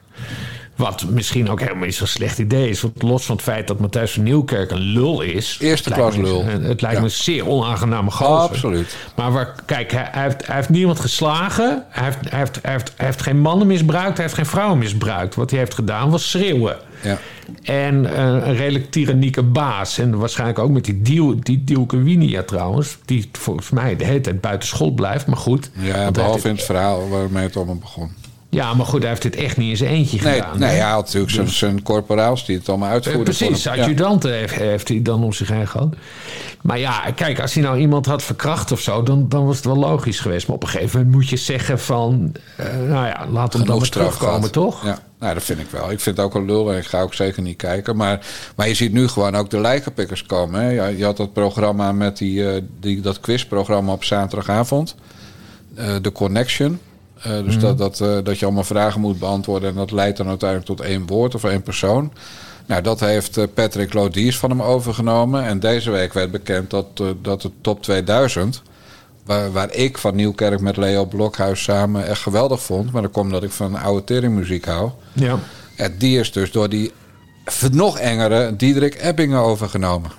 Wat 0.77 1.05
misschien 1.11 1.51
ook 1.51 1.61
helemaal 1.61 1.85
niet 1.85 1.95
zo'n 1.95 2.07
slecht 2.07 2.39
idee 2.39 2.69
is. 2.69 2.81
Want 2.81 3.03
los 3.03 3.25
van 3.25 3.35
het 3.37 3.45
feit 3.45 3.67
dat 3.67 3.81
Matthijs 3.81 4.13
van 4.13 4.23
Nieuwkerk 4.23 4.71
een 4.71 4.79
lul 4.81 5.21
is... 5.21 5.59
Eerste 5.61 5.91
klas 5.91 6.17
me- 6.17 6.23
lul. 6.23 6.45
Het 6.45 6.81
lijkt 6.81 6.83
Ja. 6.83 6.99
me 6.99 7.05
een 7.05 7.11
zeer 7.11 7.47
onaangename 7.49 8.11
gozer. 8.11 8.35
Absoluut. 8.51 8.97
Maar 9.17 9.33
waar, 9.33 9.55
kijk, 9.67 9.93
hij, 9.93 10.09
hij 10.11 10.23
heeft, 10.23 10.47
hij 10.47 10.57
heeft 10.57 10.69
niemand 10.69 11.01
geslagen. 11.01 11.85
Hij 11.89 12.05
heeft, 12.05 12.31
hij, 12.31 12.39
heeft, 12.39 12.59
hij, 12.63 12.73
heeft, 12.73 12.93
hij 12.97 13.07
heeft 13.07 13.23
geen 13.23 13.41
mannen 13.41 13.67
misbruikt. 13.67 14.17
Hij 14.17 14.23
heeft 14.27 14.37
geen 14.37 14.47
vrouwen 14.47 14.79
misbruikt. 14.79 15.35
Wat 15.35 15.51
hij 15.51 15.59
heeft 15.59 15.75
gedaan 15.75 16.11
was 16.11 16.31
schreeuwen. 16.31 16.77
Ja. 17.03 17.19
En 17.63 18.15
eh, 18.17 18.25
een 18.25 18.57
redelijk 18.57 18.91
tyrannieke 18.91 19.43
baas. 19.43 19.99
En 19.99 20.19
waarschijnlijk 20.19 20.59
ook 20.59 20.71
met 20.71 20.85
die, 20.85 21.03
deal, 21.03 21.35
die 21.41 21.65
Dielke 21.65 22.45
trouwens. 22.47 22.97
Die 23.05 23.29
volgens 23.33 23.71
mij 23.71 23.97
de 23.97 24.05
hele 24.05 24.21
tijd 24.21 24.41
buiten 24.41 24.69
school 24.69 24.91
blijft. 24.91 25.27
Maar 25.27 25.37
goed. 25.37 25.71
Ja, 25.73 26.11
behalve 26.11 26.49
in 26.49 26.55
het 26.55 26.65
verhaal 26.65 27.09
waarmee 27.09 27.43
het 27.43 27.57
allemaal 27.57 27.77
begon. 27.79 28.11
Ja, 28.55 28.75
maar 28.75 28.87
goed, 28.87 29.01
hij 29.01 29.09
heeft 29.09 29.23
dit 29.23 29.37
echt 29.37 29.57
niet 29.57 29.71
in 29.71 29.77
zijn 29.77 29.91
eentje 29.91 30.21
Nee, 30.23 30.33
gedaan. 30.35 30.59
nee 30.59 30.69
hè? 30.71 30.75
hij 30.77 30.91
had 30.91 31.05
natuurlijk 31.05 31.33
zijn, 31.33 31.49
zijn 31.49 31.83
corporaals 31.83 32.47
die 32.47 32.57
het 32.57 32.69
allemaal 32.69 32.89
Eh, 32.89 32.95
uitvoerden. 32.95 33.23
Precies. 33.23 33.63
Ja. 33.63 33.71
adjudanten 33.73 34.33
heeft, 34.33 34.55
heeft 34.55 34.89
hij 34.89 35.03
dan 35.03 35.25
om 35.25 35.33
zich 35.33 35.49
heen 35.49 35.69
gehad. 35.69 35.95
Maar 36.63 36.79
ja, 36.79 37.11
kijk, 37.15 37.41
als 37.41 37.55
hij 37.55 37.63
nou 37.63 37.79
iemand 37.79 38.07
had 38.07 38.23
verkracht 38.23 38.73
of 38.73 38.81
zo, 38.81 39.03
dan, 39.03 39.29
dan 39.29 39.47
was 39.47 39.57
het 39.57 39.65
wel 39.65 39.77
logisch 39.77 40.21
geweest. 40.21 40.47
Maar 40.47 40.57
op 40.57 40.63
een 40.63 40.69
gegeven 40.69 40.99
moment 40.99 41.15
moet 41.17 41.29
je 41.29 41.37
zeggen 41.37 41.79
van, 41.81 42.33
eh, 42.57 42.67
nou 42.89 43.07
ja, 43.07 43.27
laat 43.31 43.53
hem 43.53 43.65
dan 43.65 43.85
straf 43.85 44.05
terugkomen, 44.05 44.35
gehad. 44.37 44.53
toch? 44.53 44.85
Ja, 44.85 44.99
nou, 45.19 45.35
dat 45.35 45.43
vind 45.43 45.59
ik 45.61 45.71
wel. 45.71 45.91
Ik 45.91 46.01
vind 46.01 46.17
het 46.17 46.27
ook 46.27 46.35
een 46.35 46.45
lul 46.47 46.73
en 46.73 46.79
ik 46.79 46.85
ga 46.87 47.01
ook 47.01 47.15
zeker 47.15 47.43
niet 47.43 47.57
kijken. 47.57 47.97
Maar, 47.97 48.27
maar 48.57 48.69
je 48.69 48.75
ziet 48.75 48.93
nu 48.93 49.09
gewoon 49.09 49.35
ook 49.37 49.51
de 49.51 49.61
lijkenpikkers 49.61 50.27
komen. 50.27 50.61
Hè? 50.61 50.69
Je, 50.71 50.97
je 50.97 51.05
had 51.05 51.17
dat 51.17 51.33
programma 51.33 51.93
met 51.93 52.17
die, 52.19 52.51
eh, 52.51 52.63
die, 52.81 53.01
dat 53.01 53.21
quizprogramma 53.21 53.93
op 53.93 54.05
zaterdagavond. 54.05 54.95
The 56.03 56.13
Connection. 56.13 56.79
Eh, 57.23 57.45
dus 57.45 57.59
dat, 57.59 57.79
dat, 57.79 58.01
eh, 58.01 58.19
dat 58.23 58.39
je 58.39 58.45
allemaal 58.45 58.65
vragen 58.65 59.01
moet 59.01 59.19
beantwoorden. 59.19 59.69
En 59.69 59.75
dat 59.75 59.91
leidt 59.91 60.17
dan 60.17 60.29
uiteindelijk 60.29 60.69
tot 60.69 60.81
één 60.81 61.07
woord 61.07 61.35
of 61.35 61.45
één 61.45 61.63
persoon. 61.63 62.13
Nou, 62.67 62.83
dat 62.83 63.01
heeft 63.01 63.37
eh, 63.37 63.45
Patrick 63.55 63.93
Lodiers 63.93 64.39
van 64.39 64.51
hem 64.51 64.63
overgenomen. 64.63 65.45
En 65.45 65.61
deze 65.61 65.91
week 65.91 66.13
werd 66.13 66.31
bekend 66.31 66.71
dat, 66.71 66.87
dat 67.23 67.43
de 67.43 67.51
top 67.61 67.83
2000... 67.83 68.63
Waar, 69.25 69.53
waar 69.53 69.75
ik 69.75 69.99
van 69.99 70.15
Nieuwkerk 70.15 70.61
met 70.61 70.77
Leo 70.77 71.05
Blokhuis 71.05 71.63
samen 71.63 72.07
echt 72.07 72.21
geweldig 72.21 72.63
vond. 72.63 72.93
Maar 72.93 73.03
dat 73.03 73.11
komt 73.11 73.27
omdat 73.27 73.43
ik 73.43 73.51
van 73.51 73.75
oude 73.75 74.05
teringmuziek 74.05 74.65
hou. 74.65 74.91
Ja. 75.13 75.39
Ja, 75.77 75.89
die 75.99 76.19
is 76.19 76.33
dus 76.33 76.53
door 76.53 76.69
die 76.69 76.93
nog 77.73 77.99
engere 77.99 78.57
Diederik 78.57 78.95
Ebbingen 78.95 79.39
overgenomen. 79.39 80.11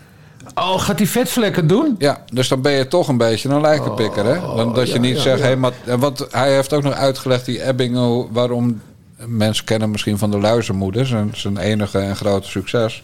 Oh, 0.56 0.80
gaat 0.82 0.98
hij 0.98 1.08
vetvlekken 1.08 1.68
doen? 1.68 1.96
Ja, 1.98 2.24
dus 2.34 2.48
dan 2.48 2.62
ben 2.62 2.72
je 2.72 2.88
toch 2.88 3.08
een 3.08 3.18
beetje 3.18 3.50
een 3.50 3.62
lijkenpikker, 3.62 4.26
hè? 4.26 4.40
Dan, 4.56 4.74
dat 4.74 4.88
je 4.88 4.94
ja, 4.94 5.00
niet 5.00 5.16
ja, 5.16 5.22
zegt, 5.22 5.40
ja. 5.40 5.46
hé, 5.46 5.56
maar... 5.56 5.72
Want 6.00 6.28
hij 6.32 6.54
heeft 6.54 6.74
ook 6.74 6.84
nog 6.84 6.94
uitgelegd, 6.94 7.46
die 7.46 7.64
Ebbingen, 7.68 8.32
waarom... 8.32 8.82
Mensen 9.28 9.66
kennen 9.66 9.92
misschien 9.92 10.18
van 10.18 10.32
de 10.32 10.40
Luizenmoeder, 10.40 11.06
zijn, 11.06 11.30
zijn 11.34 11.58
enige 11.58 12.00
en 12.00 12.16
grote 12.16 12.48
succes. 12.50 13.04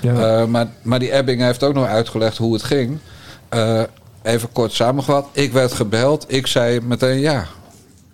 Ja. 0.00 0.40
Eh, 0.40 0.46
maar, 0.46 0.66
maar 0.82 0.98
die 0.98 1.12
Ebbingen 1.12 1.46
heeft 1.46 1.62
ook 1.62 1.74
nog 1.74 1.86
uitgelegd 1.86 2.36
hoe 2.36 2.52
het 2.52 2.62
ging. 2.62 2.98
Eh, 3.48 3.82
even 4.22 4.52
kort 4.52 4.72
samengevat, 4.72 5.26
ik 5.32 5.52
werd 5.52 5.72
gebeld, 5.72 6.24
ik 6.28 6.46
zei 6.46 6.80
meteen 6.80 7.18
ja. 7.18 7.46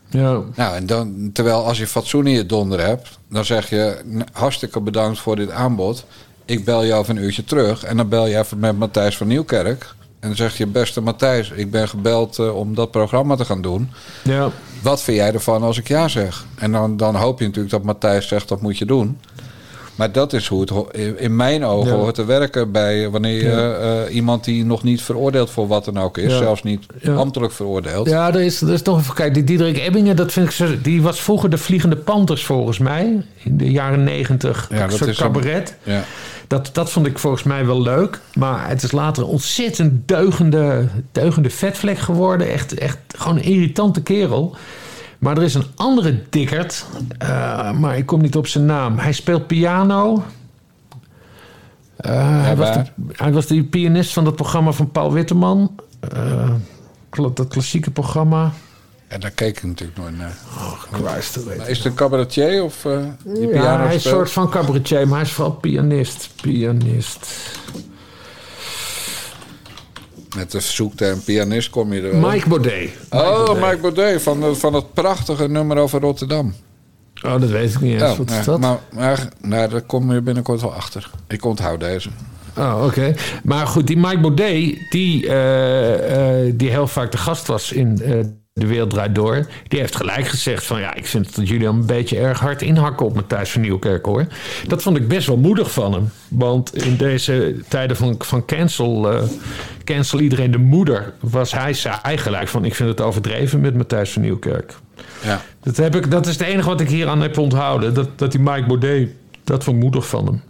Ja. 0.08 0.40
Nou, 0.54 0.74
en 0.76 0.86
dan, 0.86 1.30
terwijl 1.32 1.66
als 1.66 1.78
je 1.78 1.86
fatsoen 1.86 2.26
in 2.26 2.32
je 2.34 2.46
donder 2.46 2.80
hebt, 2.80 3.08
dan 3.30 3.44
zeg 3.44 3.70
je 3.70 4.00
"N- 4.06 4.24
hartstikke 4.32 4.80
bedankt 4.80 5.18
voor 5.18 5.36
dit 5.36 5.50
aanbod. 5.50 6.04
Ik 6.46 6.64
bel 6.64 6.82
je 6.84 6.92
over 6.94 7.16
een 7.16 7.22
uurtje 7.22 7.44
terug. 7.44 7.84
En 7.84 7.96
dan 7.96 8.08
bel 8.08 8.26
je 8.26 8.38
even 8.38 8.58
met 8.58 8.78
Matthijs 8.78 9.16
van 9.16 9.26
Nieuwkerk. 9.26 9.94
En 10.20 10.28
dan 10.30 10.36
zeg 10.36 10.56
je, 10.56 10.66
beste 10.66 11.00
Matthijs, 11.00 11.50
ik 11.50 11.70
ben 11.70 11.88
gebeld 11.88 12.38
eh, 12.38 12.56
om 12.56 12.74
dat 12.74 12.90
programma 12.90 13.36
te 13.36 13.44
gaan 13.44 13.62
doen. 13.62 13.90
Ja. 14.22 14.50
Wat 14.82 15.02
vind 15.02 15.16
jij 15.16 15.32
ervan 15.32 15.62
als 15.62 15.78
ik 15.78 15.88
ja 15.88 16.08
zeg? 16.08 16.44
En 16.58 16.72
dan, 16.72 16.96
dan 16.96 17.14
hoop 17.16 17.38
je 17.38 17.44
natuurlijk 17.44 17.72
dat 17.74 17.82
Matthijs 17.82 18.28
zegt, 18.28 18.48
dat 18.48 18.60
moet 18.60 18.78
je 18.78 18.84
doen. 18.84 19.18
Maar 19.94 20.12
dat 20.12 20.32
is 20.32 20.46
hoe 20.46 20.60
het 20.60 20.72
in 21.20 21.36
mijn 21.36 21.64
ogen 21.64 21.90
Ja. 21.92 21.96
hoort 21.98 22.14
te 22.14 22.24
werken 22.24 22.72
bij 22.72 23.10
wanneer 23.10 23.36
je 23.42 23.48
Ja. 23.50 23.72
eh, 23.74 24.14
iemand 24.14 24.44
die 24.44 24.64
nog 24.64 24.82
niet 24.82 25.02
veroordeeld 25.02 25.50
voor 25.50 25.66
wat 25.66 25.84
dan 25.84 25.98
ook 25.98 26.18
is, 26.18 26.32
Ja. 26.32 26.38
zelfs 26.38 26.62
niet 26.62 26.86
ambtelijk 27.06 27.52
veroordeeld. 27.52 28.08
Ja, 28.08 28.28
er 28.34 28.40
is, 28.40 28.60
er 28.60 28.72
is 28.72 28.82
nog 28.82 28.98
even 28.98 29.14
kijken. 29.14 29.34
Die 29.34 29.44
Diederik 29.44 29.78
Ebbingen, 29.78 30.16
dat 30.16 30.32
vind 30.32 30.46
ik 30.46 30.52
zo, 30.52 30.80
die 30.82 31.02
was 31.02 31.20
vroeger 31.20 31.50
de 31.50 31.58
Vliegende 31.58 31.96
Panthers 31.96 32.44
volgens 32.44 32.78
mij. 32.78 33.24
In 33.44 33.56
de 33.56 33.70
jaren 33.70 34.04
negentig. 34.04 34.66
Ja, 34.70 34.82
een 34.82 34.88
dat 34.88 34.96
soort 34.98 35.10
is 35.10 35.18
een- 35.18 35.24
cabaret. 35.24 35.76
Ja. 35.82 36.04
Dat, 36.46 36.70
dat 36.72 36.90
vond 36.90 37.06
ik 37.06 37.18
volgens 37.18 37.42
mij 37.42 37.66
wel 37.66 37.82
leuk. 37.82 38.20
Maar 38.34 38.68
het 38.68 38.82
is 38.82 38.92
later 38.92 39.22
een 39.22 39.28
ontzettend 39.28 40.08
deugende, 40.08 40.88
deugende 41.12 41.50
vetvlek 41.50 41.98
geworden. 41.98 42.52
Echt, 42.52 42.74
echt 42.74 42.98
gewoon 43.16 43.36
een 43.36 43.42
irritante 43.44 44.02
kerel. 44.02 44.56
Maar 45.18 45.36
er 45.36 45.42
is 45.42 45.54
een 45.54 45.66
andere 45.74 46.22
dikkerd. 46.30 46.86
eh, 47.18 47.72
maar 47.72 47.96
ik 47.96 48.06
kom 48.06 48.20
niet 48.20 48.36
op 48.36 48.46
zijn 48.46 48.64
naam. 48.64 48.98
Hij 48.98 49.12
speelt 49.12 49.46
piano. 49.46 50.22
Eh, 51.96 52.42
hij, 52.42 52.56
was 52.56 52.72
de, 52.72 52.84
hij 53.12 53.32
was 53.32 53.46
pianist 53.70 54.12
van 54.12 54.24
dat 54.24 54.36
programma 54.36 54.72
van 54.72 54.90
Paul 54.90 55.12
Witteman. 55.12 55.74
Eh, 56.00 56.50
dat 57.36 57.48
klassieke 57.48 57.90
programma. 57.90 58.52
En 59.14 59.20
daar 59.20 59.30
keek 59.30 59.56
ik 59.56 59.62
natuurlijk 59.62 59.98
nooit 59.98 60.16
naar. 60.16 60.36
Oh, 60.56 60.82
Christ, 60.92 61.38
Maar 61.58 61.68
is 61.68 61.76
het 61.76 61.86
een 61.86 61.94
cabaretier 61.94 62.62
of 62.62 62.84
eh 62.84 62.98
die 63.24 63.48
Ja, 63.48 63.84
hij 63.86 63.94
is 63.94 64.04
een 64.04 64.10
soort 64.10 64.30
van 64.30 64.50
cabaretier, 64.50 65.08
maar 65.08 65.18
hij 65.18 65.26
is 65.28 65.32
vooral 65.32 65.52
pianist. 65.54 66.28
Pianist. 66.42 67.26
Met 70.36 70.50
de 70.50 70.60
zoekterm 70.60 71.22
pianist 71.22 71.70
kom 71.70 71.92
je 71.92 72.00
er 72.02 72.20
wel. 72.20 72.30
Mike 72.30 72.48
Baudet. 72.48 72.90
oh, 73.10 73.52
Mike 73.54 73.78
Baudet 73.80 74.22
van, 74.22 74.40
de- 74.40 74.54
van 74.54 74.74
het 74.74 74.92
prachtige 74.92 75.48
nummer 75.48 75.76
over 75.76 76.00
Rotterdam. 76.00 76.54
Oh, 77.24 77.40
dat 77.40 77.50
weet 77.50 77.74
ik 77.74 77.80
niet 77.80 78.00
eens. 78.00 78.10
Oh, 78.12 78.18
Wat 78.18 78.30
is 78.30 78.44
dat? 78.44 78.60
Maar, 78.60 78.78
maar 78.92 79.28
nou, 79.40 79.68
daar 79.70 79.82
kom 79.82 80.12
je 80.12 80.20
binnenkort 80.22 80.60
wel 80.60 80.74
achter. 80.74 81.10
Ik 81.28 81.44
onthoud 81.44 81.80
deze. 81.80 82.08
Oh, 82.56 82.82
oké. 82.86 83.14
Maar 83.44 83.66
goed, 83.66 83.86
die 83.86 83.96
Mike 83.96 84.20
Baudet, 84.20 84.78
die, 84.90 85.26
eh, 85.28 86.46
eh, 86.46 86.52
die 86.56 86.70
heel 86.70 86.86
vaak 86.86 87.10
de 87.12 87.18
gast 87.18 87.46
was 87.46 87.72
in 87.72 88.02
eh, 88.02 88.18
De 88.60 88.66
Wereld 88.66 88.90
Draait 88.90 89.14
Door... 89.14 89.46
die 89.68 89.78
heeft 89.80 89.96
gelijk 89.96 90.28
gezegd 90.28 90.64
van... 90.64 90.80
ja, 90.80 90.94
ik 90.94 91.06
vind 91.06 91.36
dat 91.36 91.48
jullie 91.48 91.68
al 91.68 91.74
een 91.74 91.86
beetje 91.86 92.18
erg 92.18 92.40
hard 92.40 92.62
inhakken 92.62 93.06
op 93.06 93.14
Matthijs 93.14 93.50
van 93.50 93.60
Nieuwkerk, 93.60 94.04
hoor. 94.04 94.26
Dat 94.66 94.82
vond 94.82 94.96
ik 94.96 95.08
best 95.08 95.26
wel 95.26 95.36
moedig 95.36 95.72
van 95.72 95.92
hem. 95.92 96.12
Want 96.28 96.76
in 96.84 96.96
deze 96.96 97.62
tijden 97.68 97.96
van, 97.96 98.14
van 98.18 98.44
cancel... 98.44 99.12
eh, 99.12 99.22
cancel 99.84 100.20
iedereen 100.20 100.50
de 100.50 100.58
moeder... 100.58 101.12
was 101.20 101.52
hij 101.52 101.72
zei 101.72 102.18
gelijk 102.18 102.48
van... 102.48 102.64
ik 102.64 102.74
vind 102.74 102.88
het 102.88 103.00
overdreven 103.00 103.60
met 103.60 103.76
Matthijs 103.76 104.10
van 104.10 104.22
Nieuwkerk. 104.22 104.74
Ja. 105.22 105.40
Dat, 105.62 105.76
heb 105.76 105.96
ik, 105.96 106.10
dat 106.10 106.26
is 106.26 106.32
het 106.32 106.46
enige 106.46 106.68
wat 106.68 106.80
ik 106.80 106.88
hier 106.88 107.08
aan 107.08 107.20
heb 107.20 107.38
onthouden. 107.38 107.94
Dat, 107.94 108.18
dat 108.18 108.30
die 108.32 108.40
Mike 108.40 108.66
Baudet... 108.66 109.08
dat 109.44 109.64
vond 109.64 109.76
ik 109.76 109.82
moedig 109.82 110.06
van 110.08 110.26
hem. 110.26 110.42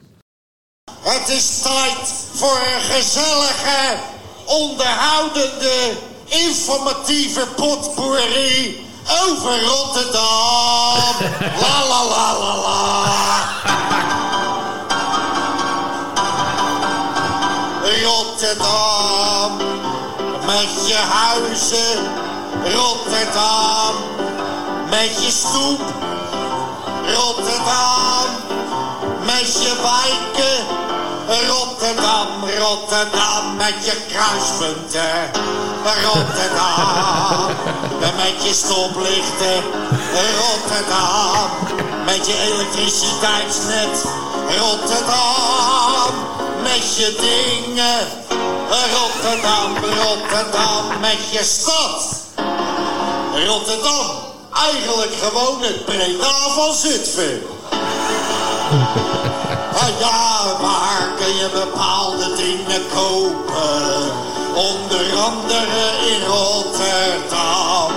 Het 1.03 1.29
is 1.29 1.61
tijd 1.63 2.29
voor 2.35 2.61
een 2.75 2.81
gezellige, 2.81 3.97
onderhoudende, 4.47 5.93
informatieve 6.35 7.47
potpourri 7.57 8.87
over 9.29 9.65
Rotterdam. 9.65 11.15
La 11.63 11.79
la 11.89 12.03
la 12.03 12.33
la 12.39 12.55
la. 12.65 12.95
Rotterdam, 18.03 19.57
met 20.47 20.87
je 20.87 20.97
huizen. 20.97 22.13
Rotterdam, 22.75 23.95
met 24.91 25.25
je 25.25 25.31
stoep. 25.31 25.81
Rotterdam, 27.15 28.29
met 29.25 29.63
je 29.63 29.75
wijken. 29.83 30.67
Rotterdam, 31.49 32.29
Rotterdam, 32.59 33.57
met 33.57 33.75
je 33.85 33.97
kruispunten. 34.09 35.31
Rotterdam, 35.85 37.47
met 38.17 38.45
je 38.45 38.55
stoplichten. 38.55 39.63
Rotterdam, 40.41 41.51
met 42.05 42.27
je 42.27 42.39
elektriciteitsnet. 42.41 44.05
Rotterdam, 44.59 46.15
met 46.63 46.97
je 46.97 47.15
dingen. 47.21 48.07
Rotterdam, 48.69 49.77
Rotterdam, 49.77 51.01
met 51.01 51.19
je 51.31 51.45
stad. 51.45 52.17
Rotterdam, 53.47 54.11
eigenlijk 54.53 55.13
gewoon 55.23 55.63
het 55.63 55.85
Breda 55.85 56.49
van 56.55 56.75
Zutphen. 56.75 57.43
Ah 59.75 60.01
ja, 60.01 60.43
waar 60.61 61.09
kun 61.17 61.37
je 61.37 61.49
bepaalde 61.53 62.35
dingen 62.37 62.83
kopen? 62.95 64.44
Onder 64.55 65.13
andere 65.19 65.91
in 66.11 66.27
Rotterdam. 66.27 67.93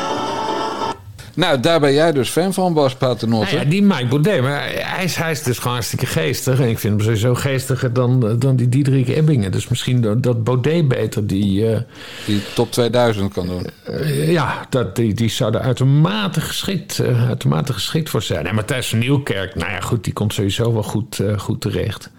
Nou, 1.34 1.60
daar 1.60 1.80
ben 1.80 1.94
jij 1.94 2.12
dus 2.12 2.30
fan 2.30 2.54
van, 2.54 2.74
Bas 2.74 2.96
Paternotte. 2.96 3.54
Nou 3.56 3.66
ja, 3.66 3.70
die 3.70 3.82
Mike 3.82 4.06
Baudet, 4.06 4.42
maar 4.42 4.70
hij 4.76 5.04
is, 5.04 5.16
hij 5.16 5.32
is 5.32 5.44
dus 5.44 5.58
gewoon 5.58 5.74
hartstikke 5.74 6.06
geestig. 6.06 6.60
En 6.60 6.70
ik 6.70 6.80
vind 6.80 6.94
hem 6.94 7.04
sowieso 7.04 7.36
geestiger 7.36 7.94
dan, 7.94 8.36
dan 8.40 8.56
die 8.56 8.70
Diederik 8.70 9.08
Ebbingen. 9.08 9.52
Dus 9.52 9.68
misschien 9.68 10.02
dat, 10.02 10.24
dat 10.24 10.44
Baudet 10.44 10.88
beter 10.88 11.28
die... 11.28 11.70
eh, 11.72 11.80
Die 12.26 12.42
top 12.56 12.72
2000 12.72 13.34
kan 13.34 13.48
doen. 13.48 13.66
eh, 13.84 14.32
ja, 14.32 14.66
dat, 14.70 14.96
die, 14.96 15.14
die 15.14 15.30
zou 15.30 15.54
er 15.54 15.60
uitermate 15.62 16.42
geschikt, 16.42 17.00
eh, 17.00 17.28
uitermate 17.28 17.74
geschikt 17.74 18.10
voor 18.10 18.22
zijn. 18.22 18.48
En 18.48 18.56
Matthijs 18.56 18.88
van 18.90 19.00
Nieuwkerk, 19.00 19.56
nou 19.56 19.72
ja, 19.72 19.80
goed, 19.80 20.04
die 20.04 20.14
komt 20.14 20.34
sowieso 20.34 20.74
wel 20.74 20.84
goed, 20.84 21.20
eh, 21.20 21.38
goed 21.40 21.62
terecht. 21.62 22.10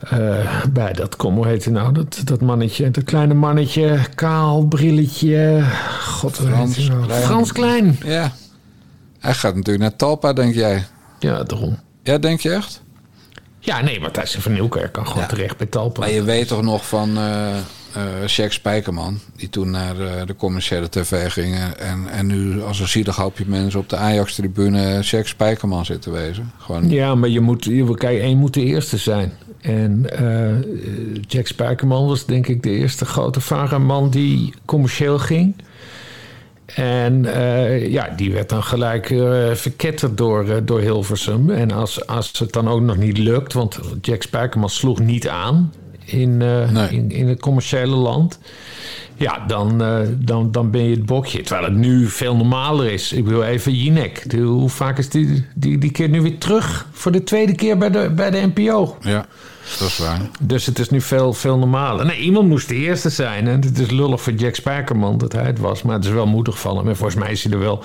Eh, 0.00 0.64
bij 0.72 0.92
dat, 0.92 1.16
kom, 1.16 1.34
hoe 1.34 1.46
heet 1.46 1.64
hij 1.64 1.72
nou? 1.72 1.92
Dat, 1.92 2.20
dat 2.24 2.40
mannetje, 2.40 2.90
dat 2.90 3.04
kleine 3.04 3.34
mannetje, 3.34 3.98
kaal, 4.14 4.64
brilletje. 4.66 5.64
God, 6.00 6.36
hoe 6.36 6.48
Frans 6.48 6.76
heet 6.76 6.86
hij 6.86 6.94
nou? 6.94 7.06
Klein. 7.06 7.22
Frans 7.22 7.52
Klein. 7.52 7.98
Ja. 8.04 8.32
Hij 9.18 9.34
gaat 9.34 9.54
natuurlijk 9.54 9.84
naar 9.84 9.96
Talpa, 9.96 10.32
denk 10.32 10.54
jij. 10.54 10.84
Ja, 11.18 11.42
daarom. 11.42 11.78
Ja, 12.02 12.18
denk 12.18 12.40
je 12.40 12.50
echt? 12.50 12.82
Ja, 13.58 13.80
nee, 13.80 14.00
Matthijs 14.00 14.36
van 14.38 14.52
Nieuwkerk 14.52 14.92
kan 14.92 15.06
gewoon 15.06 15.26
terecht 15.26 15.56
bij 15.56 15.66
Talpa. 15.66 16.00
Maar 16.00 16.10
je 16.10 16.22
weet 16.22 16.48
toch 16.48 16.62
nog 16.62 16.86
van 16.88 17.16
eh 17.16 17.56
Jack 18.26 18.52
Spijkerman... 18.52 19.18
die 19.36 19.48
toen 19.48 19.70
naar 19.70 20.00
eh, 20.00 20.26
de 20.26 20.36
commerciële 20.36 20.88
tv 20.88 21.32
gingen... 21.32 21.78
En, 21.78 22.08
en 22.10 22.26
nu 22.26 22.62
als 22.62 22.80
een 22.80 22.88
zielig 22.88 23.16
hoopje 23.16 23.44
mensen 23.46 23.80
op 23.80 23.88
de 23.88 23.96
Ajax-tribune... 23.96 25.00
Jack 25.00 25.26
Spijkerman 25.26 25.84
zit 25.84 26.02
te 26.02 26.10
wezen. 26.10 26.52
Gewoon, 26.58 26.90
Ja, 26.90 27.14
maar 27.14 27.28
je 27.28 27.40
moet, 27.40 27.64
je, 27.64 28.34
moet 28.36 28.54
de 28.54 28.64
eerste 28.64 28.96
zijn. 28.96 29.32
En 29.60 30.18
eh, 30.18 31.22
Jack 31.26 31.46
Spijkerman 31.46 32.06
was 32.06 32.26
denk 32.26 32.46
ik 32.46 32.62
de 32.62 32.70
eerste 32.70 33.04
grote 33.04 33.40
varaman 33.40 34.10
die 34.10 34.54
commercieel 34.64 35.18
ging. 35.18 35.54
En 36.74 37.34
eh, 37.34 37.90
ja, 37.90 38.08
die 38.16 38.32
werd 38.32 38.48
dan 38.48 38.62
gelijk 38.62 39.10
eh, 39.10 39.50
verketterd 39.50 40.16
door, 40.16 40.48
eh, 40.48 40.56
door 40.64 40.80
Hilversum. 40.80 41.50
En 41.50 41.70
als, 41.70 42.06
als 42.06 42.38
het 42.38 42.52
dan 42.52 42.68
ook 42.68 42.80
nog 42.80 42.96
niet 42.96 43.18
lukt, 43.18 43.52
want 43.52 43.78
Jack 44.00 44.22
Spijkerman 44.22 44.70
sloeg 44.70 45.00
niet 45.00 45.28
aan 45.28 45.72
in, 46.10 46.42
eh, 46.42 46.70
Nee. 46.70 46.88
in, 46.88 47.10
in 47.10 47.28
het 47.28 47.40
commerciële 47.40 47.96
land. 47.96 48.38
Ja, 49.16 49.44
dan, 49.46 49.82
eh, 49.82 49.98
dan, 50.18 50.52
dan 50.52 50.70
ben 50.70 50.84
je 50.84 50.90
het 50.90 51.06
bokje. 51.06 51.40
Terwijl 51.42 51.66
het 51.68 51.76
nu 51.78 52.06
veel 52.06 52.36
normaler 52.36 52.92
is. 52.92 53.12
Ik 53.12 53.24
bedoel 53.24 53.44
even 53.44 53.74
Jinek. 53.74 54.30
De- 54.30 54.36
Hoe 54.36 54.68
vaak 54.68 54.98
is 54.98 55.08
die, 55.08 55.44
die, 55.54 55.78
die 55.78 55.90
keer 55.90 56.08
nu 56.08 56.20
weer 56.22 56.38
terug 56.38 56.86
voor 56.92 57.12
de 57.12 57.24
tweede 57.24 57.54
keer 57.54 57.78
bij 57.78 57.90
de, 57.90 58.10
bij 58.10 58.30
de 58.30 58.50
NPO? 58.54 58.96
ja, 59.00 59.26
dat 59.78 59.88
is 59.88 59.98
waar. 59.98 60.20
Dus 60.40 60.66
het 60.66 60.78
is 60.78 60.90
nu 60.90 61.00
veel, 61.00 61.32
veel 61.32 61.58
normaler. 61.58 62.04
Nee, 62.06 62.18
iemand 62.20 62.48
moest 62.48 62.68
de 62.68 62.74
eerste 62.74 63.10
zijn. 63.10 63.48
En 63.48 63.60
het 63.60 63.78
is 63.78 63.90
lullig 63.90 64.20
voor 64.22 64.32
Jack 64.32 64.54
Spijkerman 64.54 65.18
dat 65.18 65.32
hij 65.32 65.44
het 65.44 65.58
was. 65.58 65.82
Maar 65.82 65.94
het 65.94 66.04
is 66.04 66.10
wel 66.10 66.26
moedig 66.26 66.58
van 66.60 66.76
hem. 66.76 66.88
En 66.88 66.96
volgens 66.96 67.18
mij 67.20 67.30
is 67.32 67.42
hij 67.44 67.52
er 67.52 67.58
wel, 67.58 67.82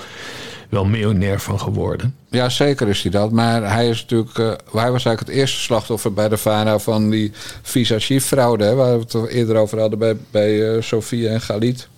wel 0.68 0.84
miljonair 0.84 1.40
van 1.40 1.60
geworden. 1.60 2.14
Ja, 2.30 2.48
zeker 2.48 2.88
is 2.88 3.02
hij 3.02 3.10
dat. 3.10 3.30
Maar 3.32 3.72
hij 3.72 3.88
is 3.88 4.00
natuurlijk. 4.00 4.38
eh, 4.38 4.46
hij 4.80 4.90
was 4.90 5.04
eigenlijk 5.04 5.20
het 5.20 5.28
eerste 5.28 5.60
slachtoffer 5.60 6.12
bij 6.12 6.28
de 6.28 6.36
VARA 6.36 6.78
van 6.78 7.10
die 7.10 7.32
visagiefraude. 7.62 8.74
Waar 8.74 8.98
we 8.98 9.18
het 9.18 9.28
eerder 9.28 9.56
over 9.56 9.80
hadden 9.80 9.98
bij, 9.98 10.16
bij 10.30 10.80
Sofie 10.80 11.28
en 11.28 11.40
Galit. 11.40 11.88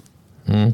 Hm. 0.45 0.71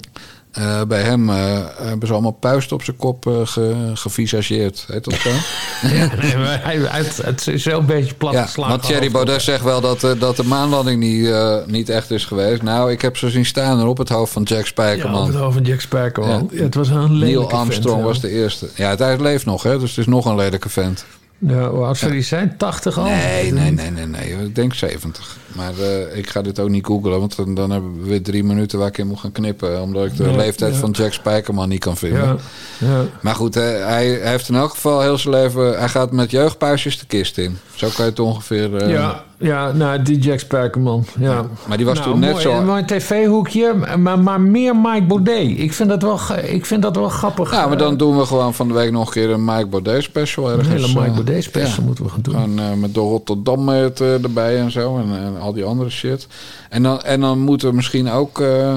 Eh, 0.52 0.82
bij 0.88 1.02
hem 1.02 1.30
eh, 1.30 1.58
hebben 1.76 2.06
ze 2.06 2.12
allemaal 2.12 2.32
puist 2.32 2.72
op 2.72 2.82
zijn 2.82 2.96
kop 2.96 3.26
eh, 3.26 3.32
ge, 3.44 3.90
gevisageerd. 3.94 4.84
Heet 4.88 5.04
dat 5.04 5.14
zo? 5.14 5.30
Ja, 5.82 5.88
nee, 5.88 6.36
hij, 6.36 7.02
het 7.22 7.46
is 7.48 7.64
wel 7.64 7.78
een 7.78 7.86
beetje 7.86 8.14
plat 8.14 8.32
ja, 8.32 8.42
geslagen. 8.42 8.72
want 8.72 8.86
Thierry 8.86 9.10
Baudet 9.10 9.42
zegt 9.42 9.64
wel 9.64 9.80
dat, 9.80 10.00
dat 10.18 10.36
de 10.36 10.44
maanlanding 10.44 11.00
niet, 11.00 11.34
niet 11.66 11.88
echt 11.88 12.10
is 12.10 12.24
geweest. 12.24 12.62
Nou, 12.62 12.90
ik 12.90 13.02
heb 13.02 13.16
ze 13.16 13.30
zien 13.30 13.44
staan 13.44 13.86
op 13.86 13.98
het 13.98 14.08
hoofd 14.08 14.32
van 14.32 14.42
Jack 14.42 14.58
Ja, 14.58 14.66
Spijkerman. 14.66 15.20
op 15.20 15.26
het 15.26 15.36
hoofd 15.36 15.54
van 15.54 15.62
Jack 15.62 15.80
Spijkerman. 15.80 16.48
Ja. 16.50 16.58
Ja, 16.58 16.62
het 16.62 16.74
was 16.74 16.88
een 16.88 17.12
lelijke 17.12 17.24
Neil 17.24 17.50
Armstrong 17.50 18.02
vent, 18.02 18.06
was 18.06 18.16
ja. 18.16 18.22
de 18.22 18.30
eerste. 18.30 18.68
Ja, 18.74 18.96
hij 18.96 19.20
leeft 19.20 19.44
nog, 19.44 19.62
hè, 19.62 19.78
dus 19.78 19.90
het 19.90 19.98
is 19.98 20.06
nog 20.06 20.24
een 20.24 20.36
lelijke 20.36 20.68
vent. 20.68 21.04
Ja, 21.38 21.68
hoe 21.68 21.84
oud 21.84 21.96
zou 21.96 22.12
die 22.12 22.22
zijn? 22.22 22.56
80 22.56 22.98
al? 22.98 23.04
Nee, 23.04 23.52
nee, 23.52 23.70
nee, 23.70 23.90
nee, 23.90 24.06
nee. 24.06 24.44
Ik 24.44 24.54
denk 24.54 24.74
70. 24.74 25.36
Maar 25.54 25.72
eh, 25.78 26.16
ik 26.16 26.28
ga 26.28 26.42
dit 26.42 26.58
ook 26.60 26.68
niet 26.68 26.86
googlen, 26.86 27.18
want 27.20 27.36
dan, 27.36 27.54
dan 27.54 27.70
hebben 27.70 27.98
we 28.02 28.08
weer 28.08 28.22
drie 28.22 28.44
minuten 28.44 28.78
waar 28.78 28.88
ik 28.88 28.98
in 28.98 29.06
moet 29.06 29.20
gaan 29.20 29.32
knippen. 29.32 29.82
Omdat 29.82 30.04
ik 30.04 30.16
de 30.16 30.24
Ja, 30.30 30.36
leeftijd 30.36 30.72
ja. 30.74 30.78
van 30.80 30.90
Jack 30.90 31.12
Spijkerman 31.12 31.68
niet 31.68 31.80
kan 31.80 31.96
vinden. 31.96 32.20
Ja, 32.22 32.36
ja. 32.78 33.04
Maar 33.20 33.34
goed, 33.34 33.54
hè, 33.54 33.62
hij, 33.62 34.06
hij 34.08 34.30
heeft 34.30 34.48
in 34.48 34.54
elk 34.54 34.70
geval 34.70 35.00
heel 35.00 35.18
zijn 35.18 35.34
leven... 35.34 35.78
Hij 35.78 35.88
gaat 35.88 36.12
met 36.12 36.30
jeugdpuisjes 36.30 36.98
de 36.98 37.06
kist 37.06 37.38
in. 37.38 37.58
Zo 37.74 37.88
kan 37.94 38.04
je 38.04 38.10
het 38.10 38.20
ongeveer... 38.20 38.76
eh, 38.76 38.90
Ja, 38.90 39.22
ja, 39.38 39.72
nou, 39.72 40.02
die 40.02 40.18
Jack 40.18 40.38
Spijkerman. 40.38 41.04
Ja. 41.18 41.46
Maar 41.66 41.76
die 41.76 41.86
was 41.86 41.98
Nou, 41.98 42.10
toen 42.10 42.20
net 42.20 42.30
mooi, 42.30 42.42
zo... 42.42 42.52
Een 42.52 42.66
mooi 42.66 42.84
tv-hoekje, 42.84 43.74
maar, 43.98 44.18
maar 44.18 44.40
meer 44.40 44.76
Mike 44.76 45.04
Baudet. 45.06 45.58
Ik 45.58 45.72
vind 45.72 45.88
dat 45.88 46.02
wel, 46.02 46.18
ik 46.44 46.66
vind 46.66 46.82
dat 46.82 46.96
wel 46.96 47.08
grappig. 47.08 47.50
Ja, 47.52 47.66
maar 47.66 47.78
dan 47.78 47.96
doen 47.96 48.18
we 48.18 48.26
gewoon 48.26 48.54
van 48.54 48.68
de 48.68 48.74
week 48.74 48.90
nog 48.90 49.06
een 49.06 49.12
keer 49.12 49.30
een 49.30 49.44
Mike 49.44 49.66
Baudet 49.66 50.02
special 50.02 50.48
ergens. 50.50 50.68
Een 50.68 50.74
hele 50.74 50.86
Mike 50.86 51.00
eh, 51.00 51.12
Baudet 51.14 51.42
special 51.44 51.84
moeten 51.84 52.04
we 52.04 52.10
gaan 52.10 52.20
doen. 52.22 52.34
Gewoon 52.34 52.58
eh, 52.58 52.72
met 52.74 52.94
de 52.94 53.00
Rotterdam 53.00 53.68
eh, 53.68 54.22
erbij 54.22 54.58
en 54.58 54.70
zo. 54.70 54.96
En, 54.98 55.04
en 55.12 55.40
al 55.42 55.52
die 55.52 55.64
andere 55.64 55.90
shit. 55.90 56.26
En 56.68 56.82
dan, 56.82 57.02
en 57.02 57.20
dan 57.20 57.38
moeten 57.38 57.68
we 57.68 57.74
misschien 57.74 58.10
ook... 58.10 58.40
eh, 58.40 58.76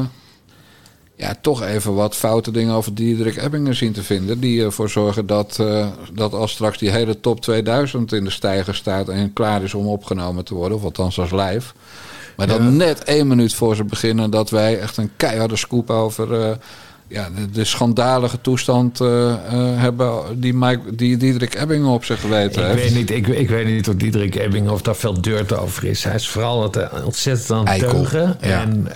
ja, 1.17 1.35
toch 1.41 1.61
even 1.63 1.93
wat 1.93 2.15
foute 2.15 2.51
dingen 2.51 2.73
over 2.73 2.93
Diederik 2.95 3.37
Ebbingen 3.37 3.75
zien 3.75 3.91
te 3.93 4.03
vinden. 4.03 4.39
Die 4.39 4.63
ervoor 4.63 4.89
zorgen 4.89 5.25
dat, 5.27 5.57
eh, 5.59 5.87
dat 6.13 6.33
als 6.33 6.51
straks 6.51 6.77
die 6.77 6.89
hele 6.89 7.19
top 7.19 7.41
2000 7.41 8.13
in 8.13 8.23
de 8.23 8.29
stijger 8.29 8.75
staat... 8.75 9.09
en 9.09 9.33
klaar 9.33 9.63
is 9.63 9.73
om 9.73 9.87
opgenomen 9.87 10.45
te 10.45 10.53
worden, 10.53 10.77
of 10.77 10.83
althans 10.83 11.19
als 11.19 11.31
live... 11.31 11.73
Maar 12.35 12.47
dan 12.47 12.63
Ja. 12.63 12.69
net 12.69 13.03
één 13.03 13.27
minuut 13.27 13.53
voor 13.53 13.75
ze 13.75 13.83
beginnen... 13.83 14.29
dat 14.29 14.49
wij 14.49 14.79
echt 14.79 14.97
een 14.97 15.11
keiharde 15.17 15.55
scoop 15.55 15.89
over... 15.89 16.57
ja, 17.07 17.29
de, 17.35 17.49
de 17.49 17.63
schandalige 17.63 18.41
toestand 18.41 19.01
eh, 19.01 19.31
eh, 19.33 19.79
hebben 19.79 20.39
die, 20.39 20.53
Mike, 20.53 20.95
die 20.95 21.17
Diederik 21.17 21.55
Ebbingen 21.55 21.87
op 21.87 22.05
zich 22.05 22.19
geweten 22.19 22.61
Ik 22.61 22.67
heeft. 22.67 22.83
weet, 22.83 22.95
niet, 22.95 23.09
ik, 23.09 23.27
ik 23.27 23.49
weet 23.49 23.65
niet 23.67 23.89
of 23.89 23.95
Diederik 23.95 24.35
Ebbing 24.35 24.69
of 24.69 24.81
daar 24.81 24.95
veel 24.95 25.21
dirt 25.21 25.57
over 25.57 25.83
is. 25.83 26.03
Hij 26.03 26.15
is 26.15 26.29
vooral 26.29 26.63
het, 26.63 26.75
eh, 26.75 27.05
ontzettend 27.05 27.51
aan 27.51 27.59
het 27.59 27.67
Eikel, 27.67 27.89
teugen. 27.89 28.37
ja. 28.41 28.61
En, 28.61 28.87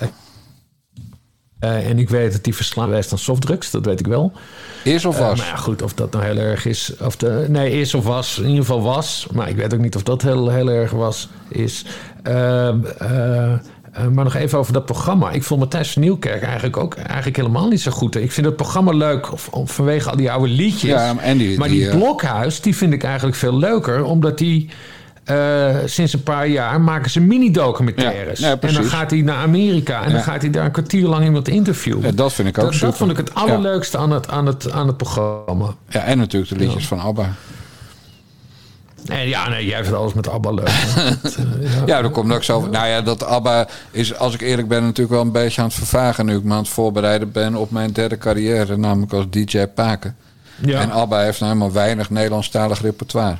en 1.59 1.99
ik 1.99 2.09
weet 2.09 2.31
dat 2.31 2.45
hij 2.45 2.53
verslaafd 2.53 2.91
is 2.93 3.11
aan 3.11 3.17
softdrugs, 3.17 3.71
dat 3.71 3.85
weet 3.85 3.99
ik 3.99 4.07
wel. 4.07 4.31
Is 4.83 5.05
of 5.05 5.17
was? 5.17 5.37
maar 5.37 5.47
ja, 5.47 5.55
goed, 5.55 5.81
of 5.81 5.93
dat 5.93 6.11
nou 6.11 6.25
heel 6.25 6.37
erg 6.37 6.65
is. 6.65 6.93
Of 7.01 7.15
de, 7.15 7.45
nee, 7.49 7.71
is 7.71 7.93
of 7.93 8.03
was. 8.03 8.37
In 8.37 8.43
ieder 8.47 8.59
geval 8.65 8.81
was. 8.81 9.27
Maar 9.33 9.49
ik 9.49 9.55
weet 9.55 9.73
ook 9.73 9.79
niet 9.79 9.95
of 9.95 10.03
dat 10.03 10.21
heel, 10.21 10.49
heel 10.49 10.69
erg 10.69 10.91
was. 10.91 11.29
Is. 11.49 11.85
Eh, 13.93 14.07
maar 14.07 14.23
nog 14.23 14.35
even 14.35 14.57
over 14.59 14.73
dat 14.73 14.85
programma. 14.85 15.31
Ik 15.31 15.43
vond 15.43 15.59
Matthijs 15.59 15.91
van 15.91 16.01
Nieuwkerk 16.01 16.41
eigenlijk 16.43 16.77
ook 16.77 16.95
eigenlijk 16.95 17.35
helemaal 17.37 17.67
niet 17.67 17.81
zo 17.81 17.91
goed. 17.91 18.15
Ik 18.15 18.31
vind 18.31 18.45
het 18.45 18.55
programma 18.55 18.91
leuk 18.91 19.31
of, 19.31 19.47
of 19.47 19.71
vanwege 19.71 20.09
al 20.09 20.15
die 20.15 20.31
oude 20.31 20.47
liedjes. 20.53 20.89
Ja, 20.89 21.15
en 21.19 21.37
die- 21.37 21.57
maar 21.57 21.67
die, 21.67 21.77
die, 21.79 21.89
eh, 21.89 21.95
Blokhuis, 21.95 22.61
die 22.61 22.75
vind 22.75 22.93
ik 22.93 23.03
eigenlijk 23.03 23.35
veel 23.37 23.57
leuker. 23.57 24.03
Omdat 24.03 24.37
die... 24.37 24.69
eh, 25.23 25.75
sinds 25.85 26.13
een 26.13 26.23
paar 26.23 26.47
jaar 26.47 26.81
maken 26.81 27.11
ze 27.11 27.19
mini-documentaires. 27.19 28.39
Ja, 28.39 28.47
ja, 28.47 28.57
en 28.59 28.73
dan 28.73 28.83
gaat 28.83 29.11
hij 29.11 29.21
naar 29.21 29.35
Amerika. 29.37 30.01
En 30.01 30.07
Ja. 30.07 30.13
dan 30.13 30.23
gaat 30.23 30.41
hij 30.41 30.49
daar 30.49 30.65
een 30.65 30.71
kwartier 30.71 31.07
lang 31.07 31.25
iemand 31.25 31.47
interviewen. 31.47 32.15
Dat 32.15 32.33
vind 32.33 32.47
ik 32.47 32.57
ook 32.57 32.63
dat, 32.63 32.73
super. 32.73 32.87
dat 32.87 32.97
vond 32.97 33.11
ik 33.11 33.17
het 33.17 33.33
allerleukste 33.33 33.97
aan, 33.97 34.11
het, 34.11 34.29
aan, 34.29 34.45
het, 34.45 34.71
aan 34.71 34.87
het 34.87 34.97
programma. 34.97 35.65
Ja, 35.89 36.03
en 36.03 36.17
natuurlijk 36.17 36.51
de 36.51 36.57
liedjes 36.57 36.87
van 36.87 36.99
ABBA. 36.99 37.29
Ja, 39.03 39.49
nee, 39.49 39.65
jij 39.65 39.83
vindt 39.83 39.97
alles 39.97 40.13
met 40.13 40.29
ABBA 40.29 40.51
leuk. 40.51 40.67
eh, 40.67 41.05
ja. 41.61 41.83
Ja, 41.85 42.01
daar 42.01 42.09
komt 42.09 42.33
ook 42.33 42.43
zo. 42.43 42.67
Nou 42.67 42.87
ja, 42.87 43.01
dat 43.01 43.23
ABBA 43.23 43.67
is, 43.91 44.15
als 44.17 44.33
ik 44.33 44.41
eerlijk 44.41 44.67
ben, 44.67 44.81
natuurlijk 44.81 45.09
wel 45.09 45.21
een 45.21 45.31
beetje 45.31 45.61
aan 45.61 45.67
het 45.67 45.75
vervagen 45.77 46.25
nu 46.25 46.35
ik 46.37 46.43
me 46.43 46.51
aan 46.51 46.57
het 46.57 46.69
voorbereiden 46.69 47.31
ben 47.31 47.55
op 47.55 47.71
mijn 47.71 47.91
derde 47.91 48.17
carrière, 48.17 48.77
namelijk 48.77 49.13
als 49.13 49.25
DJ 49.29 49.67
Paken. 49.67 50.15
Ja. 50.61 50.81
En 50.81 50.91
ABBA 50.91 51.19
heeft 51.21 51.39
nou 51.39 51.51
helemaal 51.51 51.73
weinig 51.73 52.09
Nederlandstalig 52.09 52.81
repertoire. 52.81 53.37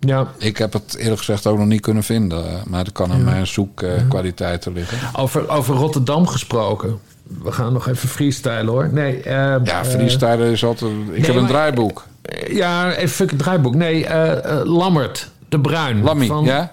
ja. 0.00 0.26
Ik 0.38 0.56
heb 0.56 0.72
het 0.72 0.94
eerlijk 0.96 1.18
gezegd 1.18 1.46
ook 1.46 1.58
nog 1.58 1.66
niet 1.66 1.80
kunnen 1.80 2.02
vinden, 2.02 2.46
eh, 2.46 2.64
maar 2.66 2.84
dat 2.84 2.92
kan 2.92 3.12
aan 3.12 3.24
mijn 3.24 3.46
zoekkwaliteiten 3.46 4.72
liggen. 4.72 4.98
Over, 5.16 5.48
over 5.48 5.74
Rotterdam 5.74 6.26
gesproken. 6.26 6.98
We 7.42 7.52
gaan 7.52 7.72
nog 7.72 7.88
even 7.88 8.08
freestylen 8.08 8.66
hoor. 8.66 8.88
Nee, 8.92 9.22
eh, 9.22 9.54
Ja, 9.64 9.84
freestyle 9.84 10.50
is 10.50 10.64
altijd. 10.64 10.92
Ik 11.12 11.26
heb 11.26 11.34
een 11.34 11.46
draaiboek. 11.46 12.04
Eh, 12.22 12.56
ja, 12.56 12.94
even 12.94 13.08
fuck 13.08 13.30
het 13.30 13.38
draaiboek. 13.38 13.74
Nee, 13.74 14.06
eh, 14.06 14.58
eh, 14.60 14.66
Lammert 14.66 15.30
de 15.48 15.60
Bruin. 15.60 16.02
Lammy, 16.02 16.26
van, 16.26 16.44
ja? 16.44 16.72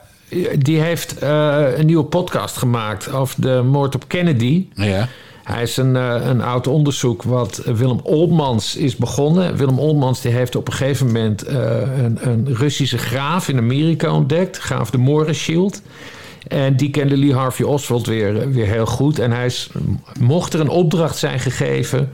die 0.58 0.80
heeft 0.82 1.18
eh, 1.18 1.78
een 1.78 1.86
nieuwe 1.86 2.04
podcast 2.04 2.58
gemaakt 2.58 3.12
over 3.12 3.42
de 3.42 3.62
moord 3.66 3.96
op 3.96 4.08
Kennedy. 4.08 4.68
Ja. 4.74 5.08
Hij 5.44 5.62
is 5.62 5.78
een, 5.78 5.96
eh, 5.96 6.16
een 6.24 6.42
oud 6.42 6.68
onderzoek 6.68 7.24
wat 7.24 7.62
Willem 7.66 8.00
Oldmans 8.04 8.76
is 8.76 8.96
begonnen. 8.96 9.56
Willem 9.56 9.80
Oldmans 9.80 10.22
die 10.22 10.32
heeft 10.32 10.56
op 10.56 10.68
een 10.68 10.74
gegeven 10.74 11.06
moment 11.06 11.44
eh, 11.44 11.58
een, 11.98 12.18
een 12.22 12.48
Russische 12.56 12.98
graaf 12.98 13.48
in 13.48 13.58
Amerika 13.58 14.12
ontdekt. 14.12 14.58
Graaf 14.58 14.90
de 14.90 14.98
Morenschild. 14.98 15.82
En 16.48 16.76
die 16.76 16.90
kende 16.90 17.18
Lee 17.18 17.34
Harvey 17.34 17.66
Oswald 17.66 18.06
weer, 18.06 18.52
weer 18.52 18.68
heel 18.68 18.86
goed. 18.86 19.20
En 19.20 19.32
hij 19.32 19.46
is, 19.46 19.70
mocht 20.20 20.54
er 20.54 20.60
een 20.60 20.70
opdracht 20.70 21.18
zijn 21.18 21.40
gegeven 21.40 22.12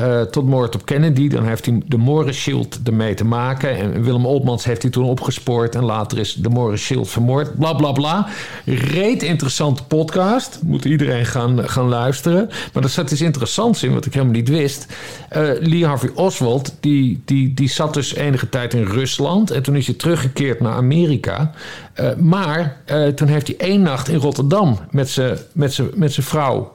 eh, 0.00 0.20
tot 0.20 0.46
moord 0.46 0.74
op 0.74 0.84
Kennedy... 0.86 1.28
dan 1.28 1.44
heeft 1.44 1.66
hij 1.66 1.82
de 1.86 1.96
Morenschild 1.96 2.78
ermee 2.84 3.14
te 3.14 3.24
maken. 3.24 3.76
En 3.76 4.02
Willem 4.02 4.26
Oldmans 4.26 4.64
heeft 4.64 4.82
hij 4.82 4.90
toen 4.90 5.04
opgespoord... 5.04 5.74
en 5.74 5.84
later 5.84 6.18
is 6.18 6.34
de 6.34 6.48
Morenschild 6.48 7.08
vermoord. 7.08 7.58
Bla, 7.58 7.72
bla, 7.72 7.92
bla. 7.92 8.28
Reet 8.64 9.22
interessante 9.22 9.84
podcast. 9.84 10.58
Moet 10.62 10.84
iedereen 10.84 11.26
gaan, 11.26 11.68
gaan 11.68 11.88
luisteren. 11.88 12.50
Maar 12.72 12.82
er 12.82 12.88
zat 12.88 13.10
iets 13.10 13.20
interessants 13.20 13.82
in, 13.82 13.94
wat 13.94 14.06
ik 14.06 14.12
helemaal 14.14 14.34
niet 14.34 14.48
wist. 14.48 14.86
Eh, 15.28 15.42
Lee 15.60 15.86
Harvey 15.86 16.10
Oswald, 16.14 16.74
die, 16.80 17.22
die, 17.24 17.54
die 17.54 17.68
zat 17.68 17.94
dus 17.94 18.14
enige 18.14 18.48
tijd 18.48 18.74
in 18.74 18.84
Rusland... 18.84 19.50
en 19.50 19.62
toen 19.62 19.76
is 19.76 19.86
hij 19.86 19.96
teruggekeerd 19.96 20.60
naar 20.60 20.72
Amerika... 20.72 21.50
Eh, 21.92 22.14
maar 22.14 22.76
toen 23.14 23.28
heeft 23.28 23.46
hij 23.46 23.56
één 23.56 23.82
nacht 23.82 24.08
in 24.08 24.18
Rotterdam 24.18 24.78
met 24.90 25.10
zijn 25.10 26.10
vrouw 26.10 26.72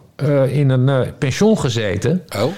in 0.48 0.70
een 0.70 1.14
pension 1.18 1.60
gezeten. 1.60 2.24
Oh. 2.38 2.52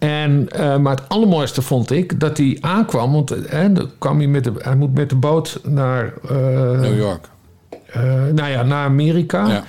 En, 0.00 0.48
eh, 0.50 0.76
maar 0.76 0.96
het 0.96 1.08
allermooiste 1.08 1.62
vond 1.62 1.90
ik 1.90 2.20
dat 2.20 2.36
hij 2.36 2.58
aankwam. 2.60 3.12
Want 3.12 3.30
eh, 3.46 3.60
dan 3.72 3.90
kwam 3.98 4.18
hij, 4.18 4.26
met 4.26 4.44
de, 4.44 4.52
hij 4.58 4.76
moet 4.76 4.94
met 4.94 5.08
de 5.08 5.16
boot 5.16 5.60
naar, 5.64 6.12
eh, 6.28 6.36
New 6.80 6.96
York. 6.98 7.28
eh, 7.86 8.02
nou 8.34 8.48
ja, 8.50 8.62
naar 8.62 8.84
Amerika. 8.84 9.46
Ja. 9.48 9.64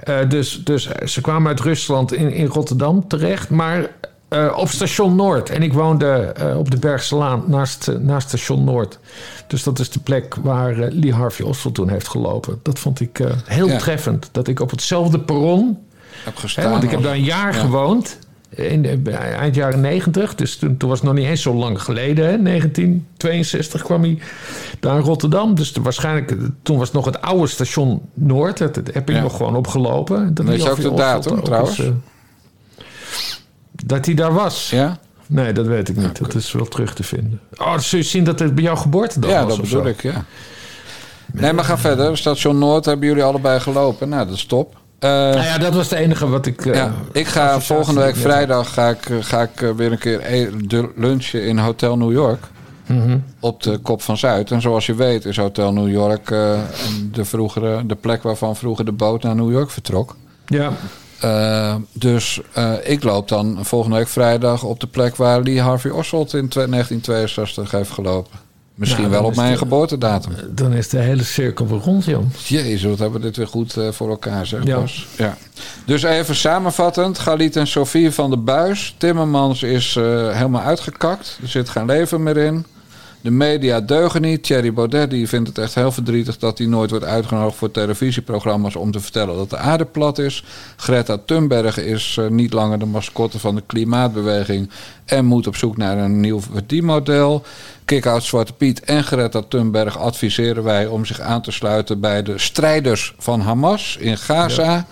Eh, 0.00 0.28
dus, 0.28 0.60
dus 0.64 0.88
ze 1.04 1.20
kwamen 1.20 1.48
uit 1.48 1.60
Rusland 1.60 2.12
in, 2.12 2.32
in 2.32 2.46
Rotterdam 2.46 3.08
terecht. 3.08 3.50
Maar 3.50 3.90
eh, 4.28 4.52
op 4.56 4.68
station 4.68 5.14
Noord. 5.16 5.50
En 5.50 5.62
ik 5.62 5.72
woonde 5.72 6.12
eh, 6.12 6.58
op 6.58 6.70
de 6.70 6.76
Bergse 6.78 7.16
Laan 7.16 7.42
naast, 7.46 7.88
eh, 7.88 7.96
naast 7.96 8.28
station 8.28 8.64
Noord. 8.64 8.98
Dus 9.46 9.62
dat 9.62 9.78
is 9.78 9.90
de 9.90 10.00
plek 10.00 10.34
waar 10.42 10.78
eh, 10.78 10.92
Lee 10.92 11.12
Harvey 11.12 11.46
Oswald 11.46 11.74
toen 11.74 11.88
heeft 11.88 12.08
gelopen. 12.08 12.58
Dat 12.62 12.78
vond 12.78 13.00
ik 13.00 13.18
eh, 13.18 13.30
heel 13.44 13.68
Ja. 13.68 13.78
treffend. 13.78 14.28
Dat 14.32 14.48
ik 14.48 14.60
op 14.60 14.70
hetzelfde 14.70 15.20
perron... 15.20 15.78
Heb 16.24 16.36
gestaan. 16.36 16.64
Hè, 16.64 16.70
want 16.70 16.82
ik 16.82 16.90
heb 16.90 17.02
daar 17.02 17.12
een 17.14 17.22
jaar 17.24 17.54
Ja. 17.54 17.60
gewoond. 17.60 18.18
In 18.48 18.82
de, 18.82 19.10
eind 19.10 19.54
jaren 19.54 19.80
90. 19.80 20.34
Dus 20.34 20.56
toen, 20.56 20.76
toen 20.76 20.88
was 20.88 20.98
het 20.98 21.08
nog 21.08 21.16
niet 21.18 21.26
eens 21.26 21.42
zo 21.42 21.54
lang 21.54 21.82
geleden. 21.82 22.24
Hè? 22.28 22.42
1962 22.42 23.82
kwam 23.82 24.02
hij 24.02 24.18
daar 24.80 24.96
in 24.96 25.02
Rotterdam. 25.02 25.54
Dus 25.54 25.72
waarschijnlijk, 25.82 26.34
toen 26.62 26.76
was 26.78 26.86
het 26.86 26.96
nog 26.96 27.04
het 27.04 27.20
oude 27.22 27.46
station 27.46 28.02
Noord. 28.14 28.58
Dat, 28.58 28.74
dat 28.74 28.86
heb 28.94 29.08
ik 29.10 29.16
Ja. 29.16 29.22
nog 29.22 29.36
gewoon 29.36 29.56
opgelopen. 29.56 30.34
Dat 30.34 30.46
Weet 30.46 30.56
je 30.56 30.62
hij 30.62 30.72
ook 30.72 30.80
de 30.80 30.94
datum, 30.94 31.42
trouwens? 31.42 31.78
eh, 31.78 31.88
dat 33.84 34.06
hij 34.06 34.14
daar 34.14 34.32
was? 34.32 34.70
Ja? 34.70 34.98
Nee, 35.26 35.52
dat 35.52 35.66
weet 35.66 35.88
ik 35.88 35.96
niet. 35.96 36.18
Dat 36.18 36.34
is 36.34 36.52
wel 36.52 36.66
terug 36.66 36.94
te 36.94 37.02
vinden. 37.02 37.40
Oh, 37.56 37.78
zul 37.78 37.98
je 37.98 38.04
zien 38.04 38.24
dat 38.24 38.38
het 38.38 38.54
bij 38.54 38.64
jouw 38.64 38.76
geboortedag 38.76 39.30
Ja, 39.30 39.36
was 39.44 39.48
dat 39.56 39.58
of 39.64 39.68
bedoel 39.68 39.82
zo? 39.82 39.88
ik, 39.88 40.02
ja. 40.02 40.24
Nee, 41.32 41.52
maar 41.52 41.64
ga 41.64 41.78
verder. 41.78 42.18
Station 42.18 42.58
Noord 42.58 42.84
hebben 42.84 43.08
jullie 43.08 43.22
allebei 43.22 43.60
gelopen. 43.60 44.08
Nou, 44.08 44.26
dat 44.26 44.34
is 44.34 44.44
top. 44.44 44.76
Eh, 44.98 45.10
Nou 45.10 45.42
ja, 45.42 45.58
dat 45.58 45.74
was 45.74 45.90
het 45.90 45.98
enige 45.98 46.28
wat 46.28 46.46
ik... 46.46 46.66
eh, 46.66 46.74
ja, 46.74 46.92
ik 47.12 47.26
ga 47.26 47.60
volgende 47.60 48.00
week 48.00 48.16
vrijdag 48.16 48.72
ga 48.72 48.88
ik, 48.88 49.06
eh, 49.10 49.16
ga 49.20 49.42
ik 49.42 49.72
weer 49.76 49.92
een 49.92 49.98
keer 49.98 50.32
e- 50.32 50.50
lunchen 50.96 51.42
in 51.46 51.58
Hotel 51.58 51.96
New 51.96 52.12
York. 52.12 52.44
Mhm. 52.86 53.18
Op 53.40 53.62
de 53.62 53.78
Kop 53.78 54.02
van 54.02 54.16
Zuid. 54.16 54.50
En 54.50 54.60
zoals 54.60 54.86
je 54.86 54.94
weet 54.94 55.24
is 55.24 55.36
Hotel 55.36 55.72
New 55.72 55.88
York 55.90 56.26
de, 57.12 57.24
vroegere, 57.24 57.86
de 57.86 57.94
plek 57.94 58.22
waarvan 58.22 58.56
vroeger 58.56 58.84
de 58.84 58.92
boot 58.92 59.22
naar 59.22 59.34
New 59.34 59.50
York 59.52 59.70
vertrok. 59.70 60.16
Ja, 60.46 60.70
dus 61.92 62.40
ik 62.82 63.02
loop 63.02 63.28
dan 63.28 63.58
volgende 63.60 63.96
week 63.96 64.08
vrijdag 64.08 64.62
op 64.62 64.80
de 64.80 64.86
plek 64.86 65.16
waar 65.16 65.40
Lee 65.40 65.60
Harvey 65.60 65.90
Oswald 65.90 66.34
in 66.34 66.48
twe- 66.48 66.68
1962 66.68 67.70
heeft 67.70 67.90
gelopen. 67.90 68.38
Misschien 68.76 69.02
Nou, 69.04 69.14
wel 69.14 69.24
op 69.24 69.36
mijn 69.36 69.52
de- 69.52 69.58
geboortedatum. 69.58 70.32
dan 70.50 70.72
is 70.72 70.88
de 70.88 70.98
hele 70.98 71.22
cirkel 71.24 71.66
rond, 71.66 72.04
Jan. 72.04 72.30
Jezus, 72.46 72.82
wat 72.82 72.98
hebben 72.98 73.20
we 73.20 73.26
dit 73.26 73.36
weer 73.36 73.46
goed 73.46 73.76
eh, 73.76 73.88
voor 73.92 74.08
elkaar, 74.10 74.46
zeg 74.46 74.64
Ja. 74.64 74.76
Bas. 74.80 75.06
Ja. 75.16 75.36
Dus 75.86 76.02
even 76.02 76.34
samenvattend. 76.36 77.18
Galit 77.18 77.56
en 77.56 77.66
Sofie 77.66 78.10
van 78.10 78.30
de 78.30 78.36
Buis. 78.36 78.94
Timmermans 78.98 79.62
is 79.62 79.96
eh, 79.96 80.02
helemaal 80.32 80.62
uitgekakt. 80.62 81.38
Er 81.42 81.48
zit 81.48 81.68
geen 81.68 81.86
leven 81.86 82.22
meer 82.22 82.36
in. 82.36 82.66
De 83.26 83.32
media 83.32 83.80
deugen 83.80 84.22
niet. 84.22 84.42
Thierry 84.42 84.72
Baudet 84.72 85.10
die 85.10 85.28
vindt 85.28 85.48
het 85.48 85.58
echt 85.58 85.74
heel 85.74 85.92
verdrietig... 85.92 86.38
dat 86.38 86.58
hij 86.58 86.66
nooit 86.66 86.90
wordt 86.90 87.04
uitgenodigd 87.04 87.56
voor 87.56 87.70
televisieprogramma's... 87.70 88.76
om 88.76 88.90
te 88.90 89.00
vertellen 89.00 89.36
dat 89.36 89.50
de 89.50 89.56
aarde 89.56 89.84
plat 89.84 90.18
is. 90.18 90.44
Greta 90.76 91.18
Thunberg 91.24 91.78
is 91.78 92.16
eh, 92.18 92.26
niet 92.26 92.52
langer 92.52 92.78
de 92.78 92.86
mascotte 92.86 93.38
van 93.38 93.54
de 93.54 93.62
klimaatbeweging... 93.66 94.70
en 95.04 95.24
moet 95.24 95.46
op 95.46 95.56
zoek 95.56 95.76
naar 95.76 95.98
een 95.98 96.20
nieuw 96.20 96.40
verdienmodel. 96.40 97.42
Kick-out 97.84 98.24
Zwarte 98.24 98.52
Piet 98.52 98.80
en 98.80 99.04
Greta 99.04 99.42
Thunberg 99.48 99.98
adviseren 99.98 100.62
wij... 100.62 100.86
om 100.86 101.04
zich 101.04 101.20
aan 101.20 101.42
te 101.42 101.50
sluiten 101.50 102.00
bij 102.00 102.22
de 102.22 102.38
strijders 102.38 103.14
van 103.18 103.40
Hamas 103.40 103.96
in 104.00 104.18
Gaza... 104.18 104.86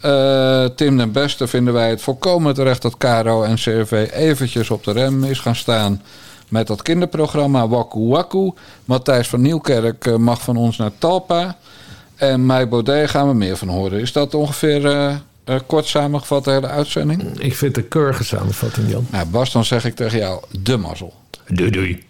Eh, 0.00 0.64
Tim 0.64 0.96
den 0.96 1.12
Beste 1.12 1.46
vinden 1.46 1.74
wij 1.74 1.88
het 1.88 2.02
volkomen 2.02 2.54
terecht 2.54 2.82
dat 2.82 2.96
Caro 2.96 3.42
en 3.42 3.54
CRV 3.54 4.08
eventjes 4.12 4.70
op 4.70 4.84
de 4.84 4.92
rem 4.92 5.24
is 5.24 5.40
gaan 5.40 5.56
staan 5.56 6.02
met 6.48 6.66
dat 6.66 6.82
kinderprogramma 6.82 7.68
Waku 7.68 8.08
Waku. 8.08 8.52
Matthijs 8.84 9.28
van 9.28 9.40
Nieuwkerk 9.40 10.06
eh, 10.06 10.16
mag 10.16 10.42
van 10.42 10.56
ons 10.56 10.76
naar 10.76 10.90
Talpa. 10.98 11.56
En 12.14 12.46
Mike 12.46 12.66
Baudet 12.66 13.10
gaan 13.10 13.28
we 13.28 13.34
meer 13.34 13.56
van 13.56 13.68
horen. 13.68 14.00
Is 14.00 14.12
dat 14.12 14.34
ongeveer 14.34 14.86
eh, 14.86 15.14
eh, 15.44 15.60
kort 15.66 15.86
samengevat 15.86 16.44
de 16.44 16.50
hele 16.50 16.68
uitzending? 16.68 17.22
Ik 17.40 17.56
vind 17.56 17.76
het 17.76 17.84
een 17.84 17.90
keurige 17.90 18.24
samenvatting, 18.24 18.90
Jan. 18.90 19.06
Nou 19.10 19.26
Bas, 19.26 19.52
dan 19.52 19.64
zeg 19.64 19.84
ik 19.84 19.94
tegen 19.94 20.18
jou 20.18 20.42
de 20.62 20.76
mazzel. 20.76 21.14
Doei 21.48 21.70
doei. 21.70 22.04